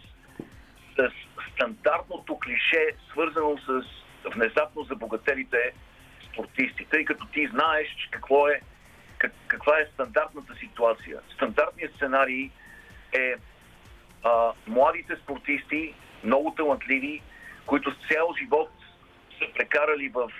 с 0.98 1.10
стандартното 1.52 2.38
клише, 2.38 2.86
свързано 3.10 3.58
с 3.58 3.82
внезапно 4.34 4.82
забогателите 4.82 5.72
спортисти, 6.32 6.84
тъй 6.90 7.04
като 7.04 7.26
ти 7.26 7.46
знаеш 7.46 8.08
какво 8.10 8.48
е, 8.48 8.60
как, 9.18 9.32
каква 9.46 9.78
е 9.78 9.88
стандартната 9.94 10.54
ситуация. 10.54 11.20
Стандартният 11.34 11.94
сценарий 11.94 12.50
е 13.12 13.34
а, 14.24 14.52
младите 14.66 15.16
спортисти, 15.16 15.94
много 16.24 16.54
талантливи, 16.54 17.22
които 17.66 17.94
цял 18.08 18.34
живот 18.38 18.70
са 19.38 19.52
прекарали 19.54 20.08
в 20.08 20.30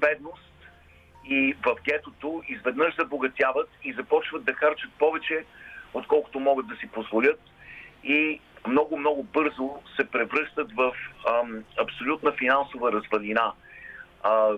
бедност 0.00 0.52
и 1.24 1.56
в 1.66 1.76
гетото, 1.84 2.42
изведнъж 2.48 2.96
забогатяват 2.96 3.68
и 3.84 3.92
започват 3.92 4.44
да 4.44 4.54
харчат 4.54 4.90
повече, 4.98 5.44
отколкото 5.94 6.40
могат 6.40 6.66
да 6.66 6.76
си 6.76 6.86
позволят 6.86 7.40
и 8.04 8.40
много-много 8.66 9.22
бързо 9.22 9.70
се 9.96 10.10
превръщат 10.10 10.72
в 10.72 10.92
ам, 11.28 11.64
абсолютна 11.80 12.32
финансова 12.32 12.92
развалина. 12.92 13.52
А, 14.22 14.50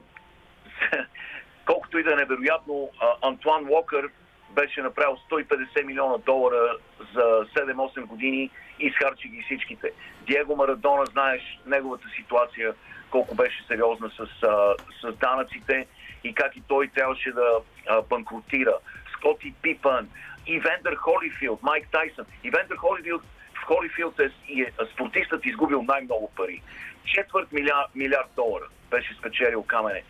колкото 1.66 1.98
и 1.98 2.02
да 2.02 2.12
е 2.12 2.16
невероятно, 2.16 2.90
а, 3.00 3.28
Антуан 3.28 3.66
Уокър 3.68 4.10
беше 4.54 4.82
направил 4.82 5.16
150 5.30 5.84
милиона 5.84 6.18
долара 6.18 6.76
за 7.14 7.20
7-8 7.20 8.00
години 8.00 8.50
и 8.80 8.86
изхарчи 8.86 9.28
ги 9.28 9.42
всичките. 9.42 9.90
Диего 10.26 10.56
Марадона, 10.56 11.06
знаеш 11.06 11.42
неговата 11.66 12.08
ситуация, 12.16 12.74
колко 13.10 13.34
беше 13.34 13.64
сериозна 13.68 14.10
с, 14.10 14.42
а, 14.42 14.74
с 15.00 15.12
данъците 15.16 15.86
и 16.24 16.34
как 16.34 16.56
и 16.56 16.62
той 16.68 16.88
трябваше 16.88 17.32
да 17.32 17.58
а, 17.88 18.02
банкротира. 18.02 18.74
Скоти 19.12 19.54
Пипън, 19.62 20.08
Ивендър 20.46 20.94
Холифилд, 20.94 21.62
Майк 21.62 21.88
Тайсън. 21.92 22.24
Ивендър 22.44 22.76
Холифилд, 22.76 23.22
Холифилд 23.66 24.20
е, 24.20 24.24
е 24.60 24.72
спортистът 24.92 25.46
изгубил 25.46 25.82
най-много 25.82 26.30
пари. 26.36 26.62
Четвърт 27.04 27.52
милиард, 27.52 27.94
милиард 27.94 28.28
долара 28.36 28.64
беше 28.90 29.14
спечелил 29.14 29.62
камене. 29.62 30.02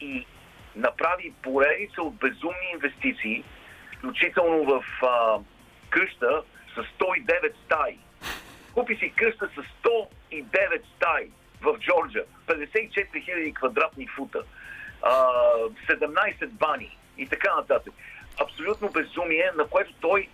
И 0.00 0.26
направи 0.76 1.32
поредица 1.42 2.02
от 2.02 2.14
безумни 2.14 2.70
инвестиции, 2.74 3.44
включително 3.98 4.64
в 4.64 4.84
а, 5.02 5.38
къща 5.90 6.42
с 6.74 7.04
109 7.04 7.52
стаи. 7.64 7.98
Купи 8.74 8.96
си 8.96 9.12
къща 9.16 9.48
с 9.48 9.88
109 9.88 10.82
стаи 10.96 11.30
в 11.60 11.78
Джорджа, 11.78 12.24
54 12.46 13.08
000 13.12 13.54
квадратни 13.54 14.06
фута, 14.06 14.42
а, 15.02 15.12
17 15.88 16.46
бани 16.46 16.98
и 17.18 17.26
така 17.26 17.54
нататък. 17.54 17.94
Абсолютно 18.40 18.90
безумие, 18.90 19.50
на 19.56 19.66
което 19.66 19.92
той 20.00 20.28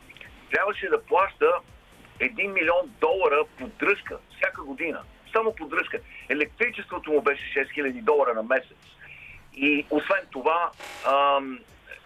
трябваше 0.50 0.88
да 0.88 1.02
плаща 1.02 1.52
1 2.20 2.52
милион 2.52 2.90
долара 3.00 3.44
поддръжка 3.58 4.18
всяка 4.36 4.62
година. 4.62 5.02
Само 5.32 5.54
поддръжка. 5.54 5.98
Електричеството 6.28 7.12
му 7.12 7.22
беше 7.22 7.66
6000 7.66 8.02
долара 8.02 8.34
на 8.34 8.42
месец. 8.42 8.76
И 9.54 9.86
освен 9.90 10.26
това, 10.30 10.70
ам, 11.06 11.58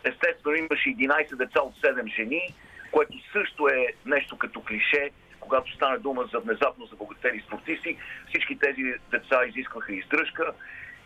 естествено 0.04 0.56
имаше 0.56 0.88
11 0.88 1.36
деца 1.36 1.60
от 1.60 1.74
7 1.74 2.16
жени, 2.16 2.54
което 2.90 3.12
също 3.32 3.68
е 3.68 3.86
нещо 4.06 4.38
като 4.38 4.62
клише, 4.62 5.10
когато 5.40 5.74
стане 5.74 5.98
дума 5.98 6.24
за 6.32 6.38
внезапно 6.38 6.86
забогатели 6.86 7.40
спортисти. 7.40 7.98
Всички 8.28 8.58
тези 8.58 8.82
деца 9.10 9.44
изискваха 9.46 9.92
издръжка 9.92 10.52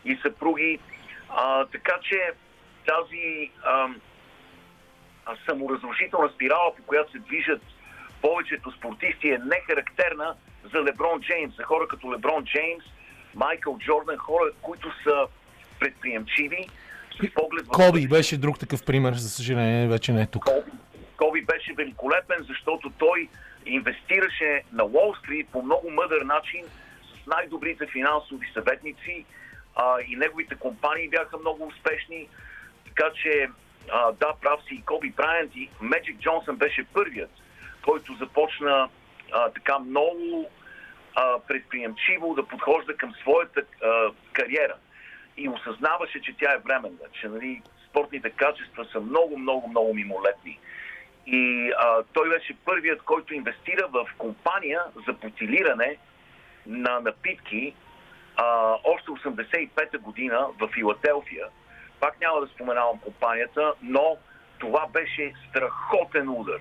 и 0.05 0.19
съпруги. 0.21 0.79
А, 1.29 1.65
така 1.65 1.99
че 2.01 2.31
тази 2.85 3.51
а, 3.63 3.87
саморазрушителна 5.49 6.29
спирала, 6.29 6.75
по 6.75 6.83
която 6.83 7.11
се 7.11 7.19
движат 7.19 7.61
повечето 8.21 8.71
спортисти, 8.71 9.29
е 9.29 9.37
нехарактерна 9.37 10.35
за 10.73 10.83
Леброн 10.83 11.21
Джеймс, 11.21 11.55
за 11.55 11.63
хора 11.63 11.87
като 11.87 12.13
Леброн 12.13 12.45
Джеймс, 12.45 12.83
Майкъл 13.35 13.77
Джордан, 13.77 14.17
хора, 14.17 14.51
които 14.61 14.91
са 15.03 15.27
предприемчиви, 15.79 16.67
поглед 17.35 17.65
в 17.65 17.69
Коби 17.69 18.07
беше 18.07 18.37
друг 18.37 18.59
такъв 18.59 18.85
пример, 18.85 19.13
за 19.13 19.29
съжаление, 19.29 19.87
вече 19.87 20.11
не 20.11 20.21
е 20.21 20.27
тук. 20.27 20.43
Коби, 20.43 20.71
Коби 21.17 21.41
беше 21.41 21.73
великолепен, 21.73 22.37
защото 22.47 22.91
той 22.97 23.29
инвестираше 23.65 24.63
на 24.73 24.83
Уолл 24.83 25.15
Стрит 25.15 25.47
по 25.51 25.61
много 25.61 25.91
мъдър 25.91 26.21
начин 26.21 26.65
с 27.23 27.27
най-добрите 27.27 27.87
финансови 27.87 28.47
съветници 28.53 29.25
а, 29.75 29.97
и 30.07 30.15
неговите 30.15 30.55
компании 30.55 31.09
бяха 31.09 31.37
много 31.37 31.67
успешни. 31.67 32.27
Така 32.85 33.11
че, 33.23 33.47
а, 33.91 34.11
да, 34.11 34.33
прав 34.41 34.59
си 34.67 34.75
и 34.75 34.81
Коби 34.81 35.09
Брайант 35.09 35.51
и 35.55 35.69
Меджик 35.81 36.19
Джонсън 36.19 36.55
беше 36.55 36.85
първият, 36.93 37.31
който 37.85 38.13
започна 38.13 38.89
а, 39.31 39.49
така 39.49 39.79
много 39.79 40.49
а, 41.15 41.39
предприемчиво 41.47 42.35
да 42.35 42.47
подхожда 42.47 42.97
към 42.97 43.13
своята 43.21 43.61
а, 43.83 44.11
кариера 44.33 44.75
и 45.37 45.49
осъзнаваше, 45.49 46.21
че 46.21 46.35
тя 46.39 46.53
е 46.53 46.57
временна, 46.57 47.07
че 47.21 47.27
нали, 47.27 47.61
спортните 47.89 48.29
качества 48.29 48.85
са 48.91 48.99
много, 48.99 49.37
много, 49.37 49.67
много 49.67 49.93
мимолетни. 49.93 50.59
И 51.27 51.71
а, 51.77 52.03
той 52.13 52.29
беше 52.29 52.57
първият, 52.65 53.01
който 53.01 53.33
инвестира 53.33 53.87
в 53.87 54.07
компания 54.17 54.81
за 55.07 55.13
бутилиране 55.13 55.97
на 56.65 56.99
напитки 56.99 57.73
а, 58.37 58.77
още 58.83 59.11
85-та 59.11 59.97
година 59.97 60.47
в 60.59 60.67
Филаделфия. 60.73 61.45
Пак 61.99 62.19
няма 62.21 62.41
да 62.41 62.47
споменавам 62.47 62.99
компанията, 62.99 63.73
но 63.81 64.17
това 64.59 64.87
беше 64.93 65.33
страхотен 65.49 66.29
удар. 66.29 66.59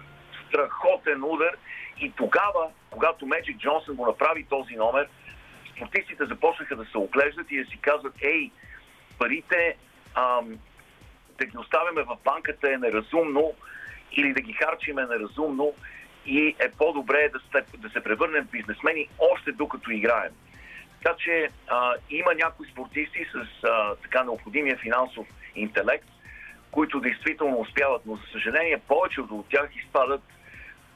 Страхотен 0.48 1.24
удар. 1.24 1.56
И 2.00 2.12
тогава, 2.16 2.70
когато 2.90 3.26
Меджик 3.26 3.56
Джонсън 3.56 3.94
го 3.94 4.06
направи 4.06 4.44
този 4.44 4.74
номер, 4.74 5.08
спортистите 5.76 6.26
започнаха 6.26 6.76
да 6.76 6.84
се 6.84 6.98
оглеждат 6.98 7.46
и 7.50 7.64
да 7.64 7.70
си 7.70 7.78
казват, 7.80 8.14
ей, 8.22 8.50
парите 9.22 9.76
ам, 10.14 10.58
да 11.38 11.44
ги 11.46 11.58
оставяме 11.58 12.02
в 12.02 12.16
банката 12.24 12.72
е 12.72 12.76
неразумно 12.78 13.52
или 14.12 14.32
да 14.32 14.40
ги 14.40 14.52
харчим 14.52 14.98
е 14.98 15.06
неразумно 15.06 15.74
и 16.26 16.56
е 16.58 16.70
по-добре 16.78 17.30
да, 17.32 17.38
се- 17.40 17.78
да 17.78 17.90
се 17.90 18.00
превърнем 18.00 18.44
в 18.44 18.50
бизнесмени 18.50 19.08
още 19.18 19.52
докато 19.52 19.90
играем. 19.90 20.32
Така 21.02 21.16
че 21.18 21.48
а, 21.68 21.94
има 22.10 22.34
някои 22.34 22.66
спортисти 22.66 23.26
с 23.32 23.64
а, 23.64 23.94
така 24.02 24.24
необходимия 24.24 24.76
финансов 24.76 25.26
интелект, 25.56 26.08
които 26.70 27.00
действително 27.00 27.60
успяват, 27.60 28.02
но 28.06 28.16
за 28.16 28.22
съжаление 28.32 28.78
повечето 28.88 29.38
от 29.38 29.48
тях 29.48 29.70
изпадат 29.76 30.22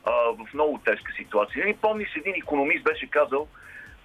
а, 0.05 0.13
в 0.13 0.55
много 0.55 0.79
тежка 0.85 1.13
ситуация. 1.13 1.65
Нали, 1.65 1.77
помниш, 1.77 2.09
един 2.17 2.35
економист 2.35 2.85
беше 2.85 3.11
казал, 3.11 3.49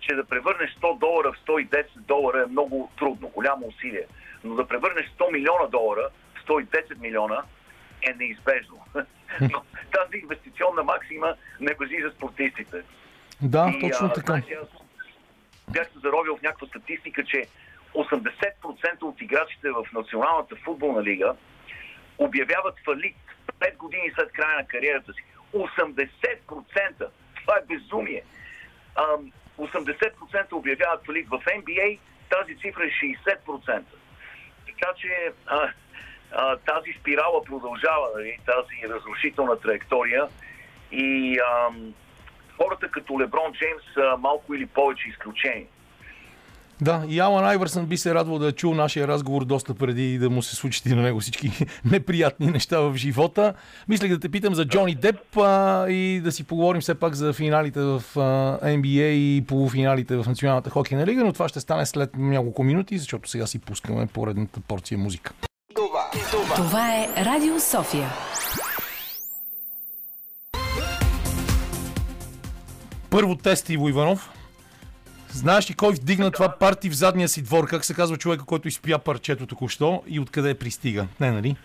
че 0.02 0.16
да 0.16 0.26
превърнеш 0.26 0.76
100 0.76 1.00
долара 1.00 1.32
в 1.32 1.46
110 1.48 1.86
долара 1.96 2.44
е 2.44 2.52
много 2.52 2.92
трудно, 2.98 3.28
голямо 3.28 3.68
усилие. 3.68 4.06
Но 4.44 4.56
да 4.56 4.68
превърнеш 4.68 5.12
100 5.20 5.32
милиона 5.32 5.68
долара 5.70 6.10
в 6.36 6.48
110 6.48 7.00
милиона 7.00 7.44
е 8.02 8.14
неизбежно. 8.14 8.86
Но 9.42 9.62
тази 9.92 10.18
инвестиционна 10.18 10.84
максима 10.84 11.36
не 11.60 11.74
въжи 11.74 12.02
за 12.04 12.10
спортистите. 12.10 12.84
Да, 13.42 13.72
И, 13.76 13.80
точно 13.80 14.08
а, 14.08 14.14
така. 14.14 14.32
знаете, 14.32 14.58
аз 14.62 14.68
бях 15.74 15.88
се 15.88 16.00
заровил 16.00 16.38
в 16.38 16.42
някаква 16.42 16.68
статистика, 16.68 17.24
че 17.24 17.46
80% 17.96 19.02
от 19.02 19.22
играчите 19.22 19.70
в 19.72 19.86
Националната 19.94 20.56
футболна 20.56 21.04
лига 21.04 21.36
обявяват 22.18 22.76
фалит 22.86 23.16
5 23.60 23.78
години 23.78 24.12
след 24.16 24.32
края 24.32 24.58
на 24.58 24.68
кариерата 24.68 25.14
си. 25.14 25.24
80%! 25.54 27.08
Това 27.42 27.58
е 27.58 27.66
безумие. 27.76 28.24
Ам, 28.96 29.32
80% 29.68 30.54
обявяват 30.54 31.06
фалит 31.06 31.28
в 31.30 31.40
NBA, 31.46 32.00
тази 32.30 32.58
цифра 32.58 32.84
е 32.84 32.90
60%. 32.90 33.84
Така 34.66 34.94
че 34.98 35.32
а, 35.48 35.70
а, 36.32 36.58
тази 36.58 36.94
спирала 37.00 37.44
продължава, 37.44 38.08
нали, 38.16 38.38
тази 38.46 38.94
разрушителна 38.94 39.60
траектория 39.60 40.28
и 40.92 41.40
ам, 41.40 41.94
хората 42.58 42.92
като 42.92 43.20
Леброн 43.20 43.54
Джеймс 43.54 43.84
са 43.94 44.18
малко 44.20 44.54
или 44.54 44.66
повече 44.66 45.10
изключение. 45.10 45.68
Да, 46.82 47.04
и 47.08 47.20
Алан 47.20 47.46
Айвърсън 47.46 47.86
би 47.86 47.98
се 47.98 48.14
радвал 48.14 48.40
да 48.40 48.48
е 48.48 48.52
чул 48.52 48.74
нашия 48.74 49.08
разговор 49.08 49.46
доста 49.46 49.74
преди 49.74 50.18
да 50.18 50.30
му 50.30 50.42
се 50.42 50.56
случат 50.56 50.86
и 50.86 50.96
на 50.96 51.02
него 51.02 51.20
всички 51.20 51.52
неприятни 51.86 52.48
неща 52.48 52.80
в 52.80 52.96
живота. 52.96 53.54
Мислех 53.88 54.12
да 54.12 54.20
те 54.20 54.30
питам 54.30 54.56
за 54.56 54.66
Джони 54.66 54.96
Деп 54.96 55.38
а, 55.38 55.90
и 55.90 56.22
да 56.24 56.32
си 56.32 56.44
поговорим 56.44 56.82
все 56.82 56.96
пак 56.96 57.16
за 57.16 57.34
финалите 57.34 57.80
в 57.80 58.04
а, 58.16 58.20
NBA 58.64 59.10
и 59.10 59.44
полуфиналите 59.48 60.16
в 60.18 60.26
Националната 60.28 60.70
хокейна 60.70 61.06
лига, 61.06 61.24
но 61.24 61.34
това 61.34 61.48
ще 61.48 61.60
стане 61.60 61.86
след 61.86 62.18
няколко 62.18 62.64
минути, 62.64 62.98
защото 62.98 63.30
сега 63.30 63.48
си 63.48 63.60
пускаме 63.60 64.08
поредната 64.08 64.60
порция 64.60 64.98
музика. 64.98 65.34
Това 66.56 66.96
е 66.96 67.08
Радио 67.18 67.60
София. 67.60 68.10
Първо 73.10 73.36
тест 73.36 73.70
Иво 73.70 73.90
Иванов. 73.90 74.30
Знаеш 75.34 75.70
ли 75.70 75.74
кой 75.74 75.94
вдигна 75.94 76.32
това 76.32 76.50
парти 76.50 76.90
в 76.90 76.94
задния 76.94 77.30
си 77.30 77.42
двор? 77.42 77.68
Как 77.68 77.86
се 77.86 77.94
казва 77.94 78.18
човека, 78.18 78.46
който 78.46 78.68
изпя 78.68 79.00
парчето 79.00 79.48
току-що 79.48 80.04
и 80.08 80.20
откъде 80.20 80.54
пристига? 80.54 81.08
Не, 81.20 81.32
нали? 81.32 81.56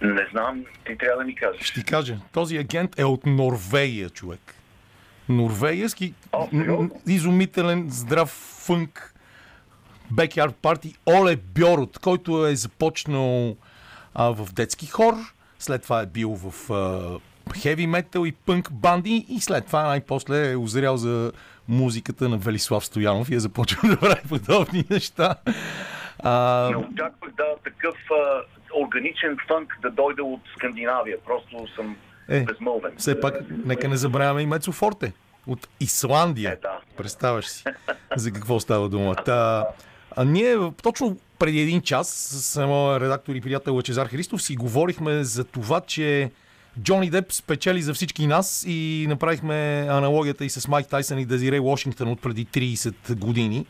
Не 0.00 0.26
знам, 0.30 0.64
ти 0.86 0.98
трябва 0.98 1.18
да 1.18 1.24
ми 1.24 1.34
кажеш. 1.34 1.62
Ще 1.62 1.80
ти 1.80 1.86
кажа. 1.86 2.16
Този 2.32 2.56
агент 2.56 2.98
е 2.98 3.04
от 3.04 3.26
Норвегия, 3.26 4.10
човек. 4.10 4.54
Норвегийски 5.28 6.14
О, 6.32 6.48
изумителен, 7.06 7.86
здрав 7.90 8.28
фънк 8.66 9.14
бекярд 10.10 10.56
парти 10.56 10.94
Оле 11.06 11.36
Бьорот, 11.36 11.98
който 11.98 12.46
е 12.46 12.56
започнал 12.56 13.56
а, 14.14 14.30
в 14.30 14.52
детски 14.52 14.86
хор, 14.86 15.14
след 15.58 15.82
това 15.82 16.00
е 16.00 16.06
бил 16.06 16.38
в 16.42 16.72
а, 16.72 17.18
хеви 17.54 17.86
метал 17.86 18.24
и 18.24 18.32
пънк 18.32 18.72
банди 18.72 19.26
и 19.28 19.40
след 19.40 19.66
това 19.66 19.82
най-после 19.82 20.50
е 20.50 20.56
озрял 20.56 20.96
за 20.96 21.32
музиката 21.68 22.28
на 22.28 22.36
Велислав 22.36 22.84
Стоянов 22.84 23.30
и 23.30 23.34
е 23.34 23.40
започнал 23.40 23.80
да 23.90 24.00
прави 24.00 24.20
подобни 24.28 24.84
неща. 24.90 25.34
А, 26.18 26.68
Не 26.70 26.76
очаквах 26.76 27.32
да 27.32 27.44
такъв 27.64 27.94
а, 28.12 28.40
органичен 28.76 29.36
фънк 29.48 29.78
да 29.82 29.90
дойде 29.90 30.22
от 30.22 30.40
Скандинавия. 30.56 31.16
Просто 31.26 31.66
съм 31.76 31.96
Е, 32.28 32.40
безмълвен. 32.40 32.92
все 32.96 33.20
пак, 33.20 33.34
нека 33.64 33.88
не 33.88 33.96
забравяме 33.96 34.42
и 34.42 34.46
Мецо 34.46 34.72
Форте 34.72 35.12
от 35.46 35.68
Исландия. 35.80 36.52
Е, 36.52 36.56
да. 36.56 36.78
Представяш 36.96 37.46
си 37.46 37.64
за 38.16 38.32
какво 38.32 38.60
става 38.60 38.88
дума. 38.88 39.14
Та, 39.14 39.66
а 40.16 40.24
ние 40.24 40.56
точно 40.82 41.16
преди 41.38 41.60
един 41.60 41.82
час 41.82 42.08
с 42.10 42.66
моя 42.66 43.00
редактор 43.00 43.34
и 43.34 43.40
приятел 43.40 43.74
Лъчезар 43.74 44.06
Христов 44.06 44.42
си 44.42 44.56
говорихме 44.56 45.24
за 45.24 45.44
това, 45.44 45.80
че 45.80 46.30
Джони 46.82 47.10
Деп 47.10 47.32
спечели 47.32 47.82
за 47.82 47.94
всички 47.94 48.26
нас 48.26 48.64
и 48.68 49.06
направихме 49.08 49.86
аналогията 49.90 50.44
и 50.44 50.50
с 50.50 50.68
Майк 50.68 50.88
Тайсън 50.88 51.18
и 51.18 51.26
Дезире 51.26 51.60
Вашингтон 51.60 52.08
от 52.08 52.22
преди 52.22 52.46
30 52.46 53.18
години. 53.18 53.66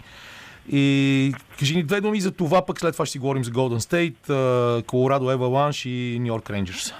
И 0.73 1.35
кажи 1.59 1.77
ни 1.77 1.83
две 1.83 2.01
думи 2.01 2.21
за 2.21 2.37
това, 2.37 2.67
пък 2.67 2.81
след 2.81 2.93
това 2.93 3.07
ще 3.07 3.13
си 3.13 3.19
говорим 3.19 3.45
за 3.45 3.51
Golden 3.51 3.79
State, 3.79 4.83
Колорадо 4.87 5.31
Еваланш 5.31 5.87
и 5.87 6.19
Нью 6.21 6.27
Йорк 6.27 6.51
Рейнджерс. 6.51 6.95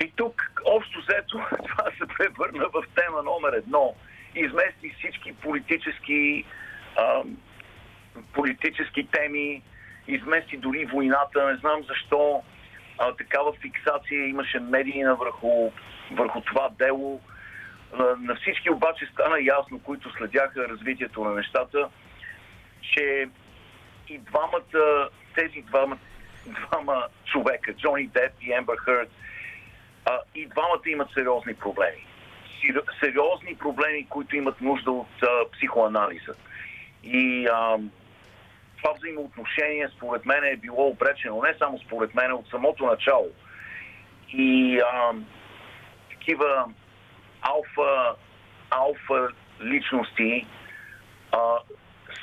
И 0.00 0.12
тук, 0.16 0.52
общо 0.64 1.00
взето, 1.00 1.38
това 1.68 1.84
се 1.98 2.06
превърна 2.18 2.64
в 2.72 2.82
тема 2.94 3.22
номер 3.22 3.52
едно. 3.52 3.94
Измести 4.34 4.94
всички 4.98 5.32
политически, 5.32 6.44
а, 6.96 7.22
политически 8.32 9.08
теми, 9.12 9.62
измести 10.08 10.56
дори 10.56 10.86
войната. 10.86 11.46
Не 11.46 11.56
знам 11.56 11.80
защо 11.88 12.42
а, 13.00 13.16
такава 13.16 13.52
фиксация 13.52 14.28
имаше 14.28 14.60
медийна 14.60 15.14
върху, 15.14 15.70
върху 16.12 16.40
това 16.40 16.68
дело. 16.78 17.20
А, 17.92 18.02
на 18.20 18.34
всички 18.34 18.70
обаче 18.70 19.06
стана 19.12 19.36
ясно, 19.40 19.78
които 19.78 20.12
следяха 20.12 20.68
развитието 20.68 21.24
на 21.24 21.34
нещата, 21.34 21.88
че 22.80 23.28
и 24.08 24.18
двамата, 24.18 25.08
тези 25.34 25.62
двама, 25.62 25.98
двама 26.46 27.06
човека, 27.24 27.74
Джони 27.74 28.06
Деп 28.06 28.32
и 28.40 28.52
Ембър 28.52 28.76
Хърт, 28.76 29.10
а, 30.04 30.18
и 30.34 30.46
двамата 30.46 30.82
имат 30.86 31.08
сериозни 31.14 31.54
проблеми. 31.54 32.06
Сер- 32.60 33.00
Сериозни 33.00 33.54
проблеми, 33.58 34.06
които 34.08 34.36
имат 34.36 34.60
нужда 34.60 34.90
от 34.90 35.22
а, 35.22 35.50
психоанализа. 35.52 36.34
И 37.04 37.46
а, 37.46 37.78
това 38.82 38.94
взаимоотношение, 38.94 39.88
според 39.96 40.26
мен, 40.26 40.44
е 40.44 40.56
било 40.56 40.88
обречено 40.88 41.42
не 41.42 41.54
само 41.58 41.78
според 41.78 42.14
мен, 42.14 42.32
от 42.32 42.48
самото 42.48 42.86
начало. 42.86 43.28
И 44.32 44.80
а, 44.80 45.12
такива 46.10 46.64
алфа, 47.40 48.14
алфа 48.70 49.28
личности 49.62 50.46
а, 51.32 51.38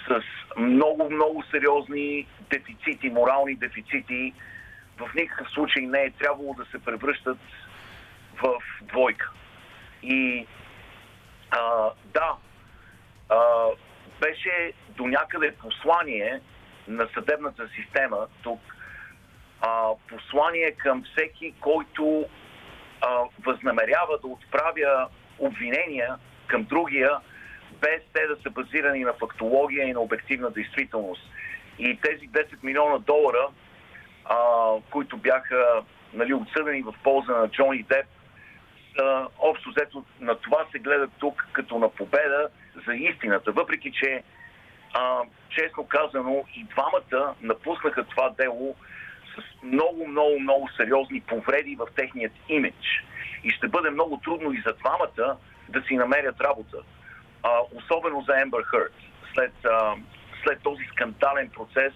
с 0.07 0.21
много, 0.57 1.09
много 1.09 1.43
сериозни 1.51 2.27
дефицити, 2.49 3.09
морални 3.09 3.55
дефицити, 3.55 4.33
в 4.97 5.09
никакъв 5.15 5.49
случай 5.49 5.85
не 5.85 6.01
е 6.01 6.11
трябвало 6.11 6.53
да 6.53 6.65
се 6.65 6.85
превръщат 6.85 7.37
в 8.43 8.61
двойка. 8.81 9.31
И 10.03 10.47
а, 11.51 11.89
да, 12.13 12.35
а, 13.29 13.67
беше 14.21 14.73
до 14.97 15.07
някъде 15.07 15.51
послание 15.51 16.41
на 16.87 17.07
съдебната 17.13 17.69
система 17.75 18.27
тук, 18.41 18.59
а, 19.61 19.89
послание 20.09 20.71
към 20.71 21.03
всеки, 21.03 21.53
който 21.59 22.25
а, 23.01 23.23
възнамерява 23.45 24.19
да 24.21 24.27
отправя 24.27 25.07
обвинения 25.39 26.15
към 26.47 26.63
другия, 26.63 27.11
без 27.81 28.01
те 28.13 28.27
да 28.27 28.35
са 28.43 28.49
базирани 28.49 29.03
на 29.03 29.13
фактология 29.13 29.87
и 29.87 29.93
на 29.93 29.99
обективна 29.99 30.51
действителност. 30.51 31.21
И 31.79 31.99
тези 32.01 32.29
10 32.29 32.63
милиона 32.63 32.97
долара, 32.97 33.47
а, 34.25 34.35
които 34.89 35.17
бяха 35.17 35.83
нали, 36.13 36.33
отсъдени 36.33 36.81
в 36.81 36.93
полза 37.03 37.31
на 37.31 37.47
Джони 37.47 37.83
Деп, 37.83 38.05
са, 38.97 39.27
общо 39.39 39.69
взето 39.69 40.05
на 40.19 40.35
това 40.35 40.65
се 40.71 40.79
гледа 40.79 41.07
тук 41.19 41.47
като 41.51 41.79
на 41.79 41.89
победа 41.89 42.49
за 42.87 42.93
истината. 42.93 43.51
Въпреки, 43.51 43.91
че 43.91 44.23
а, 44.97 45.21
честно 45.49 45.87
казано 45.87 46.43
и 46.55 46.63
двамата 46.63 47.35
напуснаха 47.41 48.03
това 48.03 48.29
дело 48.29 48.75
с 49.35 49.63
много, 49.63 50.07
много, 50.07 50.39
много 50.39 50.69
сериозни 50.77 51.21
повреди 51.21 51.75
в 51.75 51.87
техният 51.95 52.33
имидж. 52.49 53.05
И 53.43 53.49
ще 53.49 53.67
бъде 53.67 53.89
много 53.89 54.19
трудно 54.23 54.53
и 54.53 54.63
за 54.65 54.73
двамата 54.73 55.37
да 55.69 55.81
си 55.81 55.95
намерят 55.95 56.41
работа. 56.41 56.77
А, 57.43 57.49
особено 57.75 58.21
за 58.21 58.41
Ембър 58.41 58.63
Хърт. 58.63 58.93
След, 59.33 59.65
а, 59.65 59.95
след 60.43 60.61
този 60.63 60.83
скандален 60.83 61.49
процес, 61.49 61.93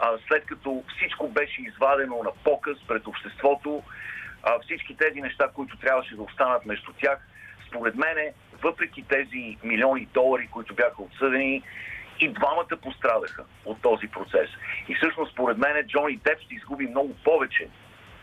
а, 0.00 0.10
след 0.28 0.46
като 0.46 0.84
всичко 0.96 1.28
беше 1.28 1.62
извадено 1.62 2.22
на 2.22 2.30
показ 2.44 2.78
пред 2.88 3.06
обществото, 3.06 3.82
а, 4.42 4.58
всички 4.60 4.96
тези 4.96 5.20
неща, 5.20 5.48
които 5.54 5.78
трябваше 5.78 6.16
да 6.16 6.22
останат 6.22 6.66
между 6.66 6.92
тях, 6.92 7.28
според 7.68 7.94
мене, 7.94 8.32
въпреки 8.62 9.02
тези 9.02 9.58
милиони 9.64 10.08
долари, 10.14 10.48
които 10.52 10.74
бяха 10.74 11.02
отсъдени, 11.02 11.62
и 12.20 12.28
двамата 12.28 12.76
пострадаха 12.82 13.44
от 13.64 13.82
този 13.82 14.08
процес. 14.08 14.50
И 14.88 14.94
всъщност, 14.94 15.32
според 15.32 15.58
мен, 15.58 15.86
Джони 15.86 16.16
Деп 16.16 16.40
ще 16.40 16.54
изгуби 16.54 16.86
много 16.86 17.14
повече, 17.24 17.68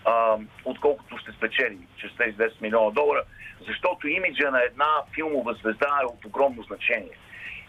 а, 0.06 0.38
отколкото 0.66 1.18
ще 1.18 1.32
спечели 1.32 1.78
чрез 1.98 2.12
тези 2.18 2.38
10 2.38 2.62
милиона 2.62 2.92
долара, 2.92 3.24
защото 3.68 4.08
имиджа 4.08 4.52
на 4.52 4.64
една 4.64 4.88
филмова 5.16 5.54
звезда 5.54 6.00
е 6.02 6.06
от 6.06 6.26
огромно 6.26 6.64
значение. 6.64 7.18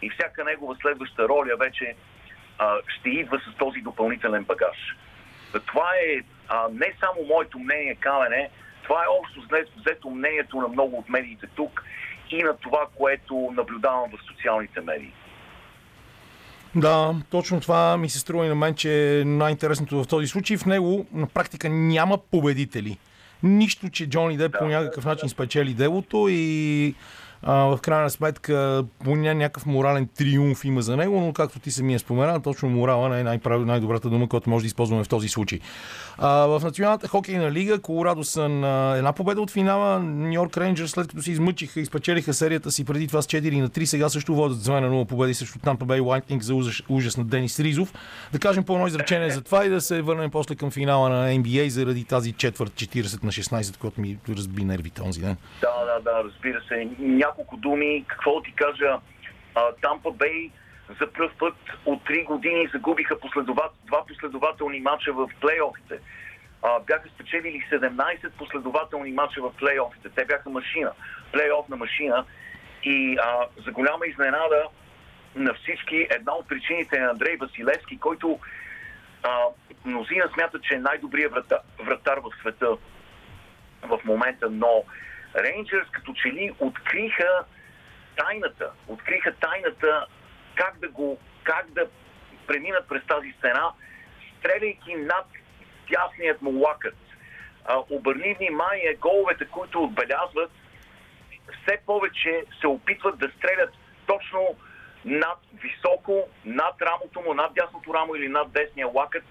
И 0.01 0.09
всяка 0.09 0.43
негова 0.43 0.75
следваща 0.81 1.29
роля 1.29 1.55
вече 1.59 1.95
а, 2.57 2.77
ще 2.87 3.09
идва 3.09 3.39
с 3.39 3.57
този 3.57 3.81
допълнителен 3.81 4.43
багаж. 4.43 4.95
Това 5.65 5.89
е 6.07 6.21
а, 6.47 6.67
не 6.71 6.93
само 6.99 7.27
моето 7.27 7.59
мнение, 7.59 7.95
Камене, 7.95 8.49
това 8.83 9.03
е 9.03 9.13
общо 9.19 9.41
взето 9.77 10.09
мнението 10.09 10.61
на 10.61 10.67
много 10.67 10.97
от 10.97 11.09
медиите 11.09 11.47
тук 11.55 11.83
и 12.29 12.43
на 12.43 12.57
това, 12.57 12.87
което 12.97 13.53
наблюдавам 13.55 14.09
в 14.09 14.23
социалните 14.27 14.81
медии. 14.81 15.13
Да, 16.75 17.15
точно 17.29 17.59
това 17.59 17.97
ми 17.97 18.09
се 18.09 18.19
струва 18.19 18.45
и 18.45 18.49
на 18.49 18.55
мен, 18.55 18.75
че 18.75 19.19
е 19.19 19.25
най-интересното 19.25 20.03
в 20.03 20.07
този 20.07 20.27
случай. 20.27 20.57
В 20.57 20.65
него 20.65 21.05
на 21.13 21.27
практика 21.27 21.69
няма 21.69 22.17
победители. 22.17 22.97
Нищо, 23.43 23.89
че 23.89 24.09
Джони 24.09 24.37
Деп 24.37 24.55
по 24.59 24.65
някакъв 24.65 25.05
начин 25.05 25.29
спечели 25.29 25.73
делото 25.73 26.27
и 26.29 26.95
в 27.45 27.79
крайна 27.81 28.09
сметка 28.09 28.83
по 29.03 29.09
ня- 29.09 29.33
някакъв 29.33 29.65
морален 29.65 30.07
триумф 30.17 30.65
има 30.65 30.81
за 30.81 30.97
него, 30.97 31.21
но 31.21 31.33
както 31.33 31.59
ти 31.59 31.71
самия 31.71 31.99
спомена, 31.99 32.41
точно 32.41 32.69
морала 32.69 33.09
не 33.09 33.19
е 33.19 33.23
най-прав... 33.23 33.65
най-добрата 33.65 34.09
дума, 34.09 34.29
която 34.29 34.49
може 34.49 34.63
да 34.63 34.67
използваме 34.67 35.03
в 35.03 35.09
този 35.09 35.27
случай. 35.27 35.59
А, 36.17 36.29
в 36.29 36.61
Националната 36.63 37.07
хокейна 37.07 37.51
лига 37.51 37.79
Колорадо 37.79 38.23
са 38.23 38.49
на 38.49 38.97
една 38.97 39.13
победа 39.13 39.41
от 39.41 39.51
финала. 39.51 39.99
Нью 39.99 40.33
Йорк 40.33 40.57
Рейнджерс 40.57 40.91
след 40.91 41.07
като 41.07 41.21
се 41.21 41.31
измъчиха 41.31 41.79
и 41.79 41.85
спечелиха 41.85 42.33
серията 42.33 42.71
си 42.71 42.85
преди 42.85 43.07
това 43.07 43.21
с 43.21 43.27
4 43.27 43.61
на 43.61 43.69
3, 43.69 43.85
сега 43.85 44.09
също 44.09 44.35
водят 44.35 44.61
с 44.61 44.67
2 44.67 44.79
на 44.79 44.89
0 44.89 45.07
победи 45.07 45.33
срещу 45.33 45.59
Тампа 45.59 45.85
Бей 45.85 45.99
Лайтнинг 45.99 46.43
за 46.43 46.55
ужас, 46.55 46.81
ужас 46.89 47.17
на 47.17 47.23
Денис 47.23 47.59
Ризов. 47.59 47.93
Да 48.33 48.39
кажем 48.39 48.63
по 48.63 48.73
едно 48.73 48.87
изречение 48.87 49.29
за 49.29 49.41
това 49.41 49.65
и 49.65 49.69
да 49.69 49.81
се 49.81 50.01
върнем 50.01 50.31
после 50.31 50.55
към 50.55 50.71
финала 50.71 51.09
на 51.09 51.29
NBA 51.29 51.67
заради 51.67 52.03
тази 52.03 52.31
четвърт 52.31 52.71
40 52.71 53.23
на 53.23 53.31
16, 53.31 53.77
която 53.77 54.01
ми 54.01 54.17
разби 54.29 54.63
нервите 54.63 55.01
онзи 55.01 55.21
ден. 55.21 55.37
Да, 55.61 55.85
да, 55.85 56.11
да, 56.11 56.23
разбира 56.23 56.61
се. 56.67 56.89
Няколко 57.35 57.57
думи. 57.57 58.05
Какво 58.07 58.41
ти 58.41 58.51
кажа? 58.51 58.99
Тампа 59.81 60.11
Бей 60.11 60.51
за 61.01 61.11
пръв 61.11 61.31
път 61.39 61.55
от 61.85 62.03
3 62.03 62.25
години 62.25 62.69
загубиха 62.73 63.19
последоват, 63.19 63.71
два 63.85 64.05
последователни 64.05 64.79
матча 64.79 65.13
в 65.13 65.29
плейофите. 65.41 65.99
А, 66.61 66.79
бяха 66.79 67.09
спечелили 67.09 67.65
17 67.71 68.29
последователни 68.29 69.11
матча 69.11 69.41
в 69.41 69.51
плейофите. 69.57 70.09
Те 70.09 70.25
бяха 70.25 70.49
машина, 70.49 70.91
плейофна 71.31 71.75
машина. 71.75 72.25
И 72.83 73.17
а, 73.21 73.47
за 73.65 73.71
голяма 73.71 74.07
изненада 74.07 74.63
на 75.35 75.53
всички, 75.53 76.07
една 76.09 76.33
от 76.33 76.47
причините 76.47 76.97
е 76.97 77.09
Андрей 77.11 77.37
Василевски, 77.37 77.99
който 77.99 78.39
а, 79.23 79.39
мнозина 79.85 80.29
смятат, 80.33 80.63
че 80.63 80.75
е 80.75 80.79
най-добрият 80.79 81.31
вратар, 81.31 81.59
вратар 81.79 82.17
в 82.17 82.39
света 82.41 82.77
в 83.83 83.99
момента, 84.05 84.49
но 84.49 84.83
Рейнджърс 85.37 85.89
като 85.91 86.13
че 86.13 86.27
ли 86.27 86.55
откриха 86.59 87.45
тайната, 88.15 88.71
откриха 88.87 89.33
тайната 89.35 90.05
как 90.55 90.79
да 90.79 90.89
го, 90.89 91.19
как 91.43 91.71
да 91.71 91.87
преминат 92.47 92.87
през 92.87 93.05
тази 93.07 93.31
стена, 93.31 93.71
стреляйки 94.39 94.95
над 94.95 95.25
тясният 95.89 96.41
му 96.41 96.51
лакът. 96.51 96.95
А, 97.65 97.77
обърни 97.89 98.33
внимание, 98.33 98.97
головете, 99.01 99.45
които 99.45 99.83
отбелязват, 99.83 100.51
все 101.61 101.77
повече 101.85 102.43
се 102.61 102.67
опитват 102.67 103.19
да 103.19 103.31
стрелят 103.37 103.73
точно 104.07 104.55
над 105.05 105.37
високо, 105.53 106.29
над 106.45 106.81
рамото 106.81 107.21
му, 107.21 107.33
над 107.33 107.53
дясното 107.53 107.93
рамо 107.93 108.15
или 108.15 108.27
над 108.27 108.51
десния 108.51 108.87
лакът, 108.87 109.23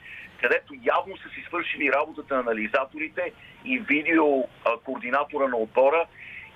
където 0.45 0.75
явно 0.83 1.17
са 1.17 1.29
си 1.29 1.45
свършили 1.47 1.93
работата 1.93 2.35
на 2.35 2.41
анализаторите 2.41 3.33
и 3.65 3.79
видео 3.79 4.49
координатора 4.85 5.49
на 5.49 5.57
отбора 5.57 6.07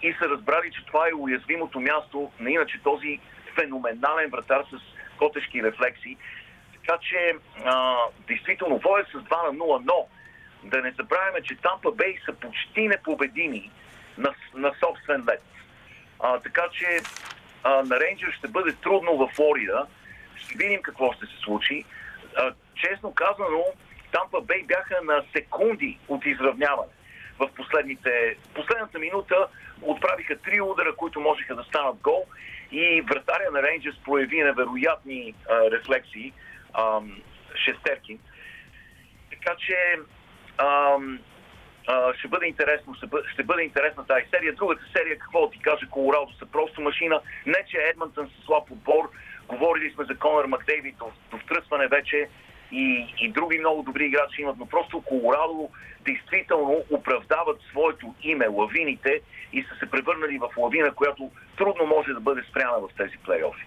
и 0.03 0.13
са 0.13 0.29
разбрали, 0.29 0.71
че 0.73 0.87
това 0.87 1.09
е 1.09 1.15
уязвимото 1.15 1.81
място 1.81 2.31
на 2.41 2.51
иначе 2.51 2.83
този 2.83 3.21
феноменален 3.55 4.31
вратар 4.31 4.65
с 4.71 4.77
котешки 5.19 5.63
рефлекси. 5.63 6.17
Така 6.73 6.99
че, 6.99 7.35
а, 7.65 7.97
действително, 8.27 8.79
воя 8.79 9.05
с 9.05 9.13
2 9.13 9.47
на 9.47 9.59
0, 9.59 9.83
но 9.85 10.09
да 10.65 10.83
не 10.83 10.91
забравяме, 10.91 11.43
че 11.43 11.57
Тампа 11.57 11.93
Бей 11.93 12.19
са 12.25 12.33
почти 12.33 12.89
непобедими 12.89 13.71
на, 14.19 14.35
на 14.55 14.73
собствен 14.81 15.25
лед. 15.29 15.45
А, 16.21 16.39
така 16.39 16.63
че 16.73 17.01
а, 17.65 17.83
на 17.83 18.01
Рейнджер 18.01 18.33
ще 18.39 18.49
бъде 18.49 18.73
трудно 18.73 19.17
в 19.17 19.31
Флорида. 19.35 19.87
Ще 20.37 20.55
видим 20.59 20.83
какво 20.83 21.13
ще 21.13 21.27
се 21.27 21.37
случи. 21.45 21.85
А, 22.37 22.53
честно 22.81 23.15
казано, 23.15 23.65
Тампа 24.13 24.41
Бей 24.41 24.63
бяха 24.63 25.01
на 25.05 25.25
секунди 25.33 25.99
от 26.09 26.27
изравняване 26.27 26.93
в 27.39 27.49
последните, 27.57 28.37
последната 28.55 28.99
минута 28.99 29.47
отправиха 29.83 30.39
три 30.39 30.61
удара, 30.61 30.97
които 30.97 31.21
можеха 31.21 31.55
да 31.55 31.63
станат 31.63 31.97
гол 31.97 32.25
и 32.73 33.01
вратаря 33.01 33.51
на 33.53 33.63
Рейнджерс 33.63 33.97
прояви 34.05 34.43
невероятни 34.43 35.35
а, 35.51 35.71
рефлексии, 35.71 36.33
а, 36.75 37.01
шестерки. 37.65 38.19
Така 39.31 39.57
че 39.59 39.77
ам, 40.59 41.19
а, 41.89 42.15
ще 42.15 42.29
бъде 42.29 42.47
интересно, 42.47 42.95
ще 42.95 43.07
бъде, 43.07 43.29
ще 43.33 43.43
бъде 43.43 43.63
интересна 43.63 44.07
тази 44.07 44.25
серия. 44.31 44.53
Другата 44.53 44.83
серия, 44.97 45.19
какво 45.19 45.51
ти 45.51 45.59
кажа, 45.59 45.87
Колорадо 45.91 46.33
са 46.39 46.47
просто 46.47 46.81
машина. 46.81 47.21
Не, 47.47 47.65
че 47.71 47.77
Едмонтън 47.77 48.27
са 48.29 48.45
слаб 48.45 48.71
отбор. 48.71 49.11
Говорили 49.49 49.93
сме 49.95 50.05
за 50.05 50.19
Конър 50.19 50.47
Макдейвид, 50.47 50.97
до 51.31 51.39
втръсване 51.39 51.89
вече 51.89 52.29
и, 52.73 53.15
и 53.21 53.33
други 53.33 53.59
много 53.59 53.83
добри 53.83 54.07
играчи 54.07 54.43
имат, 54.43 54.57
но 54.59 54.67
просто 54.67 55.01
Колорадо 55.01 55.69
действително 56.05 56.85
оправдават 56.91 57.59
своето 57.71 58.15
име, 58.23 58.47
лавините, 58.47 59.21
и 59.53 59.63
са 59.63 59.79
се 59.79 59.91
превърнали 59.91 60.39
в 60.39 60.49
лавина, 60.57 60.93
която 60.95 61.31
трудно 61.57 61.87
може 61.87 62.13
да 62.13 62.21
бъде 62.21 62.43
спряна 62.51 62.79
в 62.79 62.89
тези 62.97 63.19
плейофи. 63.25 63.67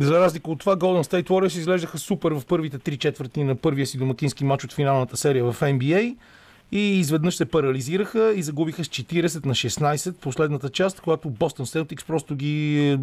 За 0.00 0.20
разлика 0.20 0.50
от 0.50 0.60
това, 0.60 0.76
Golden 0.76 1.02
State 1.02 1.28
Warriors 1.28 1.58
изглеждаха 1.58 1.98
супер 1.98 2.32
в 2.32 2.46
първите 2.48 2.78
три 2.78 2.96
четвърти 2.96 3.44
на 3.44 3.56
първия 3.56 3.86
си 3.86 3.98
домакински 3.98 4.44
матч 4.44 4.64
от 4.64 4.72
финалната 4.72 5.16
серия 5.16 5.44
в 5.44 5.60
NBA 5.60 6.16
и 6.72 6.98
изведнъж 7.00 7.36
се 7.36 7.50
парализираха 7.50 8.32
и 8.36 8.42
загубиха 8.42 8.84
с 8.84 8.88
40 8.88 9.46
на 9.46 9.54
16 9.54 10.20
последната 10.20 10.70
част, 10.70 11.00
когато 11.00 11.30
Бостон 11.30 11.66
Селтикс 11.66 12.04
просто 12.04 12.36
ги 12.36 12.98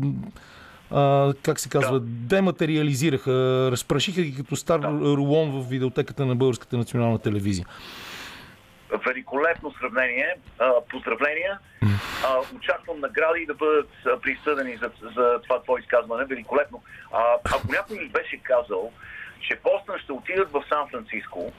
а, 0.92 1.34
как 1.44 1.60
се 1.60 1.70
казва, 1.70 2.00
да. 2.00 2.06
дематериализираха, 2.06 3.70
разпрашиха 3.72 4.22
ги 4.22 4.36
като 4.36 4.56
стар 4.56 4.80
да. 4.80 4.88
рулон 4.88 5.52
в 5.52 5.70
видеотеката 5.70 6.26
на 6.26 6.36
Българската 6.36 6.78
национална 6.78 7.20
телевизия. 7.20 7.66
Великолепно 9.08 9.74
сравнение. 9.80 10.36
Поздравления. 10.89 11.60
Очаквам 12.56 13.00
награди 13.00 13.46
да 13.46 13.54
бъдат 13.54 13.89
присъдени 14.22 14.78
за, 14.78 14.92
за 15.16 15.39
това 15.44 15.62
твое 15.62 15.82
изказване. 15.82 16.26
Великолепно. 16.26 16.84
Ако 17.44 17.72
някой 17.72 17.98
ми 17.98 18.10
беше 18.10 18.38
казал, 18.38 18.92
че 19.48 19.60
Бостън 19.64 20.00
ще 20.00 20.12
отидат 20.12 20.52
в 20.52 20.64
Сан 20.70 20.88
Франциско 20.92 21.54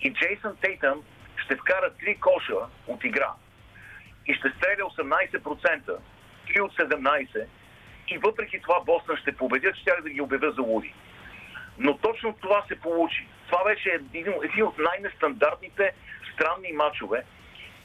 и 0.00 0.12
Джейсън 0.12 0.56
Тейтън 0.60 1.02
ще 1.36 1.56
вкара 1.56 1.90
три 2.00 2.16
коша 2.20 2.54
от 2.86 3.04
игра 3.04 3.32
и 4.26 4.34
ще 4.34 4.48
стреля 4.56 4.82
18%, 4.82 5.96
3 6.48 6.60
от 6.60 6.76
17%, 6.76 7.44
и 8.10 8.18
въпреки 8.18 8.60
това 8.60 8.80
Бостън 8.80 9.16
ще 9.16 9.36
победят, 9.36 9.76
ще 9.76 9.90
да 10.02 10.10
ги 10.10 10.20
обявя 10.20 10.50
за 10.50 10.62
луди. 10.62 10.94
Но 11.78 11.98
точно 11.98 12.36
това 12.40 12.64
се 12.68 12.80
получи. 12.80 13.26
Това 13.46 13.64
беше 13.64 13.88
един, 13.88 14.34
един 14.42 14.64
от 14.64 14.78
най-нестандартните 14.78 15.92
странни 16.34 16.72
матчове. 16.72 17.24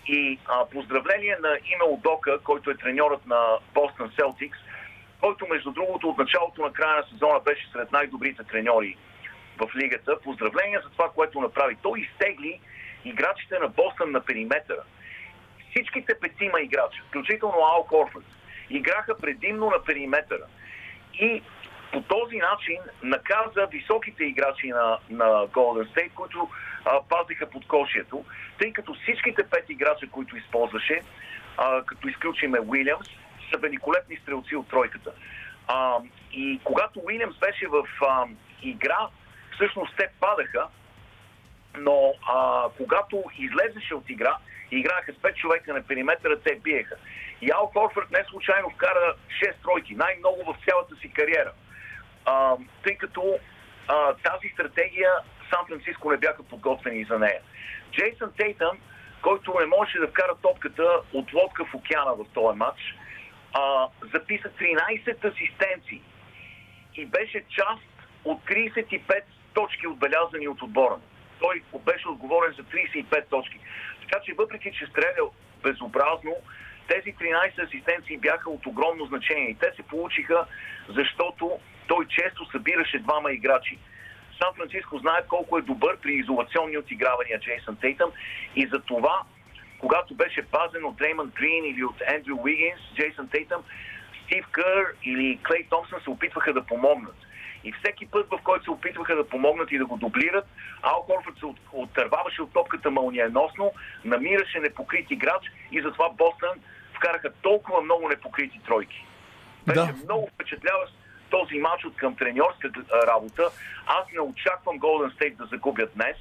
И 0.07 0.39
а, 0.45 0.65
поздравление 0.65 1.37
на 1.41 1.57
Имел 1.73 1.99
Дока, 2.03 2.39
който 2.39 2.71
е 2.71 2.77
треньорът 2.77 3.25
на 3.25 3.57
Бостън 3.73 4.11
Селтикс, 4.19 4.59
който 5.21 5.47
между 5.47 5.71
другото 5.71 6.09
от 6.09 6.17
началото 6.17 6.61
на 6.61 6.73
края 6.73 6.97
на 6.97 7.03
сезона 7.03 7.39
беше 7.39 7.69
сред 7.71 7.91
най-добрите 7.91 8.43
треньори 8.43 8.97
в 9.57 9.75
лигата. 9.75 10.19
Поздравление 10.23 10.79
за 10.83 10.89
това, 10.89 11.09
което 11.15 11.41
направи. 11.41 11.77
Той 11.81 11.99
изтегли 11.99 12.59
играчите 13.05 13.59
на 13.59 13.67
Бостън 13.67 14.11
на 14.11 14.21
периметъра. 14.21 14.83
Всичките 15.69 16.19
петима 16.19 16.61
играчи, 16.61 17.01
включително 17.07 17.57
Ал 17.57 17.85
Корфърд, 17.89 18.25
играха 18.69 19.17
предимно 19.17 19.65
на 19.65 19.83
периметъра. 19.83 20.45
И 21.13 21.41
по 21.91 22.01
този 22.01 22.37
начин 22.37 22.77
наказа 23.03 23.67
високите 23.71 24.23
играчи 24.23 24.67
на, 24.67 24.97
на 25.09 25.25
Golden 25.25 25.93
State, 25.93 26.13
които 26.13 26.49
а, 26.85 26.99
пазиха 27.09 27.49
под 27.49 27.67
кошието, 27.67 28.25
тъй 28.59 28.73
като 28.73 28.93
всичките 28.93 29.43
пет 29.43 29.69
играча, 29.69 30.07
които 30.11 30.37
използваше, 30.37 31.01
а, 31.57 31.83
като 31.85 32.07
изключиме 32.07 32.59
Уилямс, 32.59 33.07
са 33.51 33.57
великолепни 33.57 34.17
стрелци 34.17 34.55
от 34.55 34.69
тройката. 34.69 35.11
А, 35.67 35.97
и 36.31 36.59
когато 36.63 37.01
Уилямс 37.05 37.37
беше 37.37 37.67
в 37.67 37.83
а, 38.01 38.25
игра, 38.61 39.07
всъщност 39.55 39.93
те 39.97 40.09
падаха, 40.19 40.67
но 41.77 42.13
а, 42.29 42.63
когато 42.77 43.23
излезеше 43.39 43.95
от 43.95 44.09
игра, 44.09 44.37
играеха 44.71 45.13
с 45.13 45.15
5 45.15 45.35
човека 45.35 45.73
на 45.73 45.83
периметъра, 45.83 46.39
те 46.39 46.55
биеха. 46.55 46.95
И 47.41 47.51
Ал 47.51 47.71
Корфърд 47.73 48.11
не 48.11 48.23
случайно 48.29 48.69
вкара 48.69 49.15
6 49.43 49.53
тройки, 49.63 49.95
най-много 49.95 50.43
в 50.53 50.65
цялата 50.67 50.95
си 50.95 51.11
кариера. 51.11 51.51
А, 52.25 52.55
тъй 52.83 52.97
като 52.97 53.39
а, 53.87 54.13
тази 54.13 54.49
стратегия 54.53 55.11
Сан 55.49 55.65
Франциско 55.67 56.11
не 56.11 56.17
бяха 56.17 56.43
подготвени 56.43 57.03
за 57.03 57.19
нея. 57.19 57.41
Джейсън 57.91 58.31
Тейтън, 58.37 58.77
който 59.21 59.55
не 59.59 59.65
можеше 59.65 59.99
да 59.99 60.07
вкара 60.07 60.35
топката 60.41 60.99
от 61.13 61.33
лодка 61.33 61.65
в 61.65 61.73
океана 61.73 62.15
в 62.15 62.25
този 62.33 62.57
матч, 62.57 62.95
а, 63.53 63.87
записа 64.13 64.49
13 64.49 65.25
асистенции 65.25 66.01
и 66.95 67.05
беше 67.05 67.43
част 67.49 67.83
от 68.23 68.45
35 68.45 69.21
точки 69.53 69.87
отбелязани 69.87 70.47
от 70.47 70.61
отбора. 70.61 70.97
Той 71.39 71.63
беше 71.85 72.09
отговорен 72.09 72.53
за 72.57 72.63
35 72.63 73.29
точки. 73.29 73.59
Така 74.01 74.23
че 74.25 74.33
въпреки, 74.33 74.71
че 74.71 74.85
стрелял 74.85 75.31
безобразно, 75.63 76.35
тези 76.87 77.15
13 77.15 77.67
асистенции 77.67 78.17
бяха 78.17 78.49
от 78.49 78.65
огромно 78.65 79.05
значение. 79.05 79.49
И 79.49 79.55
те 79.55 79.71
се 79.75 79.83
получиха, 79.83 80.45
защото 80.89 81.59
той 81.87 82.05
често 82.07 82.51
събираше 82.51 82.99
двама 82.99 83.31
играчи. 83.31 83.77
Сан 84.41 84.53
Франциско 84.57 84.97
знае 84.97 85.27
колко 85.27 85.57
е 85.57 85.61
добър 85.61 85.97
при 85.97 86.13
изолационни 86.13 86.77
отигравания 86.77 87.39
Джейсън 87.39 87.75
Тейтъм 87.75 88.11
и 88.55 88.67
за 88.67 88.79
това, 88.79 89.21
когато 89.79 90.15
беше 90.15 90.41
пазен 90.41 90.85
от 90.85 90.95
Дреймън 90.95 91.31
Грин 91.35 91.65
или 91.65 91.83
от 91.83 92.01
Ендрю 92.07 92.35
Уигинс, 92.43 92.81
Джейсън 92.95 93.29
Тейтъм, 93.29 93.63
Стив 94.25 94.45
Кър 94.51 94.85
или 95.03 95.39
Клей 95.47 95.67
Томпсън 95.69 96.01
се 96.03 96.09
опитваха 96.09 96.53
да 96.53 96.65
помогнат. 96.65 97.15
И 97.63 97.71
всеки 97.71 98.05
път, 98.05 98.27
в 98.31 98.39
който 98.43 98.63
се 98.63 98.71
опитваха 98.71 99.15
да 99.15 99.29
помогнат 99.29 99.71
и 99.71 99.77
да 99.77 99.85
го 99.85 99.97
дублират, 99.97 100.45
Ал 100.81 101.05
Корфорд 101.07 101.39
се 101.39 101.45
оттърваваше 101.71 102.41
от 102.41 102.53
топката 102.53 102.91
мълниеносно, 102.91 103.71
намираше 104.05 104.59
непокрит 104.59 105.11
играч 105.11 105.43
и 105.71 105.81
затова 105.81 106.09
Бостън 106.09 106.59
вкараха 106.95 107.33
толкова 107.41 107.81
много 107.81 108.09
непокрити 108.09 108.59
тройки. 108.65 109.05
Беше 109.65 109.79
да. 109.79 109.93
много 110.03 110.29
впечатляващ 110.33 110.93
този 111.29 111.59
матч 111.59 111.85
от 111.85 111.95
към 111.95 112.15
треньорска 112.15 112.71
работа. 113.07 113.49
Аз 113.85 114.11
не 114.13 114.19
очаквам 114.19 114.79
Golden 114.79 115.17
State 115.17 115.35
да 115.35 115.45
загубят 115.45 115.91
днес. 115.95 116.17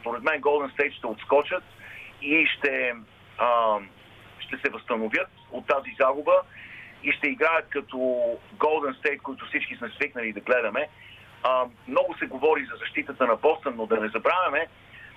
Според 0.00 0.22
мен 0.22 0.40
Golden 0.40 0.76
State 0.76 0.92
ще 0.92 1.06
отскочат 1.06 1.64
и 2.22 2.46
ще, 2.46 2.94
а, 3.38 3.78
ще 4.38 4.56
се 4.56 4.70
възстановят 4.70 5.30
от 5.50 5.66
тази 5.66 5.90
загуба. 6.00 6.32
и 7.02 7.12
ще 7.12 7.28
играят 7.28 7.66
като 7.68 7.96
Golden 8.56 8.94
State, 9.00 9.18
които 9.18 9.46
всички 9.46 9.76
сме 9.76 9.88
свикнали 9.88 10.32
да 10.32 10.40
гледаме. 10.40 10.88
А, 11.42 11.64
много 11.88 12.18
се 12.18 12.26
говори 12.26 12.64
за 12.64 12.76
защитата 12.76 13.26
на 13.26 13.36
Бостън, 13.36 13.74
но 13.76 13.86
да 13.86 14.00
не 14.00 14.08
забравяме, 14.08 14.66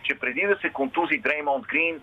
че 0.03 0.19
преди 0.19 0.41
да 0.41 0.57
се 0.61 0.69
контузи 0.69 1.17
Дреймонд 1.17 1.65
Грин, 1.67 2.01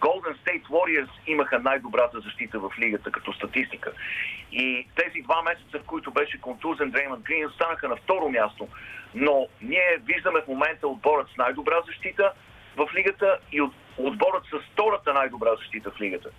Golden 0.00 0.36
State 0.44 0.66
Warriors 0.68 1.10
имаха 1.26 1.58
най-добрата 1.58 2.20
защита 2.20 2.58
в 2.58 2.70
лигата 2.78 3.10
като 3.10 3.32
статистика. 3.32 3.92
И 4.52 4.86
тези 4.96 5.20
два 5.22 5.42
месеца, 5.42 5.78
в 5.78 5.86
които 5.86 6.10
беше 6.10 6.40
контузен 6.40 6.90
Дреймонд 6.90 7.24
Грин, 7.24 7.46
останаха 7.46 7.88
на 7.88 7.96
второ 7.96 8.28
място. 8.28 8.68
Но 9.14 9.46
ние 9.62 9.98
виждаме 10.04 10.40
в 10.40 10.48
момента 10.48 10.88
отборът 10.88 11.28
с 11.28 11.36
най-добра 11.36 11.76
защита 11.86 12.32
в 12.76 12.88
лигата 12.94 13.38
и 13.52 13.60
от- 13.60 13.74
отборът 13.98 14.44
с 14.44 14.72
втората 14.72 15.12
най-добра 15.12 15.50
защита 15.56 15.90
в 15.90 16.00
лигата. 16.00 16.30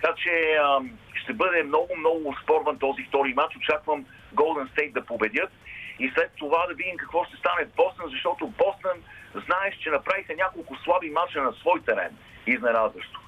Така 0.00 0.14
че 0.14 0.56
ам, 0.62 0.98
ще 1.14 1.32
бъде 1.32 1.62
много, 1.62 1.96
много 1.96 2.36
спорван 2.42 2.78
този 2.78 3.02
втори 3.02 3.34
матч. 3.34 3.56
Очаквам 3.56 4.04
Golden 4.34 4.68
State 4.72 4.92
да 4.92 5.04
победят 5.06 5.50
и 5.98 6.10
след 6.14 6.30
това 6.36 6.66
да 6.66 6.74
видим 6.74 6.96
какво 6.96 7.24
ще 7.24 7.36
стане 7.36 7.64
в 7.64 7.74
Бостън, 7.76 8.10
защото 8.10 8.46
Бостън 8.46 8.98
знаеш, 9.34 9.74
че 9.76 9.90
направиха 9.90 10.34
няколко 10.36 10.76
слаби 10.76 11.10
мача 11.10 11.42
на 11.42 11.52
свой 11.52 11.82
терен. 11.82 12.16
Изненадващо. 12.52 13.20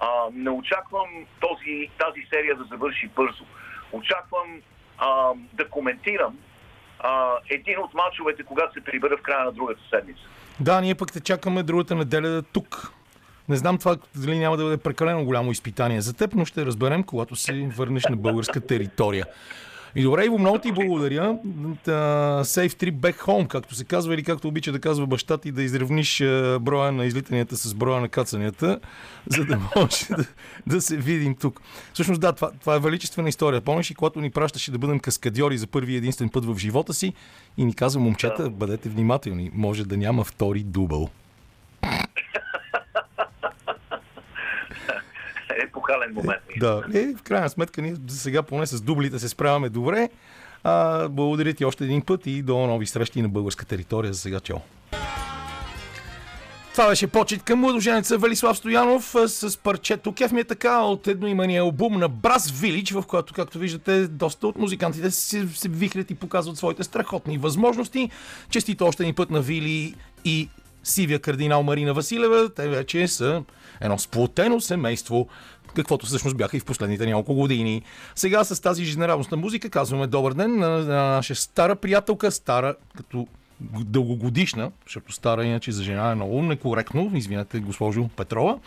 А, 0.00 0.06
не 0.32 0.50
очаквам 0.50 1.08
този, 1.40 1.90
тази 1.98 2.26
серия 2.34 2.56
да 2.56 2.64
завърши 2.64 3.08
бързо. 3.16 3.44
Очаквам 3.92 4.60
а, 4.98 5.32
да 5.52 5.68
коментирам 5.68 6.38
а, 7.00 7.32
един 7.50 7.78
от 7.78 7.94
мачовете, 7.94 8.42
когато 8.42 8.72
се 8.72 8.84
прибера 8.84 9.16
в 9.16 9.22
края 9.22 9.44
на 9.44 9.52
другата 9.52 9.80
седмица. 9.90 10.22
Да, 10.60 10.80
ние 10.80 10.94
пък 10.94 11.12
те 11.12 11.20
чакаме 11.20 11.62
другата 11.62 11.94
неделя 11.94 12.42
тук. 12.42 12.92
Не 13.48 13.56
знам 13.56 13.78
това 13.78 13.96
дали 14.16 14.38
няма 14.38 14.56
да 14.56 14.64
бъде 14.64 14.76
прекалено 14.76 15.24
голямо 15.24 15.50
изпитание 15.50 16.00
за 16.00 16.16
теб, 16.16 16.34
но 16.34 16.44
ще 16.44 16.66
разберем, 16.66 17.02
когато 17.02 17.36
се 17.36 17.68
върнеш 17.76 18.04
на 18.10 18.16
българска 18.16 18.66
територия. 18.66 19.26
И 19.94 20.02
добре, 20.02 20.24
Иво, 20.24 20.38
много 20.38 20.58
ти 20.58 20.72
благодаря. 20.72 21.38
Safe 22.44 22.68
trip 22.68 22.92
back 22.92 23.20
home, 23.20 23.46
както 23.46 23.74
се 23.74 23.84
казва, 23.84 24.14
или 24.14 24.22
както 24.22 24.48
обича 24.48 24.72
да 24.72 24.80
казва 24.80 25.06
баща 25.06 25.38
ти, 25.38 25.52
да 25.52 25.62
изравниш 25.62 26.20
е, 26.20 26.58
броя 26.60 26.92
на 26.92 27.04
излитанията 27.04 27.56
с 27.56 27.74
броя 27.74 28.00
на 28.00 28.08
кацанията, 28.08 28.80
за 29.26 29.44
да 29.44 29.58
може 29.76 30.06
да, 30.10 30.24
да 30.66 30.80
се 30.80 30.96
видим 30.96 31.34
тук. 31.34 31.60
Всъщност, 31.92 32.20
да, 32.20 32.32
това, 32.32 32.50
това 32.60 32.74
е 32.74 32.78
величествена 32.78 33.28
история. 33.28 33.60
Помниш 33.60 33.90
ли, 33.90 33.94
когато 33.94 34.20
ни 34.20 34.30
пращаше 34.30 34.70
да 34.70 34.78
бъдем 34.78 35.00
каскадьори 35.00 35.58
за 35.58 35.66
първи 35.66 35.92
и 35.92 35.96
единствен 35.96 36.28
път 36.28 36.44
в 36.44 36.58
живота 36.58 36.94
си 36.94 37.12
и 37.56 37.64
ни 37.64 37.74
казва, 37.74 38.00
момчета, 38.00 38.50
бъдете 38.50 38.88
внимателни, 38.88 39.50
може 39.54 39.84
да 39.84 39.96
няма 39.96 40.24
втори 40.24 40.62
дубъл. 40.62 41.10
Епохален 45.92 46.14
момент. 46.14 46.42
Да, 46.60 46.82
и 47.00 47.14
в 47.14 47.22
крайна 47.22 47.50
сметка 47.50 47.82
ние 47.82 47.94
за 48.08 48.18
сега 48.18 48.42
поне 48.42 48.66
с 48.66 48.80
дублите 48.80 49.18
се 49.18 49.28
справяме 49.28 49.68
добре. 49.68 50.08
А, 50.64 51.08
благодаря 51.08 51.54
ти 51.54 51.64
още 51.64 51.84
един 51.84 52.02
път 52.02 52.26
и 52.26 52.42
до 52.42 52.66
нови 52.66 52.86
срещи 52.86 53.22
на 53.22 53.28
българска 53.28 53.64
територия. 53.64 54.12
За 54.12 54.20
сега 54.20 54.40
чао. 54.40 54.58
Това 56.72 56.88
беше 56.88 57.06
почет 57.06 57.42
към 57.42 57.58
младоженеца 57.58 58.18
Велислав 58.18 58.56
Стоянов 58.56 59.14
с 59.26 59.58
парчето 59.58 60.12
Кеф 60.12 60.32
ми 60.32 60.40
е 60.40 60.44
така 60.44 60.78
от 60.78 61.06
едноимания 61.06 61.62
албум 61.62 61.98
на 61.98 62.08
Брас 62.08 62.50
Вилич, 62.50 62.92
в 62.92 63.02
който, 63.02 63.34
както 63.34 63.58
виждате, 63.58 64.06
доста 64.06 64.46
от 64.46 64.58
музикантите 64.58 65.10
се, 65.10 65.48
се 65.54 65.68
вихрят 65.68 66.10
и 66.10 66.14
показват 66.14 66.56
своите 66.56 66.84
страхотни 66.84 67.38
възможности. 67.38 68.10
Честито 68.50 68.86
още 68.86 69.02
един 69.02 69.14
път 69.14 69.30
на 69.30 69.40
Вили 69.40 69.94
и 70.24 70.48
сивия 70.84 71.18
кардинал 71.18 71.62
Марина 71.62 71.94
Василева. 71.94 72.50
Те 72.54 72.68
вече 72.68 73.08
са 73.08 73.42
едно 73.80 73.98
сплотено 73.98 74.60
семейство, 74.60 75.28
каквото 75.76 76.06
всъщност 76.06 76.36
бяха 76.36 76.56
и 76.56 76.60
в 76.60 76.64
последните 76.64 77.06
няколко 77.06 77.34
години. 77.34 77.82
Сега 78.14 78.44
с 78.44 78.62
тази 78.62 78.84
жизнерадостна 78.84 79.36
музика 79.36 79.70
казваме 79.70 80.06
добър 80.06 80.34
ден 80.34 80.58
на, 80.58 80.68
на 80.68 81.14
наша 81.14 81.34
стара 81.34 81.76
приятелка, 81.76 82.30
стара 82.30 82.74
като 82.96 83.26
дългогодишна, 83.84 84.70
защото 84.86 85.12
стара 85.12 85.44
иначе 85.44 85.72
за 85.72 85.82
жена 85.82 86.10
е 86.10 86.14
много 86.14 86.42
некоректно, 86.42 87.10
извинете 87.14 87.60
госпожо 87.60 88.08
Петрова, 88.16 88.58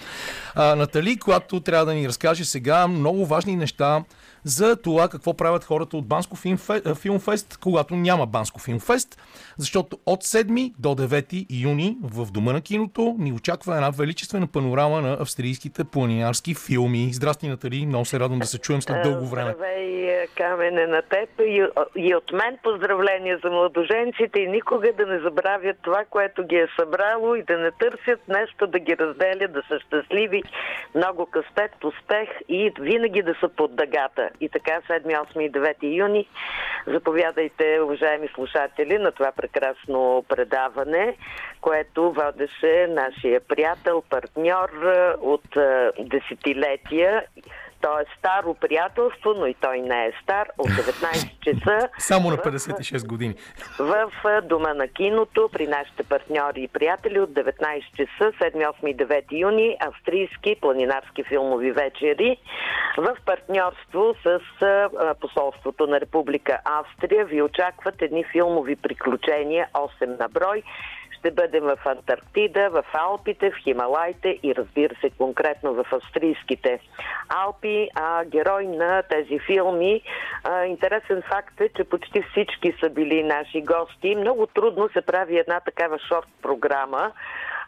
а, 0.56 0.76
Натали, 0.76 1.18
която 1.18 1.60
трябва 1.60 1.86
да 1.86 1.94
ни 1.94 2.08
разкаже 2.08 2.46
сега 2.46 2.88
много 2.88 3.26
важни 3.26 3.56
неща 3.56 4.04
за 4.46 4.82
това 4.82 5.08
какво 5.10 5.34
правят 5.34 5.64
хората 5.64 5.98
от 5.98 6.08
Банско 6.08 6.36
Филмфе- 6.36 6.96
Филмфест, 6.96 7.58
когато 7.58 7.96
няма 7.96 8.26
Банско 8.26 8.60
Филмфест, 8.60 9.22
защото 9.58 9.98
от 10.06 10.24
7 10.24 10.74
до 10.80 10.90
9 10.90 11.46
юни 11.64 11.98
в 12.04 12.32
Дома 12.32 12.54
на 12.54 12.62
киното 12.62 13.16
ни 13.20 13.32
очаква 13.34 13.76
една 13.76 13.90
величествена 13.90 14.48
панорама 14.48 15.02
на 15.02 15.18
австрийските 15.20 15.84
планинарски 15.84 16.56
филми. 16.56 17.10
Здрасти, 17.14 17.48
Натали, 17.48 17.86
много 17.86 18.06
се 18.06 18.20
радвам 18.20 18.40
да 18.40 18.46
се 18.46 18.60
чуем 18.60 18.82
след 18.82 19.04
дълго 19.04 19.26
време. 19.26 19.54
Здравей, 19.54 20.28
Камене, 20.36 20.88
на 20.88 21.02
теб 21.02 21.30
и, 21.40 21.68
и 21.96 22.16
от 22.16 22.32
мен 22.32 22.58
поздравления 22.64 23.40
за 23.44 23.50
младоженците 23.52 24.40
и 24.40 24.48
никога 24.48 24.94
да 24.98 25.06
не 25.06 25.20
забравят 25.20 25.78
това, 25.82 26.04
което 26.10 26.44
ги 26.44 26.56
е 26.56 26.68
събрало 26.80 27.36
и 27.36 27.44
да 27.44 27.58
не 27.58 27.72
търсят 27.72 28.28
нещо 28.28 28.68
да 28.68 28.80
ги 28.80 28.98
разделя, 28.98 29.48
да 29.48 29.62
са 29.68 29.80
щастливи, 29.80 30.44
много 30.96 31.26
къспет, 31.26 31.72
успех 31.84 32.30
и 32.50 32.72
винаги 32.80 33.22
да 33.22 33.36
са 33.40 33.50
под 33.50 33.76
дъгата. 33.76 34.30
И 34.42 34.50
така 34.50 34.82
7, 34.90 35.26
8 35.36 35.42
и 35.42 35.52
9 35.52 35.76
юни 35.82 36.28
заповядайте, 36.88 37.80
уважаеми 37.82 38.28
слушатели, 38.36 38.98
на 38.98 39.12
това 39.12 39.32
прекрасно 39.32 40.26
предаване, 40.30 41.18
което 41.62 42.12
водеше 42.12 42.88
нашия 42.90 43.40
приятел, 43.40 44.04
партньор 44.10 44.70
е, 44.70 45.14
от 45.22 45.58
е, 45.58 45.90
десетилетия. 46.00 47.24
То 47.86 48.00
е 48.00 48.06
старо 48.20 48.54
приятелство, 48.56 49.34
но 49.34 49.46
и 49.46 49.54
той 49.56 49.82
не 49.82 50.06
е 50.06 50.12
стар. 50.24 50.48
От 50.58 50.68
19 50.70 51.40
часа 51.42 51.90
Само 51.98 52.30
на 52.30 52.38
в- 52.38 52.42
56 52.42 53.08
години. 53.08 53.36
в 53.80 53.94
а, 54.26 54.42
Дома 54.42 54.74
на 54.74 54.88
киното 54.88 55.50
при 55.52 55.68
нашите 55.68 56.04
партньори 56.04 56.62
и 56.62 56.68
приятели 56.68 57.20
от 57.20 57.30
19 57.30 57.52
часа, 57.92 58.32
7, 58.34 58.72
8 58.74 58.88
и 58.88 58.98
9 58.98 59.24
юни, 59.32 59.78
австрийски 59.82 60.56
планинарски 60.62 61.24
филмови 61.24 61.72
вечери 61.72 62.38
в 62.98 63.18
партньорство 63.26 64.16
с 64.24 64.40
посолството 65.22 65.88
на 65.88 66.02
Република 66.02 66.60
Австрия. 66.66 67.26
Ви 67.26 67.42
очакват 67.42 68.02
едни 68.02 68.24
филмови 68.24 68.76
приключения, 68.76 69.68
8 69.74 70.20
на 70.20 70.28
брой. 70.30 70.64
Ще 71.26 71.32
бъдем 71.32 71.64
в 71.64 71.78
Антарктида, 71.86 72.70
в 72.70 72.84
Алпите, 72.94 73.52
в 73.52 73.56
Хималайте 73.64 74.40
и 74.44 74.56
разбира 74.56 74.96
се 75.02 75.10
конкретно 75.10 75.74
в 75.74 75.86
австрийските 75.92 76.80
Алпи. 77.30 77.90
А, 77.96 78.26
герой 78.26 78.68
на 78.68 79.04
тези 79.04 79.40
филми. 79.40 80.02
А, 80.44 80.66
интересен 80.66 81.22
факт 81.22 81.62
е, 81.62 81.70
че 81.70 81.84
почти 81.84 82.22
всички 82.22 82.74
са 82.80 82.90
били 82.90 83.24
наши 83.24 83.62
гости. 83.62 84.16
Много 84.16 84.48
трудно 84.48 84.90
се 84.90 85.02
прави 85.02 85.38
една 85.38 85.60
такава 85.60 86.00
шорт 86.00 86.28
програма. 86.42 87.12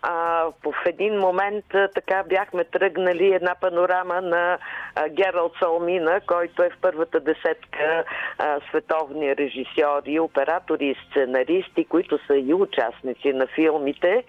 А, 0.02 0.43
в 0.64 0.74
един 0.86 1.20
момент 1.20 1.66
а, 1.74 1.88
така 1.88 2.24
бяхме 2.24 2.64
тръгнали 2.64 3.34
една 3.34 3.56
панорама 3.62 4.22
на 4.22 4.58
а, 4.95 5.10
Гералд 5.10 5.54
Салмина, 5.60 6.22
който 6.28 6.64
е 6.64 6.70
в 6.70 6.78
първата 6.82 7.20
десетка 7.20 8.04
а, 8.38 8.60
световни 8.70 9.36
режисьори, 9.36 10.20
оператори 10.20 10.86
и 10.86 10.95
сценаристи, 11.10 11.86
които 11.86 12.20
са 12.28 12.36
и 12.36 12.54
участници 12.54 13.34
на 13.34 13.48
филмите. 13.48 14.24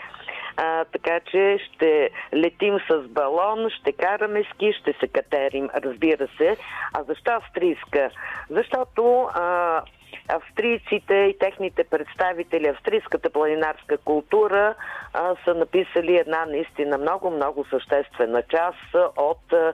А, 0.57 0.85
така 0.85 1.21
че 1.21 1.59
ще 1.66 2.11
летим 2.35 2.79
с 2.91 3.09
балон, 3.09 3.71
ще 3.71 3.93
караме 3.93 4.45
ски, 4.55 4.73
ще 4.73 4.93
се 4.93 5.09
катерим, 5.09 5.69
разбира 5.75 6.29
се. 6.39 6.57
А 6.95 7.03
защо 7.03 7.31
австрийска? 7.31 8.11
Защото 8.51 9.29
а, 9.35 9.83
австрийците 10.29 11.14
и 11.14 11.39
техните 11.39 11.85
представители, 11.85 12.68
австрийската 12.68 13.31
планинарска 13.31 13.99
култура 13.99 14.74
а, 15.12 15.35
са 15.45 15.55
написали 15.55 16.16
една 16.16 16.47
наистина 16.47 16.99
много-много 16.99 17.64
съществена 17.70 18.43
част 18.43 18.95
от 19.16 19.53
а, 19.53 19.72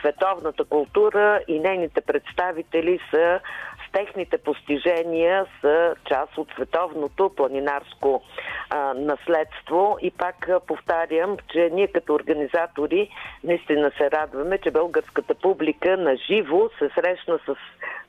световната 0.00 0.64
култура 0.64 1.40
и 1.48 1.58
нейните 1.58 2.00
представители 2.00 3.00
са 3.10 3.40
техните 3.94 4.38
постижения 4.38 5.46
са 5.60 5.94
част 6.04 6.38
от 6.38 6.48
световното 6.54 7.30
планинарско 7.36 8.22
а, 8.70 8.94
наследство. 8.94 9.98
И 10.02 10.10
пак 10.10 10.48
а, 10.48 10.60
повтарям, 10.60 11.36
че 11.52 11.70
ние 11.72 11.88
като 11.88 12.14
организатори 12.14 13.10
наистина 13.44 13.92
се 13.98 14.10
радваме, 14.10 14.58
че 14.58 14.70
българската 14.70 15.34
публика 15.34 15.96
на 15.96 16.16
живо 16.16 16.68
се 16.78 16.90
срещна 16.94 17.38
с 17.46 17.54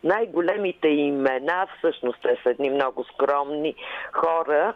най-големите 0.03 0.87
имена, 0.87 1.67
всъщност 1.77 2.17
те 2.21 2.37
са 2.43 2.49
едни 2.49 2.69
много 2.69 3.03
скромни 3.03 3.75
хора 4.11 4.73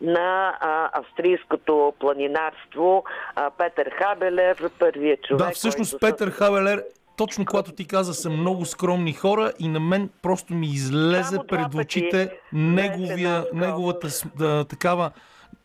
на 0.00 0.56
а, 0.60 1.00
австрийското 1.00 1.94
планинарство. 2.00 3.04
А, 3.36 3.50
Петър 3.50 3.90
Хабелер, 3.90 4.56
първият 4.78 5.22
човек. 5.22 5.46
Да, 5.46 5.50
всъщност 5.50 5.98
който... 5.98 6.06
Петър 6.06 6.30
Хавелер, 6.30 6.82
точно 7.16 7.44
когато 7.44 7.72
ти 7.72 7.84
каза, 7.84 8.14
са 8.14 8.30
много 8.30 8.64
скромни 8.64 9.12
хора 9.12 9.52
и 9.58 9.68
на 9.68 9.80
мен 9.80 10.10
просто 10.22 10.54
ми 10.54 10.66
излезе 10.66 11.38
пред 11.48 11.74
очите 11.74 12.30
неговия, 12.52 13.40
беше 13.40 13.66
неговата 13.66 14.08
да, 14.36 14.64
такава 14.64 15.10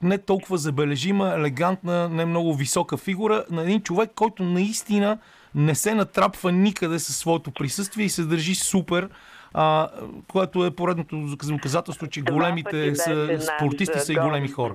не 0.02 0.18
толкова 0.18 0.58
забележима, 0.58 1.34
елегантна, 1.34 2.10
не 2.10 2.26
много 2.26 2.56
висока 2.56 2.98
фигура 2.98 3.46
на 3.50 3.62
един 3.62 3.82
човек, 3.82 4.12
който 4.16 4.44
наистина 4.44 5.18
не 5.56 5.76
се 5.76 5.94
натрапва 5.94 6.52
никъде 6.52 7.00
със 7.00 7.18
своето 7.18 7.52
присъствие 7.52 8.06
и 8.06 8.10
се 8.10 8.24
държи 8.24 8.56
супер. 8.56 9.10
А, 9.54 9.90
което 10.28 10.66
е 10.66 10.72
поредното 10.72 11.38
доказателство, 11.44 12.08
че 12.08 12.22
големите 12.22 12.96
са, 12.96 13.40
спортисти 13.42 14.00
са 14.00 14.14
и 14.14 14.16
големи 14.16 14.48
хора. 14.48 14.74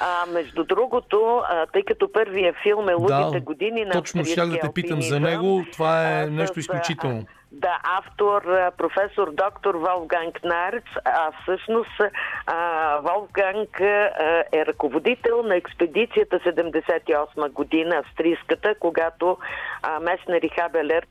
А, 0.00 0.26
между 0.26 0.64
другото, 0.64 1.42
а, 1.48 1.66
тъй 1.66 1.82
като 1.82 2.12
първия 2.12 2.54
филм 2.62 2.88
е 2.88 2.94
Лудите 2.94 3.38
Да, 3.38 3.40
години 3.40 3.84
на 3.84 3.92
точно 3.92 4.24
щях 4.24 4.48
да 4.48 4.60
те 4.60 4.72
питам 4.72 5.02
за 5.02 5.20
него. 5.20 5.64
Това 5.72 5.90
а, 5.90 6.22
е 6.22 6.26
с, 6.26 6.30
нещо 6.30 6.54
а, 6.56 6.60
изключително. 6.60 7.24
Да, 7.52 7.78
автор, 7.82 8.42
професор 8.76 9.30
доктор 9.32 9.74
Волфганг 9.74 10.44
Нарц, 10.44 10.84
а 11.04 11.32
всъщност 11.42 12.00
а, 12.46 12.98
Волфганг 12.98 13.80
а, 13.80 14.44
е 14.52 14.66
ръководител 14.66 15.42
на 15.42 15.56
експедицията 15.56 16.38
78 16.38 17.50
година, 17.50 17.96
австрийската, 17.96 18.74
когато 18.74 19.38
а, 19.82 20.00
Меснер 20.00 20.42
и 20.42 20.50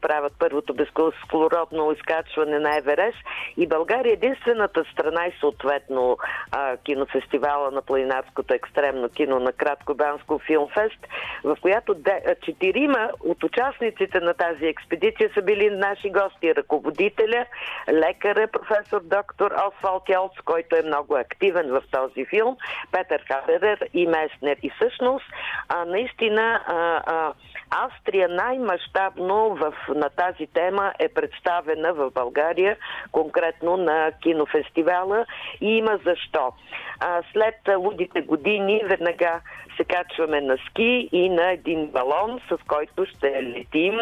правят 0.02 0.34
първото 0.40 0.74
безкислородно 0.74 1.92
изкачване 1.92 2.60
на 2.60 2.78
Еверест 2.78 3.18
и 3.58 3.68
България 3.68 4.12
е 4.12 4.14
единствената 4.14 4.84
страна 4.94 5.26
и 5.28 5.40
съответно 5.40 6.18
а, 6.52 6.78
кинофестивала 6.78 7.72
на 7.72 7.82
планинарското 7.82 8.54
екстремно 8.54 9.10
кино 9.10 9.40
на 9.40 9.52
Кратко 9.52 9.94
Банско 9.96 10.40
филмфест, 10.40 11.08
в 11.44 11.58
която 11.62 11.96
четирима 12.42 13.10
от 13.20 13.44
участниците 13.44 14.20
на 14.20 14.34
тази 14.34 14.66
експедиция 14.66 15.30
са 15.34 15.42
били 15.42 15.70
наши 15.70 16.10
гости. 16.10 16.29
Ръководителя, 16.44 17.46
лекаря, 17.92 18.48
професор 18.48 19.02
доктор 19.04 19.52
Освалд 19.52 20.10
Йолц, 20.10 20.34
който 20.46 20.76
е 20.76 20.82
много 20.82 21.16
активен 21.16 21.72
в 21.72 21.84
този 21.92 22.26
филм, 22.26 22.58
Петър 22.92 23.24
Хаберер 23.28 23.90
и 23.94 24.08
Меснер. 24.08 24.58
И 24.64 24.70
всъщност, 24.70 25.26
а, 25.70 25.86
наистина, 25.86 26.62
а, 26.68 27.02
а, 27.06 27.34
Австрия 27.72 28.30
най-мащабно 28.30 29.58
на 29.96 30.10
тази 30.10 30.48
тема 30.48 30.94
е 31.00 31.10
представена 31.10 31.94
в 31.94 32.12
България, 32.12 32.78
конкретно 33.12 33.78
на 33.78 34.12
кинофестивала 34.22 35.26
и 35.62 35.78
има 35.78 36.00
защо. 36.06 36.54
А, 37.00 37.22
след 37.34 37.56
лудите 37.78 38.22
години 38.22 38.82
веднага 38.86 39.42
се 39.78 39.84
качваме 39.84 40.42
на 40.42 40.58
ски 40.70 41.10
и 41.12 41.30
на 41.30 41.52
един 41.52 41.88
балон, 41.88 42.40
с 42.50 42.58
който 42.68 43.06
ще 43.06 43.44
летим 43.44 44.00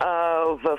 а, 0.00 0.10
в 0.44 0.78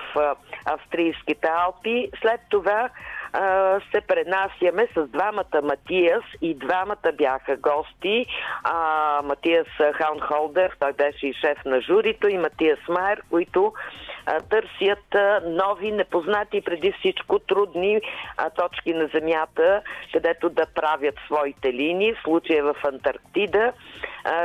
австрийските 0.65 1.47
Алпи. 1.47 2.09
След 2.21 2.41
това 2.49 2.89
а, 3.33 3.79
се 3.91 4.01
пренасяме 4.01 4.87
с 4.95 5.07
двамата 5.07 5.61
Матиас 5.63 6.23
и 6.41 6.53
двамата 6.53 7.11
бяха 7.13 7.57
гости. 7.57 8.25
А, 8.63 9.21
Матиас 9.23 9.67
Хаунхолдер, 9.93 10.75
той 10.79 10.93
беше 10.93 11.27
и 11.27 11.33
шеф 11.33 11.57
на 11.65 11.81
журито, 11.81 12.27
и 12.27 12.37
Матиас 12.37 12.79
Майер, 12.89 13.21
които 13.29 13.73
а, 14.25 14.39
търсят 14.39 15.15
а, 15.15 15.41
нови, 15.45 15.91
непознати 15.91 16.61
преди 16.61 16.91
всичко 16.91 17.39
трудни 17.39 18.01
а, 18.37 18.49
точки 18.49 18.93
на 18.93 19.07
Земята, 19.07 19.81
където 20.13 20.49
да 20.49 20.65
правят 20.75 21.15
своите 21.25 21.73
линии, 21.73 22.13
в 22.13 22.21
случая 22.23 22.63
в 22.63 22.75
Антарктида, 22.83 23.73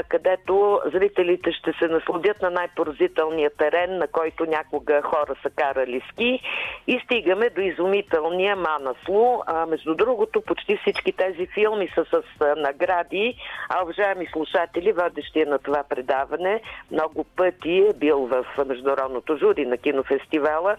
където 0.09 0.81
зрителите 0.93 1.53
ще 1.53 1.72
се 1.72 1.89
насладят 1.89 2.43
на 2.43 2.51
най-поразителния 2.51 3.51
терен, 3.59 3.99
на 3.99 4.09
който 4.09 4.47
някога 4.47 5.03
хора 5.03 5.35
са 5.43 5.51
карали 5.51 6.03
ски 6.12 6.41
и 6.87 7.01
стигаме 7.05 7.51
до 7.51 7.61
изумителния 7.61 8.57
Манаслу. 8.57 9.43
Между 9.68 9.95
другото, 9.95 10.41
почти 10.41 10.77
всички 10.77 11.12
тези 11.12 11.47
филми 11.55 11.89
са 11.95 12.05
с 12.05 12.22
награди, 12.57 13.35
а 13.68 13.83
уважаеми 13.83 14.27
слушатели, 14.33 14.93
водещия 14.93 15.47
на 15.47 15.59
това 15.59 15.83
предаване 15.89 16.61
много 16.91 17.24
пъти 17.24 17.87
е 17.91 17.99
бил 17.99 18.18
в 18.18 18.45
международното 18.66 19.37
жури 19.37 19.66
на 19.66 19.77
кинофестивала 19.79 20.77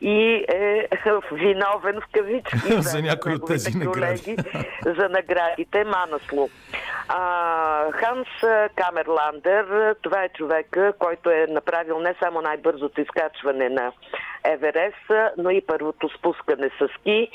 и 0.00 0.44
е 0.48 0.88
виновен 1.32 2.00
в 2.00 2.04
кавички 2.12 2.56
За 2.82 3.02
някои 3.02 3.34
от 3.34 3.46
тези 3.46 3.78
неговите 3.78 4.00
награди. 4.00 4.22
колеги 4.24 4.36
за 4.86 5.08
наградите 5.08 5.84
Манаслу. 5.84 6.48
А, 7.08 7.92
Ханс 7.92 8.27
Камерландер, 8.76 9.94
това 10.02 10.24
е 10.24 10.28
човека, 10.28 10.92
който 10.98 11.30
е 11.30 11.46
направил 11.48 11.98
не 11.98 12.14
само 12.22 12.40
най-бързото 12.40 13.00
изкачване 13.00 13.68
на 13.68 13.92
Еверест, 14.44 15.10
но 15.36 15.50
и 15.50 15.60
първото 15.60 16.08
спускане 16.08 16.70
с 16.78 16.88
ски. 16.88 17.30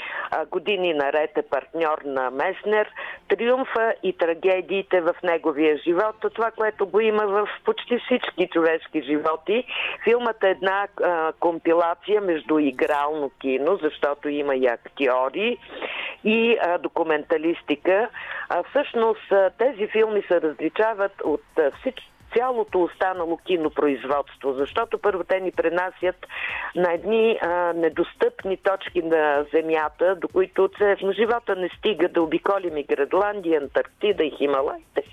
Години 0.51 0.93
наред 0.93 1.37
е 1.37 1.41
партньор 1.41 1.97
на 2.05 2.31
Меснер. 2.31 2.89
Триумфа 3.27 3.93
и 4.03 4.17
трагедиите 4.17 5.01
в 5.01 5.15
неговия 5.23 5.77
живот. 5.77 6.15
Това, 6.33 6.51
което 6.51 6.87
го 6.87 6.99
има 6.99 7.27
в 7.27 7.49
почти 7.65 7.99
всички 7.99 8.47
човешки 8.47 9.01
животи. 9.01 9.65
Филмът 10.03 10.43
е 10.43 10.49
една 10.49 10.87
компилация 11.39 12.21
между 12.21 12.59
игрално 12.59 13.31
кино, 13.41 13.79
защото 13.81 14.29
има 14.29 14.55
и 14.55 14.67
актьори, 14.67 15.57
и 16.23 16.57
документалистика. 16.79 18.09
Всъщност 18.69 19.33
тези 19.57 19.87
филми 19.87 20.21
се 20.27 20.41
различават 20.41 20.82
от 21.23 21.43
а, 21.57 21.71
всички 21.79 22.12
цялото 22.37 22.81
останало 22.81 23.37
кинопроизводство, 23.37 24.53
защото 24.53 24.97
първо 24.97 25.23
те 25.23 25.39
ни 25.39 25.51
пренасят 25.51 26.27
на 26.75 26.93
едни 26.93 27.39
а, 27.41 27.73
недостъпни 27.73 28.57
точки 28.57 29.01
на 29.01 29.45
Земята, 29.53 30.15
до 30.15 30.27
които 30.27 30.69
в 30.79 31.13
живота 31.13 31.55
не 31.55 31.69
стига 31.69 32.09
да 32.09 32.21
обиколим 32.21 32.77
и 32.77 32.83
Гредландия, 32.83 33.61
Антарктида 33.61 34.23
и 34.23 34.31
Хималайте 34.31 35.03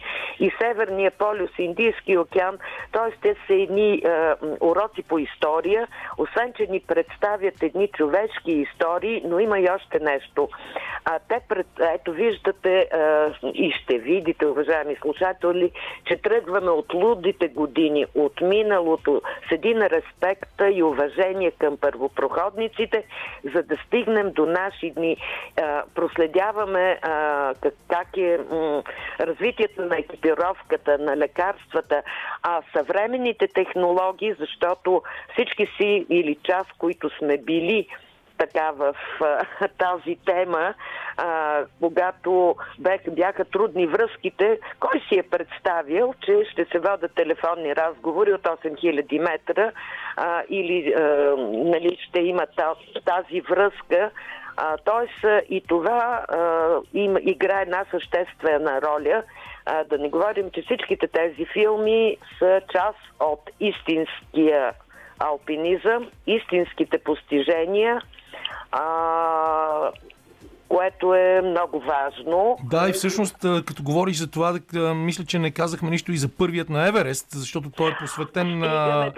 и 0.40 0.50
Северния 0.62 1.10
полюс, 1.10 1.50
Индийски 1.58 2.18
океан. 2.18 2.58
Т.е. 2.92 3.16
те 3.22 3.36
са 3.46 3.54
едни 3.54 4.02
а, 4.04 4.36
уроци 4.60 5.02
по 5.02 5.18
история, 5.18 5.88
освен, 6.18 6.52
че 6.56 6.66
ни 6.66 6.80
представят 6.80 7.62
едни 7.62 7.88
човешки 7.88 8.52
истории, 8.52 9.22
но 9.24 9.38
има 9.38 9.60
и 9.60 9.68
още 9.70 9.98
нещо. 10.00 10.48
А, 11.04 11.18
те 11.28 11.40
пред, 11.48 11.66
ето 11.94 12.12
виждате 12.12 12.88
а, 12.92 13.32
и 13.54 13.72
ще 13.72 13.98
видите, 13.98 14.46
уважаеми 14.46 14.96
слушатели, 14.96 15.70
че 16.04 16.16
тръгваме 16.16 16.70
от 16.70 16.94
лудите 17.10 17.48
години, 17.48 18.06
от 18.14 18.40
миналото, 18.40 19.22
с 19.48 19.52
един 19.52 19.78
респект 19.82 20.60
и 20.72 20.82
уважение 20.82 21.50
към 21.50 21.76
първопроходниците, 21.76 23.04
за 23.54 23.62
да 23.62 23.76
стигнем 23.86 24.32
до 24.32 24.46
наши 24.46 24.90
дни. 24.90 25.16
Проследяваме 25.94 26.98
как, 27.88 28.16
е 28.16 28.38
развитието 29.20 29.82
на 29.82 29.98
екипировката, 29.98 30.98
на 30.98 31.16
лекарствата, 31.16 32.02
а 32.42 32.62
съвременните 32.76 33.48
технологии, 33.48 34.34
защото 34.38 35.02
всички 35.32 35.66
си 35.76 36.06
или 36.10 36.36
част, 36.42 36.72
които 36.78 37.10
сме 37.18 37.38
били 37.38 37.86
така 38.40 38.70
в 38.70 38.94
а, 39.20 39.68
тази 39.78 40.16
тема, 40.26 40.74
а, 41.16 41.60
когато 41.80 42.56
бех, 42.78 43.00
бяха 43.10 43.44
трудни 43.44 43.86
връзките, 43.86 44.58
кой 44.80 45.00
си 45.08 45.18
е 45.18 45.22
представил, 45.30 46.14
че 46.24 46.44
ще 46.52 46.64
се 46.64 46.78
водят 46.78 47.14
телефонни 47.14 47.76
разговори 47.76 48.32
от 48.32 48.42
8000 48.42 49.18
метра 49.18 49.72
а, 50.16 50.42
или 50.48 50.94
а, 50.94 51.02
нали, 51.48 51.98
ще 52.08 52.20
има 52.20 52.46
та- 52.56 52.74
тази 53.04 53.40
връзка. 53.40 54.10
А, 54.56 54.76
тоест 54.76 55.48
и 55.48 55.62
това 55.68 56.24
а, 56.28 56.68
им, 56.94 57.16
играе 57.20 57.62
една 57.62 57.84
съществена 57.90 58.82
роля. 58.82 59.22
А, 59.66 59.84
да 59.84 59.98
не 59.98 60.08
говорим, 60.08 60.50
че 60.50 60.62
всичките 60.62 61.06
тези 61.06 61.46
филми 61.52 62.16
са 62.38 62.60
част 62.72 62.98
от 63.20 63.50
истинския 63.60 64.72
алпинизъм, 65.20 66.10
истинските 66.26 66.98
постижения, 66.98 68.02
а, 68.72 69.92
което 70.70 71.14
е 71.14 71.40
много 71.44 71.80
важно. 71.80 72.56
Да, 72.64 72.88
и 72.88 72.92
всъщност, 72.92 73.44
а, 73.44 73.62
като 73.66 73.82
говориш 73.82 74.16
за 74.16 74.30
това, 74.30 74.54
мисля, 74.94 75.24
че 75.24 75.38
не 75.38 75.50
казахме 75.50 75.90
нищо 75.90 76.12
и 76.12 76.16
за 76.16 76.28
първият 76.28 76.68
на 76.68 76.88
Еверест, 76.88 77.26
защото 77.30 77.70
той 77.70 77.90
е 77.90 77.96
посветен 78.00 78.58
на 78.58 79.12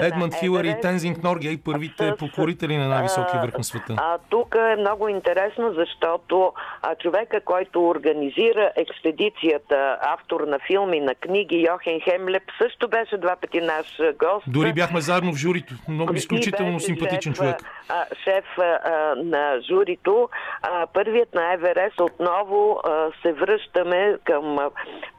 Едманд 0.00 0.34
Хилър 0.34 0.64
и. 0.64 0.80
Тензинг 0.80 1.22
Норге, 1.22 1.48
и 1.48 1.56
първите 1.56 2.10
С- 2.10 2.16
покорители 2.16 2.76
на 2.76 2.88
най-високия 2.88 3.40
върх 3.40 3.58
на 3.58 3.64
света. 3.64 3.94
А, 3.96 4.18
тук 4.30 4.54
е 4.72 4.76
много 4.76 5.08
интересно, 5.08 5.72
защото 5.74 6.52
а, 6.82 6.94
човека, 6.94 7.40
който 7.40 7.88
организира 7.88 8.72
експедицията, 8.76 9.98
автор 10.02 10.40
на 10.40 10.58
филми, 10.66 11.00
на 11.00 11.14
книги, 11.14 11.66
Йохен 11.68 12.00
Хемлеп, 12.00 12.42
също 12.62 12.88
беше 12.88 13.16
два 13.16 13.36
пъти 13.36 13.60
наш 13.60 13.86
гост. 14.18 14.44
Дори 14.46 14.72
бяхме 14.72 15.00
заедно 15.00 15.32
в 15.32 15.36
журито. 15.36 15.74
Много 15.88 16.14
изключително 16.14 16.80
симпатичен 16.80 17.32
шеф, 17.32 17.38
човек. 17.38 17.56
А, 17.88 18.04
шеф 18.24 18.44
а, 18.58 19.14
на 19.16 19.60
журито. 19.68 20.28
А, 20.62 20.79
първият 20.86 21.34
на 21.34 21.52
Еверест 21.52 22.00
отново 22.00 22.80
а, 22.84 23.10
се 23.22 23.32
връщаме 23.32 24.16
към 24.24 24.58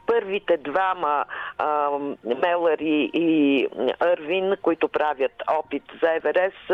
първите 0.06 0.56
двама 0.56 1.24
а, 1.58 1.90
Мелъри 2.24 3.10
иЪрвин, 3.14 4.54
които 4.62 4.88
правят 4.88 5.42
опит 5.50 5.82
за 6.02 6.12
Еверест. 6.12 6.70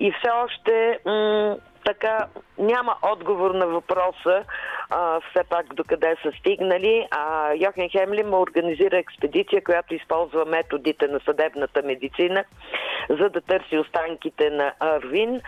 И 0.00 0.12
все 0.12 0.30
още 0.30 0.98
м- 1.06 1.56
така 1.84 2.26
няма 2.58 2.96
отговор 3.02 3.50
на 3.50 3.66
въпроса 3.66 4.44
а, 4.90 5.20
все 5.20 5.44
пак 5.44 5.74
докъде 5.74 6.16
са 6.22 6.32
стигнали. 6.38 7.06
А, 7.10 7.52
Йохен 7.54 7.88
Хемлин 7.88 8.34
организира 8.34 8.98
експедиция, 8.98 9.64
която 9.64 9.94
използва 9.94 10.44
методите 10.44 11.08
на 11.08 11.20
съдебната 11.20 11.82
медицина, 11.82 12.44
за 13.10 13.28
да 13.28 13.40
търси 13.40 13.78
останките 13.78 14.50
на 14.50 14.72
Арвин. 14.80 15.40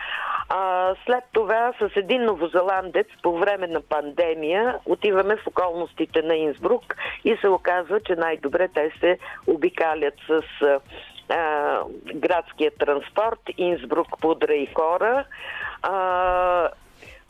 А, 0.49 0.93
след 1.05 1.23
това 1.31 1.73
с 1.79 1.89
един 1.95 2.25
новозеландец 2.25 3.07
по 3.23 3.37
време 3.37 3.67
на 3.67 3.81
пандемия 3.81 4.79
отиваме 4.85 5.35
в 5.35 5.47
околностите 5.47 6.21
на 6.21 6.35
Инсбрук 6.35 6.95
и 7.25 7.37
се 7.41 7.47
оказва, 7.47 7.99
че 7.99 8.15
най-добре 8.15 8.67
те 8.67 8.91
се 8.99 9.17
обикалят 9.47 10.13
с 10.27 10.41
а, 11.29 11.79
градския 12.15 12.71
транспорт, 12.79 13.39
Инсбрук, 13.57 14.07
Пудра 14.21 14.53
и 14.53 14.65
Хора. 14.65 15.25
А, 15.81 16.69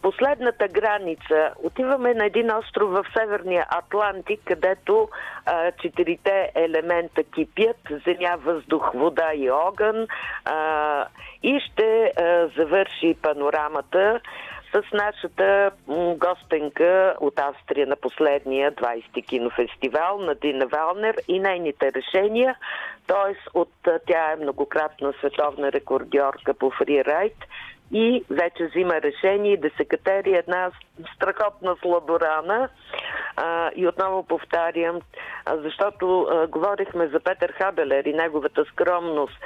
последната 0.01 0.67
граница. 0.67 1.51
Отиваме 1.63 2.13
на 2.13 2.25
един 2.25 2.51
остров 2.51 2.91
в 2.91 3.05
Северния 3.17 3.65
Атлантик, 3.69 4.39
където 4.45 5.09
а, 5.45 5.71
четирите 5.71 6.51
елемента 6.55 7.23
кипят 7.23 7.77
земя, 8.05 8.35
въздух, 8.35 8.91
вода 8.93 9.33
и 9.33 9.51
огън. 9.51 10.07
А, 10.45 11.05
и 11.43 11.59
ще 11.59 12.11
а, 12.17 12.47
завърши 12.57 13.15
панорамата 13.21 14.19
с 14.75 14.93
нашата 14.93 15.71
гостенка 16.17 17.15
от 17.19 17.39
Австрия 17.39 17.87
на 17.87 17.95
последния 17.95 18.71
20-ти 18.71 19.21
кинофестивал 19.21 20.19
на 20.19 20.35
Дина 20.35 20.67
Валнер 20.67 21.15
и 21.27 21.39
нейните 21.39 21.91
решения. 21.93 22.55
Т.е. 23.07 23.35
от 23.53 23.71
тя 24.07 24.31
е 24.31 24.35
многократна 24.35 25.13
световна 25.19 25.71
рекордьорка 25.71 26.53
по 26.53 26.71
фрирайд 26.71 27.37
и 27.91 28.23
вече 28.29 28.65
взима 28.65 29.01
решение 29.01 29.57
да 29.57 29.69
се 29.77 29.85
катери 29.85 30.33
една 30.33 30.71
страхотна 31.15 31.75
сладорана. 31.81 32.69
А, 33.37 33.71
и 33.75 33.87
отново 33.87 34.23
повтарям, 34.23 34.99
защото 35.47 36.27
говорихме 36.49 37.07
за 37.07 37.19
Петър 37.19 37.51
Хабелер 37.51 38.05
и 38.05 38.13
неговата 38.13 38.65
скромност. 38.65 39.39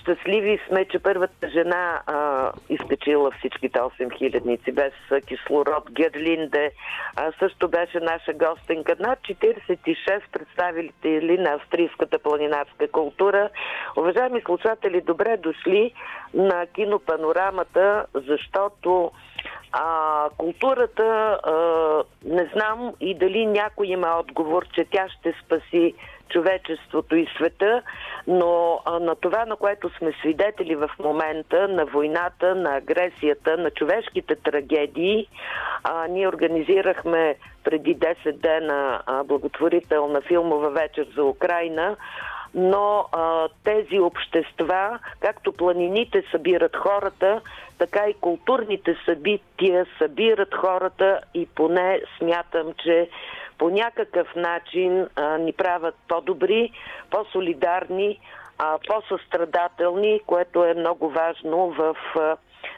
Щастливи 0.00 0.60
сме, 0.68 0.84
че 0.84 0.98
първата 0.98 1.48
жена 1.48 2.02
а, 2.06 2.52
изкачила 2.68 3.30
всичките 3.30 3.78
8 3.78 4.18
хилядници 4.18 4.72
без 4.72 4.92
кислород. 5.26 5.90
Герлинде 5.92 6.70
а, 7.16 7.32
също 7.38 7.68
беше 7.68 8.00
наша 8.00 8.32
гостенка. 8.32 8.96
Над 9.00 9.18
46 9.18 10.20
представители 10.32 11.38
на 11.38 11.50
австрийската 11.50 12.18
планинарска 12.18 12.88
култура. 12.88 13.50
Уважаеми 13.96 14.40
слушатели, 14.40 15.00
добре 15.00 15.36
дошли 15.36 15.92
на 16.34 16.66
кинопанорамата, 16.66 18.06
защото 18.14 19.10
а, 19.72 20.28
културата 20.36 21.02
а, 21.02 21.54
не 22.24 22.50
знам 22.54 22.92
и 23.00 23.14
дали 23.14 23.46
някой 23.46 23.86
има 23.86 24.18
отговор, 24.18 24.66
че 24.74 24.84
тя 24.90 25.08
ще 25.08 25.34
спаси 25.44 25.94
човечеството 26.28 27.16
и 27.16 27.26
света, 27.36 27.82
но 28.26 28.80
на 29.00 29.14
това, 29.14 29.44
на 29.44 29.56
което 29.56 29.90
сме 29.98 30.12
свидетели 30.20 30.74
в 30.74 30.90
момента, 30.98 31.68
на 31.68 31.84
войната, 31.84 32.54
на 32.54 32.76
агресията, 32.76 33.56
на 33.56 33.70
човешките 33.70 34.36
трагедии, 34.36 35.28
ние 36.08 36.28
организирахме 36.28 37.36
преди 37.64 37.96
10 37.96 38.32
дена 38.32 39.02
благотворителна 39.24 40.20
филмова 40.20 40.70
вечер 40.70 41.06
за 41.16 41.24
Украина, 41.24 41.96
но 42.54 43.04
а, 43.12 43.48
тези 43.64 43.98
общества, 44.00 44.98
както 45.20 45.52
планините 45.52 46.22
събират 46.30 46.76
хората, 46.76 47.40
така 47.78 48.04
и 48.08 48.14
културните 48.14 48.96
събития 49.04 49.86
събират 49.98 50.54
хората 50.54 51.20
и 51.34 51.46
поне 51.46 52.00
смятам, 52.18 52.72
че 52.84 53.08
по 53.58 53.70
някакъв 53.70 54.28
начин 54.36 55.06
а, 55.16 55.38
ни 55.38 55.52
правят 55.52 55.94
по-добри, 56.08 56.70
по-солидарни, 57.10 58.18
а, 58.58 58.78
по-състрадателни, 58.88 60.20
което 60.26 60.64
е 60.64 60.74
много 60.74 61.10
важно 61.10 61.70
в 61.70 61.96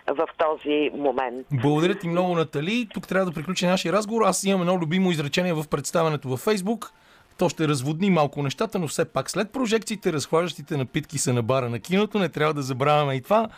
в 0.06 0.28
този 0.38 0.90
момент. 0.94 1.46
Благодаря 1.52 1.94
ти 1.94 2.08
много, 2.08 2.34
Натали. 2.34 2.88
Тук 2.94 3.08
трябва 3.08 3.26
да 3.26 3.32
приключи 3.32 3.66
нашия 3.66 3.92
разговор. 3.92 4.22
Аз 4.22 4.44
имам 4.44 4.60
едно 4.60 4.78
любимо 4.78 5.10
изречение 5.10 5.52
в 5.52 5.64
представянето 5.70 6.28
във 6.28 6.40
Фейсбук. 6.40 6.92
То 7.38 7.48
ще 7.48 7.68
разводни 7.68 8.10
малко 8.10 8.42
нещата, 8.42 8.78
но 8.78 8.88
все 8.88 9.12
пак 9.12 9.30
след 9.30 9.52
прожекциите, 9.52 10.12
разхващащите 10.12 10.76
напитки 10.76 11.18
са 11.18 11.32
на 11.32 11.42
бара 11.42 11.68
на 11.68 11.78
киното. 11.78 12.18
Не 12.18 12.28
трябва 12.28 12.54
да 12.54 12.62
забравяме 12.62 13.14
и 13.14 13.22
това. 13.22 13.48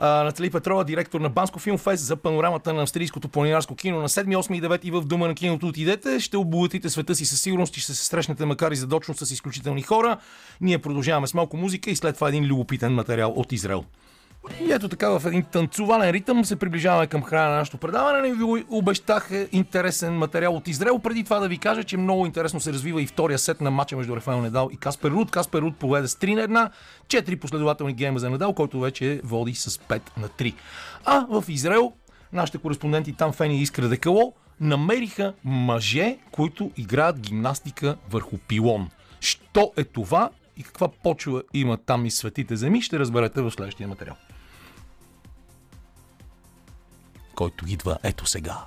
Натали 0.00 0.50
Петрова, 0.50 0.84
директор 0.84 1.20
на 1.20 1.28
Банско 1.28 1.58
Филмфест 1.58 2.04
за 2.04 2.16
панорамата 2.16 2.72
на 2.72 2.82
австрийското 2.82 3.28
планинарско 3.28 3.74
кино 3.74 4.00
на 4.00 4.08
7, 4.08 4.36
8 4.36 4.54
и 4.54 4.62
9 4.62 4.90
в 4.90 5.04
Дума 5.04 5.28
на 5.28 5.34
киното 5.34 5.66
отидете. 5.66 6.20
Ще 6.20 6.36
обогатите 6.36 6.90
света 6.90 7.14
си 7.14 7.26
със 7.26 7.40
сигурност 7.40 7.76
и 7.76 7.80
ще 7.80 7.94
се 7.94 8.04
срещнете 8.04 8.44
макар 8.44 8.72
и 8.72 8.76
задочно 8.76 9.14
с 9.14 9.30
изключителни 9.30 9.82
хора. 9.82 10.16
Ние 10.60 10.78
продължаваме 10.78 11.26
с 11.26 11.34
малко 11.34 11.56
музика 11.56 11.90
и 11.90 11.96
след 11.96 12.14
това 12.14 12.28
един 12.28 12.44
любопитен 12.44 12.94
материал 12.94 13.32
от 13.36 13.52
Израел. 13.52 13.84
И 14.60 14.72
ето 14.72 14.88
така 14.88 15.18
в 15.18 15.26
един 15.26 15.42
танцувален 15.42 16.10
ритъм 16.10 16.44
се 16.44 16.56
приближаваме 16.56 17.06
към 17.06 17.22
края 17.22 17.50
на 17.50 17.56
нашето 17.56 17.78
предаване. 17.78 18.28
Не 18.28 18.34
ви 18.34 18.64
обещах 18.70 19.30
интересен 19.52 20.14
материал 20.14 20.54
от 20.56 20.68
Израел. 20.68 20.98
Преди 20.98 21.24
това 21.24 21.38
да 21.38 21.48
ви 21.48 21.58
кажа, 21.58 21.84
че 21.84 21.96
много 21.96 22.26
интересно 22.26 22.60
се 22.60 22.72
развива 22.72 23.02
и 23.02 23.06
втория 23.06 23.38
сет 23.38 23.60
на 23.60 23.70
матча 23.70 23.96
между 23.96 24.16
Рафаел 24.16 24.42
Недал 24.42 24.68
и 24.72 24.76
Каспер 24.76 25.10
Руд. 25.10 25.30
Каспер 25.30 25.62
Руд 25.62 25.76
поведе 25.76 26.08
с 26.08 26.14
3 26.14 26.46
на 26.48 26.70
1, 27.08 27.22
4 27.24 27.36
последователни 27.36 27.92
гейма 27.92 28.18
за 28.18 28.30
Недал, 28.30 28.52
който 28.52 28.80
вече 28.80 29.20
води 29.24 29.54
с 29.54 29.70
5 29.70 30.00
на 30.16 30.28
3. 30.28 30.54
А 31.04 31.26
в 31.30 31.44
Израел 31.48 31.92
нашите 32.32 32.58
кореспонденти 32.58 33.12
там 33.12 33.32
Фени 33.32 33.62
Искра 33.62 33.88
Декало 33.88 34.34
намериха 34.60 35.34
мъже, 35.44 36.16
които 36.30 36.70
играят 36.76 37.20
гимнастика 37.20 37.96
върху 38.10 38.38
пилон. 38.38 38.90
Що 39.20 39.72
е 39.76 39.84
това 39.84 40.30
и 40.56 40.62
каква 40.62 40.88
почва 40.88 41.42
има 41.54 41.76
там 41.76 42.06
и 42.06 42.10
светите 42.10 42.56
земи, 42.56 42.82
ще 42.82 42.98
разберете 42.98 43.40
в 43.40 43.50
следващия 43.50 43.88
материал. 43.88 44.16
Който 47.40 47.64
идва 47.68 47.98
ето 48.02 48.26
сега. 48.26 48.64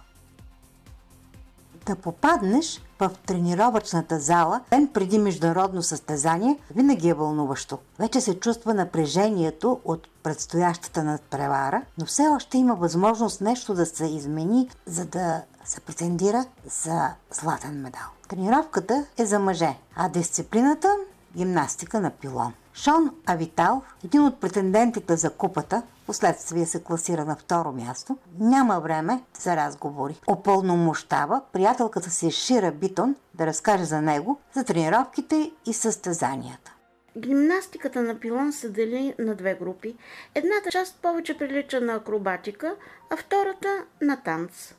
Да 1.85 1.95
попаднеш 1.95 2.81
в 2.99 3.11
тренировъчната 3.25 4.19
зала 4.19 4.61
ден 4.69 4.89
преди 4.93 5.19
международно 5.19 5.83
състезание 5.83 6.59
винаги 6.75 7.09
е 7.09 7.13
вълнуващо. 7.13 7.77
Вече 7.99 8.21
се 8.21 8.39
чувства 8.39 8.73
напрежението 8.73 9.79
от 9.85 10.07
предстоящата 10.23 11.03
надпревара, 11.03 11.81
но 11.97 12.05
все 12.05 12.27
още 12.27 12.57
има 12.57 12.75
възможност 12.75 13.41
нещо 13.41 13.73
да 13.73 13.85
се 13.85 14.05
измени, 14.05 14.69
за 14.85 15.05
да 15.05 15.41
се 15.65 15.79
претендира 15.79 16.45
за 16.85 17.09
златен 17.31 17.81
медал. 17.81 18.09
Тренировката 18.27 19.05
е 19.17 19.25
за 19.25 19.39
мъже, 19.39 19.77
а 19.95 20.09
дисциплината 20.09 20.95
гимнастика 21.35 21.99
на 21.99 22.09
пилон. 22.09 22.53
Шон 22.73 23.11
Авитал, 23.25 23.81
един 24.05 24.25
от 24.25 24.39
претендентите 24.39 25.15
за 25.15 25.29
купата, 25.29 25.81
последствие 26.05 26.65
се 26.65 26.84
класира 26.84 27.25
на 27.25 27.35
второ 27.35 27.71
място, 27.71 28.17
няма 28.39 28.80
време 28.80 29.23
за 29.39 29.55
разговори. 29.55 30.19
Опълномощава 30.27 31.41
приятелката 31.53 32.09
си 32.09 32.31
Шира 32.31 32.71
Битон 32.71 33.15
да 33.34 33.45
разкаже 33.47 33.84
за 33.84 34.01
него, 34.01 34.39
за 34.53 34.63
тренировките 34.63 35.51
и 35.65 35.73
състезанията. 35.73 36.73
Гимнастиката 37.17 38.01
на 38.01 38.19
пилон 38.19 38.53
се 38.53 38.69
дели 38.69 39.15
на 39.19 39.35
две 39.35 39.55
групи. 39.55 39.95
Едната 40.35 40.71
част 40.71 41.01
повече 41.01 41.38
прилича 41.38 41.81
на 41.81 41.93
акробатика, 41.93 42.75
а 43.09 43.17
втората 43.17 43.67
на 44.01 44.17
танц. 44.17 44.73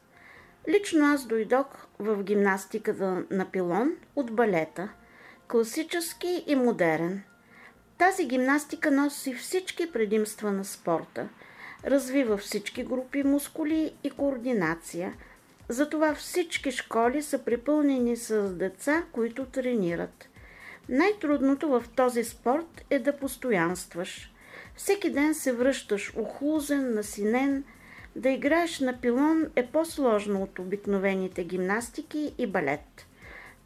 Лично 0.69 1.07
аз 1.07 1.27
дойдох 1.27 1.67
в 1.99 2.23
гимнастиката 2.23 3.25
на 3.31 3.45
пилон 3.45 3.93
от 4.17 4.33
балета– 4.33 4.89
класически 5.49 6.45
и 6.47 6.57
модерен. 6.57 7.23
Тази 7.99 8.25
гимнастика 8.25 8.91
носи 8.91 9.35
всички 9.35 9.93
предимства 9.93 10.53
на 10.53 10.65
спорта. 10.65 11.29
Развива 11.87 12.37
всички 12.37 12.85
групи 12.85 13.23
мускули 13.23 13.95
и 14.05 14.11
координация. 14.11 15.15
Затова 15.69 16.15
всички 16.15 16.71
школи 16.71 17.23
са 17.23 17.39
припълнени 17.39 18.17
с 18.17 18.55
деца, 18.55 19.03
които 19.13 19.45
тренират. 19.45 20.29
Най-трудното 20.89 21.69
в 21.69 21.85
този 21.97 22.25
спорт 22.25 22.85
е 22.91 22.99
да 22.99 23.17
постоянстваш. 23.17 24.33
Всеки 24.77 25.11
ден 25.11 25.35
се 25.35 25.53
връщаш 25.53 26.13
охлузен, 26.17 26.95
насинен. 26.95 27.65
Да 28.17 28.31
играеш 28.31 28.81
на 28.81 29.01
пилон 29.01 29.47
е 29.57 29.67
по-сложно 29.67 30.43
от 30.43 30.59
обикновените 30.59 31.45
гимнастики 31.45 32.35
и 32.39 32.47
балет. 32.47 33.07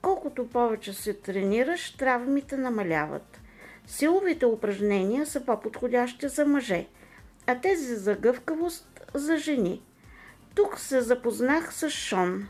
Колкото 0.02 0.48
повече 0.48 0.92
се 0.92 1.14
тренираш, 1.14 1.90
травмите 1.90 2.56
намаляват. 2.56 3.37
Силовите 3.88 4.46
упражнения 4.46 5.26
са 5.26 5.44
по-подходящи 5.44 6.28
за 6.28 6.46
мъже, 6.46 6.86
а 7.46 7.60
тези 7.60 7.96
за 7.96 8.16
гъвкавост 8.16 9.00
за 9.14 9.36
жени. 9.36 9.82
Тук 10.54 10.78
се 10.78 11.00
запознах 11.00 11.74
с 11.74 11.90
Шон. 11.90 12.48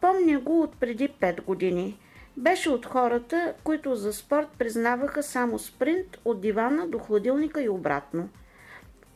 Помня 0.00 0.40
го 0.40 0.62
от 0.62 0.80
преди 0.80 1.08
5 1.08 1.44
години. 1.44 1.98
Беше 2.36 2.70
от 2.70 2.86
хората, 2.86 3.54
които 3.64 3.94
за 3.94 4.12
спорт 4.12 4.48
признаваха 4.58 5.22
само 5.22 5.58
спринт 5.58 6.18
от 6.24 6.40
дивана 6.40 6.88
до 6.88 6.98
хладилника 6.98 7.62
и 7.62 7.68
обратно. 7.68 8.28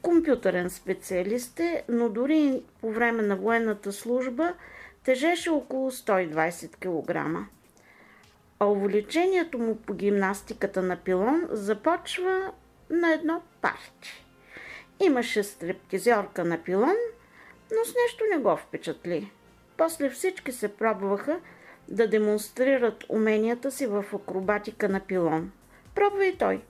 Компютърен 0.02 0.70
специалист 0.70 1.60
е, 1.60 1.84
но 1.88 2.08
дори 2.08 2.62
по 2.80 2.92
време 2.92 3.22
на 3.22 3.36
военната 3.36 3.92
служба 3.92 4.54
тежеше 5.04 5.50
около 5.50 5.90
120 5.90 6.76
кг. 6.76 7.46
А 8.62 8.66
увлечението 8.66 9.58
му 9.58 9.76
по 9.76 9.94
гимнастиката 9.94 10.82
на 10.82 10.96
пилон 10.96 11.48
започва 11.50 12.52
на 12.90 13.12
едно 13.12 13.42
парти. 13.60 14.24
Имаше 15.00 15.42
стриптизьорка 15.42 16.44
на 16.44 16.58
пилон, 16.58 16.94
но 17.72 17.84
с 17.84 17.88
нещо 17.88 18.24
не 18.30 18.38
го 18.38 18.56
впечатли. 18.56 19.30
После 19.76 20.10
всички 20.10 20.52
се 20.52 20.68
пробваха 20.68 21.40
да 21.88 22.08
демонстрират 22.08 23.04
уменията 23.08 23.70
си 23.70 23.86
в 23.86 24.04
акробатика 24.14 24.88
на 24.88 25.00
пилон. 25.00 25.52
Пробва 25.94 26.26
и 26.26 26.36
той. 26.36 26.60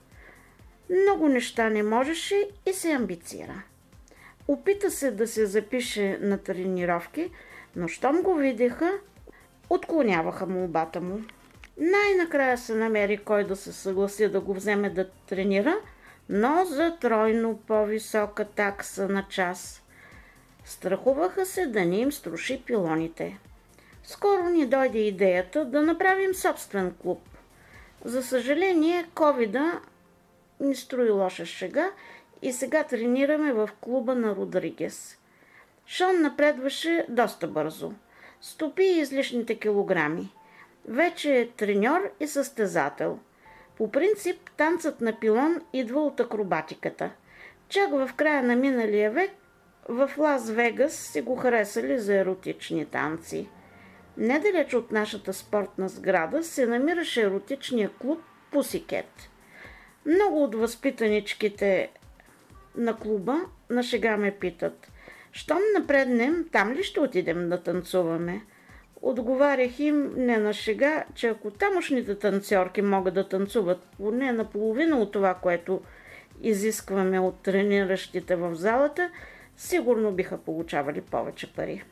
Много 0.89 1.27
неща 1.27 1.69
не 1.69 1.83
можеше 1.83 2.49
и 2.65 2.73
се 2.73 2.91
амбицира. 2.91 3.63
Опита 4.47 4.91
се 4.91 5.11
да 5.11 5.27
се 5.27 5.45
запише 5.45 6.17
на 6.21 6.37
тренировки, 6.37 7.31
но 7.75 7.87
щом 7.87 8.21
го 8.21 8.35
видяха, 8.35 8.91
отклоняваха 9.69 10.45
молбата 10.45 11.01
му. 11.01 11.21
Най-накрая 11.81 12.57
се 12.57 12.75
намери 12.75 13.17
кой 13.17 13.43
да 13.43 13.55
се 13.55 13.73
съгласи 13.73 14.27
да 14.27 14.39
го 14.39 14.53
вземе 14.53 14.89
да 14.89 15.09
тренира, 15.09 15.75
но 16.29 16.65
за 16.65 16.97
тройно 17.01 17.59
по-висока 17.67 18.45
такса 18.45 19.09
на 19.09 19.25
час. 19.29 19.83
Страхуваха 20.65 21.45
се 21.45 21.65
да 21.65 21.85
ни 21.85 21.99
им 21.99 22.11
струши 22.11 22.63
пилоните. 22.65 23.39
Скоро 24.03 24.43
ни 24.43 24.65
дойде 24.65 24.99
идеята 24.99 25.65
да 25.65 25.81
направим 25.81 26.33
собствен 26.33 26.95
клуб. 27.01 27.21
За 28.05 28.23
съжаление, 28.23 29.09
ковида 29.15 29.81
ни 30.59 30.75
строи 30.75 31.09
лоша 31.09 31.45
шега 31.45 31.91
и 32.41 32.53
сега 32.53 32.83
тренираме 32.83 33.53
в 33.53 33.69
клуба 33.81 34.15
на 34.15 34.35
Родригес. 34.35 35.17
Шон 35.87 36.21
напредваше 36.21 37.05
доста 37.09 37.47
бързо. 37.47 37.93
Стопи 38.41 38.83
излишните 38.83 39.59
килограми. 39.59 40.31
Вече 40.87 41.39
е 41.39 41.49
треньор 41.49 42.11
и 42.19 42.27
състезател. 42.27 43.19
По 43.77 43.91
принцип, 43.91 44.49
танцът 44.57 45.01
на 45.01 45.19
пилон 45.19 45.61
идва 45.73 46.01
от 46.01 46.19
акробатиката. 46.19 47.11
Чак 47.69 47.91
в 47.91 48.09
края 48.15 48.43
на 48.43 48.55
миналия 48.55 49.11
век 49.11 49.31
в 49.89 50.11
Лас 50.17 50.49
Вегас 50.49 50.93
си 50.93 51.21
го 51.21 51.35
харесали 51.35 51.99
за 51.99 52.15
еротични 52.15 52.85
танци. 52.85 53.49
Недалеч 54.17 54.73
от 54.73 54.91
нашата 54.91 55.33
спортна 55.33 55.89
сграда 55.89 56.43
се 56.43 56.67
намираше 56.67 57.21
еротичния 57.21 57.89
клуб 57.89 58.19
Пусикет. 58.51 59.29
Много 60.05 60.43
от 60.43 60.55
възпитаничките 60.55 61.91
на 62.75 62.97
клуба 62.97 63.41
на 63.69 63.83
шега 63.83 64.17
ме 64.17 64.31
питат. 64.31 64.91
Щом 65.31 65.59
напреднем, 65.79 66.49
там 66.51 66.71
ли 66.71 66.83
ще 66.83 66.99
отидем 66.99 67.49
да 67.49 67.63
танцуваме? 67.63 68.41
Отговарях 69.01 69.79
им 69.79 70.13
не 70.17 70.37
на 70.37 70.53
шега, 70.53 71.03
че 71.15 71.27
ако 71.27 71.51
тамошните 71.51 72.15
танцорки 72.15 72.81
могат 72.81 73.13
да 73.13 73.29
танцуват 73.29 73.79
поне 73.97 74.31
наполовина 74.31 74.97
от 74.97 75.11
това, 75.11 75.33
което 75.33 75.81
изискваме 76.41 77.19
от 77.19 77.41
трениращите 77.43 78.35
в 78.35 78.55
залата, 78.55 79.09
сигурно 79.57 80.11
биха 80.11 80.37
получавали 80.37 81.01
повече 81.01 81.53
пари. 81.53 81.83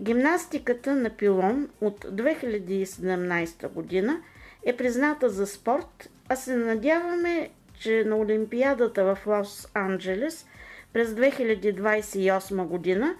Гимнастиката 0.00 0.94
на 0.94 1.10
пилон 1.10 1.68
от 1.80 2.04
2017 2.04 3.68
година 3.68 4.20
е 4.66 4.76
призната 4.76 5.28
за 5.28 5.46
спорт, 5.46 6.10
а 6.28 6.36
се 6.36 6.56
надяваме, 6.56 7.50
че 7.80 8.04
на 8.04 8.16
Олимпиадата 8.16 9.04
в 9.04 9.18
Лос-Анджелес 9.26 10.46
през 10.92 11.08
2028 11.08 12.64
година 12.64 13.14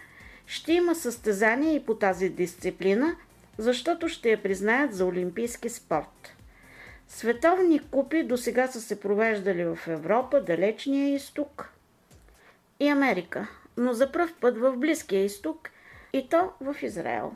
ще 0.51 0.73
има 0.73 0.95
състезание 0.95 1.75
и 1.75 1.85
по 1.85 1.95
тази 1.95 2.29
дисциплина, 2.29 3.17
защото 3.59 4.09
ще 4.09 4.31
я 4.31 4.43
признаят 4.43 4.95
за 4.95 5.07
олимпийски 5.07 5.69
спорт. 5.69 6.37
Световни 7.09 7.81
купи 7.91 8.23
до 8.23 8.37
сега 8.37 8.67
са 8.67 8.81
се 8.81 9.01
провеждали 9.01 9.65
в 9.65 9.79
Европа, 9.87 10.41
Далечния 10.41 11.15
изток 11.15 11.73
и 12.81 12.89
Америка, 12.89 13.49
но 13.77 13.93
за 13.93 14.13
пръв 14.13 14.35
път 14.41 14.59
в 14.59 14.77
Близкия 14.77 15.25
изток 15.25 15.71
и 16.13 16.29
то 16.29 16.51
в 16.61 16.77
Израел. 16.83 17.33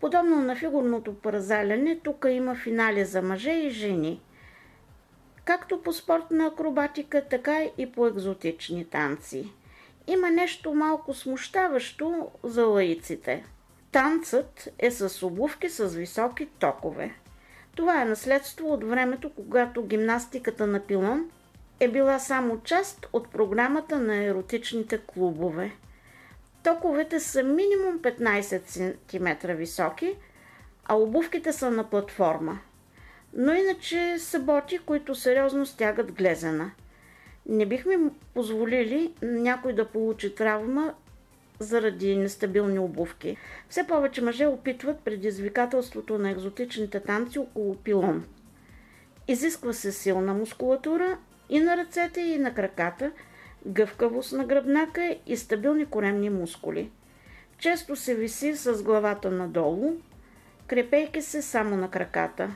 Подобно 0.00 0.36
на 0.36 0.56
фигурното 0.56 1.14
паразаляне, 1.14 2.00
тук 2.04 2.26
има 2.30 2.54
финали 2.54 3.04
за 3.04 3.22
мъже 3.22 3.52
и 3.52 3.70
жени. 3.70 4.20
Както 5.44 5.82
по 5.82 5.92
спортна 5.92 6.46
акробатика, 6.46 7.24
така 7.30 7.64
и 7.78 7.92
по 7.92 8.06
екзотични 8.06 8.84
танци. 8.84 9.52
Има 10.06 10.30
нещо 10.30 10.74
малко 10.74 11.14
смущаващо 11.14 12.30
за 12.42 12.64
лаиците. 12.64 13.44
Танцът 13.92 14.68
е 14.78 14.90
с 14.90 15.26
обувки 15.26 15.68
с 15.68 15.86
високи 15.88 16.46
токове. 16.46 17.14
Това 17.76 18.02
е 18.02 18.04
наследство 18.04 18.72
от 18.72 18.84
времето, 18.84 19.30
когато 19.36 19.86
гимнастиката 19.86 20.66
на 20.66 20.80
пилон 20.80 21.30
е 21.80 21.88
била 21.88 22.18
само 22.18 22.60
част 22.60 23.06
от 23.12 23.30
програмата 23.30 23.98
на 23.98 24.16
еротичните 24.16 25.00
клубове. 25.06 25.72
Токовете 26.62 27.20
са 27.20 27.42
минимум 27.42 27.98
15 27.98 28.96
см 29.08 29.52
високи, 29.52 30.16
а 30.84 30.94
обувките 30.94 31.52
са 31.52 31.70
на 31.70 31.90
платформа. 31.90 32.58
Но 33.34 33.54
иначе 33.54 34.18
са 34.18 34.40
боти, 34.40 34.78
които 34.78 35.14
сериозно 35.14 35.66
стягат 35.66 36.12
глезена. 36.12 36.70
Не 37.46 37.66
бихме 37.66 37.98
позволили 38.34 39.14
някой 39.22 39.72
да 39.72 39.88
получи 39.88 40.34
травма 40.34 40.94
заради 41.58 42.16
нестабилни 42.16 42.78
обувки. 42.78 43.36
Все 43.68 43.86
повече 43.86 44.22
мъже 44.22 44.46
опитват 44.46 45.00
предизвикателството 45.00 46.18
на 46.18 46.30
екзотичните 46.30 47.00
танци 47.00 47.38
около 47.38 47.76
пилон. 47.76 48.24
Изисква 49.28 49.72
се 49.72 49.92
силна 49.92 50.34
мускулатура 50.34 51.18
и 51.48 51.60
на 51.60 51.76
ръцете, 51.76 52.20
и 52.20 52.38
на 52.38 52.54
краката, 52.54 53.10
гъвкавост 53.66 54.32
на 54.32 54.44
гръбнака 54.44 55.16
и 55.26 55.36
стабилни 55.36 55.86
коремни 55.86 56.30
мускули. 56.30 56.90
Често 57.58 57.96
се 57.96 58.14
виси 58.14 58.56
с 58.56 58.82
главата 58.82 59.30
надолу, 59.30 59.92
крепейки 60.66 61.22
се 61.22 61.42
само 61.42 61.76
на 61.76 61.90
краката. 61.90 62.50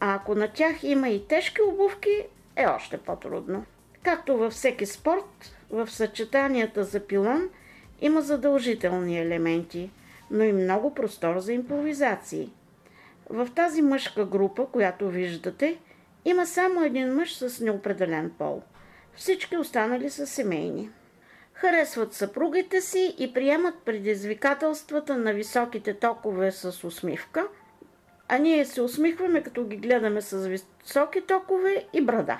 А 0.00 0.14
ако 0.14 0.34
на 0.34 0.48
тях 0.48 0.82
има 0.82 1.08
и 1.08 1.26
тежки 1.26 1.62
обувки, 1.62 2.22
е 2.56 2.66
още 2.66 2.98
по-трудно. 2.98 3.64
Както 4.08 4.36
във 4.36 4.52
всеки 4.52 4.86
спорт, 4.86 5.56
в 5.70 5.90
съчетанията 5.90 6.84
за 6.84 7.00
пилон 7.00 7.48
има 8.00 8.22
задължителни 8.22 9.20
елементи, 9.20 9.90
но 10.30 10.44
и 10.44 10.52
много 10.52 10.94
простор 10.94 11.38
за 11.38 11.52
импровизации. 11.52 12.52
В 13.30 13.48
тази 13.54 13.82
мъжка 13.82 14.24
група, 14.24 14.66
която 14.66 15.08
виждате, 15.08 15.78
има 16.24 16.46
само 16.46 16.84
един 16.84 17.14
мъж 17.14 17.36
с 17.36 17.60
неопределен 17.60 18.30
пол. 18.38 18.62
Всички 19.14 19.56
останали 19.56 20.10
са 20.10 20.26
семейни. 20.26 20.90
Харесват 21.52 22.14
съпругите 22.14 22.80
си 22.80 23.14
и 23.18 23.34
приемат 23.34 23.74
предизвикателствата 23.84 25.16
на 25.16 25.32
високите 25.32 25.94
токове 25.94 26.52
с 26.52 26.84
усмивка, 26.84 27.48
а 28.28 28.38
ние 28.38 28.64
се 28.64 28.82
усмихваме, 28.82 29.42
като 29.42 29.64
ги 29.64 29.76
гледаме 29.76 30.20
с 30.20 30.46
високи 30.46 31.20
токове 31.20 31.86
и 31.92 32.00
брада. 32.00 32.38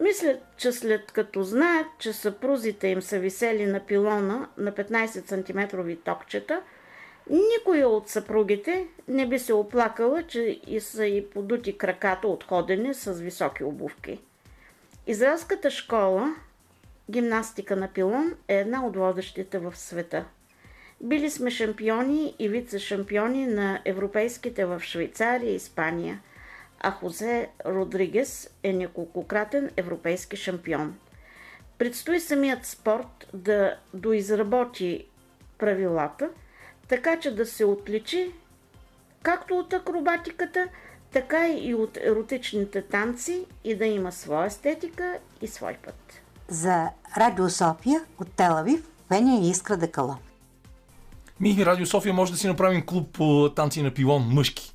Мислят, 0.00 0.40
че 0.56 0.72
след 0.72 1.12
като 1.12 1.42
знаят, 1.42 1.86
че 1.98 2.12
съпрузите 2.12 2.88
им 2.88 3.02
са 3.02 3.18
висели 3.18 3.66
на 3.66 3.80
пилона 3.80 4.48
на 4.56 4.72
15 4.72 5.06
см 5.06 5.96
токчета, 6.04 6.62
никоя 7.30 7.88
от 7.88 8.08
съпругите 8.08 8.86
не 9.08 9.28
би 9.28 9.38
се 9.38 9.52
оплакала, 9.52 10.22
че 10.22 10.60
и 10.66 10.80
са 10.80 11.06
и 11.06 11.30
подути 11.30 11.78
краката 11.78 12.28
от 12.28 12.44
ходене 12.44 12.94
с 12.94 13.12
високи 13.12 13.64
обувки. 13.64 14.18
Израелската 15.06 15.70
школа, 15.70 16.34
гимнастика 17.10 17.76
на 17.76 17.88
пилон, 17.88 18.34
е 18.48 18.54
една 18.54 18.86
от 18.86 18.96
водещите 18.96 19.58
в 19.58 19.76
света. 19.76 20.24
Били 21.00 21.30
сме 21.30 21.50
шампиони 21.50 22.34
и 22.38 22.50
вице-шампиони 22.50 23.46
на 23.46 23.80
европейските 23.84 24.64
в 24.64 24.80
Швейцария 24.80 25.52
и 25.52 25.54
Испания– 25.54 26.20
а 26.80 26.90
Хозе 26.90 27.48
Родригес 27.66 28.50
е 28.62 28.72
неколкократен 28.72 29.70
европейски 29.76 30.36
шампион. 30.36 30.98
Предстои 31.78 32.20
самият 32.20 32.66
спорт 32.66 33.28
да 33.34 33.76
доизработи 33.94 35.06
правилата, 35.58 36.28
така 36.88 37.20
че 37.20 37.34
да 37.34 37.46
се 37.46 37.64
отличи 37.64 38.32
както 39.22 39.58
от 39.58 39.72
акробатиката, 39.72 40.68
така 41.12 41.48
и 41.48 41.74
от 41.74 41.96
еротичните 41.96 42.82
танци 42.82 43.44
и 43.64 43.74
да 43.74 43.86
има 43.86 44.12
своя 44.12 44.46
естетика 44.46 45.18
и 45.42 45.48
свой 45.48 45.74
път. 45.84 46.22
За 46.48 46.88
Радио 47.16 47.50
София 47.50 48.00
от 48.20 48.32
Телавив, 48.32 48.88
Веня 49.10 49.40
и 49.42 49.50
Искра 49.50 49.76
Декала. 49.76 50.18
Ми, 51.40 51.66
Радио 51.66 51.86
София 51.86 52.14
може 52.14 52.32
да 52.32 52.38
си 52.38 52.48
направим 52.48 52.86
клуб 52.86 53.12
по 53.12 53.50
танци 53.56 53.82
на 53.82 53.94
пилон, 53.94 54.22
мъжки. 54.22 54.74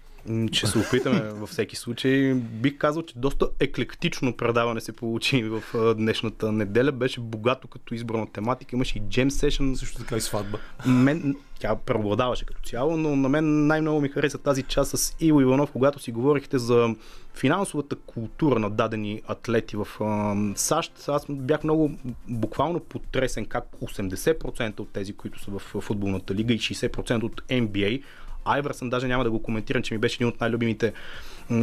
Ще 0.51 0.67
се 0.67 0.77
опитаме 0.77 1.19
във 1.33 1.49
всеки 1.49 1.75
случай. 1.75 2.33
Бих 2.33 2.77
казал, 2.77 3.03
че 3.03 3.13
доста 3.17 3.47
еклектично 3.59 4.37
предаване 4.37 4.81
се 4.81 4.91
получи 4.91 5.43
в 5.43 5.63
днешната 5.95 6.51
неделя. 6.51 6.91
Беше 6.91 7.19
богато 7.19 7.67
като 7.67 7.93
избрана 7.93 8.31
тематика. 8.31 8.75
Имаше 8.75 8.97
и 8.97 9.01
джем 9.09 9.31
сешън. 9.31 9.75
Също 9.75 9.97
така 9.97 10.15
и 10.15 10.21
сватба. 10.21 10.59
Мен, 10.85 11.35
тя 11.59 11.75
преобладаваше 11.75 12.45
като 12.45 12.61
цяло, 12.61 12.97
но 12.97 13.15
на 13.15 13.29
мен 13.29 13.67
най-много 13.67 14.01
ми 14.01 14.09
хареса 14.09 14.37
тази 14.37 14.63
част 14.63 14.97
с 14.97 15.15
Иво 15.19 15.41
Иванов, 15.41 15.71
когато 15.71 15.99
си 15.99 16.11
говорихте 16.11 16.57
за 16.57 16.95
финансовата 17.35 17.95
култура 17.95 18.59
на 18.59 18.69
дадени 18.69 19.21
атлети 19.27 19.77
в 19.77 19.87
САЩ. 20.55 21.05
Аз 21.07 21.25
бях 21.29 21.63
много 21.63 21.91
буквално 22.27 22.79
потресен 22.79 23.45
как 23.45 23.67
80% 23.81 24.79
от 24.79 24.89
тези, 24.89 25.13
които 25.13 25.39
са 25.43 25.51
в 25.51 25.59
футболната 25.59 26.35
лига 26.35 26.53
и 26.53 26.59
60% 26.59 27.23
от 27.23 27.41
NBA 27.41 28.01
Айвърсън, 28.45 28.89
даже 28.89 29.07
няма 29.07 29.23
да 29.23 29.31
го 29.31 29.43
коментирам, 29.43 29.83
че 29.83 29.93
ми 29.93 29.97
беше 29.97 30.15
един 30.15 30.27
от 30.27 30.41
най-любимите 30.41 30.93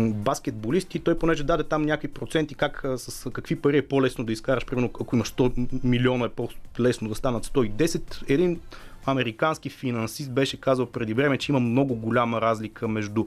баскетболисти. 0.08 0.98
Той 0.98 1.18
понеже 1.18 1.44
даде 1.44 1.64
там 1.64 1.82
някакви 1.82 2.08
проценти, 2.08 2.54
как 2.54 2.84
с 2.96 3.30
какви 3.30 3.56
пари 3.56 3.76
е 3.76 3.88
по-лесно 3.88 4.24
да 4.24 4.32
изкараш. 4.32 4.66
Примерно, 4.66 4.90
ако 5.00 5.16
имаш 5.16 5.32
100 5.32 5.84
милиона, 5.84 6.26
е 6.26 6.28
по-лесно 6.28 7.08
да 7.08 7.14
станат 7.14 7.46
110. 7.46 8.22
Един 8.28 8.60
американски 9.06 9.70
финансист 9.70 10.32
беше 10.32 10.60
казал 10.60 10.86
преди 10.86 11.14
време, 11.14 11.38
че 11.38 11.52
има 11.52 11.60
много 11.60 11.94
голяма 11.94 12.40
разлика 12.40 12.88
между 12.88 13.26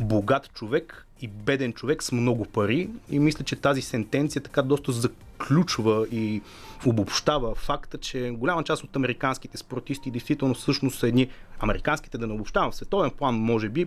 богат 0.00 0.52
човек 0.52 1.06
и 1.20 1.28
беден 1.28 1.72
човек 1.72 2.02
с 2.02 2.12
много 2.12 2.44
пари. 2.44 2.88
И 3.10 3.18
мисля, 3.18 3.44
че 3.44 3.56
тази 3.56 3.82
сентенция 3.82 4.42
така 4.42 4.62
доста 4.62 4.92
заключва 4.92 6.06
и 6.12 6.42
обобщава 6.86 7.54
факта, 7.54 7.98
че 7.98 8.30
голяма 8.30 8.62
част 8.62 8.84
от 8.84 8.96
американските 8.96 9.56
спортисти 9.56 10.10
действително 10.10 10.54
всъщност 10.54 10.98
са 10.98 11.08
едни, 11.08 11.28
американските 11.58 12.18
да 12.18 12.26
не 12.26 12.32
обобщавам, 12.32 12.70
в 12.70 12.76
световен 12.76 13.10
план 13.10 13.34
може 13.34 13.68
би, 13.68 13.86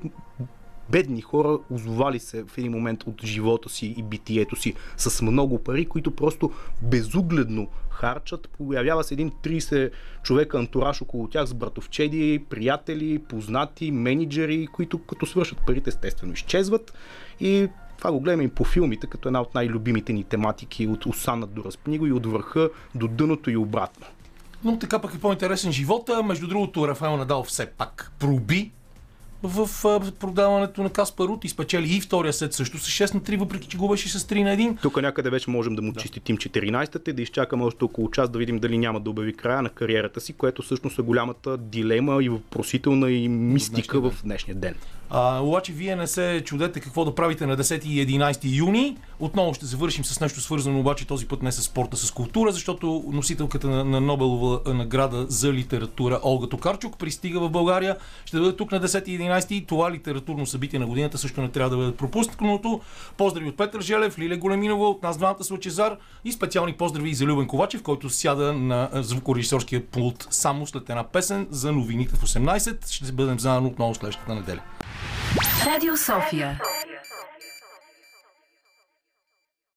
бедни 0.90 1.22
хора, 1.22 1.60
озовали 1.72 2.20
се 2.20 2.44
в 2.44 2.58
един 2.58 2.72
момент 2.72 3.04
от 3.04 3.26
живота 3.26 3.70
си 3.70 3.96
и 3.98 4.04
битието 4.04 4.56
си 4.56 4.74
с 4.98 5.22
много 5.22 5.64
пари, 5.64 5.86
които 5.86 6.16
просто 6.16 6.52
безугледно 6.82 7.68
харчат. 7.90 8.50
Появява 8.58 9.04
се 9.04 9.14
един 9.14 9.32
30 9.32 9.92
човека 10.24 10.58
антураж 10.58 11.02
около 11.02 11.28
тях 11.28 11.46
с 11.46 11.54
братовчеди, 11.54 12.46
приятели, 12.50 13.20
познати, 13.20 13.92
менеджери, 13.92 14.68
които 14.68 14.98
като 14.98 15.26
свършат 15.26 15.58
парите 15.68 15.90
естествено 15.90 16.34
изчезват 16.34 16.94
и 17.40 17.68
това 18.04 18.12
го 18.12 18.20
гледаме 18.20 18.44
и 18.44 18.48
по 18.48 18.64
филмите, 18.64 19.08
като 19.08 19.30
една 19.30 19.42
от 19.42 19.56
най-любимите 19.56 20.14
ни 20.14 20.24
тематики 20.24 20.88
от 20.88 21.06
Осана 21.06 21.48
до 21.48 21.64
Разпниго 21.64 22.08
и 22.08 22.12
от 22.12 22.26
върха 22.26 22.70
до 22.96 23.08
дъното 23.08 23.50
и 23.50 23.58
обратно. 23.58 24.06
Но 24.64 24.80
така 24.80 25.00
пък 25.00 25.14
е 25.16 25.20
по-интересен 25.20 25.72
живота. 25.72 26.24
Между 26.24 26.48
другото, 26.48 26.88
Рафаел 26.88 27.18
Надал 27.18 27.44
все 27.44 27.66
пак 27.66 28.12
проби 28.20 28.72
в 29.44 29.70
продаването 30.20 30.84
на 30.84 30.90
Каспар 30.90 31.26
Рут 31.26 31.46
и 31.46 31.50
спечели 31.50 31.96
и 31.96 32.02
втория 32.02 32.34
сет 32.34 32.54
също 32.54 32.78
с 32.78 32.88
6 32.88 33.14
на 33.14 33.22
3, 33.22 33.40
въпреки 33.40 33.68
че 33.68 33.78
го 33.78 33.90
беше 33.90 34.10
с 34.10 34.20
3 34.20 34.44
на 34.44 34.50
1. 34.50 34.82
Тук 34.82 35.02
някъде 35.02 35.30
вече 35.30 35.50
можем 35.50 35.76
да 35.76 35.82
му 35.82 35.94
чиститим 35.94 36.38
14-та 36.38 37.12
и 37.12 37.14
да 37.14 37.22
изчакаме 37.22 37.64
още 37.64 37.84
около 37.84 38.12
час 38.12 38.30
да 38.30 38.40
видим 38.40 38.60
дали 38.60 38.78
няма 38.78 39.00
да 39.00 39.10
обяви 39.10 39.34
края 39.34 39.62
на 39.62 39.70
кариерата 39.70 40.22
си, 40.22 40.34
което 40.34 40.62
всъщност 40.62 41.00
е 41.00 41.02
голямата 41.02 41.58
дилема 41.58 42.24
и 42.24 42.30
въпросителна 42.30 43.12
и 43.12 43.28
мистика 43.28 44.02
в 44.02 44.14
днешния 44.24 44.56
ден. 44.56 44.76
А, 45.16 45.40
обаче 45.40 45.74
вие 45.74 45.96
не 45.96 46.08
се 46.08 46.42
чудете 46.46 46.80
какво 46.80 47.06
да 47.06 47.16
правите 47.16 47.46
на 47.46 47.58
10 47.58 47.86
и 47.86 48.08
11 48.08 48.58
юни. 48.58 48.98
Отново 49.20 49.54
ще 49.54 49.66
завършим 49.66 50.06
с 50.06 50.20
нещо 50.20 50.42
свързано, 50.42 50.80
обаче 50.80 51.08
този 51.08 51.28
път 51.28 51.44
не 51.44 51.52
с 51.52 51.62
спорта, 51.62 51.98
с 51.98 52.12
култура, 52.12 52.52
защото 52.52 53.04
носителката 53.08 53.68
на, 53.68 53.84
на 53.84 54.02
Нобелова 54.02 54.74
награда 54.74 55.26
за 55.30 55.54
литература 55.54 56.20
Олга 56.24 56.48
Токарчук 56.48 56.98
пристига 56.98 57.40
в 57.40 57.50
България. 57.50 57.98
Ще 58.26 58.40
бъде 58.40 58.56
тук 58.56 58.72
на 58.72 58.82
10 58.82 59.10
и 59.10 59.20
11. 59.20 59.33
Това 59.68 59.92
литературно 59.92 60.46
събитие 60.46 60.80
на 60.80 60.86
годината 60.86 61.18
също 61.18 61.42
не 61.42 61.50
трябва 61.50 61.70
да 61.70 61.78
бъде 61.78 61.98
пропускано. 61.98 62.82
Поздрави 63.18 63.50
от 63.50 63.58
Петър 63.58 63.82
Желев, 63.82 64.20
Лиле 64.20 64.38
Големинова, 64.38 64.90
от 64.90 65.04
нас 65.04 65.18
двамата 65.18 65.44
с 65.44 65.52
и 66.26 66.32
специални 66.32 66.74
поздрави 66.74 67.10
и 67.10 67.14
за 67.14 67.26
Любен 67.26 67.48
Ковачев, 67.48 67.84
който 67.84 68.10
сяда 68.10 68.54
на 68.54 68.90
звукорежисорския 68.94 69.86
пулт 69.86 70.28
само 70.30 70.68
след 70.68 70.90
една 70.90 71.04
песен 71.04 71.48
за 71.52 71.72
новините 71.72 72.16
в 72.16 72.22
18. 72.22 72.92
Ще 72.92 73.06
бъдем 73.12 73.40
заедно 73.40 73.70
отново 73.70 73.96
следващата 73.96 74.36
неделя. 74.36 74.62
Радио 75.66 75.98
София. 75.98 76.60